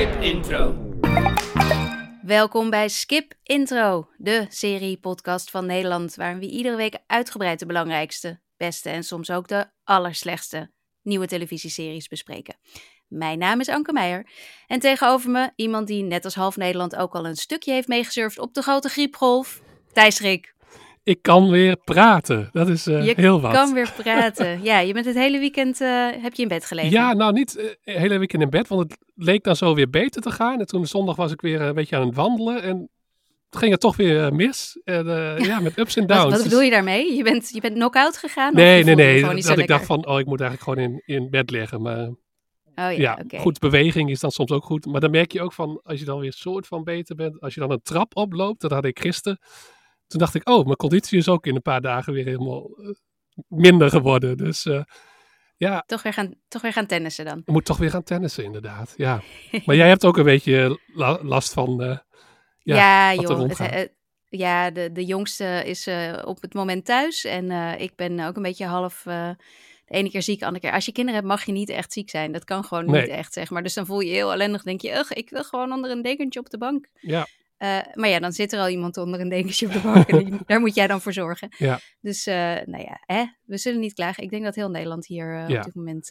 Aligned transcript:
Skip 0.00 0.20
Intro. 0.20 0.76
Welkom 2.22 2.70
bij 2.70 2.88
Skip 2.88 3.34
Intro, 3.42 4.08
de 4.16 4.46
serie-podcast 4.48 5.50
van 5.50 5.66
Nederland, 5.66 6.14
waarin 6.14 6.38
we 6.38 6.46
iedere 6.46 6.76
week 6.76 6.98
uitgebreid 7.06 7.58
de 7.58 7.66
belangrijkste, 7.66 8.40
beste 8.56 8.90
en 8.90 9.02
soms 9.02 9.30
ook 9.30 9.48
de 9.48 9.70
allerslechtste 9.84 10.70
nieuwe 11.02 11.26
televisieseries 11.26 12.08
bespreken. 12.08 12.56
Mijn 13.08 13.38
naam 13.38 13.60
is 13.60 13.68
Anke 13.68 13.92
Meijer 13.92 14.30
en 14.66 14.80
tegenover 14.80 15.30
me 15.30 15.50
iemand 15.56 15.86
die 15.86 16.02
net 16.02 16.24
als 16.24 16.34
half 16.34 16.56
Nederland 16.56 16.96
ook 16.96 17.14
al 17.14 17.26
een 17.26 17.36
stukje 17.36 17.72
heeft 17.72 17.88
meegesurfd 17.88 18.38
op 18.38 18.54
de 18.54 18.62
grote 18.62 18.88
griepgolf, 18.88 19.60
Thijs 19.92 20.20
Rik. 20.20 20.54
Ik 21.02 21.22
kan 21.22 21.50
weer 21.50 21.76
praten. 21.76 22.48
Dat 22.52 22.68
is 22.68 22.86
uh, 22.86 23.06
Je 23.06 23.12
heel 23.16 23.40
wat. 23.40 23.52
kan 23.52 23.74
weer 23.74 23.92
praten. 23.96 24.62
ja, 24.70 24.78
je 24.78 24.92
bent 24.92 25.06
het 25.06 25.14
hele 25.14 25.38
weekend 25.38 25.80
uh, 25.80 26.08
heb 26.22 26.34
je 26.34 26.42
in 26.42 26.48
bed 26.48 26.64
gelegen. 26.64 26.90
Ja, 26.90 27.12
nou 27.12 27.32
niet 27.32 27.58
uh, 27.58 27.96
hele 27.96 28.18
weekend 28.18 28.42
in 28.42 28.50
bed, 28.50 28.68
want 28.68 28.82
het 28.82 28.98
leek 29.14 29.44
dan 29.44 29.56
zo 29.56 29.74
weer 29.74 29.90
beter 29.90 30.22
te 30.22 30.30
gaan. 30.30 30.60
En 30.60 30.66
toen 30.66 30.86
zondag 30.86 31.16
was 31.16 31.32
ik 31.32 31.40
weer 31.40 31.60
een 31.60 31.74
beetje 31.74 31.96
aan 31.96 32.06
het 32.06 32.16
wandelen 32.16 32.62
en 32.62 32.90
toen 33.48 33.60
ging 33.60 33.72
het 33.72 33.80
toch 33.80 33.96
weer 33.96 34.34
mis. 34.34 34.80
En, 34.84 35.06
ja. 35.06 35.36
ja. 35.36 35.60
met 35.60 35.78
ups 35.78 35.96
en 35.96 36.06
downs. 36.06 36.22
Wat, 36.22 36.32
wat 36.32 36.42
bedoel 36.42 36.60
je 36.60 36.70
daarmee? 36.70 37.14
Je 37.16 37.22
bent, 37.22 37.48
je 37.48 37.60
bent 37.60 37.74
knock-out 37.74 38.16
gegaan? 38.16 38.54
Nee, 38.54 38.84
nee, 38.84 38.94
nee. 38.94 39.20
Dat, 39.20 39.42
dat 39.42 39.58
ik 39.58 39.66
dacht 39.66 39.86
van, 39.86 40.06
oh, 40.06 40.18
ik 40.18 40.26
moet 40.26 40.40
eigenlijk 40.40 40.70
gewoon 40.70 40.92
in, 40.92 41.16
in 41.16 41.30
bed 41.30 41.50
liggen. 41.50 41.82
Maar 41.82 42.06
oh, 42.06 42.14
ja, 42.74 42.90
ja 42.90 43.18
okay. 43.24 43.40
goed, 43.40 43.58
beweging 43.58 44.10
is 44.10 44.20
dan 44.20 44.30
soms 44.30 44.50
ook 44.50 44.64
goed. 44.64 44.86
Maar 44.86 45.00
dan 45.00 45.10
merk 45.10 45.32
je 45.32 45.42
ook 45.42 45.52
van, 45.52 45.80
als 45.82 45.98
je 45.98 46.04
dan 46.04 46.20
weer 46.20 46.32
soort 46.32 46.66
van 46.66 46.84
beter 46.84 47.16
bent, 47.16 47.40
als 47.40 47.54
je 47.54 47.60
dan 47.60 47.70
een 47.70 47.82
trap 47.82 48.16
oploopt, 48.16 48.60
dat 48.60 48.70
had 48.70 48.84
ik 48.84 49.00
gisteren. 49.00 49.38
Toen 50.10 50.20
dacht 50.20 50.34
ik, 50.34 50.48
oh, 50.48 50.64
mijn 50.64 50.76
conditie 50.76 51.18
is 51.18 51.28
ook 51.28 51.46
in 51.46 51.54
een 51.54 51.62
paar 51.62 51.80
dagen 51.80 52.12
weer 52.12 52.24
helemaal 52.24 52.70
uh, 52.80 52.94
minder 53.48 53.90
geworden. 53.90 54.36
Dus 54.36 54.64
uh, 54.64 54.82
ja. 55.56 55.82
Toch 55.86 56.02
weer, 56.02 56.12
gaan, 56.12 56.34
toch 56.48 56.62
weer 56.62 56.72
gaan 56.72 56.86
tennissen 56.86 57.24
dan? 57.24 57.38
Ik 57.38 57.52
moet 57.52 57.64
toch 57.64 57.76
weer 57.76 57.90
gaan 57.90 58.02
tennissen, 58.02 58.44
inderdaad. 58.44 58.94
Ja. 58.96 59.22
maar 59.66 59.76
jij 59.76 59.88
hebt 59.88 60.04
ook 60.04 60.16
een 60.16 60.24
beetje 60.24 60.80
la 60.94 61.18
last 61.22 61.52
van. 61.52 61.82
Uh, 61.82 61.98
ja, 62.58 63.10
ja 63.10 63.20
joh. 63.22 63.48
Het, 63.48 63.58
het, 63.58 63.92
ja, 64.28 64.70
de, 64.70 64.92
de 64.92 65.04
jongste 65.04 65.62
is 65.64 65.88
op 66.24 66.42
het 66.42 66.54
moment 66.54 66.84
thuis. 66.84 67.24
En 67.24 67.50
ik 67.80 67.96
ben 67.96 68.20
ook 68.20 68.36
een 68.36 68.42
beetje 68.42 68.66
half. 68.66 69.02
de 69.02 69.36
ene 69.86 70.10
keer 70.10 70.22
ziek, 70.22 70.38
de 70.38 70.46
andere 70.46 70.64
keer. 70.64 70.74
Als 70.74 70.84
je 70.84 70.92
kinderen 70.92 71.20
hebt, 71.20 71.32
mag 71.32 71.44
je 71.44 71.52
niet 71.52 71.68
echt 71.68 71.92
ziek 71.92 72.10
zijn. 72.10 72.32
Dat 72.32 72.44
kan 72.44 72.64
gewoon 72.64 72.90
nee. 72.90 73.00
niet 73.00 73.10
echt, 73.10 73.32
zeg 73.32 73.50
maar. 73.50 73.62
Dus 73.62 73.74
dan 73.74 73.86
voel 73.86 74.00
je 74.00 74.08
je 74.08 74.14
heel 74.14 74.32
ellendig. 74.32 74.62
denk 74.62 74.80
je, 74.80 74.98
ugh, 74.98 75.10
ik 75.14 75.30
wil 75.30 75.44
gewoon 75.44 75.72
onder 75.72 75.90
een 75.90 76.02
dekentje 76.02 76.40
op 76.40 76.50
de 76.50 76.58
bank. 76.58 76.88
Ja. 77.00 77.26
Uh, 77.62 77.80
maar 77.94 78.08
ja, 78.08 78.18
dan 78.18 78.32
zit 78.32 78.52
er 78.52 78.60
al 78.60 78.68
iemand 78.68 78.96
onder 78.96 79.20
een 79.20 79.28
dekentje 79.28 79.66
op 79.66 79.72
de 79.72 79.80
bank. 79.80 80.08
en 80.08 80.40
daar 80.46 80.60
moet 80.60 80.74
jij 80.74 80.86
dan 80.86 81.00
voor 81.00 81.12
zorgen. 81.12 81.48
Ja. 81.58 81.80
Dus 82.00 82.26
uh, 82.26 82.34
nou 82.64 82.82
ja, 82.82 83.02
hè, 83.06 83.24
we 83.44 83.58
zullen 83.58 83.80
niet 83.80 83.94
klagen. 83.94 84.22
Ik 84.22 84.30
denk 84.30 84.44
dat 84.44 84.54
heel 84.54 84.70
Nederland 84.70 85.06
hier 85.06 85.34
uh, 85.34 85.48
ja. 85.48 85.58
op 85.58 85.64
dit 85.64 85.74
moment 85.74 86.10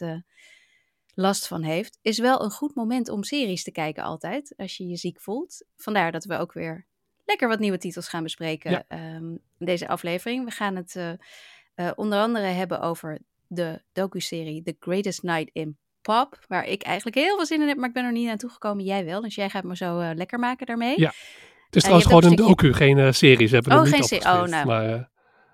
last 1.14 1.46
van 1.46 1.62
heeft. 1.62 1.98
Is 2.02 2.18
wel 2.18 2.42
een 2.42 2.50
goed 2.50 2.74
moment 2.74 3.08
om 3.08 3.22
series 3.22 3.62
te 3.62 3.72
kijken 3.72 4.02
altijd. 4.02 4.54
Als 4.56 4.76
je 4.76 4.86
je 4.86 4.96
ziek 4.96 5.20
voelt. 5.20 5.64
Vandaar 5.76 6.12
dat 6.12 6.24
we 6.24 6.36
ook 6.36 6.52
weer 6.52 6.86
lekker 7.24 7.48
wat 7.48 7.58
nieuwe 7.58 7.78
titels 7.78 8.08
gaan 8.08 8.22
bespreken 8.22 8.70
ja. 8.70 9.14
um, 9.16 9.38
in 9.58 9.66
deze 9.66 9.88
aflevering. 9.88 10.44
We 10.44 10.50
gaan 10.50 10.76
het 10.76 11.18
onder 11.94 12.18
andere 12.18 12.46
hebben 12.46 12.80
over 12.80 13.18
de 13.46 13.82
docu-serie 13.92 14.62
The 14.62 14.76
Greatest 14.78 15.22
Night 15.22 15.50
in 15.52 15.78
Waar 16.48 16.64
ik 16.64 16.82
eigenlijk 16.82 17.16
heel 17.16 17.36
veel 17.36 17.46
zin 17.46 17.60
in 17.60 17.68
heb, 17.68 17.76
maar 17.76 17.88
ik 17.88 17.94
ben 17.94 18.04
er 18.04 18.12
niet 18.12 18.28
aan 18.28 18.36
toegekomen. 18.36 18.84
Jij 18.84 19.04
wel, 19.04 19.20
dus 19.20 19.34
jij 19.34 19.50
gaat 19.50 19.64
me 19.64 19.76
zo 19.76 20.00
uh, 20.00 20.10
lekker 20.14 20.38
maken 20.38 20.66
daarmee. 20.66 21.00
Ja, 21.00 21.12
het 21.66 21.76
is 21.76 21.82
trouwens 21.82 22.06
gewoon 22.06 22.24
een, 22.24 22.30
stukje... 22.30 22.48
docu, 22.48 22.72
geen 22.72 22.98
uh, 22.98 23.12
serie. 23.12 23.46
Ze 23.46 23.54
hebben 23.54 23.72
oh, 23.72 23.86
geen 23.86 24.02
serie. 24.02 24.24
Oh, 24.24 24.42
nou. 24.42 24.66
Maar, 24.66 25.10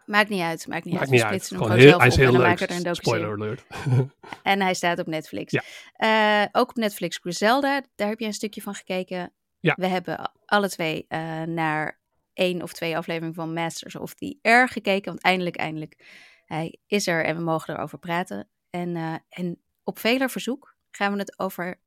maakt 0.06 0.28
niet 0.28 0.40
uit, 0.40 0.66
maakt 0.66 0.84
niet 0.84 0.94
maakt 0.94 1.04
uit. 1.04 1.12
niet 1.12 1.22
uit. 1.22 1.46
Gewoon 1.46 1.70
heel, 1.70 1.88
zelf 1.88 1.98
hij 1.98 2.08
is 2.08 2.16
leuk. 2.16 2.60
er 2.60 2.86
een 2.86 2.94
Spoiler 2.94 3.33
alert. 3.33 3.66
en 4.42 4.61
hij 4.61 4.74
staat 4.74 4.98
op 4.98 5.06
Netflix. 5.06 5.61
Ja. 5.96 6.48
ook 6.52 6.68
op 6.68 6.77
Netflix 6.77 7.16
Griselda, 7.16 7.83
daar 7.95 8.08
heb 8.08 8.20
je 8.20 8.27
een 8.27 8.33
stukje 8.33 8.62
van 8.62 8.74
gekeken. 8.74 9.33
Ja. 9.61 9.74
We 9.78 9.86
hebben 9.86 10.33
alle 10.45 10.68
twee 10.68 11.06
naar 11.46 12.00
één 12.33 12.62
of 12.62 12.72
twee 12.72 12.96
afleveringen 12.96 13.34
van 13.34 13.52
Masters 13.52 13.96
of 13.96 14.14
the 14.14 14.39
Air 14.42 14.68
gekeken, 14.68 15.11
want 15.11 15.22
eindelijk, 15.22 15.56
eindelijk, 15.56 16.05
hij 16.45 16.78
is 16.86 17.06
er 17.06 17.24
en 17.24 17.36
we 17.36 17.42
mogen 17.42 17.74
erover 17.74 17.98
praten. 17.98 18.48
En, 18.70 19.22
en 19.28 19.61
op 19.86 19.98
veler 19.98 20.30
verzoek 20.30 20.77
gaan 20.91 21.13
we 21.13 21.19
het 21.19 21.39
over, 21.39 21.80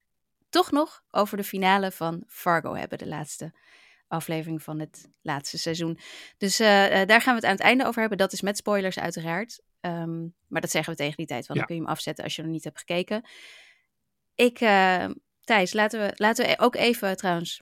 toch 0.50 0.72
nog, 0.72 1.04
over 1.12 1.38
de 1.38 1.44
finale 1.44 1.92
van 1.92 2.24
Fargo 2.28 2.76
hebben. 2.76 2.98
De 2.98 3.08
laatste 3.08 3.54
aflevering 4.08 4.64
van 4.64 4.80
het 4.80 5.10
laatste 5.22 5.58
seizoen. 5.58 6.00
Dus 6.38 6.59
uh, 6.59 6.68
uh, 6.68 7.06
daar 7.08 7.22
gaan 7.22 7.34
we 7.36 7.40
het 7.40 7.46
aan 7.50 7.56
het 7.56 7.62
einde 7.62 7.86
over 7.86 8.00
hebben. 8.00 8.18
Dat 8.18 8.34
is 8.34 8.42
met 8.42 8.58
spoilers 8.58 9.00
uiteraard. 9.00 9.62
Um, 9.82 10.34
maar 10.48 10.62
dat 10.62 10.72
zeggen 10.72 10.94
we 10.94 11.00
tegen 11.00 11.18
die 11.18 11.26
tijd, 11.26 11.48
want 11.48 11.59
Ja. 11.59 11.66
dan 11.66 11.66
kun 11.66 11.76
je 11.76 11.82
hem 11.82 11.92
afzetten 11.92 12.24
als 12.24 12.36
je 12.36 12.42
er 12.42 12.48
niet 12.48 12.64
hebt 12.64 12.78
gekeken. 12.80 13.26
Ik, 14.36 14.62
uh, 14.62 15.06
Thijs, 15.42 15.74
laten 15.74 16.00
we, 16.00 16.12
laten 16.16 16.46
we 16.46 16.59
ook 16.59 16.76
even 16.76 17.18
trouwens 17.18 17.62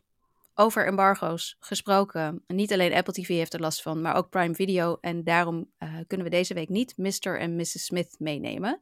over 0.54 0.86
embargo's 0.86 1.56
gesproken. 1.60 2.44
Niet 2.48 2.74
alleen 2.74 2.94
Apple 2.94 3.14
TV 3.14 3.28
heeft 3.28 3.54
er 3.54 3.60
last 3.60 3.82
van, 3.82 4.02
maar 4.02 4.16
ook 4.16 4.30
Prime 4.30 4.56
Video. 4.56 4.98
En 5.02 5.24
daarom 5.24 5.72
uh, 5.80 5.96
kunnen 6.08 6.26
we 6.26 6.32
deze 6.32 6.54
week 6.54 6.70
niet 6.70 6.98
Mr. 6.98 7.40
en 7.40 7.56
Mrs. 7.56 7.86
Smith 7.86 8.16
meenemen. 8.20 8.80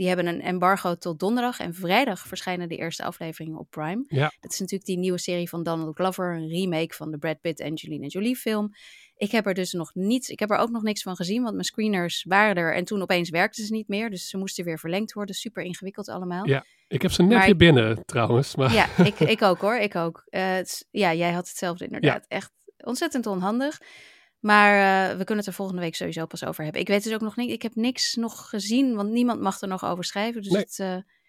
Die 0.00 0.08
hebben 0.08 0.26
een 0.26 0.40
embargo 0.42 0.94
tot 0.94 1.18
donderdag 1.18 1.58
en 1.58 1.74
vrijdag 1.74 2.26
verschijnen 2.26 2.68
de 2.68 2.76
eerste 2.76 3.04
afleveringen 3.04 3.58
op 3.58 3.70
Prime. 3.70 4.04
Ja. 4.08 4.32
Dat 4.40 4.52
is 4.52 4.58
natuurlijk 4.58 4.88
die 4.88 4.98
nieuwe 4.98 5.18
serie 5.18 5.48
van 5.48 5.62
Donald 5.62 5.94
Glover, 5.96 6.34
een 6.36 6.48
remake 6.48 6.94
van 6.94 7.10
de 7.10 7.18
Brad 7.18 7.40
Pitt 7.40 7.60
en 7.60 7.70
Angelina 7.70 8.06
Jolie 8.06 8.36
film. 8.36 8.70
Ik 9.16 9.30
heb 9.30 9.46
er 9.46 9.54
dus 9.54 9.72
nog 9.72 9.94
niets, 9.94 10.28
ik 10.28 10.38
heb 10.38 10.50
er 10.50 10.56
ook 10.56 10.70
nog 10.70 10.82
niks 10.82 11.02
van 11.02 11.16
gezien, 11.16 11.42
want 11.42 11.52
mijn 11.54 11.64
screeners 11.64 12.24
waren 12.28 12.56
er 12.56 12.74
en 12.74 12.84
toen 12.84 13.02
opeens 13.02 13.30
werkten 13.30 13.64
ze 13.64 13.72
niet 13.72 13.88
meer. 13.88 14.10
Dus 14.10 14.28
ze 14.28 14.36
moesten 14.36 14.64
weer 14.64 14.78
verlengd 14.78 15.12
worden. 15.12 15.34
Super 15.34 15.62
ingewikkeld 15.62 16.08
allemaal. 16.08 16.46
Ja, 16.48 16.64
ik 16.88 17.02
heb 17.02 17.10
ze 17.10 17.22
net 17.22 17.38
Maar 17.38 17.48
ik- 17.48 17.58
binnen 17.58 18.04
trouwens. 18.04 18.56
Maar 18.56 18.72
Ja, 18.72 18.86
ik, 19.04 19.20
ik 19.34 19.42
ook 19.42 19.60
hoor, 19.60 19.76
ik 19.76 19.94
ook. 19.94 20.22
Eh, 20.28 20.58
ja, 20.90 21.14
jij 21.14 21.32
had 21.32 21.48
hetzelfde 21.48 21.84
inderdaad. 21.84 22.24
Echt 22.28 22.52
ontzettend 22.84 23.26
onhandig. 23.26 23.80
Maar 24.40 24.72
eh, 24.72 25.08
we 25.16 25.24
kunnen 25.24 25.36
het 25.36 25.46
er 25.46 25.52
volgende 25.52 25.80
week 25.80 25.94
sowieso 25.94 26.26
pas 26.26 26.44
over 26.44 26.62
hebben. 26.62 26.80
Ik 26.80 26.88
weet 26.88 27.04
dus 27.04 27.12
ook 27.14 27.20
nog 27.20 27.36
niet, 27.36 27.50
ik 27.50 27.62
heb 27.62 27.74
niks 27.74 28.14
nog 28.14 28.48
gezien, 28.48 28.94
want 28.94 29.10
niemand 29.10 29.40
mag 29.40 29.60
er 29.60 29.68
nog 29.68 29.84
over 29.84 30.04
schrijven. 30.04 30.42
Dus 30.42 30.52
Nee. 30.52 30.60
het, 30.62 30.78
eh, 30.78 30.88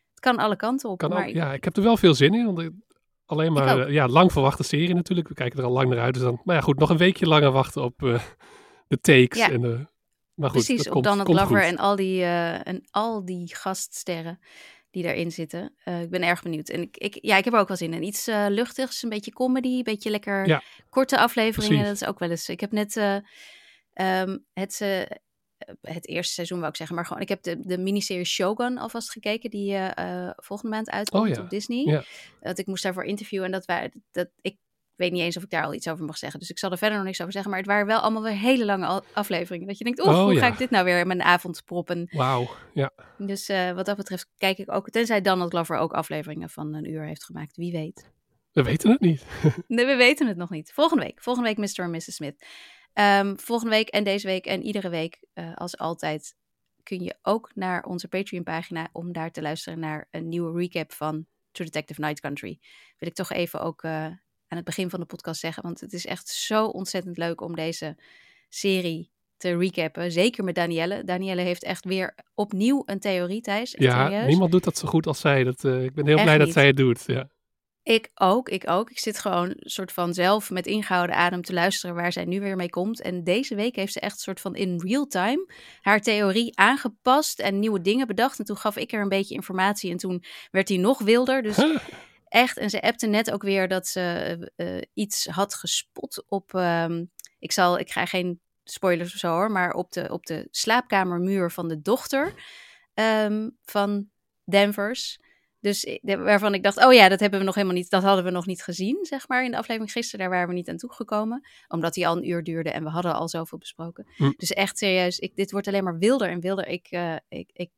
het 0.09 0.19
kan 0.19 0.37
alle 0.37 0.55
kanten 0.55 0.89
op. 0.89 0.97
kan 0.97 1.09
maar 1.09 1.27
ook, 1.27 1.33
ja, 1.33 1.53
ik 1.53 1.63
heb 1.63 1.77
er 1.77 1.83
wel 1.83 1.97
veel 1.97 2.13
zin 2.13 2.33
in. 2.33 2.45
Want 2.45 2.59
ik- 2.59 2.71
alleen 3.25 3.53
maar 3.53 3.79
eh, 3.79 3.93
ja, 3.93 4.07
lang 4.07 4.31
verwachte 4.31 4.63
serie 4.63 4.93
natuurlijk. 4.93 5.27
We 5.27 5.33
kijken 5.33 5.59
er 5.59 5.65
al 5.65 5.71
lang 5.71 5.89
naar 5.89 5.99
uit. 5.99 6.13
Dus 6.13 6.23
dan, 6.23 6.41
maar 6.43 6.55
ja, 6.55 6.61
goed, 6.61 6.79
nog 6.79 6.89
een 6.89 6.97
weekje 6.97 7.25
langer 7.27 7.51
wachten 7.51 7.83
op 7.83 7.99
de 8.87 8.99
takes. 9.01 9.37
Ja. 9.39 9.51
En, 9.51 9.89
maar 10.33 10.49
goed, 10.49 10.65
Precies, 10.65 10.85
op 10.87 10.91
komt, 10.93 11.03
Donald 11.03 11.25
komt 11.25 11.37
Glover 11.39 11.63
en 11.63 11.77
al, 11.77 11.95
die, 11.95 12.23
en 12.23 12.87
al 12.91 13.25
die 13.25 13.55
gaststerren 13.55 14.39
die 14.91 15.03
daarin 15.03 15.31
zitten. 15.31 15.73
Eh, 15.83 16.01
ik 16.01 16.09
ben 16.09 16.21
erg 16.23 16.41
benieuwd. 16.43 16.69
En 16.69 16.81
ik, 16.81 16.97
ik, 16.97 17.17
ja, 17.21 17.37
ik 17.37 17.43
heb 17.45 17.53
er 17.53 17.59
ook 17.59 17.67
wel 17.67 17.77
zin 17.77 17.93
in. 17.93 18.03
Iets 18.03 18.27
eh, 18.27 18.45
luchtigs, 18.49 19.03
een 19.03 19.09
beetje 19.09 19.31
comedy, 19.33 19.67
een 19.67 19.83
beetje 19.83 20.09
lekker 20.09 20.47
Ja, 20.47 20.63
korte 20.89 21.17
afleveringen. 21.17 21.69
precies. 21.69 21.87
Dat 21.87 22.01
is 22.01 22.07
ook 22.07 22.19
wel 22.19 22.29
eens. 22.29 22.49
Ik 22.49 22.59
heb 22.59 22.71
net 22.71 22.95
ehm, 23.93 24.37
het, 24.53 24.79
het 25.81 26.07
eerste 26.07 26.33
seizoen, 26.33 26.57
wou 26.57 26.69
ik 26.69 26.75
zeggen, 26.77 26.95
maar 26.95 27.05
gewoon, 27.05 27.21
ik 27.21 27.29
heb 27.29 27.43
de, 27.43 27.59
de 27.59 27.77
miniserie 27.77 28.25
Shogun 28.25 28.77
alvast 28.77 29.11
gekeken, 29.11 29.49
die 29.49 29.77
volgende 30.35 30.75
maand 30.75 30.89
uitkomt 30.89 31.29
Oh 31.29 31.35
ja, 31.35 31.41
op 31.41 31.49
Disney. 31.49 31.85
ja. 31.85 32.03
Dat 32.41 32.57
ik 32.57 32.65
moest 32.65 32.83
daarvoor 32.83 33.03
interviewen 33.03 33.45
en 33.45 33.51
dat 33.51 33.65
waren, 33.65 34.03
dat 34.11 34.29
ik 34.41 34.57
weet 35.01 35.11
niet 35.11 35.21
eens 35.21 35.37
of 35.37 35.43
ik 35.43 35.49
daar 35.49 35.63
al 35.63 35.73
iets 35.73 35.87
over 35.87 36.05
mag 36.05 36.17
zeggen. 36.17 36.39
Dus 36.39 36.49
ik 36.49 36.59
zal 36.59 36.71
er 36.71 36.77
verder 36.77 36.97
nog 36.97 37.05
niks 37.05 37.19
over 37.19 37.33
zeggen. 37.33 37.51
Maar 37.51 37.59
het 37.59 37.69
waren 37.69 37.85
wel 37.85 37.99
allemaal 37.99 38.23
weer 38.23 38.37
hele 38.37 38.65
lange 38.65 39.03
afleveringen. 39.13 39.67
Dat 39.67 39.77
je 39.77 39.83
denkt, 39.83 40.01
Oh, 40.01 40.23
hoe 40.23 40.37
ga 40.37 40.47
ik 40.47 40.57
dit 40.57 40.69
nou 40.69 40.85
weer 40.85 40.99
in 40.99 41.07
mijn 41.07 41.21
avond 41.21 41.61
proppen? 41.65 42.07
Wauw, 42.11 42.49
ja. 42.73 42.91
Dus 43.17 43.49
eh, 43.49 43.71
wat 43.71 43.85
dat 43.85 43.97
betreft 43.97 44.29
kijk 44.37 44.57
ik 44.57 44.71
ook, 44.71 44.89
tenzij 44.89 45.21
Donald 45.21 45.49
Glover 45.49 45.77
ook 45.77 45.93
afleveringen 45.93 46.49
van 46.49 46.73
een 46.73 46.89
uur 46.89 47.05
heeft 47.05 47.23
gemaakt. 47.23 47.55
Wie 47.55 47.71
weet. 47.71 48.11
We 48.51 48.63
weten 48.63 48.91
het 48.91 48.99
niet. 48.99 49.25
Nee, 49.67 49.85
we 49.85 49.95
weten 49.95 50.27
het 50.27 50.37
nog 50.37 50.49
niet. 50.49 50.71
Volgende 50.73 51.03
week. 51.03 51.21
Volgende 51.21 51.49
week 51.49 51.57
Mr. 51.57 51.83
en 51.83 51.91
Mrs. 51.91 52.15
Smith. 52.15 52.45
Ehm, 52.93 53.35
volgende 53.35 53.75
week 53.75 53.87
en 53.87 54.03
deze 54.03 54.27
week 54.27 54.45
en 54.45 54.63
iedere 54.63 54.89
week, 54.89 55.23
eh, 55.33 55.55
als 55.55 55.77
altijd, 55.77 56.35
kun 56.83 57.03
je 57.03 57.17
ook 57.21 57.51
naar 57.55 57.83
onze 57.83 58.07
Patreon-pagina 58.07 58.89
om 58.91 59.13
daar 59.13 59.31
te 59.31 59.41
luisteren 59.41 59.79
naar 59.79 60.07
een 60.11 60.27
nieuwe 60.27 60.59
recap 60.59 60.93
van 60.93 61.25
True 61.51 61.67
Detective 61.67 62.01
Night 62.01 62.19
Country. 62.19 62.59
Wil 62.97 63.09
ik 63.09 63.15
toch 63.15 63.31
even 63.31 63.61
ook 63.61 63.83
eh, 63.83 64.07
aan 64.51 64.57
het 64.57 64.65
begin 64.65 64.89
van 64.89 64.99
de 64.99 65.05
podcast 65.05 65.39
zeggen, 65.39 65.63
want 65.63 65.79
het 65.79 65.93
is 65.93 66.05
echt 66.05 66.27
zo 66.29 66.65
ontzettend 66.65 67.17
leuk 67.17 67.41
om 67.41 67.55
deze 67.55 67.97
serie 68.49 69.11
te 69.37 69.57
recappen. 69.57 70.11
Zeker 70.11 70.43
met 70.43 70.55
Danielle. 70.55 71.03
Danielle 71.03 71.41
heeft 71.41 71.63
echt 71.63 71.85
weer 71.85 72.15
opnieuw 72.35 72.83
een 72.85 72.99
theorie, 72.99 73.41
Thijs. 73.41 73.75
Ja, 73.77 74.05
serieus. 74.05 74.27
niemand 74.27 74.51
doet 74.51 74.63
dat 74.63 74.77
zo 74.77 74.87
goed 74.87 75.07
als 75.07 75.19
zij. 75.19 75.43
Dat, 75.43 75.63
eh, 75.63 75.83
ik 75.83 75.93
ben 75.93 76.05
heel 76.05 76.15
Echt 76.15 76.23
blij 76.23 76.37
dat 76.37 76.51
zij 76.51 76.67
het 76.67 76.77
doet. 76.77 77.03
Ja. 77.05 77.29
Ik 77.83 78.11
ook, 78.15 78.49
ik 78.49 78.69
ook. 78.69 78.89
Ik 78.89 78.99
zit 78.99 79.19
gewoon 79.19 79.49
een 79.49 79.69
soort 79.69 79.91
van 79.91 80.13
zelf 80.13 80.49
met 80.49 80.65
ingehouden 80.65 81.15
adem 81.15 81.41
te 81.41 81.53
luisteren 81.53 81.95
waar 81.95 82.11
zij 82.11 82.25
nu 82.25 82.39
weer 82.39 82.55
mee 82.55 82.69
komt. 82.69 83.01
En 83.01 83.23
deze 83.23 83.55
week 83.55 83.75
heeft 83.75 83.93
ze 83.93 83.99
echt 83.99 84.13
een 84.13 84.19
soort 84.19 84.39
van 84.39 84.55
in 84.55 84.81
real 84.85 85.07
time 85.07 85.51
haar 85.81 86.01
theorie 86.01 86.57
aangepast 86.57 87.39
en 87.39 87.59
nieuwe 87.59 87.81
dingen 87.81 88.07
bedacht. 88.07 88.39
En 88.39 88.45
toen 88.45 88.57
gaf 88.57 88.77
ik 88.77 88.91
er 88.91 89.01
een 89.01 89.09
beetje 89.09 89.35
informatie 89.35 89.91
en 89.91 89.97
toen 89.97 90.23
werd 90.51 90.67
hij 90.67 90.77
nog 90.77 90.99
wilder. 90.99 91.41
Dus 91.41 91.57
echt, 92.31 92.57
en 92.57 92.69
ze 92.69 92.81
appte 92.81 93.07
net 93.07 93.31
ook 93.31 93.41
weer 93.41 93.67
dat 93.67 93.87
ze 93.87 94.51
eh, 94.55 94.81
iets 94.93 95.25
had 95.25 95.53
gespot 95.53 96.23
op, 96.27 96.53
ehm, 96.53 97.05
ik 97.39 97.51
zal, 97.51 97.79
ik 97.79 97.91
ga 97.91 98.05
geen 98.05 98.41
spoilers 98.63 99.13
of 99.13 99.19
zo 99.19 99.31
hoor, 99.31 99.51
maar 99.51 99.73
op 99.73 99.91
de, 99.91 100.09
op 100.11 100.25
de 100.25 100.47
slaapkamermuur 100.51 101.51
van 101.51 101.67
de 101.67 101.81
dochter 101.81 102.33
ehm, 102.93 103.49
van 103.63 104.09
Danvers. 104.45 105.19
Dus 105.59 105.83
eh, 105.83 106.15
waarvan 106.15 106.53
ik 106.53 106.63
dacht, 106.63 106.85
oh 106.85 106.93
ja, 106.93 107.09
dat 107.09 107.19
hebben 107.19 107.39
we 107.39 107.45
nog 107.45 107.55
helemaal 107.55 107.75
niet, 107.75 107.89
dat 107.89 108.03
hadden 108.03 108.23
we 108.23 108.31
nog 108.31 108.45
niet 108.45 108.63
gezien, 108.63 109.05
zeg 109.05 109.27
maar, 109.27 109.43
in 109.43 109.51
de 109.51 109.57
aflevering 109.57 109.91
gisteren. 109.91 110.19
Daar 110.19 110.29
waren 110.29 110.47
we 110.47 110.53
niet 110.53 110.69
aan 110.69 110.77
toegekomen, 110.77 111.47
omdat 111.67 111.93
die 111.93 112.07
al 112.07 112.17
een 112.17 112.29
uur 112.29 112.43
duurde 112.43 112.71
en 112.71 112.83
we 112.83 112.89
hadden 112.89 113.13
al 113.13 113.29
zoveel 113.29 113.57
besproken. 113.57 114.07
Hm. 114.15 114.31
Dus 114.35 114.51
echt 114.51 114.77
serieus, 114.77 115.19
ik, 115.19 115.35
dit 115.35 115.51
wordt 115.51 115.67
alleen 115.67 115.83
maar 115.83 115.97
wilder 115.97 116.29
en 116.29 116.39
wilder. 116.39 116.67
Ik, 116.67 116.87
eh, 116.89 117.15
ik, 117.27 117.49
ik 117.53 117.69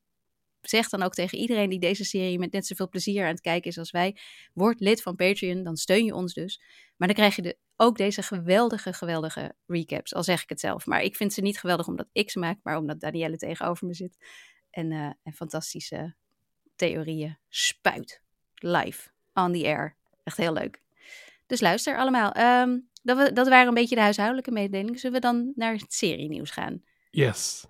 zeg 0.69 0.89
dan 0.89 1.04
ook 1.04 1.13
tegen 1.13 1.38
iedereen 1.38 1.69
die 1.69 1.80
deze 1.80 2.04
serie 2.04 2.39
met 2.39 2.51
net 2.51 2.68
zoveel 2.68 2.89
plezier 2.89 3.24
aan 3.24 3.30
het 3.30 3.42
kijken 3.42 3.69
is 3.69 3.77
als 3.77 3.92
wij, 3.92 4.18
word 4.54 4.80
lid 4.80 5.01
van 5.01 5.15
Patreon, 5.15 5.63
dan 5.63 5.77
steun 5.77 6.06
je 6.06 6.13
ons 6.13 6.33
dus. 6.33 6.62
Maar 6.98 7.07
dan 7.07 7.18
krijg 7.18 7.36
je 7.36 7.42
de, 7.42 7.57
ook 7.75 7.98
deze 7.98 8.21
geweldige, 8.21 8.94
geweldige 8.94 9.56
recaps, 9.68 10.13
al 10.13 10.24
zeg 10.24 10.44
ik 10.44 10.50
het 10.50 10.60
zelf. 10.60 10.86
Maar 10.86 11.01
ik 11.01 11.15
vind 11.15 11.33
ze 11.33 11.42
niet 11.42 11.60
geweldig 11.60 11.88
omdat 11.88 12.07
ik 12.12 12.31
ze 12.31 12.39
maak, 12.39 12.60
maar 12.63 12.77
omdat 12.77 13.00
Danielle 13.00 13.38
tegenover 13.38 13.88
me 13.88 13.94
zit. 13.94 14.18
En, 14.69 14.92
eh, 14.92 15.10
en 15.24 15.33
fantastische 15.33 16.15
theorieën 16.75 17.38
spuit. 17.50 18.21
Live, 18.56 19.10
on 19.33 19.54
the 19.54 19.65
air. 19.65 19.95
Echt 20.24 20.38
heel 20.38 20.54
leuk. 20.54 20.81
Dus 21.45 21.62
luister 21.62 21.98
allemaal. 21.98 22.31
Ehm, 22.31 22.80
dat, 23.04 23.18
we, 23.18 23.33
dat 23.33 23.48
waren 23.48 23.68
een 23.68 23.74
beetje 23.74 23.95
de 23.95 24.01
huishoudelijke 24.01 24.51
mededelingen. 24.51 25.00
Zullen 25.00 25.21
we 25.21 25.27
dan 25.27 25.51
naar 25.56 25.74
het 25.74 25.94
serienieuws 25.94 26.51
gaan? 26.51 26.83
Yes. 27.12 27.65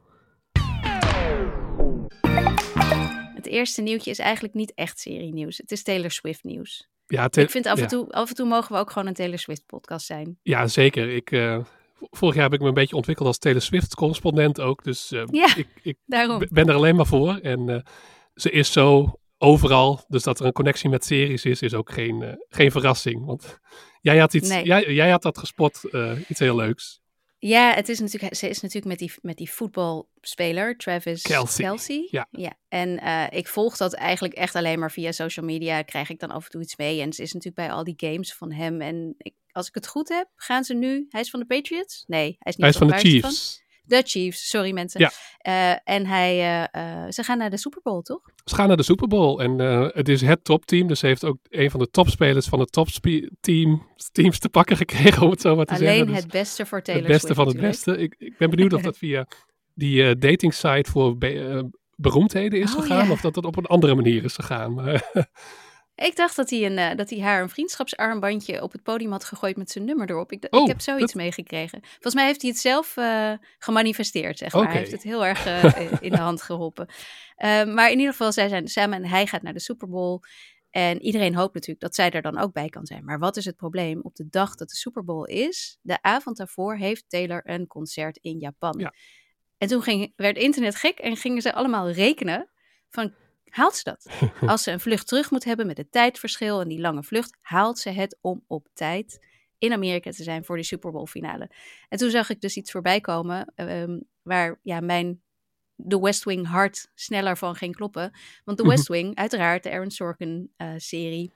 Eerste 3.54 3.82
nieuwtje 3.82 4.10
is 4.12 4.20
eigenlijk 4.20 4.54
niet 4.54 4.72
echt 4.76 5.00
serienieuws. 5.00 5.58
Het 5.58 5.72
is 5.72 5.84
Taylor 5.84 6.12
Swift 6.12 6.44
nieuws. 6.44 6.88
Ja, 7.06 7.30
Ik 7.32 7.50
vind 7.50 7.66
af 7.66 7.76
en, 7.76 7.82
ja. 7.82 7.88
toe, 7.88 8.12
af 8.12 8.30
en 8.30 8.36
toe 8.36 8.48
mogen 8.48 8.74
we 8.74 8.80
ook 8.80 8.92
gewoon 8.92 9.08
een 9.08 9.14
Taylor 9.14 9.40
Swift 9.40 9.66
podcast 9.66 10.06
zijn. 10.06 10.40
Ja, 10.44 10.68
zeker. 10.68 11.10
Ik, 11.10 11.32
eh, 11.32 11.60
vorig 12.00 12.36
jaar 12.36 12.44
heb 12.44 12.54
ik 12.54 12.60
me 12.62 12.68
een 12.68 12.74
beetje 12.74 12.96
ontwikkeld 12.96 13.28
als 13.28 13.38
Taylor 13.38 13.62
Swift-correspondent 13.62 14.60
ook. 14.62 14.84
Dus 14.84 15.12
eh, 15.12 15.24
Ja. 15.32 15.56
ik, 15.56 15.68
ik 15.82 15.98
Daarom. 16.06 16.46
ben 16.50 16.68
er 16.68 16.76
alleen 16.76 16.96
maar 16.96 17.06
voor. 17.06 17.38
En 17.38 17.70
eh, 17.70 17.80
ze 18.36 18.50
is 18.52 18.72
zo 18.72 19.20
overal. 19.38 20.06
Dus 20.08 20.24
dat 20.24 20.40
er 20.40 20.46
een 20.46 20.52
connectie 20.52 20.90
met 20.90 21.06
series 21.06 21.46
is, 21.46 21.62
is 21.62 21.74
ook 21.74 21.92
geen, 21.92 22.46
geen 22.50 22.72
verrassing. 22.72 23.26
Want 23.26 23.60
jij 24.02 24.18
had, 24.18 24.34
iets, 24.34 24.50
Nee. 24.50 24.64
jij, 24.66 24.94
jij 24.94 25.10
had 25.10 25.22
dat 25.22 25.38
gespot, 25.38 25.82
iets 26.28 26.40
heel 26.40 26.56
leuks. 26.56 27.02
Ja, 27.46 27.74
het 27.74 27.90
is 27.90 28.00
natuurlijk, 28.00 28.36
ze 28.36 28.50
is 28.50 28.62
natuurlijk 28.62 28.86
met 28.86 29.00
die, 29.00 29.14
met 29.22 29.38
die 29.38 29.52
voetbalspeler, 29.52 30.78
Travis 30.78 31.22
Kelce. 31.22 32.08
Ja. 32.12 32.28
ja. 32.32 32.54
En 32.68 33.00
eh, 33.00 33.26
ik 33.30 33.48
volg 33.48 33.78
dat 33.78 33.94
eigenlijk 33.94 34.34
echt 34.34 34.56
alleen 34.56 34.80
maar 34.80 34.92
via 34.92 35.12
social 35.12 35.46
media. 35.46 35.82
Krijg 35.82 36.10
ik 36.10 36.20
dan 36.20 36.32
af 36.32 36.46
en 36.46 36.52
toe 36.52 36.62
iets 36.62 36.76
mee. 36.76 37.02
En 37.02 37.14
ze 37.14 37.22
is 37.22 37.34
natuurlijk 37.34 37.68
bij 37.68 37.76
al 37.76 37.84
die 37.84 37.94
games 37.98 38.34
van 38.34 38.52
hem. 38.52 38.82
En 38.82 39.16
ik, 39.18 39.34
als 39.52 39.68
ik 39.68 39.76
het 39.76 39.88
goed 39.88 40.10
heb, 40.10 40.28
gaan 40.36 40.64
ze 40.64 40.74
nu. 40.74 41.06
Hij 41.10 41.22
is 41.22 41.30
van 41.30 41.40
de 41.40 41.46
Patriots? 41.46 42.04
Nee, 42.08 42.36
hij 42.40 42.52
is 42.52 42.56
niet 42.56 42.60
Hij 42.60 42.70
is 42.70 42.78
van 42.78 42.88
de 42.88 42.98
Chiefs. 42.98 43.63
De 43.86 44.02
Chiefs, 44.06 44.50
sorry 44.50 44.72
mensen. 44.74 45.02
Ja. 45.02 45.12
Eh, 45.38 45.96
en 45.96 46.06
hij, 46.06 46.40
eh, 46.40 47.04
eh, 47.04 47.12
ze 47.12 47.24
gaan 47.24 47.38
naar 47.38 47.50
de 47.50 47.58
Super 47.58 47.82
Bowl, 47.84 48.02
toch? 48.02 48.22
Ze 48.46 48.56
gaan 48.56 48.68
naar 48.68 48.78
de 48.78 48.84
Super 48.84 49.08
Bowl 49.08 49.40
en 49.42 49.60
het 49.94 50.10
is 50.10 50.22
het 50.22 50.44
topteam. 50.44 50.88
Dus 50.88 51.00
ze 51.00 51.06
heeft 51.06 51.24
ook 51.26 51.38
een 51.50 51.72
van 51.72 51.80
de 51.80 51.90
topspelers 51.90 52.48
van 52.48 52.60
het 52.60 52.72
topteam 52.72 53.88
teams 54.12 54.40
te 54.40 54.50
pakken 54.50 54.78
gekregen, 54.78 55.22
om 55.22 55.30
het 55.30 55.42
zo 55.42 55.56
maar 55.56 55.66
te 55.66 55.74
Alleen 55.74 55.88
zeggen. 55.88 56.08
Dus 56.08 56.18
het 56.24 56.32
beste 56.32 56.66
voor 56.66 56.82
Taylor 56.82 57.04
het 57.04 57.12
beste 57.12 57.34
Swift 57.34 57.40
van 57.42 57.48
het 57.54 57.62
natuurlijk. 57.62 57.86
beste. 57.86 58.26
Ik, 58.26 58.32
ik 58.32 58.38
ben 58.38 58.50
benieuwd 58.50 58.74
of 58.74 58.82
dat 58.82 58.98
via 58.98 59.28
die 59.74 60.18
dating 60.18 60.54
site 60.54 60.92
voor 60.92 61.18
be- 61.18 61.70
beroemdheden 61.96 62.60
is 62.60 62.76
Oh, 62.76 62.82
gegaan. 62.82 63.12
Of 63.12 63.22
dat 63.22 63.36
het 63.36 63.46
op 63.46 63.58
een 63.58 63.66
andere 63.66 63.96
manier 63.96 64.24
is 64.24 64.34
gegaan. 64.34 64.76
Ik 65.96 66.16
dacht 66.16 66.36
dat 66.36 66.50
hij, 66.50 66.66
een, 66.66 66.78
eh, 66.78 66.96
dat 66.98 67.10
hij 67.10 67.20
haar 67.20 67.42
een 67.42 67.50
vriendschapsarmbandje 67.50 68.62
op 68.62 68.72
het 68.72 68.84
podium 68.84 69.12
had 69.12 69.24
gegooid 69.24 69.58
met 69.58 69.72
zijn 69.72 69.86
nummer 69.86 70.10
erop. 70.10 70.32
Ik, 70.32 70.42
d- 70.42 70.52
Oh, 70.54 70.62
ik 70.62 70.68
heb 70.68 70.82
zoiets 70.82 71.06
dat- 71.14 71.22
meegekregen. 71.22 71.80
Volgens 71.84 72.14
mij 72.14 72.26
heeft 72.26 72.42
hij 72.42 72.50
het 72.52 72.60
zelf 72.60 72.98
eh, 72.98 73.34
gemanifesteerd, 73.60 74.38
zeg 74.38 74.54
maar. 74.54 74.68
Hij 74.68 74.78
heeft 74.78 74.92
het 74.92 75.04
heel 75.04 75.26
erg 75.26 75.46
eh, 75.46 75.92
in 76.02 76.12
de 76.12 76.18
hand 76.18 76.42
geholpen. 76.42 76.88
Eh, 77.36 77.64
maar 77.64 77.92
in 77.92 77.98
ieder 77.98 78.12
geval, 78.12 78.32
zij 78.32 78.48
zijn 78.48 78.68
samen 78.68 79.04
en 79.04 79.10
hij 79.10 79.28
gaat 79.28 79.42
naar 79.42 79.54
de 79.54 79.60
Super 79.60 79.90
Bowl. 79.90 80.20
En 80.70 81.02
iedereen 81.02 81.36
hoopt 81.36 81.54
natuurlijk 81.54 81.82
dat 81.82 81.96
zij 81.96 82.10
er 82.12 82.22
dan 82.22 82.38
ook 82.38 82.54
bij 82.54 82.70
kan 82.70 82.86
zijn. 82.86 83.06
Maar 83.06 83.20
wat 83.20 83.38
is 83.38 83.46
het 83.46 83.56
probleem? 83.56 84.00
Op 84.02 84.16
de 84.16 84.28
dag 84.30 84.56
dat 84.56 84.70
de 84.70 84.76
Super 84.76 85.04
Bowl 85.04 85.24
is, 85.26 85.78
de 85.82 86.02
avond 86.02 86.38
daarvoor, 86.38 86.76
heeft 86.76 87.04
Taylor 87.08 87.42
een 87.44 87.68
concert 87.68 88.18
in 88.22 88.40
Japan. 88.40 88.76
Ja. 88.80 88.94
En 89.58 89.68
toen 89.68 89.82
ging, 89.82 90.14
werd 90.16 90.38
internet 90.38 90.76
gek 90.76 91.00
en 91.00 91.18
gingen 91.18 91.42
ze 91.42 91.54
allemaal 91.54 91.90
rekenen 91.92 92.50
van, 92.90 93.14
haalt 93.54 93.76
ze 93.76 93.84
dat? 93.84 94.08
Als 94.52 94.64
ze 94.64 94.72
een 94.72 94.80
vlucht 94.80 95.08
terug 95.08 95.32
moet 95.32 95.44
hebben 95.44 95.68
met 95.68 95.78
het 95.78 95.92
tijdverschil 95.92 96.62
en 96.62 96.68
die 96.68 96.80
lange 96.80 97.04
vlucht, 97.04 97.38
haalt 97.42 97.80
ze 97.80 97.90
het 97.90 98.18
om 98.22 98.44
op 98.48 98.68
tijd 98.74 99.20
in 99.58 99.74
Amerika 99.74 100.12
te 100.12 100.24
zijn 100.24 100.46
voor 100.46 100.56
die 100.56 100.66
Super 100.66 100.92
Bowl 100.92 101.06
finale. 101.06 101.50
En 101.90 101.98
toen 101.98 102.10
zag 102.10 102.30
ik 102.30 102.42
dus 102.42 102.56
iets 102.56 102.72
voorbij 102.72 103.02
komen 103.02 103.52
ehm, 103.56 104.00
waar 104.22 104.60
ja, 104.64 104.80
mijn 104.80 105.22
The 105.88 106.00
West 106.02 106.24
Wing 106.24 106.48
hart 106.48 106.92
sneller 106.96 107.38
van 107.38 107.56
ging 107.56 107.76
kloppen. 107.76 108.12
Want 108.46 108.60
Mhm. 108.60 108.68
West 108.76 108.88
Wing, 108.88 109.16
uiteraard 109.16 109.64
de 109.64 109.72
Aaron 109.72 109.92
Sorkin 109.92 110.54
eh, 110.58 110.74
serie 110.78 111.32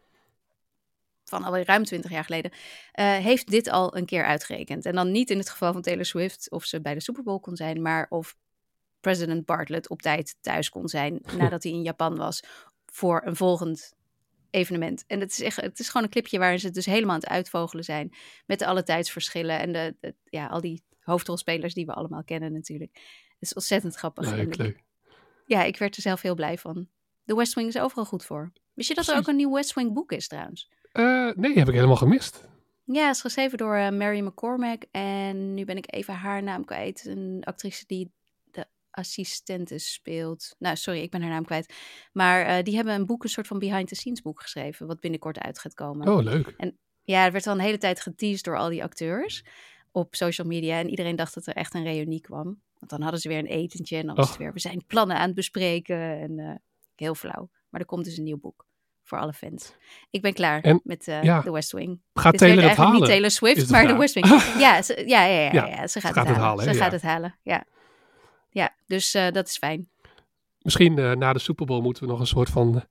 van 1.23 1.43
alweer 1.43 1.65
ruim 1.65 1.83
20 1.83 2.11
jaar 2.11 2.23
geleden, 2.23 2.51
eh, 2.91 3.17
heeft 3.17 3.47
dit 3.51 3.69
al 3.69 3.97
een 3.97 4.05
keer 4.05 4.25
uitgerekend. 4.25 4.85
En 4.85 4.95
dan 4.95 5.11
niet 5.11 5.29
in 5.29 5.37
het 5.37 5.49
geval 5.49 5.73
van 5.73 5.81
Taylor 5.81 6.05
Swift 6.05 6.51
of 6.51 6.63
ze 6.65 6.81
bij 6.81 6.93
de 6.93 7.01
Super 7.01 7.23
Bowl 7.23 7.39
kon 7.39 7.55
zijn, 7.55 7.81
maar 7.81 8.05
of 8.09 8.35
president 8.99 9.45
Bartlett 9.45 9.89
op 9.89 10.01
tijd 10.01 10.35
thuis 10.41 10.69
kon 10.69 10.87
zijn 10.87 11.21
nadat 11.37 11.63
hij 11.63 11.71
in 11.71 11.81
Japan 11.83 12.15
was 12.17 12.43
voor 12.85 13.21
een 13.25 13.35
volgend 13.35 13.93
evenement. 14.49 15.03
En 15.07 15.19
het 15.19 15.31
is, 15.31 15.41
echt, 15.41 15.61
het 15.61 15.79
is 15.79 15.87
gewoon 15.87 16.03
een 16.03 16.11
clipje 16.11 16.39
waarin 16.39 16.59
ze 16.59 16.65
het 16.65 16.75
dus 16.75 16.85
helemaal 16.85 17.13
aan 17.15 17.19
het 17.21 17.29
uitvogelen 17.29 17.83
zijn 17.83 18.13
met 18.45 18.61
alle 18.61 18.83
tijdsverschillen 18.83 19.59
en 19.59 19.71
de, 19.71 19.95
de- 19.99 20.15
ja, 20.25 20.47
al 20.47 20.61
die 20.61 20.83
hoofdrolspelers 20.99 21.73
die 21.73 21.85
we 21.85 21.93
allemaal 21.93 22.23
kennen 22.23 22.53
natuurlijk. 22.53 22.91
Het 23.29 23.35
is 23.49 23.53
ontzettend 23.53 23.95
grappig. 23.95 24.25
leuk. 24.35 24.83
Ja, 25.45 25.63
ik 25.63 25.77
werd 25.77 25.95
er 25.95 26.01
zelf 26.01 26.21
heel 26.21 26.35
blij 26.35 26.57
van. 26.57 26.87
De 27.23 27.35
West 27.35 27.53
Wing 27.53 27.67
is 27.67 27.77
overal 27.79 28.05
goed 28.05 28.25
voor. 28.25 28.51
Wist 28.73 28.87
je 28.89 28.95
dat 28.95 29.07
er 29.07 29.17
ook 29.17 29.27
een 29.27 29.35
nieuw 29.35 29.53
West 29.53 29.73
Wing 29.73 29.93
boek 29.93 30.11
is 30.11 30.27
trouwens? 30.27 30.69
Eh, 30.91 31.29
nee, 31.35 31.57
heb 31.57 31.67
ik 31.67 31.73
helemaal 31.73 31.95
gemist. 31.95 32.47
Ja, 32.83 33.05
het 33.05 33.15
is 33.15 33.21
geschreven 33.21 33.57
door 33.57 33.75
eh, 33.75 33.89
Mary 33.89 34.19
McCormack. 34.19 34.83
En 34.91 35.53
nu 35.53 35.65
ben 35.65 35.77
ik 35.77 35.93
even 35.93 36.13
haar 36.13 36.43
naam 36.43 36.65
kwijt. 36.65 37.05
Een 37.05 37.41
actrice 37.43 37.83
die 37.87 38.11
de 38.97 39.03
assistente 39.03 39.77
speelt. 39.77 40.55
Nou, 40.59 40.75
sorry, 40.75 41.01
ik 41.01 41.11
ben 41.11 41.21
haar 41.21 41.29
naam 41.29 41.45
kwijt. 41.45 41.73
Maar 42.11 42.45
eh, 42.45 42.63
die 42.63 42.75
hebben 42.75 42.93
een 42.93 43.05
boek, 43.05 43.23
een 43.23 43.29
soort 43.29 43.47
van 43.47 43.59
behind-the-scenes 43.59 44.21
boek 44.21 44.41
geschreven. 44.41 44.87
Wat 44.87 44.99
binnenkort 44.99 45.39
uit 45.39 45.59
gaat 45.59 45.73
komen. 45.73 46.07
Oh, 46.07 46.23
leuk. 46.23 46.73
Ja, 47.03 47.25
er 47.25 47.31
werd 47.31 47.47
al 47.47 47.53
een 47.53 47.59
hele 47.59 47.77
tijd 47.77 48.01
geteased 48.01 48.43
door 48.43 48.57
al 48.57 48.69
die 48.69 48.83
acteurs 48.83 49.43
op 49.91 50.15
social 50.15 50.47
media. 50.47 50.79
En 50.79 50.89
iedereen 50.89 51.15
dacht 51.15 51.33
dat 51.33 51.45
er 51.45 51.53
echt 51.53 51.73
een 51.73 51.83
reunie 51.83 52.21
kwam. 52.21 52.61
Want 52.79 52.91
dan 52.91 53.01
hadden 53.01 53.19
ze 53.19 53.27
weer 53.27 53.37
een 53.37 53.45
etentje 53.45 53.97
en 53.97 54.05
dan 54.05 54.15
was 54.15 54.25
het 54.25 54.33
Och. 54.33 54.41
weer... 54.41 54.53
We 54.53 54.59
zijn 54.59 54.85
plannen 54.87 55.17
aan 55.17 55.25
het 55.25 55.35
bespreken 55.35 55.97
en 55.97 56.39
eh, 56.39 56.55
heel 56.95 57.15
flauw. 57.15 57.49
Maar 57.69 57.81
er 57.81 57.87
komt 57.87 58.05
dus 58.05 58.17
een 58.17 58.23
nieuw 58.23 58.39
boek 58.39 58.65
voor 59.03 59.19
alle 59.19 59.33
fans. 59.33 59.73
Ik 60.09 60.21
ben 60.21 60.33
klaar 60.33 60.61
En, 60.61 60.81
met 60.83 61.07
eh 61.07 61.23
ja, 61.23 61.41
The 61.41 61.51
West 61.51 61.71
Wing. 61.71 61.99
Gaat 62.13 62.31
Dit 62.31 62.39
Taylor 62.41 62.63
het 62.63 62.77
halen? 62.77 62.93
niet 62.93 63.05
Taylor 63.05 63.31
Swift, 63.31 63.65
de 63.65 63.71
maar 63.71 63.81
The 63.81 63.87
vraag. 63.87 63.99
West 63.99 64.13
Wing. 64.13 64.27
ja, 64.65 64.81
ze, 64.81 65.03
ja, 65.05 65.25
ja, 65.25 65.51
ja, 65.51 65.65
ja, 65.65 65.87
ze 65.87 66.01
gaat, 66.01 66.15
het 66.15 66.27
het 66.27 66.37
halen. 66.37 66.41
halen, 66.41 66.63
Ze 66.63 66.73
gaat 66.73 66.91
het 66.91 67.01
halen, 67.01 67.39
ja. 67.43 67.65
Ja, 68.57 68.75
dus 68.85 69.13
eh, 69.13 69.31
dat 69.31 69.47
is 69.47 69.57
fijn. 69.57 69.89
Misschien 70.59 70.97
eh, 70.97 71.11
na 71.11 71.33
de 71.33 71.39
Super 71.39 71.65
Bowl 71.65 71.81
moeten 71.81 72.03
we 72.03 72.09
nog 72.09 72.19
een 72.19 72.27
soort 72.27 72.49
van 72.49 72.75
eh, 72.75 72.81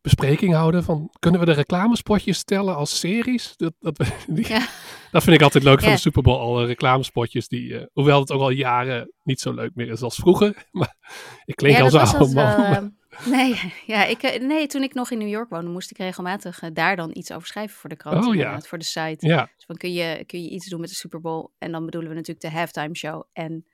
bespreking 0.00 0.54
houden. 0.54 0.84
Van, 0.84 1.10
kunnen 1.18 1.40
we 1.40 1.46
de 1.46 1.52
reclamespotjes 1.52 2.38
stellen 2.38 2.76
als 2.76 2.98
series? 2.98 3.56
Dat, 3.56 3.72
dat, 3.78 3.96
die- 4.26 4.48
Ja. 4.48 4.66
dat 5.10 5.22
vind 5.22 5.36
ik 5.36 5.42
altijd 5.42 5.64
leuk 5.64 5.80
van 5.80 5.92
de 5.92 5.98
Super 5.98 6.22
Bowl. 6.22 6.38
Al 6.38 6.64
reclamespotjes. 6.66 7.48
Die, 7.48 7.88
hoewel 7.92 8.20
het 8.20 8.30
ook 8.30 8.40
al 8.40 8.50
jaren 8.50 9.12
niet 9.22 9.40
zo 9.40 9.52
leuk 9.52 9.74
meer 9.74 9.88
is 9.88 10.02
als 10.02 10.16
vroeger. 10.16 10.66
Maar 10.70 10.96
ik 11.44 11.56
klink 11.56 11.76
ja, 11.76 11.82
al 11.82 11.90
dat 11.90 12.08
zo 12.08 12.18
was 12.18 12.34
oude 12.34 12.34
man. 12.34 12.56
wel, 12.56 12.70
maar- 12.70 12.90
nee, 13.24 13.72
ja, 13.94 14.04
ik, 14.04 14.40
nee, 14.40 14.66
toen 14.66 14.82
ik 14.82 14.94
nog 14.94 15.10
in 15.10 15.18
New 15.18 15.28
York 15.28 15.50
woonde, 15.50 15.70
moest 15.70 15.90
ik 15.90 15.98
regelmatig 15.98 16.60
daar 16.72 16.96
dan 16.96 17.10
iets 17.12 17.32
over 17.32 17.46
schrijven 17.48 17.76
voor 17.76 17.90
de 17.90 17.96
krant. 17.96 18.26
Oh, 18.26 18.34
ja. 18.34 18.60
Voor 18.60 18.78
de 18.78 18.84
site. 18.84 19.26
ja, 19.26 19.50
Dus 19.56 19.64
van, 19.66 19.76
kun, 19.76 19.92
je, 19.92 20.24
kun 20.26 20.42
je 20.42 20.50
iets 20.50 20.68
doen 20.68 20.80
met 20.80 20.88
de 20.88 20.94
Super 20.94 21.20
Bowl? 21.20 21.46
En 21.58 21.72
dan 21.72 21.84
bedoelen 21.84 22.10
we 22.10 22.16
natuurlijk 22.16 22.46
de 22.52 22.58
halftime 22.58 22.96
show 22.96 23.22
en 23.32 23.66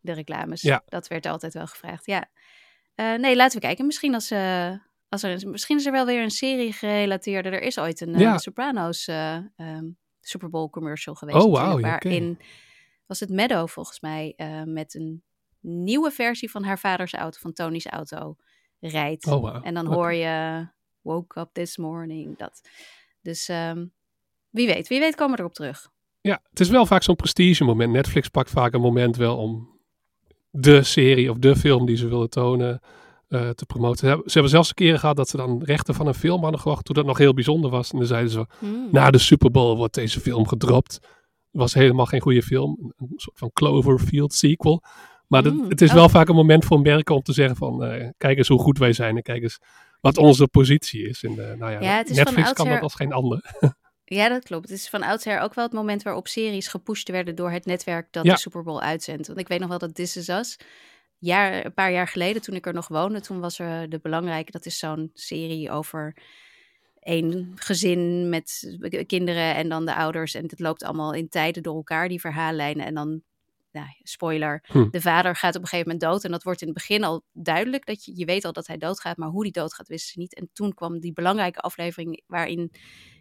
de 0.00 0.12
reclames. 0.12 0.62
Ja. 0.62 0.82
Dat 0.86 1.08
werd 1.08 1.26
altijd 1.26 1.54
wel 1.54 1.66
gevraagd, 1.66 2.06
ja. 2.06 2.28
Eh, 2.94 3.14
nee, 3.14 3.36
laten 3.36 3.60
we 3.60 3.66
kijken. 3.66 3.86
Misschien, 3.86 4.14
als, 4.14 4.30
eh, 4.30 4.72
als 5.08 5.22
er, 5.22 5.48
misschien 5.48 5.76
is 5.76 5.86
er 5.86 5.92
wel 5.92 6.06
weer 6.06 6.22
een 6.22 6.30
serie 6.30 6.72
gerelateerde. 6.72 7.48
Er 7.48 7.62
is 7.62 7.78
ooit 7.78 8.00
een 8.00 8.14
eh, 8.14 8.20
Ja. 8.20 8.38
Sopranos 8.38 9.06
ehm, 9.06 9.84
Super 10.20 10.50
Bowl 10.50 10.70
commercial 10.70 11.14
geweest. 11.14 11.44
Oh, 11.44 11.52
wauw, 11.52 11.72
oké. 11.72 11.80
Waarin 11.80 12.38
was 13.06 13.20
het 13.20 13.30
Meadow 13.30 13.68
volgens 13.68 14.00
mij 14.00 14.34
met 14.66 14.94
een 14.94 15.22
nieuwe 15.60 16.10
versie 16.10 16.50
van 16.50 16.64
haar 16.64 16.78
vaders 16.78 17.14
auto, 17.14 17.38
van 17.40 17.52
Tony's 17.52 17.86
auto, 17.86 18.36
rijdt. 18.80 19.26
oh 19.26 19.40
wow. 19.40 19.66
En 19.66 19.74
dan 19.74 19.86
hoor 19.86 20.12
je 20.12 20.66
woke 21.00 21.40
up 21.40 21.48
this 21.52 21.76
morning, 21.76 22.36
dat. 22.36 22.60
Dus 23.22 23.48
ehm, 23.48 23.86
wie 24.50 24.66
weet, 24.66 24.88
wie 24.88 25.00
weet 25.00 25.14
komen 25.14 25.34
we 25.36 25.40
erop 25.40 25.54
terug. 25.54 25.90
Ja, 26.20 26.40
het 26.50 26.60
is 26.60 26.68
wel 26.68 26.86
vaak 26.86 27.02
zo'n 27.02 27.16
prestige 27.16 27.64
moment. 27.64 27.92
Netflix 27.92 28.28
pakt 28.28 28.50
vaak 28.50 28.72
een 28.72 28.80
moment 28.80 29.16
wel 29.16 29.36
om 29.36 29.77
de 30.50 30.82
serie 30.82 31.30
of 31.30 31.36
de 31.38 31.56
film 31.56 31.86
die 31.86 31.96
ze 31.96 32.08
willen 32.08 32.30
tonen 32.30 32.80
eh, 33.28 33.48
te 33.48 33.66
promoten. 33.66 33.98
Ze 33.98 34.06
hebben, 34.06 34.24
ze 34.26 34.32
hebben 34.32 34.50
zelfs 34.50 34.68
een 34.68 34.74
keer 34.74 34.98
gehad 34.98 35.16
dat 35.16 35.28
ze 35.28 35.36
dan 35.36 35.62
rechten 35.64 35.94
van 35.94 36.06
een 36.06 36.14
film 36.14 36.42
hadden 36.42 36.60
gewacht 36.60 36.84
toen 36.84 36.94
dat 36.94 37.06
nog 37.06 37.18
heel 37.18 37.34
bijzonder 37.34 37.70
was. 37.70 37.90
En 37.92 37.98
dan 37.98 38.06
zeiden 38.06 38.30
ze, 38.30 38.46
Hmm. 38.58 38.88
na 38.92 39.10
de 39.10 39.18
Super 39.18 39.50
Bowl 39.50 39.76
wordt 39.76 39.94
deze 39.94 40.20
film 40.20 40.46
gedropt. 40.48 40.92
Het 40.92 41.60
was 41.60 41.74
helemaal 41.74 42.06
geen 42.06 42.20
goede 42.20 42.42
film. 42.42 42.92
Een 42.98 43.12
soort 43.16 43.38
van 43.38 43.50
Cloverfield 43.52 44.32
sequel. 44.34 44.82
Maar 45.26 45.42
dat- 45.42 45.52
Mm, 45.54 45.68
het 45.68 45.80
is 45.80 45.88
oh. 45.88 45.94
wel 45.94 46.08
vaak 46.08 46.28
een 46.28 46.34
moment 46.34 46.64
voor 46.64 46.80
merken 46.80 47.14
om 47.14 47.22
te 47.22 47.32
zeggen 47.32 47.56
van... 47.56 47.84
eh, 47.84 48.08
kijk 48.16 48.38
eens 48.38 48.48
hoe 48.48 48.58
goed 48.60 48.78
wij 48.78 48.92
zijn 48.92 49.16
en 49.16 49.22
kijk 49.22 49.42
eens 49.42 49.58
wat 50.00 50.18
onze 50.18 50.48
positie 50.48 51.08
is. 51.08 51.22
Nou 51.58 51.72
ja, 51.72 51.78
Netflix 52.08 52.52
kan 52.52 52.68
dat 52.68 52.80
als 52.82 52.94
geen 52.94 53.12
ander. 53.12 53.40
Ja, 54.10 54.28
dat 54.28 54.44
klopt. 54.44 54.68
Het 54.68 54.78
is 54.78 54.88
van 54.88 55.02
oudsher 55.02 55.40
ook 55.40 55.54
wel 55.54 55.64
het 55.64 55.72
moment 55.72 56.02
waarop 56.02 56.28
series 56.28 56.68
gepusht 56.68 57.08
werden 57.08 57.34
door 57.34 57.50
het 57.50 57.64
netwerk 57.66 58.12
dat 58.12 58.24
Ja. 58.24 58.32
de 58.32 58.38
Super 58.38 58.62
Bowl 58.62 58.80
uitzendt. 58.80 59.26
Want 59.26 59.38
ik 59.38 59.48
weet 59.48 59.60
nog 59.60 59.68
wel 59.68 59.78
dat 59.78 59.94
This 59.94 60.16
Is 60.16 60.28
Us, 60.28 60.58
jaar, 61.18 61.64
een 61.64 61.74
paar 61.74 61.92
jaar 61.92 62.08
geleden 62.08 62.42
toen 62.42 62.54
ik 62.54 62.66
er 62.66 62.74
nog 62.74 62.88
woonde, 62.88 63.20
toen 63.20 63.40
was 63.40 63.58
er 63.58 63.88
de 63.88 63.98
belangrijke, 63.98 64.50
dat 64.50 64.66
is 64.66 64.78
zo'n 64.78 65.10
serie 65.14 65.70
over 65.70 66.16
één 67.00 67.52
gezin 67.54 68.28
met 68.28 68.76
kinderen 69.06 69.54
en 69.54 69.68
dan 69.68 69.86
de 69.86 69.94
ouders. 69.94 70.34
En 70.34 70.42
het 70.42 70.60
loopt 70.60 70.82
allemaal 70.84 71.12
in 71.12 71.28
tijden 71.28 71.62
door 71.62 71.76
elkaar, 71.76 72.08
die 72.08 72.20
verhaallijnen. 72.20 72.86
En 72.86 72.94
dan, 72.94 73.22
nou, 73.72 73.86
spoiler, 74.02 74.64
Hm. 74.66 74.90
de 74.90 75.00
vader 75.00 75.36
gaat 75.36 75.54
op 75.56 75.62
een 75.62 75.68
gegeven 75.68 75.90
moment 75.92 76.10
dood. 76.12 76.24
En 76.24 76.30
dat 76.30 76.42
wordt 76.42 76.60
in 76.60 76.66
het 76.68 76.76
begin 76.76 77.04
al 77.04 77.24
duidelijk, 77.32 77.86
dat 77.86 78.04
je, 78.04 78.12
je 78.16 78.24
weet 78.24 78.44
al 78.44 78.52
dat 78.52 78.66
hij 78.66 78.76
doodgaat, 78.76 79.16
maar 79.16 79.28
hoe 79.28 79.42
die 79.42 79.52
doodgaat 79.52 79.88
wisten 79.88 80.12
ze 80.12 80.18
niet. 80.18 80.34
En 80.34 80.50
toen 80.52 80.74
kwam 80.74 81.00
die 81.00 81.12
belangrijke 81.12 81.60
aflevering 81.60 82.22
waarin 82.26 82.72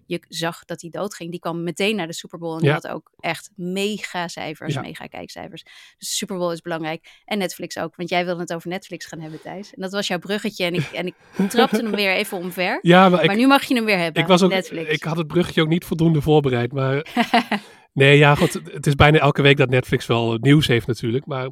je 0.07 0.21
zag 0.27 0.65
dat 0.65 0.81
hij 0.81 0.89
doodging. 0.89 1.31
Die 1.31 1.39
kwam 1.39 1.63
meteen 1.63 1.95
naar 1.95 2.07
de 2.07 2.13
Super 2.13 2.39
Bowl 2.39 2.53
en 2.53 2.59
die 2.59 2.67
Ja. 2.67 2.73
had 2.73 2.87
ook 2.87 3.11
echt 3.19 3.49
mega 3.55 4.27
cijfers, 4.27 4.73
Ja. 4.73 4.81
mega 4.81 5.05
kijkcijfers. 5.07 5.63
Dus 5.63 5.73
de 5.97 6.05
Super 6.15 6.37
Bowl 6.37 6.51
is 6.51 6.61
belangrijk. 6.61 7.21
En 7.25 7.37
Netflix 7.37 7.77
ook, 7.77 7.95
want 7.95 8.09
jij 8.09 8.25
wilde 8.25 8.41
het 8.41 8.53
over 8.53 8.69
Netflix 8.69 9.05
gaan 9.05 9.19
hebben, 9.19 9.41
Thijs. 9.41 9.73
En 9.73 9.81
dat 9.81 9.91
was 9.91 10.07
jouw 10.07 10.19
bruggetje 10.19 10.65
en 10.65 10.73
ik, 10.73 10.83
en 10.93 11.07
ik 11.07 11.15
trapte 11.49 11.75
hem 11.81 11.91
weer 11.91 12.11
even 12.13 12.37
omver. 12.37 12.79
Ja, 12.81 13.09
maar 13.09 13.21
ik, 13.21 13.27
maar 13.27 13.35
nu 13.35 13.47
mag 13.47 13.63
je 13.63 13.75
hem 13.75 13.85
weer 13.85 13.97
hebben, 13.97 14.21
ik, 14.21 14.27
was 14.27 14.41
ook, 14.43 14.49
Netflix. 14.51 14.89
ik 14.89 15.03
had 15.03 15.17
het 15.17 15.27
bruggetje 15.27 15.61
ook 15.61 15.67
niet 15.67 15.85
voldoende 15.85 16.21
voorbereid. 16.21 16.71
Maar 16.71 17.05
nee, 17.93 18.17
ja, 18.17 18.35
goed. 18.35 18.53
Het 18.53 18.87
is 18.87 18.95
bijna 18.95 19.19
elke 19.19 19.41
week 19.41 19.57
dat 19.57 19.69
Netflix 19.69 20.05
wel 20.05 20.37
nieuws 20.41 20.67
heeft 20.67 20.87
natuurlijk. 20.87 21.25
Maar 21.25 21.49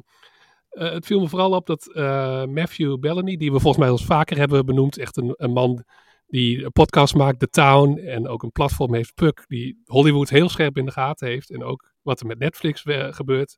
eh, 0.70 0.90
het 0.92 1.06
viel 1.06 1.20
me 1.20 1.28
vooral 1.28 1.50
op 1.52 1.66
dat 1.66 1.94
eh, 1.94 2.44
Matthew 2.44 2.98
Bellamy, 2.98 3.36
die 3.36 3.52
we 3.52 3.60
volgens 3.60 3.76
mij 3.78 3.88
al 3.92 3.98
eens 3.98 4.06
vaker 4.06 4.36
hebben 4.36 4.66
benoemd, 4.66 4.98
echt 4.98 5.16
een, 5.16 5.34
een 5.36 5.52
man 5.52 5.84
die 6.26 6.64
een 6.64 6.72
podcast 6.72 7.14
maakt, 7.14 7.38
The 7.38 7.48
Town, 7.48 7.98
en 7.98 8.28
ook 8.28 8.42
een 8.42 8.52
platform 8.52 8.94
heeft, 8.94 9.14
Puck, 9.14 9.44
die 9.46 9.82
Hollywood 9.84 10.28
heel 10.28 10.48
scherp 10.48 10.76
in 10.76 10.84
de 10.84 10.92
gaten 10.92 11.28
heeft. 11.28 11.50
En 11.50 11.64
ook 11.64 11.92
wat 12.02 12.20
er 12.20 12.26
met 12.26 12.38
Netflix 12.38 12.84
gebeurt. 13.10 13.56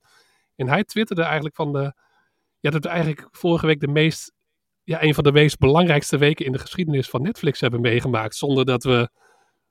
En 0.56 0.68
hij 0.68 0.84
twitterde 0.84 1.22
eigenlijk 1.22 1.54
van 1.54 1.72
de, 1.72 1.92
ja, 2.60 2.70
dat 2.70 2.84
we 2.84 2.88
eigenlijk 2.88 3.28
vorige 3.30 3.66
week 3.66 3.80
de 3.80 3.88
meest, 3.88 4.32
ja, 4.82 5.02
een 5.02 5.14
van 5.14 5.24
de 5.24 5.32
meest 5.32 5.58
belangrijkste 5.58 6.18
weken 6.18 6.46
in 6.46 6.52
de 6.52 6.58
geschiedenis 6.58 7.08
van 7.08 7.22
Netflix 7.22 7.60
hebben 7.60 7.80
meegemaakt. 7.80 8.36
Zonder 8.36 8.64
dat 8.64 8.82
we, 8.82 9.08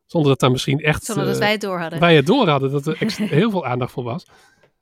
zonder 0.06 0.30
dat 0.30 0.40
daar 0.40 0.52
misschien 0.52 0.80
echt 0.80 1.04
Zonder 1.04 1.26
dat 1.26 1.34
eh, 1.34 1.40
wij 1.40 1.52
het 1.52 1.62
door 1.62 1.80
hadden. 1.80 2.00
wij 2.00 2.16
het 2.16 2.26
door 2.26 2.48
hadden, 2.48 2.72
dat 2.72 2.88
er 2.88 2.98
heel 3.30 3.52
veel 3.52 3.66
aandacht 3.66 3.92
voor 3.92 4.04
was. 4.04 4.26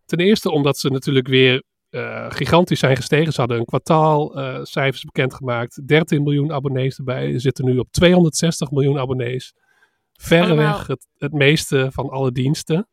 Ten 0.06 0.20
eerste 0.20 0.52
omdat 0.52 0.78
ze 0.78 0.90
natuurlijk 0.90 1.28
weer 1.28 1.64
eh, 1.96 2.26
gigantisch 2.30 2.80
zijn 2.80 2.96
gestegen. 2.96 3.34
Ze 3.34 3.40
hadden 3.40 3.60
een 3.60 3.66
kwartaalcijfers 3.66 5.04
bekendgemaakt. 5.04 5.88
13 5.88 6.24
miljoen 6.24 6.54
abonnees 6.54 6.98
erbij. 6.98 7.32
Ze 7.32 7.40
zitten 7.40 7.66
nu 7.66 7.78
op 7.78 7.92
260 7.92 8.72
miljoen 8.72 9.00
abonnees. 9.00 9.54
Verreweg 10.14 10.88
het, 10.88 11.08
het 11.18 11.34
meeste 11.34 11.88
van 11.92 12.10
alle 12.10 12.32
diensten. 12.32 12.88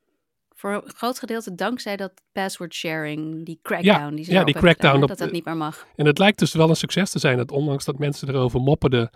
Voor 0.55 0.73
een 0.73 0.93
groot 0.95 1.19
gedeelte 1.19 1.55
dankzij 1.55 1.97
dat 1.97 2.13
password 2.33 2.75
sharing, 2.75 3.47
die 3.47 3.59
crackdown 3.63 4.15
die 4.15 4.25
ze 4.25 4.33
ja, 4.33 4.45
die 4.45 4.53
hebben 4.53 4.63
crackdown 4.63 4.95
gedaan, 4.95 5.03
op 5.03 5.09
dat 5.09 5.19
dat 5.19 5.33
niet 5.33 5.45
meer 5.45 5.57
mag. 5.57 5.87
En 5.97 6.07
het 6.07 6.19
lijkt 6.19 6.39
dus 6.39 6.53
wel 6.53 6.69
een 6.69 6.77
succes 6.77 7.11
te 7.11 7.19
zijn 7.19 7.37
dat 7.37 7.51
ondanks 7.51 7.85
dat 7.85 7.99
mensen 7.99 8.29
erover 8.29 8.61
mopperden, 8.61 9.11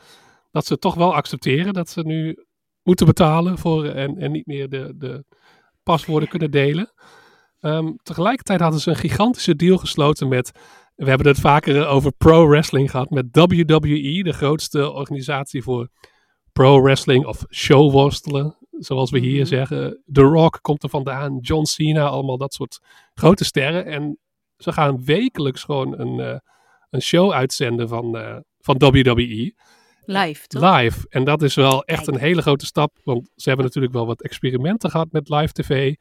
dat 0.50 0.66
ze 0.66 0.78
toch 0.78 0.95
wel 0.95 1.14
accepteren 1.14 1.73
dat 1.73 1.88
ze 1.88 2.00
nu 2.00 2.45
moeten 2.83 3.07
betalen 3.07 3.59
voor 3.59 3.85
en, 3.85 4.19
en 4.19 4.33
niet 4.33 4.47
meer 4.47 4.69
de, 4.69 4.95
de 4.97 5.25
paswoorden 5.83 6.28
kunnen 6.28 6.50
delen. 6.50 6.93
Ehm, 7.60 7.92
tegelijkertijd 8.02 8.60
hadden 8.60 8.80
ze 8.80 8.90
een 8.90 8.96
gigantische 8.96 9.56
deal 9.56 9.76
gesloten 9.78 10.28
met, 10.28 10.50
we 10.94 11.08
hebben 11.08 11.26
het 11.26 11.40
vaker 11.40 11.86
over 11.86 12.12
pro-wrestling 12.12 12.90
gehad, 12.90 13.10
met 13.10 13.26
WWE, 13.30 14.22
de 14.22 14.32
grootste 14.32 14.92
organisatie 14.92 15.62
voor 15.62 15.88
pro-wrestling 16.52 17.26
of 17.26 17.44
showworstelen, 17.50 18.56
zoals 18.78 19.10
we 19.10 19.18
hier 19.18 19.40
Mhm. 19.40 19.46
zeggen. 19.46 20.02
The 20.12 20.20
Rock 20.20 20.58
komt 20.62 20.82
er 20.82 20.88
vandaan, 20.88 21.38
John 21.40 21.64
Cena, 21.64 22.06
allemaal 22.06 22.38
dat 22.38 22.54
soort 22.54 22.78
grote 23.14 23.44
sterren. 23.44 23.84
En 23.86 24.18
ze 24.56 24.72
gaan 24.72 25.04
wekelijks 25.04 25.62
gewoon 25.64 25.98
een, 25.98 26.20
eh, 26.20 26.38
een 26.90 27.02
show 27.02 27.32
uitzenden 27.32 27.88
van, 27.88 28.16
eh, 28.16 28.36
van 28.60 28.78
WWE. 28.78 29.54
Live, 30.04 30.46
toch? 30.46 30.62
Live. 30.76 31.06
En 31.08 31.25
dat 31.25 31.42
is 31.42 31.54
wel 31.54 31.84
echt 31.84 32.06
een 32.06 32.18
hele 32.18 32.42
grote 32.42 32.66
stap. 32.66 32.98
Want 33.04 33.30
ze 33.34 33.48
hebben 33.48 33.66
natuurlijk 33.66 33.94
wel 33.94 34.06
wat 34.06 34.22
experimenten 34.22 34.90
gehad 34.90 35.08
met 35.10 35.28
live 35.28 35.52
tv. 35.52 35.94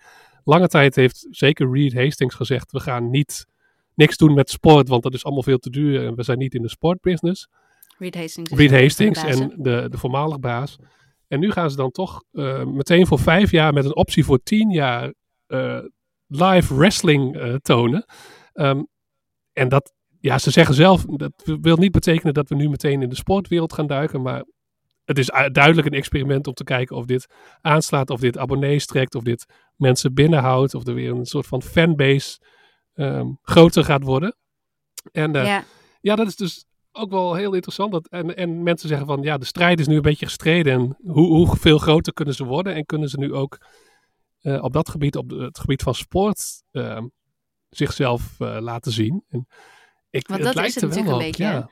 Lange 0.47 0.67
tijd 0.67 0.95
heeft 0.95 1.27
zeker 1.29 1.71
Reed 1.71 1.93
Hastings 1.93 2.35
gezegd: 2.35 2.71
we 2.71 2.79
gaan 2.79 3.09
niet 3.09 3.45
niks 3.93 4.17
doen 4.17 4.33
met 4.33 4.49
sport, 4.49 4.87
want 4.87 5.03
dat 5.03 5.13
is 5.13 5.23
allemaal 5.23 5.43
veel 5.43 5.57
te 5.57 5.69
duur. 5.69 6.05
En 6.05 6.15
we 6.15 6.23
zijn 6.23 6.37
niet 6.37 6.53
in 6.53 6.61
de 6.61 6.69
sportbusiness. 6.69 7.47
Reed 7.97 8.15
Hastings. 8.15 8.51
Reed 8.51 8.69
de 8.69 8.81
Hastings 8.81 9.23
en 9.23 9.53
de, 9.57 9.87
de 9.89 9.97
voormalig 9.97 10.39
baas. 10.39 10.77
En 11.27 11.39
nu 11.39 11.51
gaan 11.51 11.69
ze 11.69 11.75
dan 11.75 11.91
toch 11.91 12.23
eh, 12.31 12.63
meteen 12.63 13.07
voor 13.07 13.19
vijf 13.19 13.51
jaar 13.51 13.73
met 13.73 13.85
een 13.85 13.95
optie 13.95 14.25
voor 14.25 14.43
tien 14.43 14.69
jaar 14.69 15.13
eh, 15.47 15.79
live 16.27 16.75
wrestling 16.75 17.37
eh, 17.37 17.55
tonen. 17.55 18.05
Ehm, 18.53 18.83
en 19.53 19.69
dat, 19.69 19.93
ja, 20.19 20.37
ze 20.37 20.51
zeggen 20.51 20.75
zelf, 20.75 21.05
dat 21.05 21.57
wil 21.61 21.77
niet 21.77 21.91
betekenen 21.91 22.33
dat 22.33 22.49
we 22.49 22.55
nu 22.55 22.69
meteen 22.69 23.01
in 23.01 23.09
de 23.09 23.15
sportwereld 23.15 23.73
gaan 23.73 23.87
duiken, 23.87 24.21
maar 24.21 24.43
het 25.05 25.17
is 25.17 25.25
duidelijk 25.51 25.87
een 25.87 25.93
experiment 25.93 26.47
om 26.47 26.53
te 26.53 26.63
kijken 26.63 26.95
of 26.95 27.05
dit 27.05 27.27
aanslaat, 27.61 28.09
of 28.09 28.19
dit 28.19 28.37
abonnees 28.37 28.85
trekt, 28.85 29.15
of 29.15 29.23
dit 29.23 29.45
mensen 29.75 30.13
binnenhoudt, 30.13 30.73
of 30.73 30.87
er 30.87 30.93
weer 30.93 31.11
een 31.11 31.25
soort 31.25 31.47
van 31.47 31.61
fanbase 31.61 32.39
ehm, 32.93 33.27
groter 33.41 33.83
gaat 33.83 34.03
worden. 34.03 34.35
En 35.11 35.35
eh, 35.35 35.45
Ja, 35.45 35.63
ja, 36.01 36.15
dat 36.15 36.27
is 36.27 36.35
dus 36.35 36.65
ook 36.91 37.09
wel 37.11 37.33
heel 37.35 37.53
interessant. 37.53 37.91
Dat, 37.91 38.07
en, 38.07 38.35
en 38.35 38.63
mensen 38.63 38.87
zeggen 38.89 39.07
van 39.07 39.21
ja, 39.21 39.37
de 39.37 39.45
strijd 39.45 39.79
is 39.79 39.87
nu 39.87 39.95
een 39.95 40.01
beetje 40.01 40.25
gestreden. 40.25 40.73
En 40.73 40.97
hoe, 41.11 41.27
hoeveel 41.35 41.77
groter 41.77 42.13
kunnen 42.13 42.33
ze 42.35 42.45
worden? 42.45 42.73
En 42.75 42.85
kunnen 42.85 43.09
ze 43.09 43.17
nu 43.19 43.33
ook 43.33 43.57
eh, 44.41 44.63
op 44.63 44.73
dat 44.73 44.89
gebied, 44.89 45.15
op 45.15 45.29
de- 45.29 45.35
het 45.43 45.59
gebied 45.59 45.81
van 45.83 45.95
sport, 45.95 46.63
ehm, 46.71 47.07
zichzelf 47.69 48.35
eh, 48.39 48.57
laten 48.59 48.91
zien? 48.91 49.23
En 49.29 49.47
ik, 50.09 50.27
Want 50.27 50.39
het 50.39 50.47
dat 50.47 50.55
lijkt 50.55 50.75
is 50.75 50.81
het 50.81 50.83
er 50.83 50.89
wel 50.89 50.97
natuurlijk 51.03 51.37
een 51.39 51.45
beetje, 51.45 51.53
ja. 51.53 51.69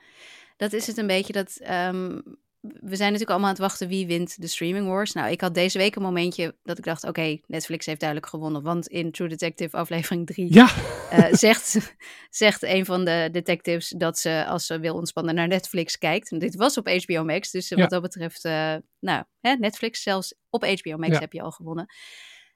dat 0.56 0.72
is 0.72 0.86
het 0.86 0.96
een 0.96 1.06
beetje 1.06 1.32
dat. 1.32 1.56
ehm, 1.62 2.20
we 2.64 2.96
zijn 2.96 3.12
natuurlijk 3.12 3.30
allemaal 3.30 3.48
aan 3.48 3.54
het 3.54 3.62
wachten 3.62 3.88
wie 3.88 4.06
wint 4.06 4.40
de 4.40 4.46
streaming 4.46 4.86
wars. 4.86 5.12
Nou, 5.12 5.30
ik 5.30 5.40
had 5.40 5.54
deze 5.54 5.78
week 5.78 5.94
een 5.96 6.02
momentje 6.02 6.56
dat 6.62 6.78
ik 6.78 6.84
dacht: 6.84 7.04
oké, 7.04 7.38
Netflix 7.46 7.86
heeft 7.86 8.00
duidelijk 8.00 8.30
gewonnen. 8.30 8.62
Want 8.62 8.86
in 8.86 9.12
True 9.12 9.28
Detective 9.28 9.76
aflevering 9.76 10.26
3 10.26 10.54
Ja, 10.54 10.68
eh, 11.10 11.32
zegt, 11.46 11.96
zegt 12.30 12.62
een 12.62 12.84
van 12.84 13.04
de 13.04 13.28
detectives 13.32 13.88
dat 13.96 14.18
ze 14.18 14.44
als 14.46 14.66
ze 14.66 14.78
wil 14.80 14.94
ontspannen 14.94 15.34
naar 15.34 15.48
Netflix 15.48 15.98
kijkt. 15.98 16.30
En 16.30 16.38
dit 16.38 16.54
was 16.54 16.76
op 16.78 16.88
HBO 16.88 17.24
Max, 17.24 17.50
dus 17.50 17.68
Ja. 17.68 17.76
wat 17.76 17.90
dat 17.90 18.02
betreft, 18.02 18.44
eh, 18.44 18.74
nou, 19.00 19.24
hè, 19.40 19.54
Netflix 19.54 20.02
zelfs 20.02 20.34
op 20.50 20.64
HBO 20.64 20.96
Max 20.96 21.12
Ja. 21.12 21.18
heb 21.18 21.32
je 21.32 21.42
al 21.42 21.50
gewonnen. 21.50 21.86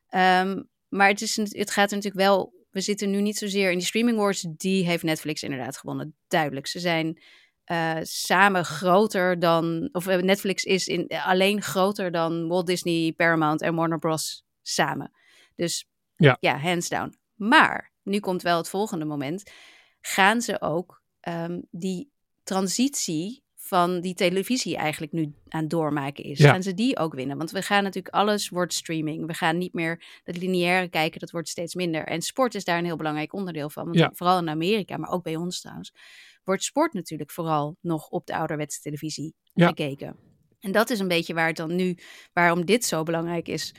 Ehm, 0.09 0.63
maar 0.89 1.09
het, 1.09 1.21
is, 1.21 1.37
het 1.37 1.71
gaat 1.71 1.91
er 1.91 1.97
natuurlijk 1.97 2.25
wel, 2.25 2.55
we 2.71 2.81
zitten 2.81 3.11
nu 3.11 3.21
niet 3.21 3.37
zozeer 3.39 3.71
in 3.71 3.79
die 3.79 3.87
streaming 3.87 4.19
wars, 4.19 4.47
die 4.57 4.85
heeft 4.85 5.03
Netflix 5.03 5.43
inderdaad 5.43 5.77
gewonnen. 5.77 6.17
Duidelijk, 6.29 6.67
ze 6.67 6.79
zijn 6.79 7.23
eh, 7.69 7.97
samen 8.03 8.65
groter 8.65 9.39
dan, 9.39 9.89
of 9.93 10.07
eh, 10.07 10.19
Netflix 10.19 10.65
is 10.65 10.87
in, 10.89 11.09
alleen 11.09 11.63
groter 11.63 12.11
dan 12.11 12.49
Walt 12.49 12.67
Disney, 12.67 13.13
Paramount 13.13 13.63
en 13.63 13.75
Warner 13.75 13.99
Bros. 13.99 14.45
samen. 14.63 15.11
Dus 15.57 15.87
Ja. 16.17 16.37
ja, 16.41 16.59
hands 16.59 16.89
down. 16.89 17.19
Maar 17.35 17.93
nu 18.03 18.21
komt 18.21 18.43
wel 18.43 18.57
het 18.57 18.69
volgende 18.69 19.05
moment. 19.05 19.51
Gaan 20.01 20.41
ze 20.41 20.61
ook 20.61 21.03
ehm, 21.21 21.61
die 21.71 22.11
transitie 22.43 23.43
van 23.69 24.01
die 24.01 24.15
televisie 24.15 24.77
eigenlijk 24.77 25.13
nu 25.13 25.33
aan 25.49 25.69
doormaken 25.69 26.25
is? 26.25 26.39
Ja. 26.39 26.51
Gaan 26.51 26.63
ze 26.63 26.75
die 26.75 26.97
ook 26.99 27.15
winnen? 27.15 27.37
Want 27.37 27.51
we 27.51 27.63
gaan 27.63 27.83
natuurlijk, 27.83 28.15
alles 28.15 28.49
wordt 28.49 28.75
streaming. 28.75 29.27
We 29.27 29.35
gaan 29.35 29.59
niet 29.59 29.73
meer 29.75 30.21
dat 30.25 30.37
lineaire 30.37 30.89
kijken, 30.89 31.21
dat 31.21 31.31
wordt 31.31 31.49
steeds 31.49 31.75
minder. 31.75 32.05
En 32.05 32.23
sport 32.23 32.55
is 32.55 32.65
daar 32.65 32.79
een 32.79 32.85
heel 32.85 32.97
belangrijk 32.97 33.33
onderdeel 33.33 33.71
van. 33.71 33.85
Want 33.85 33.97
Ja. 33.97 34.11
vooral 34.15 34.39
in 34.39 34.49
Amerika, 34.49 34.97
maar 34.97 35.11
ook 35.11 35.23
bij 35.23 35.37
ons 35.37 35.61
trouwens, 35.61 35.93
wordt 36.45 36.63
sport 36.63 36.93
natuurlijk 36.93 37.31
vooral 37.31 37.77
nog 37.81 38.09
op 38.09 38.27
de 38.27 38.37
ouderwetse 38.37 38.81
televisie 38.81 39.35
Ja. 39.55 39.67
gekeken. 39.67 40.17
En 40.61 40.73
dat 40.73 40.91
is 40.91 40.99
een 40.99 41.09
beetje 41.09 41.35
waar 41.35 41.47
het 41.47 41.57
dan 41.57 41.75
nu, 41.75 41.99
waarom 42.33 42.65
dit 42.65 42.85
zo 42.85 43.03
belangrijk 43.03 43.49
is. 43.49 43.75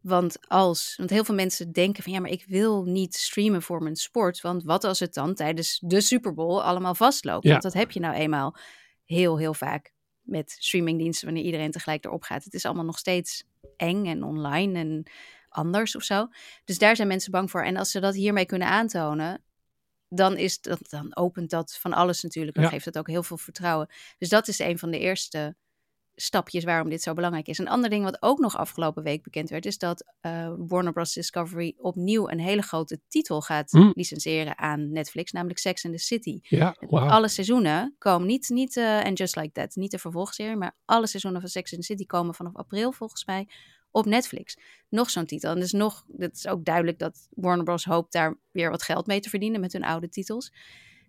Want 0.00 0.38
als, 0.48 0.94
want 0.96 1.10
heel 1.10 1.24
veel 1.24 1.34
mensen 1.34 1.72
denken 1.72 2.02
van 2.02 2.12
ja, 2.12 2.20
maar 2.20 2.30
ik 2.30 2.44
wil 2.46 2.84
niet 2.84 3.14
streamen 3.14 3.62
voor 3.62 3.82
mijn 3.82 3.96
sport. 3.96 4.40
Want 4.40 4.62
wat 4.62 4.84
als 4.84 4.98
het 5.00 5.14
dan 5.14 5.34
tijdens 5.34 5.78
de 5.86 6.00
Super 6.00 6.34
Bowl 6.34 6.62
allemaal 6.62 6.94
vastloopt? 6.94 7.44
Ja. 7.44 7.50
Want 7.50 7.62
dat 7.62 7.72
heb 7.72 7.90
je 7.90 8.00
nou 8.00 8.14
eenmaal 8.14 8.56
heel, 9.04 9.38
heel 9.38 9.54
vaak 9.54 9.92
met 10.20 10.50
streamingdiensten 10.58 11.26
wanneer 11.26 11.44
iedereen 11.44 11.70
tegelijk 11.70 12.04
erop 12.04 12.22
gaat. 12.22 12.44
Het 12.44 12.54
is 12.54 12.64
allemaal 12.64 12.84
nog 12.84 12.98
steeds 12.98 13.44
eng 13.76 14.06
en 14.06 14.22
online 14.22 14.78
en 14.78 15.10
anders 15.48 15.96
of 15.96 16.02
zo. 16.02 16.28
Dus 16.64 16.78
daar 16.78 16.96
zijn 16.96 17.08
mensen 17.08 17.30
bang 17.30 17.50
voor. 17.50 17.62
En 17.62 17.76
als 17.76 17.90
ze 17.90 18.00
dat 18.00 18.14
hiermee 18.14 18.46
kunnen 18.46 18.68
aantonen, 18.68 19.42
dan, 20.08 20.36
is 20.36 20.60
dat, 20.60 20.78
dan 20.90 21.16
opent 21.16 21.50
dat 21.50 21.76
van 21.78 21.92
alles 21.92 22.22
natuurlijk. 22.22 22.54
Dan 22.56 22.64
Ja. 22.64 22.70
geeft 22.70 22.84
het 22.84 22.98
ook 22.98 23.08
heel 23.08 23.22
veel 23.22 23.36
vertrouwen. 23.38 23.88
Dus 24.18 24.28
dat 24.28 24.48
is 24.48 24.58
een 24.58 24.78
van 24.78 24.90
de 24.90 24.98
eerste 24.98 25.56
stapjes 26.16 26.64
waarom 26.64 26.88
dit 26.88 27.02
zo 27.02 27.12
belangrijk 27.14 27.46
is. 27.48 27.58
Een 27.58 27.68
ander 27.68 27.90
ding 27.90 28.04
wat 28.04 28.22
ook 28.22 28.38
nog 28.38 28.56
afgelopen 28.56 29.02
week 29.02 29.22
bekend 29.22 29.50
werd, 29.50 29.66
is 29.66 29.78
dat 29.78 30.04
uh, 30.22 30.52
Warner 30.58 30.92
Bros. 30.92 31.12
Discovery 31.12 31.74
opnieuw 31.78 32.28
een 32.30 32.40
hele 32.40 32.62
grote 32.62 33.00
titel 33.08 33.40
gaat 33.40 33.70
Hm. 33.70 33.90
licenseren 33.94 34.58
aan 34.58 34.92
Netflix, 34.92 35.32
namelijk 35.32 35.58
Sex 35.58 35.84
and 35.84 35.94
the 35.94 36.00
City. 36.00 36.38
Ja. 36.42 36.76
Alle 36.88 37.28
seizoenen 37.28 37.94
komen 37.98 38.26
niet, 38.26 38.48
niet 38.48 38.76
eh, 38.76 39.06
en 39.06 39.12
Just 39.12 39.36
Like 39.36 39.52
That, 39.52 39.74
niet 39.76 39.90
de 39.90 39.98
vervolgserie, 39.98 40.56
maar 40.56 40.76
alle 40.84 41.06
seizoenen 41.06 41.40
van 41.40 41.50
Sex 41.50 41.72
and 41.72 41.80
the 41.80 41.86
City 41.86 42.06
komen 42.06 42.34
vanaf 42.34 42.54
april 42.56 42.92
volgens 42.92 43.24
mij 43.24 43.48
op 43.90 44.04
Netflix. 44.06 44.56
Nog 44.88 45.10
zo'n 45.10 45.26
titel. 45.26 45.50
En 45.50 45.60
dus 45.60 45.72
nog, 45.72 46.04
het 46.18 46.36
is 46.36 46.46
ook 46.46 46.64
duidelijk 46.64 46.98
dat 46.98 47.28
Warner 47.30 47.64
Bros. 47.64 47.84
hoopt 47.84 48.12
daar 48.12 48.38
weer 48.50 48.70
wat 48.70 48.82
geld 48.82 49.06
mee 49.06 49.20
te 49.20 49.28
verdienen 49.28 49.60
met 49.60 49.72
hun 49.72 49.84
oude 49.84 50.08
titels. 50.08 50.52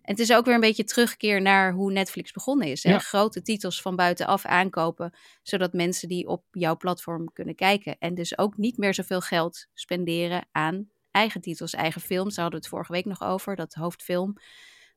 En 0.06 0.12
het 0.12 0.18
is 0.18 0.32
ook 0.32 0.44
weer 0.44 0.54
een 0.54 0.60
beetje 0.60 0.84
terugkeer 0.84 1.42
naar 1.42 1.72
hoe 1.72 1.92
Netflix 1.92 2.32
begonnen 2.32 2.68
is. 2.68 2.82
Hè? 2.82 2.90
Ja. 2.90 2.98
Grote 2.98 3.42
titels 3.42 3.82
van 3.82 3.96
buitenaf 3.96 4.44
aankopen, 4.44 5.14
zodat 5.42 5.72
mensen 5.72 6.08
die 6.08 6.26
op 6.26 6.44
jouw 6.50 6.76
platform 6.76 7.32
kunnen 7.32 7.54
kijken. 7.54 7.96
En 7.98 8.14
dus 8.14 8.38
ook 8.38 8.56
niet 8.56 8.76
meer 8.76 8.94
zoveel 8.94 9.20
geld 9.20 9.66
spenderen 9.74 10.46
aan 10.52 10.88
eigen 11.10 11.40
titels, 11.40 11.74
eigen 11.74 12.00
films. 12.00 12.34
Daar 12.34 12.42
hadden 12.44 12.60
we 12.60 12.66
het 12.66 12.74
vorige 12.74 12.92
week 12.92 13.04
nog 13.04 13.22
over. 13.22 13.56
Dat 13.56 13.74
hoofdfilm 13.74 14.36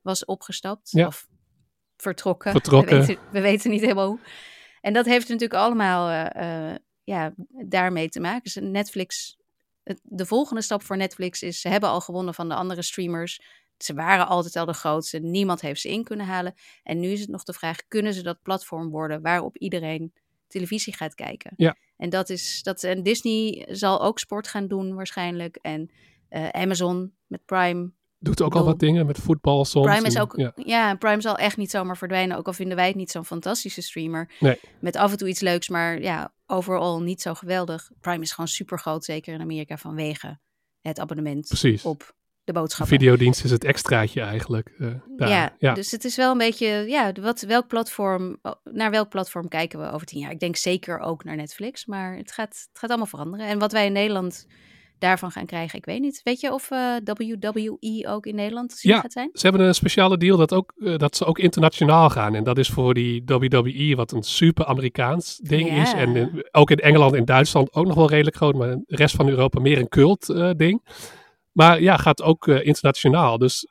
was 0.01 0.25
opgestapt 0.25 0.91
Ja. 0.91 1.07
of 1.07 1.27
vertrokken. 1.97 2.51
Vertrokken. 2.51 2.99
We 2.99 3.05
weten, 3.05 3.23
we 3.31 3.41
weten 3.41 3.71
niet 3.71 3.81
helemaal 3.81 4.07
hoe. 4.07 4.19
En 4.81 4.93
dat 4.93 5.05
heeft 5.05 5.27
natuurlijk 5.27 5.61
allemaal 5.61 6.09
eh, 6.09 6.69
eh, 6.71 6.75
ja, 7.03 7.33
daarmee 7.67 8.09
te 8.09 8.19
maken. 8.19 8.43
Dus 8.43 8.55
Netflix, 8.61 9.37
de 10.03 10.25
volgende 10.25 10.61
stap 10.61 10.83
voor 10.83 10.97
Netflix 10.97 11.41
is, 11.41 11.61
ze 11.61 11.69
hebben 11.69 11.89
al 11.89 12.01
gewonnen 12.01 12.33
van 12.33 12.49
de 12.49 12.55
andere 12.55 12.81
streamers. 12.81 13.41
Ze 13.83 13.93
waren 13.93 14.27
altijd 14.27 14.55
al 14.55 14.65
de 14.65 14.73
grootste. 14.73 15.19
Niemand 15.19 15.61
heeft 15.61 15.81
ze 15.81 15.89
in 15.89 16.03
kunnen 16.03 16.25
halen. 16.25 16.53
En 16.83 16.99
nu 16.99 17.07
is 17.07 17.19
het 17.19 17.29
nog 17.29 17.43
de 17.43 17.53
vraag: 17.53 17.77
kunnen 17.87 18.13
ze 18.13 18.23
dat 18.23 18.41
platform 18.41 18.89
worden 18.89 19.21
waarop 19.21 19.57
iedereen 19.57 20.13
televisie 20.47 20.95
gaat 20.95 21.15
kijken? 21.15 21.53
Ja. 21.55 21.75
En 21.97 22.09
dat 22.09 22.29
is 22.29 22.63
dat. 22.63 22.83
En 22.83 23.03
Disney 23.03 23.67
zal 23.69 24.01
ook 24.01 24.19
sport 24.19 24.47
gaan 24.47 24.67
doen 24.67 24.95
waarschijnlijk. 24.95 25.55
En 25.61 25.91
eh, 26.29 26.49
Amazon 26.49 27.13
met 27.27 27.45
Prime. 27.45 27.91
Doet 28.21 28.41
ook 28.41 28.55
al 28.55 28.65
wat 28.65 28.79
dingen 28.79 29.05
met 29.05 29.17
voetbal 29.17 29.65
soms. 29.65 29.85
Prime 29.85 30.07
is 30.07 30.19
ook. 30.19 30.51
Ja. 30.55 30.95
Prime 30.95 31.21
zal 31.21 31.37
echt 31.37 31.57
niet 31.57 31.71
zomaar 31.71 31.97
verdwijnen. 31.97 32.37
Ook 32.37 32.47
al 32.47 32.53
vinden 32.53 32.75
wij 32.75 32.87
het 32.87 32.95
niet 32.95 33.11
zo'n 33.11 33.25
fantastische 33.25 33.81
streamer. 33.81 34.31
Nee. 34.39 34.59
Met 34.79 34.95
af 34.95 35.11
en 35.11 35.17
toe 35.17 35.27
iets 35.27 35.39
leuks, 35.39 35.69
maar 35.69 36.01
ja, 36.01 36.33
overal 36.45 37.01
niet 37.01 37.21
zo 37.21 37.33
geweldig. 37.33 37.91
Prime 38.01 38.21
is 38.21 38.31
gewoon 38.31 38.47
super 38.47 38.79
groot, 38.79 39.05
zeker 39.05 39.33
in 39.33 39.41
Amerika, 39.41 39.77
vanwege 39.77 40.39
het 40.81 40.99
abonnement 40.99 41.47
Precies. 41.47 41.83
op 41.83 42.15
de 42.53 42.59
boodschappen. 42.59 42.97
videodienst 42.97 43.43
is 43.43 43.51
het 43.51 43.63
extraatje 43.63 44.21
eigenlijk. 44.21 44.71
eh, 44.79 44.87
daar. 45.17 45.29
Ja, 45.29 45.55
ja. 45.59 45.73
dus 45.73 45.91
het 45.91 46.03
is 46.05 46.15
wel 46.15 46.31
een 46.31 46.37
beetje, 46.37 46.67
ja, 46.87 47.11
wat, 47.21 47.41
welk 47.41 47.67
platform, 47.67 48.37
naar 48.63 48.91
welk 48.91 49.09
platform 49.09 49.47
kijken 49.47 49.79
we 49.79 49.91
over 49.91 50.07
tien 50.07 50.19
jaar? 50.19 50.31
Ik 50.31 50.39
denk 50.39 50.55
zeker 50.55 50.99
ook 50.99 51.23
naar 51.23 51.35
Netflix, 51.35 51.85
maar 51.85 52.15
het 52.17 52.31
gaat, 52.31 52.67
het 52.69 52.79
gaat 52.79 52.89
allemaal 52.89 53.07
veranderen. 53.07 53.47
En 53.47 53.59
wat 53.59 53.71
wij 53.71 53.85
in 53.85 53.91
Nederland 53.93 54.47
daarvan 54.99 55.31
gaan 55.31 55.45
krijgen, 55.45 55.77
ik 55.77 55.85
weet 55.85 55.99
niet. 55.99 56.21
Weet 56.23 56.39
je 56.39 56.53
of 56.53 56.71
eh, 56.71 56.95
WWE 57.03 58.05
ook 58.07 58.25
in 58.25 58.35
Nederland 58.35 58.77
Ja. 58.81 58.99
gaat 58.99 59.11
zijn? 59.11 59.29
Ze 59.33 59.47
hebben 59.47 59.67
een 59.67 59.73
speciale 59.75 60.17
deal 60.17 60.37
dat, 60.37 60.53
ook, 60.53 60.73
eh, 60.77 60.97
dat 60.97 61.15
ze 61.15 61.25
ook 61.25 61.39
internationaal 61.39 62.09
gaan. 62.09 62.35
En 62.35 62.43
dat 62.43 62.57
is 62.57 62.69
voor 62.69 62.93
die 62.93 63.21
WWE, 63.25 63.95
wat 63.95 64.11
een 64.11 64.23
super 64.23 64.65
Amerikaans 64.65 65.37
ding 65.43 65.69
Ja. 65.69 65.81
is. 65.81 65.93
En 65.93 66.15
in- 66.15 66.47
ook 66.51 66.71
in 66.71 66.77
Engeland 66.79 67.13
en 67.13 67.25
Duitsland 67.25 67.73
ook 67.73 67.85
nog 67.85 67.95
wel 67.95 68.09
redelijk 68.09 68.35
groot. 68.35 68.55
Maar 68.55 68.67
de 68.69 68.95
rest 68.95 69.15
van 69.15 69.29
Europa 69.29 69.59
meer 69.59 69.77
een 69.77 69.89
cult 69.89 70.25
ding. 70.57 70.81
Maar 71.51 71.81
ja, 71.81 71.97
gaat 71.97 72.21
ook 72.21 72.47
eh, 72.47 72.65
internationaal. 72.65 73.37
Dus 73.37 73.67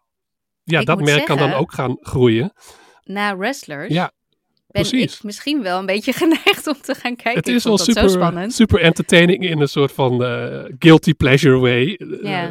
ja, 0.62 0.80
Ik 0.80 0.86
dat 0.86 1.00
merk 1.00 1.24
kan 1.24 1.38
dan 1.38 1.52
ook 1.52 1.72
gaan 1.72 1.96
groeien. 2.00 2.52
Na 3.04 3.36
wrestlers 3.36 3.92
Ja, 3.92 4.12
ben 4.66 4.82
precies. 4.82 5.16
ik 5.16 5.22
misschien 5.22 5.62
wel 5.62 5.78
een 5.78 5.86
beetje 5.86 6.12
geneigd 6.22 6.66
om 6.66 6.80
te 6.80 6.94
gaan 6.94 7.16
kijken. 7.16 7.34
het 7.34 7.48
is 7.48 7.64
wel 7.64 7.78
super, 7.78 8.52
super 8.52 8.80
entertaining 8.80 9.48
in 9.48 9.60
een 9.60 9.68
soort 9.68 9.92
van 9.92 10.24
eh, 10.24 10.64
guilty 10.78 11.14
pleasure 11.14 11.58
way. 11.58 11.94
Eh, 12.22 12.48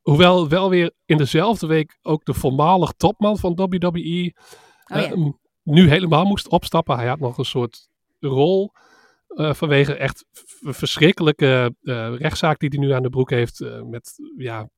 hoewel 0.00 0.48
wel 0.48 0.70
weer 0.70 0.90
in 1.04 1.16
dezelfde 1.16 1.66
week 1.66 1.98
ook 2.02 2.24
de 2.24 2.34
voormalig 2.34 2.92
topman 2.96 3.38
van 3.38 3.54
WWE 3.54 4.34
Oh 4.92 5.00
ja. 5.00 5.32
nu 5.62 5.88
helemaal 5.88 6.24
moest 6.24 6.48
opstappen. 6.48 6.96
Hij 6.96 7.06
had 7.06 7.18
nog 7.20 7.38
een 7.38 7.44
soort 7.44 7.88
rol 8.20 8.72
vanwege 9.28 9.94
echt 9.94 10.24
verschrikkelijke 10.72 11.74
eh, 11.82 12.14
rechtszaak 12.18 12.58
die 12.58 12.68
hij 12.68 12.78
nu 12.78 12.90
aan 12.92 13.02
de 13.02 13.08
broek 13.10 13.30
heeft. 13.30 13.60
eh, 13.60 13.82
met 13.82 14.14
ja, 14.36 14.68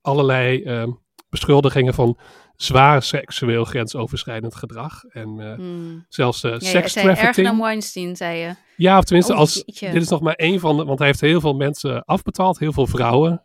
allerlei 0.00 0.62
eh, 0.62 0.86
beschuldigingen 1.28 1.94
van 1.94 2.18
zwaar 2.56 3.02
seksueel 3.02 3.64
grensoverschrijdend 3.64 4.54
gedrag. 4.54 5.04
En 5.04 5.40
eh, 5.40 5.54
Hmm. 5.54 6.04
zelfs 6.08 6.42
eh 6.44 6.50
Ja, 6.50 6.56
ja, 6.60 6.66
sex 6.66 6.92
zei 6.92 7.06
erger 7.06 7.22
trafficking. 7.22 7.46
dan 7.56 7.66
Weinstein, 7.66 8.16
zei 8.16 8.38
je. 8.38 8.54
Ja, 8.76 8.98
of 8.98 9.04
tenminste, 9.04 9.32
Oh, 9.32 9.38
als, 9.38 9.54
jeetje. 9.66 9.90
dit 9.90 10.02
is 10.02 10.08
nog 10.08 10.20
maar 10.20 10.34
één 10.34 10.60
van 10.60 10.76
de. 10.76 10.84
Want 10.84 10.98
hij 10.98 11.08
heeft 11.08 11.20
heel 11.20 11.40
veel 11.40 11.54
mensen 11.54 12.04
afbetaald, 12.04 12.58
heel 12.58 12.72
veel 12.72 12.86
vrouwen. 12.86 13.42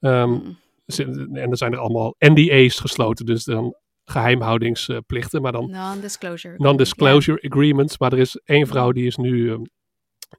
Ehm, 0.00 0.28
Hmm. 0.28 1.36
en 1.36 1.50
er 1.50 1.56
zijn 1.56 1.72
er 1.72 1.78
allemaal 1.78 2.14
NDA's 2.18 2.78
gesloten, 2.80 3.26
dus 3.26 3.44
dan 3.44 3.74
geheimhoudingsplichten. 4.04 5.42
Maar 5.42 5.52
dan 5.52 5.70
Non-disclosure. 5.70 6.54
non-disclosure 6.58 7.42
agreements. 7.50 7.98
Maar 7.98 8.12
er 8.12 8.18
is 8.18 8.40
één 8.44 8.66
vrouw 8.66 8.92
die 8.92 9.06
is 9.06 9.16
nu. 9.16 9.50
ehm, 9.52 9.62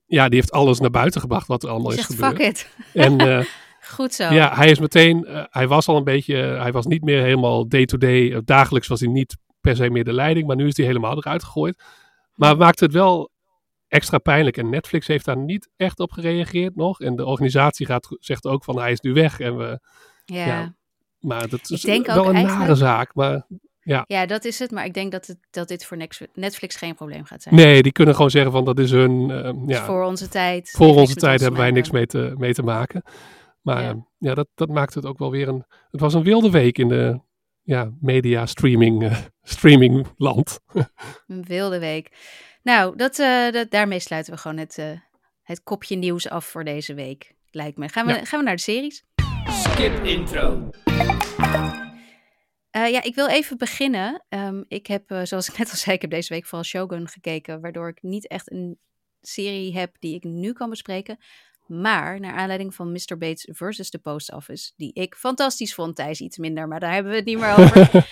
ja, 0.06 0.28
die 0.30 0.40
heeft 0.40 0.52
alles 0.52 0.80
naar 0.80 0.90
buiten 0.90 1.22
gebracht 1.22 1.48
wat 1.48 1.64
er 1.64 1.70
allemaal 1.70 1.92
is 1.92 2.06
gebeurd. 2.06 2.36
fuck 2.38 2.48
it. 2.48 2.70
En 2.94 3.20
eh, 3.30 3.46
Goed 3.82 4.14
zo. 4.14 4.34
ja, 4.34 4.56
hij 4.56 4.70
is 4.70 4.80
meteen. 4.80 5.26
eh, 5.26 5.44
hij 5.50 5.68
was 5.68 5.88
al 5.88 5.98
een 5.98 6.04
beetje. 6.04 6.42
eh, 6.42 6.62
hij 6.62 6.72
was 6.72 6.86
niet 6.86 7.02
meer 7.04 7.22
helemaal 7.22 7.68
day-to-day. 7.68 8.42
dagelijks 8.46 8.88
was 8.88 9.00
hij 9.00 9.10
niet 9.10 9.38
per 9.62 9.76
se 9.76 9.90
meer 9.90 10.04
de 10.04 10.14
leiding. 10.14 10.48
Maar 10.48 10.56
nu 10.56 10.68
is 10.68 10.78
hij 10.78 10.86
helemaal 10.86 11.18
eruit 11.18 11.44
gegooid. 11.44 11.84
Maar 12.36 12.58
maakt 12.58 12.80
het 12.80 12.92
wel 12.94 13.30
extra 13.88 14.18
pijnlijk. 14.18 14.58
En 14.58 14.70
Netflix 14.70 15.08
heeft 15.08 15.26
daar 15.26 15.38
niet 15.38 15.70
echt 15.78 16.00
op 16.00 16.12
gereageerd 16.12 16.76
nog. 16.76 17.00
En 17.02 17.16
de 17.16 17.26
organisatie 17.26 17.86
gaat, 17.86 18.08
zegt 18.20 18.46
ook 18.46 18.64
van 18.64 18.80
hij 18.80 18.92
is 18.92 19.00
nu 19.00 19.14
weg. 19.14 19.40
En 19.40 19.58
we, 19.58 19.80
Ja. 20.26 20.46
ja. 20.46 20.76
maar 21.20 21.48
dat 21.50 21.70
is 21.70 21.84
wel 21.84 22.18
ook 22.18 22.28
een 22.28 22.42
nare 22.46 22.76
zaak. 22.76 23.16
Maar 23.16 23.48
Ja, 24.08 24.26
dat 24.26 24.46
is 24.46 24.60
het. 24.60 24.72
Maar 24.72 24.86
ik 24.86 24.94
denk 24.94 25.12
dat, 25.12 25.28
het, 25.28 25.38
dat 25.52 25.68
dit 25.68 25.86
voor 25.86 25.98
Netflix 26.34 26.76
geen 26.76 26.96
probleem 26.96 27.26
gaat 27.26 27.42
zijn. 27.42 27.56
nee, 27.56 27.82
die 27.84 27.92
kunnen 27.92 28.16
gewoon 28.16 28.30
zeggen 28.30 28.52
van 28.52 28.66
dat 28.66 28.80
is 28.80 28.92
hun. 28.92 29.32
eh, 29.32 29.44
Dus 29.66 29.78
ja, 29.78 29.86
voor 29.86 30.04
onze 30.04 30.28
tijd. 30.28 30.70
voor 30.78 30.96
onze 30.96 31.16
tijd 31.16 31.34
ons 31.34 31.42
hebben 31.42 31.60
wij 31.62 31.72
niks 31.72 31.92
mee 31.92 32.06
te, 32.06 32.34
mee 32.38 32.54
te 32.54 32.64
maken. 32.64 33.04
Maar 33.62 33.82
Ja. 33.82 33.88
ja, 33.88 34.06
ja 34.18 34.34
dat, 34.34 34.48
dat 34.56 34.70
maakt 34.70 34.94
het 34.94 35.06
ook 35.06 35.18
wel 35.20 35.32
weer 35.32 35.48
een. 35.48 35.66
Het 35.92 36.00
was 36.02 36.14
een 36.14 36.24
wilde 36.24 36.50
week 36.52 36.78
in 36.78 36.88
de 36.88 37.20
ja, 37.62 37.92
media 38.00 38.46
streaming, 38.46 39.04
eh, 39.04 39.18
streaming 39.44 40.08
land. 40.18 40.60
Een 41.28 41.44
wilde 41.44 41.80
week. 41.80 42.10
Nou, 42.64 42.96
dat, 42.96 43.20
eh, 43.20 43.52
dat, 43.52 43.72
daarmee 43.72 44.00
sluiten 44.00 44.34
we 44.34 44.40
gewoon 44.40 44.58
het, 44.58 44.78
eh, 44.78 44.86
het 45.44 45.64
kopje 45.64 45.96
nieuws 45.96 46.30
af 46.30 46.46
voor 46.46 46.64
deze 46.64 46.94
week. 46.94 47.34
Lijkt 47.52 47.78
me. 47.78 47.90
Gaan 47.90 48.06
we, 48.06 48.14
Ja. 48.14 48.26
gaan 48.26 48.40
we 48.40 48.46
naar 48.46 48.56
de 48.56 48.62
series? 48.62 49.04
Skip 49.50 50.04
intro. 50.04 50.70
Eh, 52.72 52.90
ja, 52.90 53.04
ik 53.04 53.16
wil 53.16 53.28
even 53.28 53.58
beginnen. 53.58 54.26
Ehm, 54.30 54.64
ik 54.68 54.88
heb, 54.88 55.12
eh, 55.12 55.22
zoals 55.24 55.50
ik 55.50 55.58
net 55.58 55.70
al 55.70 55.76
zei, 55.76 55.96
ik 55.96 56.02
heb 56.02 56.12
deze 56.12 56.34
week 56.34 56.46
vooral 56.46 56.64
Shogun 56.64 57.08
gekeken, 57.08 57.62
waardoor 57.62 57.90
ik 57.90 58.02
niet 58.02 58.28
echt 58.28 58.52
een 58.52 58.78
serie 59.22 59.78
heb 59.78 59.96
die 60.00 60.16
ik 60.16 60.24
nu 60.24 60.54
kan 60.54 60.70
bespreken. 60.70 61.18
Maar 61.68 62.20
naar 62.20 62.34
aanleiding 62.34 62.76
van 62.76 62.92
Mr. 62.92 63.18
Bates 63.18 63.48
versus 63.52 63.90
The 63.90 64.00
Post 64.00 64.34
Office, 64.34 64.72
die 64.76 64.94
ik 64.94 65.16
fantastisch 65.16 65.74
vond, 65.74 65.96
Thijs 65.96 66.22
iets 66.22 66.38
minder, 66.38 66.68
maar 66.68 66.80
daar 66.80 66.94
hebben 66.94 67.12
we 67.12 67.18
het 67.18 67.28
niet 67.28 67.40
meer 67.40 67.58
over. 67.58 67.90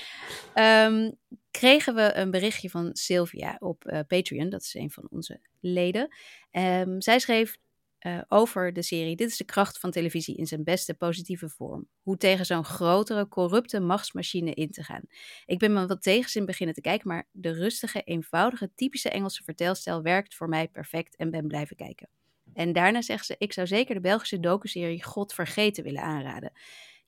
Ehm, 0.54 1.12
kregen 1.52 1.96
we 1.96 2.14
een 2.14 2.32
berichtje 2.32 2.70
van 2.70 2.90
Sylvia 2.94 3.56
op 3.60 3.86
eh, 3.86 4.00
Patreon, 4.08 4.50
dat 4.50 4.62
is 4.62 4.74
een 4.74 4.92
van 4.92 5.08
onze 5.10 5.40
leden. 5.60 6.16
Ehm, 6.52 7.00
zij 7.00 7.20
schreef 7.20 7.58
eh, 8.00 8.22
over 8.28 8.74
de 8.74 8.82
serie 8.82 9.16
Dit 9.16 9.30
is 9.30 9.38
de 9.38 9.44
kracht 9.44 9.80
van 9.80 9.92
televisie 9.92 10.36
in 10.38 10.48
zijn 10.48 10.64
beste 10.64 10.94
positieve 10.94 11.50
vorm. 11.50 11.88
Hoe 12.02 12.18
tegen 12.18 12.46
zo'n 12.46 12.66
grotere, 12.66 13.28
corrupte 13.28 13.80
machtsmachine 13.80 14.54
in 14.54 14.72
te 14.72 14.84
gaan. 14.84 15.02
Ik 15.46 15.60
ben 15.60 15.74
me 15.74 15.88
wat 15.88 16.02
tegenzin 16.02 16.46
beginnen 16.46 16.76
te 16.76 16.82
kijken, 16.82 17.08
maar 17.08 17.28
de 17.32 17.52
rustige, 17.52 18.02
eenvoudige, 18.02 18.72
typische 18.76 19.10
Engelse 19.10 19.44
vertelstijl 19.44 20.02
werkt 20.02 20.36
voor 20.36 20.50
mij 20.50 20.68
perfect 20.68 21.16
en 21.16 21.32
ben 21.32 21.48
blijven 21.48 21.76
kijken. 21.76 22.10
En 22.54 22.74
daarna 22.74 23.02
zegt 23.02 23.26
ze, 23.26 23.36
ik 23.38 23.54
zou 23.54 23.68
zeker 23.68 23.96
de 23.96 24.02
Belgische 24.02 24.40
docuserie 24.40 25.04
God 25.04 25.34
Vergeten 25.34 25.84
willen 25.84 26.02
aanraden. 26.02 26.52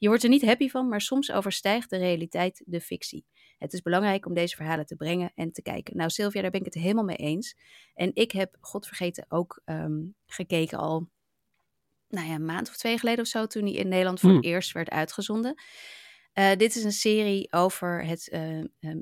Je 0.01 0.07
wordt 0.07 0.23
er 0.23 0.29
niet 0.29 0.45
happy 0.45 0.69
van, 0.69 0.87
maar 0.87 1.01
soms 1.01 1.31
overstijgt 1.31 1.89
de 1.89 1.97
realiteit 1.97 2.61
de 2.65 2.81
fictie. 2.81 3.25
Het 3.57 3.73
is 3.73 3.81
belangrijk 3.81 4.25
om 4.25 4.33
deze 4.33 4.55
verhalen 4.55 4.85
te 4.85 4.95
brengen 4.95 5.31
en 5.35 5.51
te 5.51 5.61
kijken. 5.61 5.97
Nou, 5.97 6.09
Sylvia, 6.09 6.41
daar 6.41 6.51
ben 6.51 6.59
ik 6.59 6.65
het 6.65 6.83
helemaal 6.83 7.03
mee 7.03 7.15
eens. 7.15 7.57
En 7.93 8.11
ik 8.13 8.31
heb 8.31 8.57
God 8.59 8.87
Vergeten 8.87 9.25
ook 9.29 9.61
ehm, 9.65 9.99
gekeken 10.25 10.77
al, 10.77 11.09
nou 12.07 12.27
ja, 12.27 12.33
een 12.33 12.45
maand 12.45 12.69
of 12.69 12.77
twee 12.77 12.97
geleden 12.97 13.19
of 13.19 13.27
zo, 13.27 13.45
toen 13.47 13.63
hij 13.63 13.73
in 13.73 13.87
Nederland 13.87 14.19
voor 14.19 14.29
het 14.29 14.43
Hmm. 14.43 14.53
eerst 14.53 14.71
werd 14.71 14.89
uitgezonden. 14.89 15.61
Eh, 16.33 16.55
dit 16.55 16.75
is 16.75 16.83
een 16.83 16.91
serie 16.91 17.53
over 17.53 18.05
het 18.05 18.29
eh, 18.29 18.59
ehm, 18.59 18.99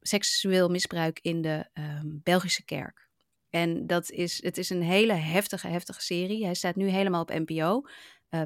seksueel 0.00 0.68
misbruik 0.68 1.18
in 1.22 1.42
de 1.42 1.68
ehm, 1.72 2.06
Belgische 2.22 2.64
kerk. 2.64 3.08
En 3.50 3.86
dat 3.86 4.10
is, 4.10 4.42
het 4.42 4.58
is 4.58 4.70
een 4.70 4.82
hele 4.82 5.12
heftige, 5.12 5.68
heftige 5.68 6.02
serie. 6.02 6.44
Hij 6.44 6.54
staat 6.54 6.76
nu 6.76 6.88
helemaal 6.88 7.22
op 7.22 7.30
NPO. 7.30 7.82
eh, 8.28 8.42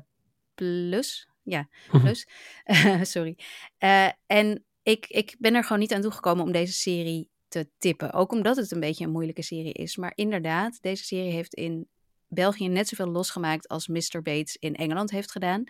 plus, 0.55 1.29
ja, 1.45 1.69
plus. 1.91 2.27
Eh, 2.65 3.03
sorry. 3.15 3.39
Eh, 3.79 4.09
en 4.27 4.65
ik, 4.83 5.07
ik 5.07 5.37
ben 5.39 5.55
er 5.55 5.63
gewoon 5.63 5.79
niet 5.79 5.93
aan 5.93 6.01
toegekomen 6.01 6.45
om 6.45 6.53
deze 6.53 6.73
serie 6.73 7.29
te 7.49 7.69
tippen. 7.79 8.13
Ook 8.13 8.33
omdat 8.33 8.57
het 8.57 8.71
een 8.71 8.81
beetje 8.81 9.05
een 9.05 9.11
moeilijke 9.11 9.43
serie 9.43 9.73
is. 9.73 9.97
Maar 9.97 10.13
inderdaad, 10.15 10.79
deze 10.83 11.05
serie 11.05 11.33
heeft 11.33 11.55
in 11.55 11.89
België 12.29 12.69
net 12.69 12.89
zoveel 12.89 13.13
losgemaakt 13.13 13.69
als 13.69 13.89
Mr. 13.89 14.23
Bates 14.23 14.57
in 14.57 14.75
Engeland 14.75 15.11
heeft 15.11 15.33
gedaan. 15.33 15.65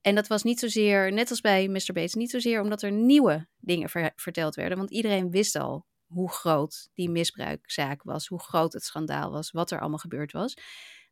En 0.00 0.14
dat 0.14 0.26
was 0.26 0.42
niet 0.42 0.58
zozeer, 0.58 1.12
net 1.12 1.30
als 1.30 1.40
bij 1.40 1.68
Mr. 1.68 1.92
Bates, 1.92 2.14
niet 2.14 2.30
zozeer 2.30 2.60
omdat 2.60 2.82
er 2.82 2.92
nieuwe 2.92 3.46
dingen 3.58 3.88
ver- 3.88 4.12
verteld 4.16 4.54
werden. 4.54 4.78
Want 4.78 4.90
iedereen 4.90 5.30
wist 5.30 5.56
al 5.56 5.86
hoe 6.06 6.30
groot 6.30 6.88
die 6.94 7.10
misbruikzaak 7.10 8.02
was, 8.02 8.26
hoe 8.26 8.42
groot 8.42 8.72
het 8.72 8.84
schandaal 8.84 9.30
was, 9.30 9.50
wat 9.50 9.70
er 9.70 9.80
allemaal 9.80 9.98
gebeurd 9.98 10.32
was. 10.32 10.54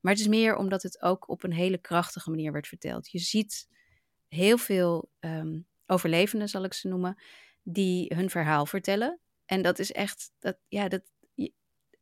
Maar 0.01 0.13
het 0.13 0.21
is 0.21 0.29
meer 0.29 0.57
omdat 0.57 0.83
het 0.83 1.03
ook 1.03 1.29
op 1.29 1.43
een 1.43 1.53
hele 1.53 1.79
krachtige 1.79 2.31
manier 2.31 2.53
werd 2.53 2.69
verteld. 2.69 3.11
Je 3.11 3.19
ziet 3.19 3.69
heel 4.35 4.59
veel 4.59 5.11
ehm, 5.21 5.61
overlevenden, 5.87 6.49
zal 6.49 6.65
ik 6.65 6.73
ze 6.73 6.89
noemen, 6.89 7.19
die 7.63 8.13
hun 8.15 8.31
verhaal 8.31 8.67
vertellen. 8.67 9.21
En 9.47 9.63
dat 9.63 9.79
is 9.79 9.93
echt, 9.93 10.31
dat, 10.39 10.57
ja, 10.69 10.89
dat, 10.89 11.03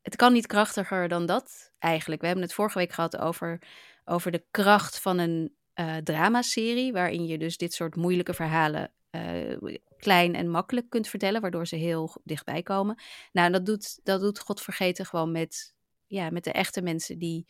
het 0.02 0.16
kan 0.16 0.32
niet 0.32 0.46
krachtiger 0.46 1.08
dan 1.08 1.26
dat 1.26 1.72
eigenlijk. 1.78 2.20
We 2.20 2.26
hebben 2.26 2.44
het 2.44 2.54
vorige 2.54 2.78
week 2.78 2.92
gehad 2.92 3.16
over, 3.16 3.62
over 4.04 4.30
de 4.30 4.44
kracht 4.50 5.00
van 5.00 5.18
een 5.18 5.54
eh 5.74 5.96
dramaserie, 5.96 6.92
waarin 6.92 7.26
je 7.26 7.38
dus 7.38 7.56
dit 7.56 7.72
soort 7.72 7.96
moeilijke 7.96 8.34
verhalen 8.34 8.92
eh, 9.10 9.56
klein 9.96 10.34
en 10.34 10.50
makkelijk 10.50 10.90
kunt 10.90 11.08
vertellen, 11.08 11.40
waardoor 11.40 11.66
ze 11.66 11.76
heel 11.76 12.20
dichtbij 12.24 12.62
komen. 12.62 13.02
Nou, 13.32 13.52
dat 13.52 13.66
doet, 13.66 14.00
dat 14.02 14.20
doet 14.20 14.38
God 14.38 14.60
vergeten 14.60 15.06
gewoon 15.06 15.32
met, 15.32 15.74
ja, 16.06 16.30
met 16.30 16.44
de 16.44 16.52
echte 16.52 16.82
mensen 16.82 17.18
die, 17.18 17.46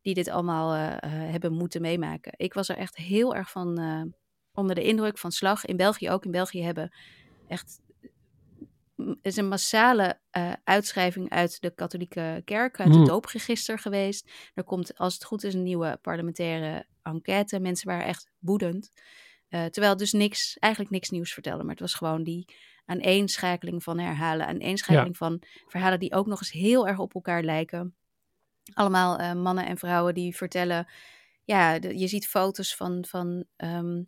die 0.00 0.14
dit 0.14 0.28
allemaal 0.28 0.74
eh, 0.74 1.10
hebben 1.10 1.52
moeten 1.52 1.80
meemaken. 1.80 2.32
Ik 2.36 2.54
was 2.54 2.68
er 2.68 2.76
echt 2.76 2.96
heel 2.96 3.34
erg 3.34 3.50
van 3.50 3.78
onder 4.60 4.74
de 4.74 4.84
indruk 4.84 5.18
van 5.18 5.32
slag. 5.32 5.64
In 5.64 5.76
België 5.76 6.10
ook. 6.10 6.24
In 6.24 6.30
België 6.30 6.62
hebben 6.62 6.94
echt 7.48 7.80
m- 8.96 9.14
is 9.22 9.36
een 9.36 9.48
massale 9.48 10.20
eh, 10.30 10.52
uitschrijving 10.64 11.30
uit 11.30 11.60
de 11.60 11.74
katholieke 11.74 12.42
kerk, 12.44 12.80
uit 12.80 12.88
Hmm. 12.88 12.98
het 12.98 13.08
doopregister 13.08 13.78
geweest. 13.78 14.30
Er 14.54 14.64
komt, 14.64 14.98
als 14.98 15.14
het 15.14 15.24
goed 15.24 15.44
is, 15.44 15.54
een 15.54 15.62
nieuwe 15.62 15.98
parlementaire 16.02 16.86
enquête. 17.02 17.60
Mensen 17.60 17.88
waren 17.88 18.06
echt 18.06 18.30
woedend. 18.38 18.90
Eh, 19.48 19.64
terwijl 19.64 19.96
dus 19.96 20.12
niks, 20.12 20.56
eigenlijk 20.58 20.92
niks 20.92 21.10
nieuws 21.10 21.32
vertelde. 21.32 21.62
Maar 21.62 21.70
het 21.72 21.80
was 21.80 21.94
gewoon 21.94 22.22
die 22.22 22.54
aaneenschakeling 22.84 23.82
van 23.82 23.98
herhalen. 23.98 24.46
Aaneenschakeling 24.46 25.16
van 25.16 25.42
verhalen 25.66 25.98
die 25.98 26.14
ook 26.14 26.26
nog 26.26 26.38
eens 26.40 26.52
heel 26.52 26.88
erg 26.88 26.98
op 26.98 27.14
elkaar 27.14 27.42
lijken. 27.42 27.94
Allemaal 28.72 29.18
eh, 29.18 29.32
mannen 29.34 29.66
en 29.66 29.78
vrouwen 29.78 30.14
die 30.14 30.36
vertellen. 30.36 30.88
Ja, 31.44 31.78
de- 31.78 31.98
je 31.98 32.06
ziet 32.08 32.26
foto's 32.28 32.76
van, 32.76 33.04
van, 33.08 33.44
ehm, 33.56 34.02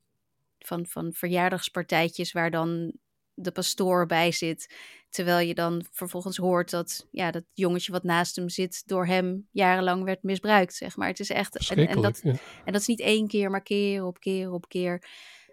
van, 0.66 0.86
van 0.86 1.12
verjaardagspartijtjes 1.12 2.32
waar 2.32 2.50
dan 2.50 2.92
de 3.34 3.50
pastoor 3.50 4.06
bij 4.06 4.32
zit. 4.32 4.74
Terwijl 5.10 5.46
je 5.46 5.54
dan 5.54 5.84
vervolgens 5.90 6.36
hoort 6.36 6.70
dat 6.70 7.06
ja, 7.10 7.30
dat 7.30 7.44
jongetje 7.52 7.92
wat 7.92 8.02
naast 8.02 8.36
hem 8.36 8.48
zit 8.48 8.82
door 8.86 9.06
hem 9.06 9.48
jarenlang 9.50 10.04
werd 10.04 10.22
misbruikt. 10.22 10.74
Zeg 10.74 10.96
maar. 10.96 11.08
Het 11.08 11.20
is 11.20 11.30
echt. 11.30 11.70
En, 11.70 12.00
dat, 12.00 12.20
ja. 12.22 12.34
en 12.64 12.72
dat 12.72 12.80
is 12.80 12.86
niet 12.86 13.00
één 13.00 13.28
keer, 13.28 13.50
maar 13.50 13.62
keer 13.62 14.04
op 14.04 14.20
keer 14.20 14.52
op 14.52 14.68
keer. 14.68 15.04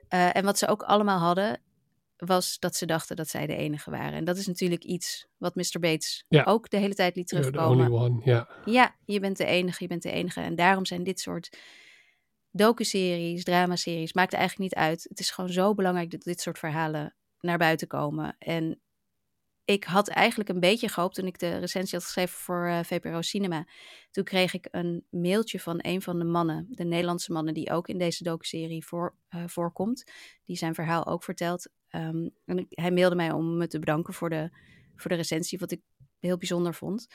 Eh, 0.07 0.35
en 0.35 0.43
wat 0.43 0.57
ze 0.57 0.67
ook 0.67 0.83
allemaal 0.83 1.19
hadden, 1.19 1.61
was 2.17 2.59
dat 2.59 2.75
ze 2.75 2.85
dachten 2.85 3.15
dat 3.15 3.29
zij 3.29 3.47
de 3.47 3.55
enige 3.55 3.91
waren. 3.91 4.13
En 4.13 4.23
dat 4.25 4.37
is 4.37 4.47
natuurlijk 4.47 4.83
iets 4.83 5.27
wat 5.37 5.55
Mr. 5.55 5.79
Bates 5.79 6.25
Ja. 6.27 6.43
ook 6.43 6.69
de 6.69 6.77
hele 6.77 6.95
tijd 6.95 7.15
liet 7.15 7.29
You're 7.29 7.45
the 7.45 7.51
terugkomen. 7.51 7.91
only 7.91 7.99
one, 7.99 8.21
ja. 8.23 8.49
Ja, 8.65 8.95
je 9.05 9.19
bent 9.19 9.37
de 9.37 9.45
enige, 9.45 9.83
je 9.83 9.89
bent 9.89 10.03
de 10.03 10.11
enige. 10.11 10.41
En 10.41 10.55
daarom 10.55 10.85
zijn 10.85 11.03
dit 11.03 11.19
soort 11.19 11.57
docuseries, 12.51 13.43
dramaseries, 13.43 14.13
maakt 14.13 14.33
eigenlijk 14.33 14.71
niet 14.71 14.79
uit. 14.79 15.05
Het 15.09 15.19
is 15.19 15.31
gewoon 15.31 15.49
zo 15.49 15.73
belangrijk 15.73 16.11
dat 16.11 16.21
dit 16.21 16.41
soort 16.41 16.59
verhalen 16.59 17.15
naar 17.39 17.57
buiten 17.57 17.87
komen. 17.87 18.35
En 18.39 18.81
ik 19.69 19.83
had 19.83 20.07
eigenlijk 20.07 20.49
een 20.49 20.59
beetje 20.59 20.89
gehoopt 20.89 21.15
toen 21.15 21.25
ik 21.25 21.39
de 21.39 21.57
recensie 21.57 21.97
had 21.97 22.03
geschreven 22.03 22.37
voor 22.37 22.67
eh, 22.67 22.79
VPRO 22.83 23.21
Cinema. 23.21 23.67
Toen 24.11 24.23
kreeg 24.23 24.53
ik 24.53 24.67
een 24.71 25.05
mailtje 25.09 25.59
van 25.59 25.79
een 25.81 26.01
van 26.01 26.19
de 26.19 26.25
mannen, 26.25 26.67
de 26.69 26.83
Nederlandse 26.83 27.31
mannen 27.31 27.53
die 27.53 27.71
ook 27.71 27.87
in 27.87 27.97
deze 27.97 28.23
docuserie 28.23 28.85
voor, 28.85 29.15
eh, 29.27 29.43
voorkomt. 29.45 30.03
Die 30.45 30.57
zijn 30.57 30.73
verhaal 30.75 31.05
ook 31.05 31.23
vertelt. 31.23 31.69
Ehm, 31.89 32.29
en 32.45 32.65
hij 32.69 32.91
mailde 32.91 33.15
mij 33.15 33.31
om 33.31 33.57
me 33.57 33.67
te 33.67 33.79
bedanken 33.79 34.13
voor 34.13 34.29
de, 34.29 34.49
voor 34.95 35.09
de 35.09 35.17
recensie, 35.17 35.59
wat 35.59 35.71
ik 35.71 35.81
heel 36.19 36.37
bijzonder 36.37 36.73
vond. 36.73 37.07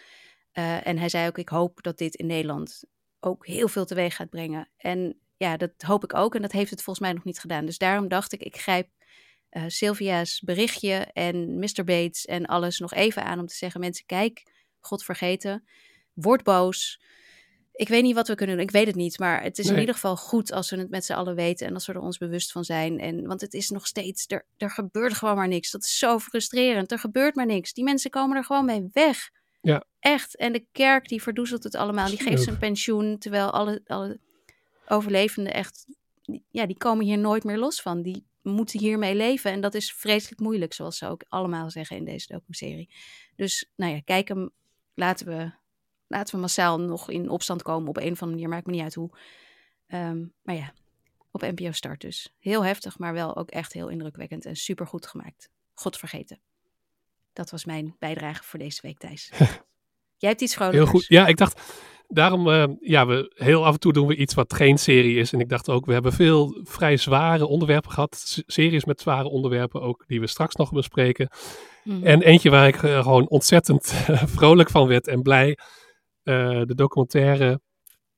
Eh, 0.53 0.87
en 0.87 0.99
hij 0.99 1.09
zei 1.09 1.29
ook, 1.29 1.39
ik 1.39 1.49
hoop 1.49 1.83
dat 1.83 1.99
dit 1.99 2.15
in 2.15 2.27
Nederland 2.27 2.85
ook 3.21 3.47
heel 3.47 3.69
veel 3.69 3.85
teweeg 3.85 4.17
gaat 4.17 4.31
brengen. 4.31 4.69
En 4.77 5.19
ja, 5.37 5.57
dat 5.57 5.71
hoop 5.79 6.05
ik 6.05 6.15
ook. 6.15 6.35
En 6.35 6.43
dat 6.43 6.53
heeft 6.53 6.71
het 6.71 6.83
volgens 6.83 7.07
mij 7.07 7.15
nog 7.15 7.25
niet 7.25 7.39
gedaan. 7.39 7.67
Dus 7.67 7.79
daarom 7.79 8.09
dacht 8.09 8.33
ik, 8.33 8.43
ik 8.43 8.57
grijp 8.57 8.89
eh, 9.49 9.65
Sylvia's 9.67 10.41
berichtje 10.41 10.95
en 11.13 11.59
Mr. 11.59 11.85
Bates 11.85 12.25
en 12.25 12.47
alles 12.47 12.79
nog 12.79 12.95
even 12.95 13.25
aan 13.25 13.39
om 13.39 13.47
te 13.47 13.55
zeggen: 13.55 13.81
mensen, 13.81 14.07
kijk, 14.07 14.43
God 14.81 15.05
vergeten, 15.05 15.65
word 16.13 16.43
boos. 16.43 17.03
Ik 17.73 17.89
weet 17.89 18.03
niet 18.03 18.15
wat 18.15 18.29
we 18.29 18.35
kunnen 18.35 18.57
doen, 18.57 18.65
ik 18.65 18.71
weet 18.71 18.87
het 18.87 18.95
niet. 18.95 19.19
Maar 19.19 19.43
het 19.43 19.59
is 19.59 19.69
in 19.69 19.79
ieder 19.79 19.95
geval 19.95 20.17
goed 20.17 20.53
als 20.53 20.71
we 20.71 20.77
het 20.77 20.91
met 20.91 21.05
z'n 21.05 21.13
allen 21.13 21.35
weten 21.35 21.67
en 21.67 21.75
als 21.75 21.87
we 21.87 21.93
er 21.93 22.01
ons 22.01 22.19
bewust 22.19 22.53
van 22.53 22.65
zijn. 22.65 23.01
En, 23.01 23.27
want 23.27 23.41
het 23.41 23.55
is 23.55 23.71
nog 23.71 23.87
steeds, 23.87 24.25
er, 24.29 24.47
er 24.57 24.71
gebeurt 24.71 25.15
gewoon 25.15 25.37
maar 25.37 25.49
niks. 25.49 25.71
Dat 25.71 25.85
is 25.85 25.99
zo 25.99 26.19
frustrerend. 26.19 26.93
Er 26.93 26.99
gebeurt 26.99 27.35
maar 27.35 27.47
niks. 27.47 27.73
Die 27.73 27.85
mensen 27.85 28.11
komen 28.11 28.37
er 28.37 28.45
gewoon 28.45 28.65
mee 28.65 28.89
weg. 28.93 29.31
Ja. 29.61 29.85
Echt. 30.01 30.37
En 30.37 30.53
de 30.53 30.67
kerk 30.73 31.09
die 31.09 31.23
verdoezelt 31.23 31.65
het 31.65 31.75
allemaal. 31.75 32.09
Die 32.09 32.23
geeft 32.23 32.47
een 32.47 32.59
pensioen, 32.59 33.19
terwijl 33.19 33.51
alle, 33.51 33.81
alle 33.87 34.21
overlevenden 34.89 35.55
echt, 35.55 35.87
ja, 36.51 36.67
die 36.67 36.77
komen 36.77 37.05
hier 37.05 37.19
nooit 37.19 37.45
meer 37.45 37.59
los 37.59 37.83
van. 37.83 38.03
Die 38.03 38.27
moeten 38.43 38.81
hiermee 38.81 39.15
leven 39.15 39.51
en 39.51 39.61
dat 39.61 39.75
is 39.75 39.93
vreselijk 39.93 40.41
moeilijk, 40.41 40.73
zoals 40.73 40.99
ze 40.99 41.07
ook 41.07 41.25
allemaal 41.29 41.71
zeggen 41.71 41.97
in 41.97 42.05
deze 42.05 42.27
docuserie. 42.33 42.91
Dus, 43.37 43.71
nou 43.77 43.93
ja, 43.93 44.01
kijk 44.01 44.29
hem, 44.29 44.51
laten 44.95 45.27
we, 45.27 45.53
laten 46.07 46.35
we 46.35 46.41
massaal 46.41 46.81
nog 46.81 47.11
in 47.11 47.29
opstand 47.29 47.63
komen 47.63 47.89
op 47.89 47.97
een 47.97 48.13
of 48.13 48.23
andere 48.23 48.31
manier, 48.31 48.49
maakt 48.49 48.67
me 48.67 48.73
niet 48.73 48.83
uit 48.83 48.95
hoe. 48.95 49.19
Ehm, 49.87 50.25
maar 50.43 50.55
ja, 50.55 50.75
op 51.31 51.41
NPO 51.41 51.73
Start 51.73 52.01
dus. 52.01 52.35
Heel 52.39 52.65
heftig, 52.65 52.99
maar 52.99 53.13
wel 53.13 53.37
ook 53.37 53.51
echt 53.51 53.73
heel 53.73 53.89
indrukwekkend 53.89 54.45
en 54.45 54.57
super 54.57 54.87
goed 54.87 55.07
gemaakt. 55.07 55.51
God 55.75 55.97
vergeten. 55.97 56.41
Dat 57.33 57.51
was 57.51 57.65
mijn 57.65 57.97
bijdrage 57.99 58.43
voor 58.43 58.59
deze 58.59 58.83
week, 58.83 58.99
Thijs. 58.99 59.31
Jij 60.19 60.31
hebt 60.31 60.41
iets 60.41 60.55
vrolijkers. 60.55 60.91
Heel 60.91 61.01
goed. 61.01 61.09
Ja, 61.09 61.27
ik 61.27 61.37
dacht, 61.37 61.61
daarom, 62.15 62.49
eh, 62.51 62.65
ja, 62.81 63.07
we, 63.07 63.33
heel 63.35 63.65
af 63.65 63.73
en 63.73 63.81
toe 63.81 63.93
doen 63.93 64.07
we 64.07 64.17
iets 64.17 64.35
wat 64.35 64.55
geen 64.55 64.79
serie 64.79 65.19
is. 65.19 65.33
En 65.33 65.41
ik 65.41 65.49
dacht 65.49 65.69
ook, 65.69 65.87
we 65.87 65.93
hebben 65.93 66.13
veel 66.13 66.61
vrij 66.63 66.97
zware 66.97 67.47
onderwerpen 67.47 67.91
gehad. 67.91 68.43
Series 68.47 68.85
met 68.85 69.01
zware 69.01 69.29
onderwerpen 69.29 69.83
ook, 69.83 70.05
die 70.07 70.21
we 70.21 70.27
straks 70.27 70.55
nog 70.55 70.73
bespreken. 70.73 71.29
Mhm. 71.85 72.07
En 72.07 72.23
eentje 72.23 72.51
waar 72.51 72.67
ik 72.69 72.83
eh, 72.83 73.03
gewoon 73.03 73.29
ontzettend 73.29 73.87
vrolijk 74.37 74.71
van 74.71 74.89
werd 74.89 75.09
en 75.09 75.23
blij. 75.23 75.59
eh, 76.23 76.61
de 76.65 76.75
documentaire 76.75 77.61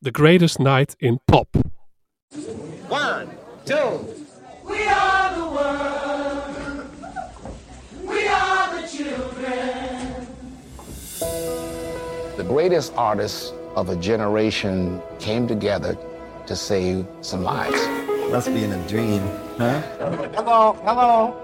The 0.00 0.08
Greatest 0.12 0.58
Night 0.58 0.94
in 0.96 1.20
Pop. 1.24 1.46
One, 2.88 3.26
two. 3.62 4.14
We 4.64 4.86
are 4.88 5.34
the 5.34 5.40
world. 5.40 6.44
We 8.06 8.28
are 8.30 8.80
the 8.80 8.86
children. 8.96 10.26
The 12.36 12.44
greatest 12.44 12.94
artists 12.96 13.52
of 13.76 13.88
a 13.88 13.96
generation 14.00 15.00
came 15.18 15.46
together 15.46 15.96
to 16.46 16.54
save 16.54 17.04
some 17.20 17.42
lives. 17.44 17.88
Must 18.30 18.52
be 18.52 18.62
in 18.64 18.72
a 18.72 18.86
dream, 18.88 19.20
huh? 19.58 19.80
Hello, 20.34 20.76
hello. 20.84 21.34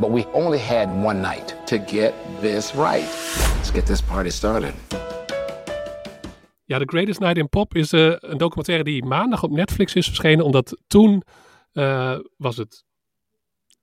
But 0.00 0.10
we 0.10 0.24
only 0.32 0.58
had 0.58 0.88
one 1.04 1.20
night 1.20 1.54
to 1.66 1.78
get 1.78 2.14
this 2.40 2.74
right. 2.74 3.04
Let's 3.56 3.70
get 3.72 3.86
this 3.86 4.00
party 4.02 4.30
started. 4.30 4.74
Ja, 6.64 6.78
The 6.78 6.86
Greatest 6.86 7.20
Night 7.20 7.36
in 7.38 7.48
Pop 7.48 7.74
is 7.74 7.92
eh, 7.92 8.12
een 8.18 8.38
documentaire 8.38 8.84
die 8.84 9.04
maandag 9.04 9.42
op 9.42 9.50
Netflix 9.50 9.94
is 9.94 10.06
verschenen. 10.06 10.44
Omdat 10.44 10.76
toen 10.86 11.22
eh, 11.72 12.18
was 12.36 12.56
het, 12.56 12.84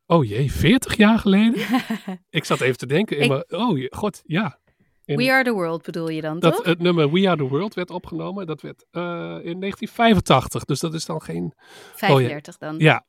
oh 0.06 0.26
jee, 0.26 0.52
40 0.52 0.96
jaar 0.98 1.20
geleden? 1.20 1.62
ik 2.30 2.44
zat 2.46 2.62
even 2.62 2.78
te 2.78 2.86
denken, 2.86 3.18
in 3.18 3.24
Ik- 3.24 3.30
mijn- 3.30 3.62
oh 3.63 3.78
je- 3.78 3.94
god, 3.96 4.22
ja. 4.26 4.60
In- 5.08 5.17
We 5.17 5.32
Are 5.32 5.43
The 5.43 5.52
World 5.52 5.84
bedoel 5.84 6.10
je 6.10 6.22
dan, 6.22 6.39
dat 6.39 6.56
toch? 6.56 6.65
het 6.65 6.80
nummer 6.80 7.12
We 7.12 7.28
Are 7.28 7.38
The 7.38 7.48
World 7.48 7.74
werd 7.74 7.89
opgenomen. 7.89 8.48
Dat 8.48 8.62
werd 8.62 8.86
eh, 8.91 9.02
in 9.02 9.60
1985, 9.60 10.65
dus 10.65 10.80
dat 10.80 10.93
is 10.93 11.06
dan 11.06 11.22
geen... 11.22 11.54
35 11.96 12.58
dan. 12.58 12.76
Ja, 12.78 13.06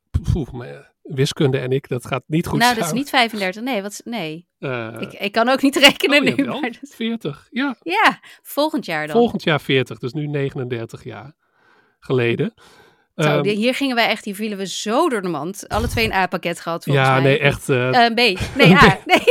maar, 0.51 0.67
eh, 0.67 0.79
wiskunde 1.01 1.57
en 1.57 1.71
ik, 1.71 1.87
dat 1.87 2.05
gaat 2.05 2.23
niet 2.27 2.47
goed 2.47 2.59
nou, 2.59 2.69
dat 2.73 2.79
is 2.79 2.87
samen. 2.87 2.99
niet 2.99 3.09
35. 3.09 3.63
Nee, 3.63 3.81
wat, 3.81 4.01
nee. 4.05 4.47
Eh, 4.59 4.95
ik, 4.99 5.13
ik 5.13 5.31
kan 5.31 5.49
ook 5.49 5.61
niet 5.61 5.75
rekenen 5.75 6.27
oh, 6.29 6.35
nu. 6.35 6.45
Maar 6.45 6.61
dat- 6.61 6.89
40, 6.95 7.47
ja. 7.49 7.75
ja, 7.81 8.19
volgend 8.41 8.85
jaar 8.85 9.07
dan. 9.07 9.15
Volgend 9.15 9.43
jaar 9.43 9.61
40, 9.61 9.97
dus 9.99 10.13
nu 10.13 10.27
39 10.27 11.03
jaar 11.03 11.33
geleden. 11.99 12.53
Zo, 13.15 13.27
Ehm, 13.29 13.43
hier 13.47 13.73
gingen 13.75 13.95
wij 13.95 14.07
echt, 14.07 14.25
hier 14.25 14.35
vielen 14.35 14.57
we 14.57 14.67
zo 14.67 15.09
door 15.09 15.21
de 15.21 15.27
mand. 15.27 15.67
Alle 15.67 15.87
twee 15.87 16.05
een 16.05 16.13
A-pakket 16.13 16.59
gehad 16.59 16.83
volgens 16.83 17.05
ja, 17.07 17.13
mij. 17.13 17.21
nee, 17.23 17.39
echt. 17.39 17.69
eh, 17.69 17.89
B. 17.89 18.15
Nee, 18.55 18.75
A. 18.83 18.97
Nee, 19.05 19.23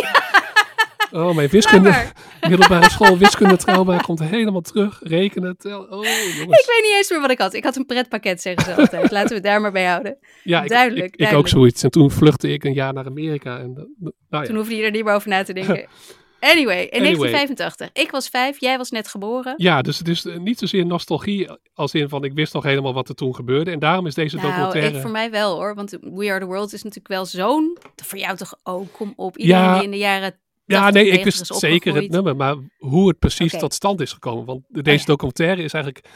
oh, 1.19 1.35
mijn 1.35 1.49
wiskunde, 1.49 1.95
middelbare 2.49 2.91
school 2.91 3.19
wiskunde 3.19 3.57
trauma 3.57 3.97
komt 3.97 4.21
helemaal 4.21 4.61
terug. 4.61 5.01
Rekenen, 5.03 5.57
tel. 5.57 5.81
Oh, 5.81 5.89
jongens. 5.89 6.39
ik 6.39 6.67
weet 6.67 6.83
niet 6.83 6.95
eens 6.97 7.11
meer 7.11 7.21
wat 7.21 7.31
ik 7.31 7.39
had. 7.39 7.55
Ik 7.55 7.65
had 7.65 7.77
een 7.77 7.87
pretpakket, 7.87 8.43
zeggen 8.43 8.65
ze 8.65 8.75
altijd. 8.75 9.11
Laten 9.19 9.29
we 9.29 9.35
het 9.35 9.43
daar 9.43 9.61
maar 9.61 9.73
bij 9.73 9.87
houden. 9.87 10.19
ja, 10.43 10.63
ik, 10.63 10.69
duidelijk, 10.69 11.17
Ik, 11.17 11.33
ook 11.33 11.49
zoiets. 11.49 11.83
En 11.83 11.91
toen 11.91 12.11
vluchtte 12.11 12.53
ik 12.53 12.65
een 12.65 12.75
jaar 12.75 12.93
naar 12.93 13.07
Amerika. 13.07 13.59
En, 13.59 13.73
nou 14.01 14.13
ja. 14.29 14.43
Toen 14.43 14.57
hoefde 14.57 14.77
je 14.77 14.83
er 14.83 14.91
niet 14.91 15.05
meer 15.05 15.15
over 15.15 15.29
na 15.29 15.43
te 15.43 15.53
denken. 15.53 15.87
Anyway, 16.41 16.83
in 16.83 17.01
Anyway. 17.01 17.31
1985. 17.31 17.91
Ik 17.93 18.11
was 18.11 18.29
vijf, 18.29 18.61
jij 18.61 18.77
was 18.79 18.91
net 18.91 19.09
geboren. 19.09 19.55
Ja, 19.57 19.83
dus 19.83 19.99
het 19.99 20.09
is 20.09 20.25
eh, 20.25 20.37
niet 20.37 20.59
zozeer 20.59 20.87
nostalgie 20.87 21.49
als 21.75 21.95
in 21.95 22.09
van 22.09 22.25
ik 22.25 22.33
wist 22.33 22.53
nog 22.53 22.65
helemaal 22.65 22.95
wat 22.95 23.09
er 23.09 23.15
toen 23.15 23.35
gebeurde. 23.35 23.71
En 23.71 23.79
daarom 23.79 24.07
is 24.07 24.15
deze 24.15 24.37
Nou, 24.37 24.49
documentaire... 24.49 24.95
ik, 24.95 25.01
voor 25.01 25.11
mij 25.11 25.31
wel 25.31 25.55
hoor. 25.57 25.75
Want 25.75 25.91
We 26.01 26.31
Are 26.31 26.41
The 26.41 26.47
World 26.47 26.73
is 26.73 26.83
natuurlijk 26.83 27.09
wel 27.09 27.27
zo'n... 27.27 27.79
Voor 28.05 28.19
jou 28.19 28.37
toch 28.37 28.55
ook, 28.63 28.93
kom 28.93 29.13
op. 29.17 29.37
Iedereen 29.37 29.63
Ja. 29.63 29.75
die 29.75 29.85
in 29.85 29.91
de 29.91 29.97
jaren 29.97 30.41
Ja, 30.69 30.81
80, 30.81 31.03
nee, 31.03 31.05
ik 31.13 31.25
90 31.25 31.25
wist 31.39 31.51
is 31.51 31.59
zeker 31.71 31.95
het 31.95 32.11
nummer, 32.11 32.37
maar 32.37 32.57
hoe 32.79 33.09
het 33.09 33.19
precies 33.19 33.53
tot 33.59 33.75
stand 33.75 34.01
is 34.01 34.13
gekomen. 34.13 34.45
Want 34.45 34.63
deze 34.69 34.99
ja. 34.99 35.05
documentaire 35.05 35.63
is 35.63 35.73
eigenlijk 35.73 36.07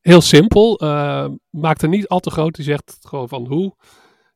heel 0.00 0.20
simpel. 0.20 0.78
eh, 0.78 1.26
maakt 1.50 1.82
er 1.82 1.88
niet 1.88 2.08
al 2.08 2.20
te 2.20 2.30
groot. 2.30 2.54
Die 2.54 2.64
zegt 2.64 2.96
gewoon 3.00 3.28
van 3.28 3.46
hoe 3.46 3.74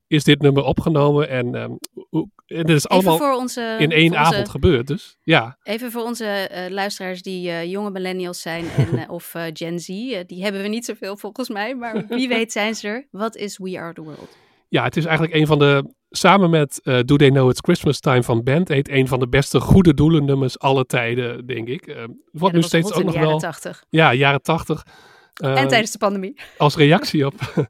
is 0.06 0.24
dit 0.24 0.40
nummer 0.40 0.64
opgenomen. 0.64 1.28
En, 1.28 1.54
ehm, 1.54 1.70
hoe, 2.08 2.28
en 2.46 2.56
het 2.58 2.68
is 2.68 2.88
allemaal 2.88 3.16
voor 3.16 3.32
onze... 3.34 3.76
in 3.78 3.90
één 3.90 4.04
onze- 4.10 4.16
avond 4.16 4.48
gebeurd. 4.48 4.86
Dus 4.86 5.16
ja, 5.22 5.58
Even 5.62 5.90
voor 5.90 6.02
onze 6.02 6.24
eh, 6.26 6.70
luisteraars 6.70 7.22
die 7.22 7.50
eh, 7.50 7.64
jonge 7.70 7.90
millennials 7.90 8.40
zijn 8.40 8.64
en, 8.76 9.08
of 9.18 9.34
Gen 9.52 9.78
Z. 9.80 9.86
die 10.26 10.42
hebben 10.42 10.62
we 10.62 10.68
niet 10.68 10.84
zoveel 10.84 11.16
volgens 11.16 11.48
mij, 11.48 11.74
maar 11.74 12.06
wie 12.08 12.28
weet 12.38 12.52
zijn 12.52 12.74
ze 12.74 12.88
er. 12.88 13.08
Wat 13.10 13.36
is 13.36 13.58
We 13.58 13.78
Are 13.78 13.92
The 13.92 14.02
World? 14.02 14.36
ja, 14.68 14.84
het 14.84 14.96
is 14.96 15.04
eigenlijk 15.04 15.34
een 15.36 15.46
van 15.46 15.58
de... 15.58 15.94
Samen 16.14 16.50
met 16.50 16.80
eh, 16.82 17.00
Do 17.04 17.16
They 17.16 17.30
Know 17.30 17.50
It's 17.50 17.60
Christmas 17.60 18.00
Time 18.00 18.22
van 18.22 18.42
Band 18.42 18.70
Aid. 18.70 18.88
Een 18.88 19.08
van 19.08 19.18
de 19.18 19.28
beste 19.28 19.60
goede 19.60 19.94
doelen 19.94 20.24
nummers 20.24 20.58
alle 20.58 20.86
tijden, 20.86 21.46
denk 21.46 21.68
ik. 21.68 21.86
Eh, 21.86 22.04
wordt 22.32 22.54
Ja, 22.54 22.60
nu 22.60 22.66
steeds 22.66 22.92
ook 22.92 23.04
nog 23.04 23.14
jaren 23.14 23.28
wel... 23.28 23.38
80. 23.38 23.84
Ja, 23.88 24.14
jaren 24.14 24.42
tachtig. 24.42 24.86
en 25.34 25.54
Eh, 25.54 25.66
tijdens 25.66 25.90
de 25.90 25.98
pandemie. 25.98 26.40
als 26.58 26.76
reactie 26.76 27.26
op, 27.26 27.34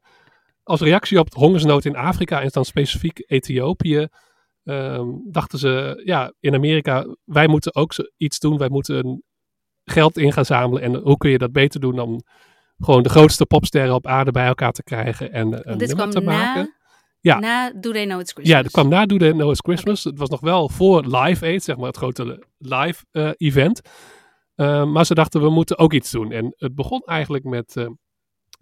als 0.73 0.81
reactie 0.81 1.19
op 1.19 1.31
de 1.31 1.39
hongersnood 1.39 1.85
in 1.85 1.97
Afrika 1.97 2.41
en 2.41 2.49
dan 2.53 2.65
specifiek 2.65 3.25
Ethiopië, 3.27 4.07
ehm, 4.65 5.07
dachten 5.31 5.59
ze, 5.59 6.03
ja, 6.05 6.33
in 6.41 6.55
Amerika, 6.55 7.17
wij 7.25 7.47
moeten 7.47 7.75
ook 7.75 7.93
iets 8.17 8.39
doen. 8.39 8.59
Wij 8.59 8.69
moeten 8.69 9.23
geld 9.85 10.17
in 10.19 10.33
gaan 10.33 10.45
zamelen. 10.45 10.83
En 10.83 10.95
hoe 10.95 11.17
kun 11.17 11.31
je 11.31 11.39
dat 11.39 11.53
beter 11.53 11.81
doen 11.81 11.97
dan 11.97 12.23
gewoon 12.79 13.03
de 13.03 13.09
grootste 13.09 13.47
popsterren 13.47 13.95
op 13.95 14.07
aarde 14.07 14.31
bij 14.31 14.47
elkaar 14.47 14.73
te 14.73 14.83
krijgen 14.83 15.33
en 15.33 15.55
eh, 15.55 15.61
een 15.63 15.79
dit 15.79 15.89
nummer 15.89 15.97
kwam 15.97 16.11
te 16.11 16.21
maken? 16.21 16.63
na, 16.63 16.82
Ja. 17.23 17.39
na 17.39 17.73
Do 17.73 17.93
They 17.93 18.05
Know 18.05 18.21
It's 18.21 18.33
Christmas. 18.33 18.57
Ja, 18.57 18.63
dat 18.63 18.73
kwam 18.73 18.89
na 18.89 19.07
Do 19.07 19.17
They 19.17 19.33
Know 19.33 19.51
It's 19.51 19.61
Christmas. 19.61 20.05
Het 20.05 20.19
was 20.19 20.29
nog 20.29 20.41
wel 20.41 20.69
voor 20.69 21.07
Live 21.07 21.45
Aid, 21.45 21.63
zeg 21.63 21.77
maar 21.77 21.87
het 21.87 21.97
grote 21.97 22.45
live 22.59 23.05
eh, 23.11 23.31
event. 23.37 23.81
Eh, 24.55 24.85
maar 24.85 25.07
ze 25.07 25.15
dachten, 25.15 25.41
we 25.41 25.51
moeten 25.51 25.79
ook 25.79 25.93
iets 25.93 26.11
doen. 26.11 26.33
En 26.33 26.55
het 26.57 26.75
begon 26.75 27.03
eigenlijk 27.05 27.45
met, 27.45 27.77
eh, 27.77 27.87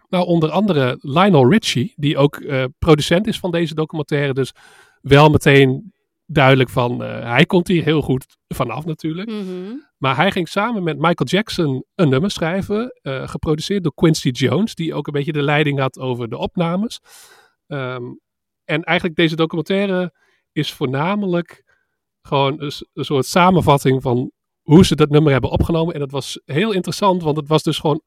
nou 0.08 0.26
onder 0.26 0.50
andere 0.50 0.98
Lionel 1.00 1.50
Richie, 1.50 1.92
die 1.96 2.16
ook 2.16 2.42
producent 2.78 3.26
is 3.26 3.38
van 3.38 3.50
deze 3.50 3.74
documentaire. 3.74 4.34
Dus 4.34 4.52
wel 5.00 5.30
meteen 5.30 5.92
duidelijk 6.26 6.70
van, 6.70 7.00
hij 7.02 7.46
komt 7.46 7.68
hier 7.68 7.84
heel 7.84 8.02
goed 8.02 8.36
vanaf 8.48 8.84
natuurlijk. 8.84 9.30
Mhm. 9.30 9.74
Maar 9.96 10.16
hij 10.16 10.30
ging 10.30 10.48
samen 10.48 10.82
met 10.82 10.96
Michael 10.96 11.28
Jackson 11.28 11.84
een 11.94 12.08
nummer 12.08 12.30
schrijven, 12.30 13.00
geproduceerd 13.02 13.82
door 13.82 13.94
Quincy 13.94 14.28
Jones, 14.28 14.74
die 14.74 14.94
ook 14.94 15.06
een 15.06 15.12
beetje 15.12 15.32
de 15.32 15.42
leiding 15.42 15.78
had 15.78 15.98
over 15.98 16.28
de 16.28 16.38
opnames. 16.38 17.00
Ehm, 17.66 18.02
en 18.70 18.82
eigenlijk 18.82 19.18
deze 19.18 19.36
documentaire 19.36 20.12
is 20.52 20.72
voornamelijk 20.72 21.62
gewoon 22.22 22.62
een, 22.62 22.72
soort 23.04 23.26
samenvatting 23.26 24.02
van 24.02 24.30
hoe 24.60 24.84
ze 24.84 24.96
dat 24.96 25.10
nummer 25.10 25.32
hebben 25.32 25.50
opgenomen. 25.50 25.94
En 25.94 26.00
dat 26.00 26.10
was 26.10 26.40
heel 26.44 26.72
interessant, 26.72 27.22
want 27.22 27.36
het 27.36 27.48
was 27.48 27.62
dus 27.62 27.78
gewoon 27.78 28.02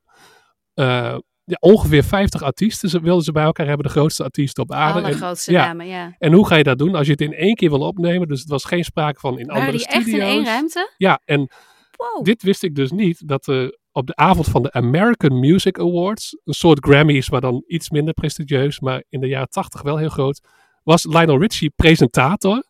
eh, 0.74 1.18
ja, 1.44 1.58
ongeveer 1.60 2.04
50 2.04 2.42
artiesten. 2.42 2.90
Ze 2.90 3.00
wilden 3.02 3.24
ze 3.24 3.32
bij 3.32 3.44
elkaar 3.44 3.68
hebben, 3.68 3.86
de 3.86 3.92
grootste 3.92 4.24
artiesten 4.24 4.64
op 4.64 4.72
aarde. 4.72 5.02
En- 5.02 5.36
ja. 5.46 5.66
namen, 5.66 5.88
ja. 5.88 6.16
En 6.18 6.34
hoe 6.34 6.48
ga 6.48 6.56
je 6.56 6.64
dat 6.64 6.78
doen 6.78 6.96
als 6.96 7.06
je 7.06 7.12
het 7.12 7.22
in 7.22 7.34
één 7.34 7.56
keer 7.56 7.70
wil 7.70 7.82
opnemen? 7.82 8.28
Dus 8.28 8.40
het 8.40 8.50
was 8.50 8.64
geen 8.66 8.84
sprake 8.84 9.20
van 9.20 9.40
in 9.40 9.46
Waren 9.48 9.62
andere 9.62 9.78
die 9.78 9.88
echt 9.88 10.02
studio's. 10.02 10.22
in 10.22 10.28
één 10.28 10.46
ruimte? 10.46 10.94
Ja, 10.98 11.22
en 11.26 11.52
Wow. 11.98 12.24
dit 12.26 12.44
wist 12.44 12.64
ik 12.64 12.76
dus 12.76 12.92
niet, 12.92 13.28
dat 13.28 13.48
er 13.48 13.78
op 13.94 14.08
de 14.08 14.16
avond 14.16 14.48
van 14.48 14.62
de 14.64 14.72
American 14.72 15.40
Music 15.40 15.80
Awards, 15.80 16.38
een 16.44 16.54
soort 16.54 16.86
Grammys, 16.86 17.30
maar 17.30 17.42
dan 17.42 17.64
iets 17.68 17.90
minder 17.90 18.14
prestigieus, 18.14 18.80
maar 18.80 19.04
in 19.10 19.20
de 19.20 19.28
jaren 19.28 19.50
tachtig 19.50 19.82
wel 19.82 19.98
heel 19.98 20.10
groot, 20.10 20.42
was 20.84 21.06
Lionel 21.06 21.40
Richie 21.40 21.70
presentator. 21.76 22.64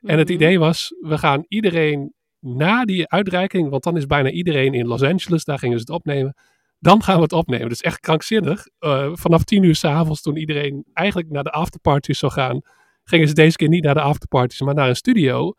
En 0.00 0.18
het 0.18 0.28
Mhm. 0.28 0.36
idee 0.36 0.58
was, 0.58 0.94
we 1.00 1.18
gaan 1.18 1.44
iedereen 1.48 2.12
na 2.40 2.84
die 2.84 3.08
uitreiking, 3.08 3.70
want 3.70 3.82
dan 3.82 3.96
is 3.96 4.06
bijna 4.06 4.30
iedereen 4.30 4.74
in 4.74 4.86
Los 4.86 5.02
Angeles, 5.02 5.44
daar 5.44 5.58
gingen 5.58 5.76
ze 5.78 5.84
het 5.86 5.94
opnemen, 5.94 6.36
dan 6.78 7.02
gaan 7.02 7.16
we 7.16 7.22
het 7.22 7.32
opnemen. 7.32 7.68
Dus 7.68 7.80
echt 7.80 8.00
krankzinnig. 8.00 8.66
Eh, 8.78 9.10
vanaf 9.12 9.44
tien 9.44 9.62
uur 9.62 9.74
s'avonds, 9.74 10.22
toen 10.22 10.36
iedereen 10.36 10.84
eigenlijk 10.92 11.30
naar 11.30 11.44
de 11.44 11.50
afterparties 11.50 12.18
zou 12.18 12.32
gaan, 12.32 12.60
gingen 13.04 13.28
ze 13.28 13.34
deze 13.34 13.56
keer 13.56 13.68
niet 13.68 13.84
naar 13.84 13.94
de 13.94 14.00
afterparties, 14.00 14.60
maar 14.60 14.74
naar 14.74 14.88
een 14.88 14.96
studio 14.96 15.54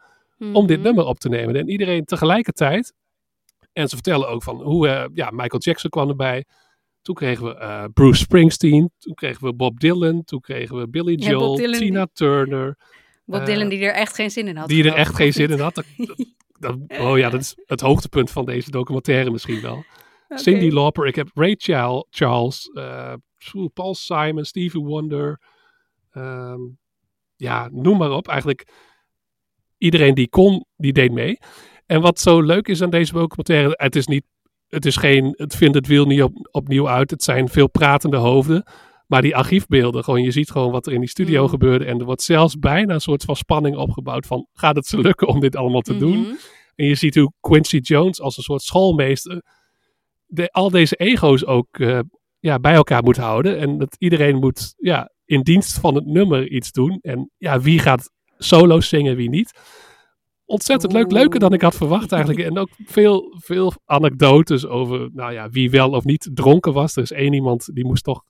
om 0.54 0.68
dit 0.68 0.78
Mhm. 0.78 0.86
nummer 0.86 1.06
op 1.06 1.20
te 1.20 1.30
nemen. 1.30 1.56
En 1.56 1.70
iedereen 1.70 2.06
tegelijkertijd. 2.06 2.94
En 3.76 3.88
ze 3.90 3.96
vertellen 3.96 4.28
ook 4.28 4.44
van 4.44 4.62
hoe, 4.62 4.88
eh, 4.88 5.06
ja, 5.14 5.30
Michael 5.32 5.62
Jackson 5.62 5.90
kwam 5.90 6.10
erbij. 6.10 6.46
Toen 7.02 7.16
kregen 7.16 7.46
we 7.46 7.56
eh, 7.56 7.84
Bruce 7.94 8.20
Springsteen. 8.20 8.92
Toen 8.98 9.14
kregen 9.14 9.44
we 9.44 9.54
Bob 9.54 9.80
Dylan. 9.80 10.24
Toen 10.24 10.40
kregen 10.40 10.78
we 10.78 10.90
Billy 10.90 11.14
Joel, 11.14 11.56
Tina 11.56 12.08
Turner. 12.14 12.78
Bob 13.26 13.40
eh, 13.40 13.46
Dylan 13.46 13.70
die 13.70 13.80
er 13.86 13.94
echt 13.94 14.16
geen 14.16 14.32
zin 14.32 14.48
in 14.48 14.58
had. 14.58 14.68
Die 14.68 14.84
er 14.84 14.94
echt 14.94 15.16
geen 15.16 15.34
zin 15.34 15.50
in 15.50 15.60
had. 15.60 15.84
Dat, 16.60 16.78
oh 17.00 17.18
ja, 17.18 17.30
dat 17.30 17.42
is 17.42 17.58
het 17.66 17.82
hoogtepunt 17.82 18.32
van 18.32 18.46
deze 18.46 18.72
documentaire 18.72 19.32
misschien 19.32 19.62
wel. 19.62 19.84
Cindy 20.30 20.70
Lauper. 20.70 21.08
Ik 21.08 21.16
heb 21.16 21.30
Ray 21.34 21.56
Chal- 21.58 22.08
Charles. 22.10 22.72
Paul 23.74 23.96
Simon. 23.96 24.46
Stevie 24.46 24.82
Wonder. 24.82 25.42
ehm, 26.12 26.60
ja, 27.36 27.70
noem 27.72 27.98
maar 27.98 28.12
op. 28.12 28.28
Eigenlijk 28.28 28.68
iedereen 29.78 30.14
die 30.14 30.30
kon, 30.30 30.66
die 30.78 30.94
deed 30.94 31.12
mee. 31.12 31.38
En 31.86 32.02
wat 32.02 32.20
zo 32.20 32.42
leuk 32.42 32.68
is 32.68 32.82
aan 32.82 32.90
deze 32.90 33.14
documentaire, 33.14 33.74
het 33.78 33.96
is 33.96 34.08
niet, 34.08 34.24
het 34.68 34.86
is 34.86 34.96
geen, 34.96 35.34
het 35.38 35.56
vindt 35.56 35.76
het 35.76 35.88
wiel 35.88 36.06
niet 36.06 36.24
op, 36.24 36.48
opnieuw 36.52 36.90
uit. 36.90 37.12
Het 37.12 37.24
zijn 37.24 37.50
veel 37.50 37.70
pratende 37.70 38.18
hoofden. 38.18 38.64
Maar 39.08 39.22
die 39.22 39.36
archiefbeelden, 39.36 40.04
gewoon, 40.04 40.24
je 40.24 40.32
ziet 40.32 40.52
gewoon 40.52 40.72
wat 40.72 40.86
er 40.86 40.94
in 40.94 41.00
die 41.00 41.10
studio 41.10 41.44
Mm. 41.44 41.50
gebeurde. 41.50 41.86
En 41.86 42.00
er 42.00 42.06
wordt 42.06 42.22
zelfs 42.22 42.60
bijna 42.60 42.94
een 42.94 43.02
soort 43.02 43.24
van 43.24 43.36
spanning 43.36 43.76
opgebouwd 43.76 44.26
van, 44.26 44.48
gaat 44.54 44.76
het 44.76 44.88
ze 44.88 45.00
lukken 45.00 45.28
om 45.28 45.40
dit 45.40 45.56
allemaal 45.56 45.82
te 45.82 45.98
doen? 45.98 46.20
Mhm. 46.20 46.34
En 46.76 46.86
je 46.86 46.96
ziet 46.96 47.16
hoe 47.16 47.34
Quincy 47.40 47.78
Jones 47.78 48.22
als 48.22 48.38
een 48.38 48.44
soort 48.44 48.62
schoolmeester 48.62 49.42
de, 50.28 50.52
al 50.52 50.70
deze 50.70 50.96
ego's 50.96 51.46
ook 51.46 51.68
eh, 51.80 52.00
ja, 52.40 52.60
bij 52.60 52.74
elkaar 52.74 53.04
moet 53.04 53.18
houden. 53.18 53.60
En 53.60 53.78
dat 53.78 53.96
iedereen 54.00 54.36
moet 54.36 54.74
ja, 54.78 55.12
in 55.26 55.42
dienst 55.42 55.80
van 55.80 55.96
het 55.96 56.06
nummer 56.06 56.50
iets 56.50 56.72
doen. 56.72 57.00
En 57.02 57.32
ja, 57.38 57.60
wie 57.60 57.80
gaat 57.80 58.12
solo's 58.38 58.90
zingen, 58.90 59.16
wie 59.16 59.30
niet. 59.30 59.60
Ontzettend 60.46 60.94
leuk, 60.94 61.12
leuker 61.12 61.40
dan 61.40 61.54
ik 61.54 61.62
had 61.62 61.76
verwacht 61.76 62.12
eigenlijk. 62.12 62.48
En 62.48 62.58
ook 62.58 62.70
veel, 62.86 63.36
veel 63.38 63.74
anekdotes 63.86 64.66
over 64.66 65.10
nou 65.14 65.34
ja, 65.34 65.50
wie 65.50 65.70
wel 65.70 65.90
of 65.90 66.04
niet 66.04 66.30
dronken 66.34 66.74
was. 66.74 66.96
Er 66.96 67.04
is 67.04 67.12
één 67.12 67.34
iemand 67.34 67.70
die 67.74 67.86
moest 67.86 68.04
toch 68.04 68.24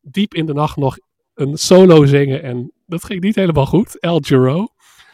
diep 0.00 0.34
in 0.34 0.46
de 0.46 0.52
nacht 0.52 0.76
nog 0.76 0.98
een 1.34 1.56
solo 1.56 2.04
zingen. 2.04 2.42
En 2.42 2.72
dat 2.86 3.04
ging 3.04 3.20
niet 3.20 3.34
helemaal 3.34 3.66
goed. 3.66 4.00
El 4.00 4.20
Giro. 4.20 4.66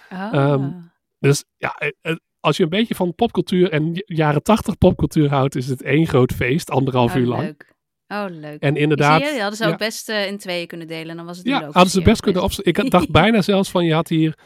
Ah. 0.09 0.35
Ehm, 0.35 0.71
Dus 1.19 1.45
ja, 1.57 1.75
eh, 1.79 1.89
eh, 2.01 2.17
als 2.41 2.57
je 2.57 2.63
een 2.63 2.69
beetje 2.69 2.95
van 2.95 3.15
popcultuur 3.15 3.71
en 3.71 4.03
jaren 4.07 4.43
tachtig 4.43 4.79
popcultuur 4.79 5.29
houdt, 5.29 5.57
is 5.57 5.67
het 5.67 5.83
één 5.83 6.07
groot 6.07 6.33
feest, 6.33 6.71
anderhalf 6.71 7.15
oh, 7.15 7.21
uur 7.21 7.27
lang. 7.27 7.43
Leuk. 7.43 7.75
Oh, 8.09 8.25
leuk. 8.29 8.61
En 8.61 8.77
inderdaad, 8.77 9.23
Zie 9.23 9.35
je, 9.35 9.41
hadden 9.41 9.59
ze 9.59 9.65
ja. 9.65 9.71
ook 9.71 9.79
best 9.79 10.09
eh, 10.09 10.27
in 10.27 10.39
tweeën 10.39 10.67
kunnen 10.67 10.87
delen. 10.87 11.17
Dan 11.17 11.27
was 11.27 11.37
het 11.37 11.47
ja, 11.47 11.65
hadden 11.65 11.91
ze 11.91 12.03
best 12.03 12.21
kunnen 12.21 12.43
opzetten. 12.43 12.85
Ik 12.85 12.91
dacht 12.91 13.11
bijna 13.23 13.43
zelfs 13.43 13.71
van, 13.71 13.85
je 13.85 13.95
had 13.95 14.09
hier 14.09 14.39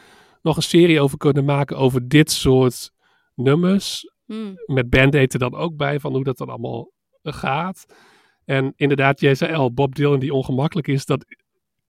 nog 0.45 0.55
een 0.55 0.63
serie 0.63 1.01
over 1.01 1.17
kunnen 1.17 1.45
maken 1.45 1.77
over 1.77 2.07
dit 2.07 2.31
soort 2.31 2.91
nummers. 3.35 4.13
Hmm. 4.25 4.53
Met 4.65 4.89
Band-Aid 4.89 5.33
er 5.33 5.39
dan 5.39 5.55
ook 5.55 5.75
bij, 5.75 5.99
van 5.99 6.13
hoe 6.13 6.23
dat 6.23 6.37
dan 6.37 6.49
allemaal 6.49 6.91
gaat. 7.23 7.85
En 8.45 8.73
inderdaad, 8.75 9.19
jij 9.19 9.35
zei 9.35 9.53
al, 9.53 9.73
Bob 9.73 9.95
Dylan 9.95 10.19
die 10.19 10.33
ongemakkelijk 10.33 10.87
is, 10.87 11.05
dat, 11.05 11.25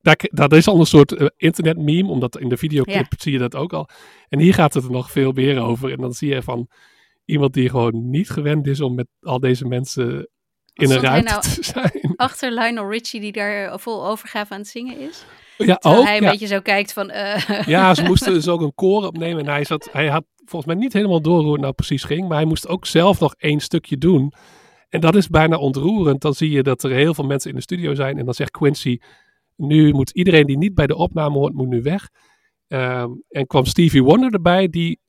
dat, 0.00 0.28
dat 0.30 0.52
is 0.52 0.68
al 0.68 0.78
een 0.78 0.86
soort 0.86 1.12
eh, 1.12 1.26
internet 1.36 1.78
meme, 1.78 2.08
omdat 2.08 2.38
in 2.38 2.48
de 2.48 2.56
videoclip 2.56 3.06
zie 3.18 3.32
je 3.32 3.38
dat 3.38 3.54
ook 3.54 3.72
al. 3.72 3.88
En 4.28 4.38
hier 4.38 4.54
gaat 4.54 4.74
het 4.74 4.84
er 4.84 4.90
nog 4.90 5.10
veel 5.10 5.32
meer 5.32 5.60
over. 5.60 5.92
En 5.92 6.00
dan 6.00 6.12
zie 6.12 6.34
je 6.34 6.42
van 6.42 6.68
iemand 7.24 7.54
die 7.54 7.68
gewoon 7.68 8.10
niet 8.10 8.30
gewend 8.30 8.66
is 8.66 8.80
om 8.80 8.94
met 8.94 9.06
al 9.20 9.40
deze 9.40 9.66
mensen 9.66 10.28
in 10.72 10.90
een 10.90 11.00
ruimte 11.00 11.30
nou- 11.30 11.42
te 11.42 11.62
zijn. 11.62 12.14
Achter 12.16 12.52
Lionel 12.52 12.90
Richie 12.90 13.20
die 13.20 13.32
daar 13.32 13.80
vol 13.80 14.06
overgave 14.06 14.52
aan 14.52 14.60
het 14.60 14.68
zingen 14.68 14.98
is. 14.98 15.24
Ja, 15.58 15.74
Terwijl 15.76 16.00
ook. 16.00 16.06
hij 16.06 16.16
een 16.16 16.22
ja. 16.22 16.30
beetje 16.30 16.46
zo 16.46 16.60
kijkt 16.60 16.92
van... 16.92 17.10
eh, 17.10 17.66
Ja, 17.66 17.94
ze 17.94 18.02
moesten 18.02 18.32
dus 18.32 18.48
ook 18.48 18.60
een 18.60 18.74
koor 18.74 19.06
opnemen. 19.06 19.40
En 19.46 19.52
hij, 19.52 19.64
zat, 19.64 19.88
hij 19.92 20.08
had 20.08 20.24
volgens 20.44 20.72
mij 20.74 20.82
niet 20.82 20.92
helemaal 20.92 21.20
door 21.22 21.42
hoe 21.42 21.52
het 21.52 21.60
nou 21.60 21.72
precies 21.72 22.04
ging. 22.04 22.28
Maar 22.28 22.36
hij 22.36 22.46
moest 22.46 22.68
ook 22.68 22.86
zelf 22.86 23.20
nog 23.20 23.34
één 23.38 23.60
stukje 23.60 23.98
doen. 23.98 24.32
En 24.88 25.00
dat 25.00 25.14
is 25.16 25.28
bijna 25.28 25.56
ontroerend. 25.56 26.20
Dan 26.20 26.34
zie 26.34 26.50
je 26.50 26.62
dat 26.62 26.82
er 26.82 26.90
heel 26.90 27.14
veel 27.14 27.24
mensen 27.26 27.50
in 27.50 27.56
de 27.56 27.62
studio 27.62 27.94
zijn. 27.94 28.18
En 28.18 28.24
dan 28.24 28.34
zegt 28.34 28.50
Quincy, 28.50 28.98
nu 29.56 29.92
moet 29.92 30.10
iedereen 30.10 30.46
die 30.46 30.58
niet 30.58 30.74
bij 30.74 30.86
de 30.86 30.96
opname 30.96 31.38
hoort, 31.38 31.54
moet 31.54 31.68
nu 31.68 31.82
weg. 31.82 32.08
Ehm, 32.68 33.10
en 33.28 33.46
kwam 33.46 33.64
Stevie 33.64 34.02
Wonder 34.02 34.32
erbij, 34.32 34.68
die 34.68 35.00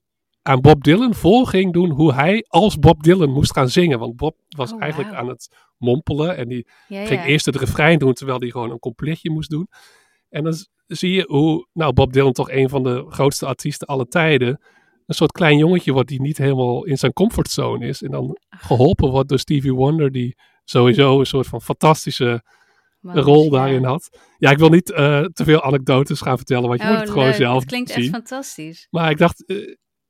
aan 0.42 0.60
Bob 0.60 0.84
Dylan 0.84 1.14
voor 1.14 1.46
ging 1.46 1.72
doen 1.72 1.90
hoe 1.90 2.14
hij 2.14 2.44
als 2.48 2.78
Bob 2.78 3.02
Dylan 3.02 3.30
moest 3.30 3.52
gaan 3.52 3.68
zingen. 3.68 3.98
Want 3.98 4.16
Bob 4.16 4.36
was 4.48 4.72
Oh, 4.72 4.82
eigenlijk 4.82 5.12
aan 5.14 5.28
het 5.28 5.48
mompelen. 5.76 6.36
En 6.36 6.48
die 6.48 6.66
ja, 6.88 7.06
ging 7.06 7.20
ja. 7.20 7.26
eerst 7.26 7.46
het 7.46 7.56
refrein 7.56 7.98
doen, 7.98 8.12
terwijl 8.12 8.38
hij 8.40 8.50
gewoon 8.50 8.70
een 8.70 8.78
completje 8.78 9.30
moest 9.30 9.50
doen. 9.50 9.68
En 10.28 10.44
dan 10.44 10.54
zie 10.86 11.12
je 11.12 11.24
hoe, 11.28 11.66
nou, 11.72 11.92
Bob 11.92 12.12
Dylan 12.12 12.32
toch 12.32 12.50
een 12.50 12.68
van 12.68 12.82
de 12.82 13.06
grootste 13.08 13.46
artiesten 13.46 13.86
aller 13.86 14.08
tijden, 14.08 14.60
een 15.06 15.14
soort 15.14 15.32
klein 15.32 15.58
jongetje 15.58 15.92
wordt 15.92 16.08
die 16.08 16.20
niet 16.20 16.38
helemaal 16.38 16.84
in 16.84 16.98
zijn 16.98 17.12
comfortzone 17.12 17.86
is. 17.86 18.02
En 18.02 18.10
dan 18.10 18.38
geholpen 18.48 19.10
wordt 19.10 19.28
door 19.28 19.38
Stevie 19.38 19.74
Wonder, 19.74 20.12
die 20.12 20.36
sowieso 20.64 21.18
een 21.18 21.26
soort 21.26 21.46
van 21.46 21.60
fantastische 21.62 22.42
rol 23.00 23.50
daarin 23.50 23.84
had. 23.84 24.18
Ja, 24.38 24.50
ik 24.50 24.58
wil 24.58 24.68
niet 24.68 24.92
eh, 24.92 25.24
te 25.24 25.44
veel 25.44 25.62
anekdotes 25.62 26.20
gaan 26.20 26.36
vertellen, 26.36 26.68
want 26.68 26.80
je 26.80 26.86
Oh, 26.86 26.92
moet 26.92 27.00
het 27.00 27.10
gewoon 27.10 27.34
zelf 27.34 27.60
Het 27.60 27.68
klinkt 27.68 27.90
zien. 27.90 28.02
echt 28.02 28.10
fantastisch. 28.12 28.86
Maar 28.90 29.10
ik 29.10 29.18
dacht, 29.18 29.46
eh, 29.46 29.56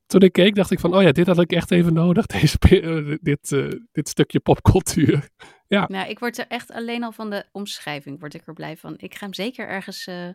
toen 0.06 0.20
ik 0.20 0.32
keek, 0.32 0.54
dacht 0.54 0.70
ik 0.70 0.80
van, 0.80 0.94
oh 0.94 1.02
ja, 1.02 1.12
dit 1.12 1.26
had 1.26 1.40
ik 1.40 1.52
echt 1.52 1.70
even 1.70 1.92
nodig, 1.92 2.26
deze, 2.40 2.58
eh, 2.58 3.16
dit, 3.20 3.48
dit 3.92 4.08
stukje 4.08 4.40
popcultuur. 4.40 5.28
Nou, 5.68 6.08
ik 6.08 6.18
word 6.18 6.38
er 6.38 6.46
echt 6.48 6.70
alleen 6.72 7.04
al 7.04 7.12
van 7.12 7.30
de 7.30 7.44
omschrijving 7.52 8.20
word 8.20 8.34
ik 8.34 8.46
er 8.46 8.54
blij 8.54 8.76
van. 8.76 8.94
Ik 8.96 9.14
ga 9.14 9.24
hem 9.24 9.34
zeker 9.34 9.68
ergens, 9.68 10.06
eh, 10.06 10.28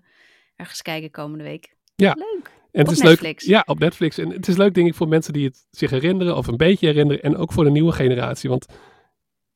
ergens 0.55 0.81
kijken 0.81 1.11
komende 1.11 1.43
week. 1.43 1.75
Ja. 1.95 2.13
Leuk. 2.13 2.51
En 2.71 2.79
het 2.79 2.87
Op 2.87 2.93
is 2.93 2.99
Netflix. 3.01 3.45
leuk. 3.45 3.51
Ja, 3.55 3.63
op 3.65 3.79
Netflix. 3.79 4.17
En 4.17 4.29
het 4.29 4.47
is 4.47 4.57
leuk, 4.57 4.73
denk 4.73 4.87
ik, 4.87 4.95
voor 4.95 5.07
mensen 5.07 5.33
die 5.33 5.45
het 5.45 5.65
zich 5.71 5.89
herinneren 5.89 6.37
of 6.37 6.47
een 6.47 6.57
beetje 6.57 6.87
herinneren. 6.87 7.23
En 7.23 7.37
ook 7.37 7.51
voor 7.53 7.63
de 7.63 7.69
nieuwe 7.71 7.91
generatie. 7.91 8.49
Want 8.49 8.65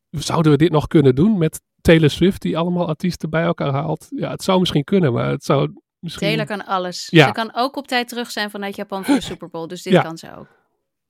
zouden 0.10 0.52
we 0.52 0.58
dit 0.58 0.72
nog 0.72 0.88
kunnen 0.88 1.16
doen 1.16 1.38
met 1.38 1.62
Taylor 1.82 2.10
Swift, 2.10 2.42
die 2.42 2.58
allemaal 2.58 2.88
artiesten 2.88 3.30
bij 3.30 3.44
elkaar 3.44 3.72
haalt? 3.72 4.08
Ja, 4.10 4.30
het 4.32 4.44
zou 4.44 4.60
misschien 4.60 4.84
kunnen, 4.84 5.14
maar 5.14 5.30
het 5.30 5.44
zou 5.44 5.74
misschien. 6.00 6.28
Taylor 6.28 6.46
kan 6.46 6.66
alles. 6.66 7.08
Ja. 7.10 7.26
Ze 7.28 7.32
kan 7.32 7.52
ook 7.56 7.76
op 7.76 7.88
tijd 7.88 8.08
terug 8.08 8.32
zijn 8.32 8.50
vanuit 8.50 8.76
Japan 8.76 9.06
voor 9.06 9.16
de 9.16 9.22
Super 9.22 9.50
Bowl. 9.50 9.68
Dus 9.68 9.82
dit 9.82 9.94
Ja. 9.94 10.02
kan 10.02 10.18
ze 10.18 10.28
ook. 10.36 10.42
Ik 10.42 10.48
ben 10.48 10.56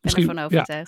Misschien- 0.01 0.37
ervan 0.37 0.57
ja. 0.65 0.85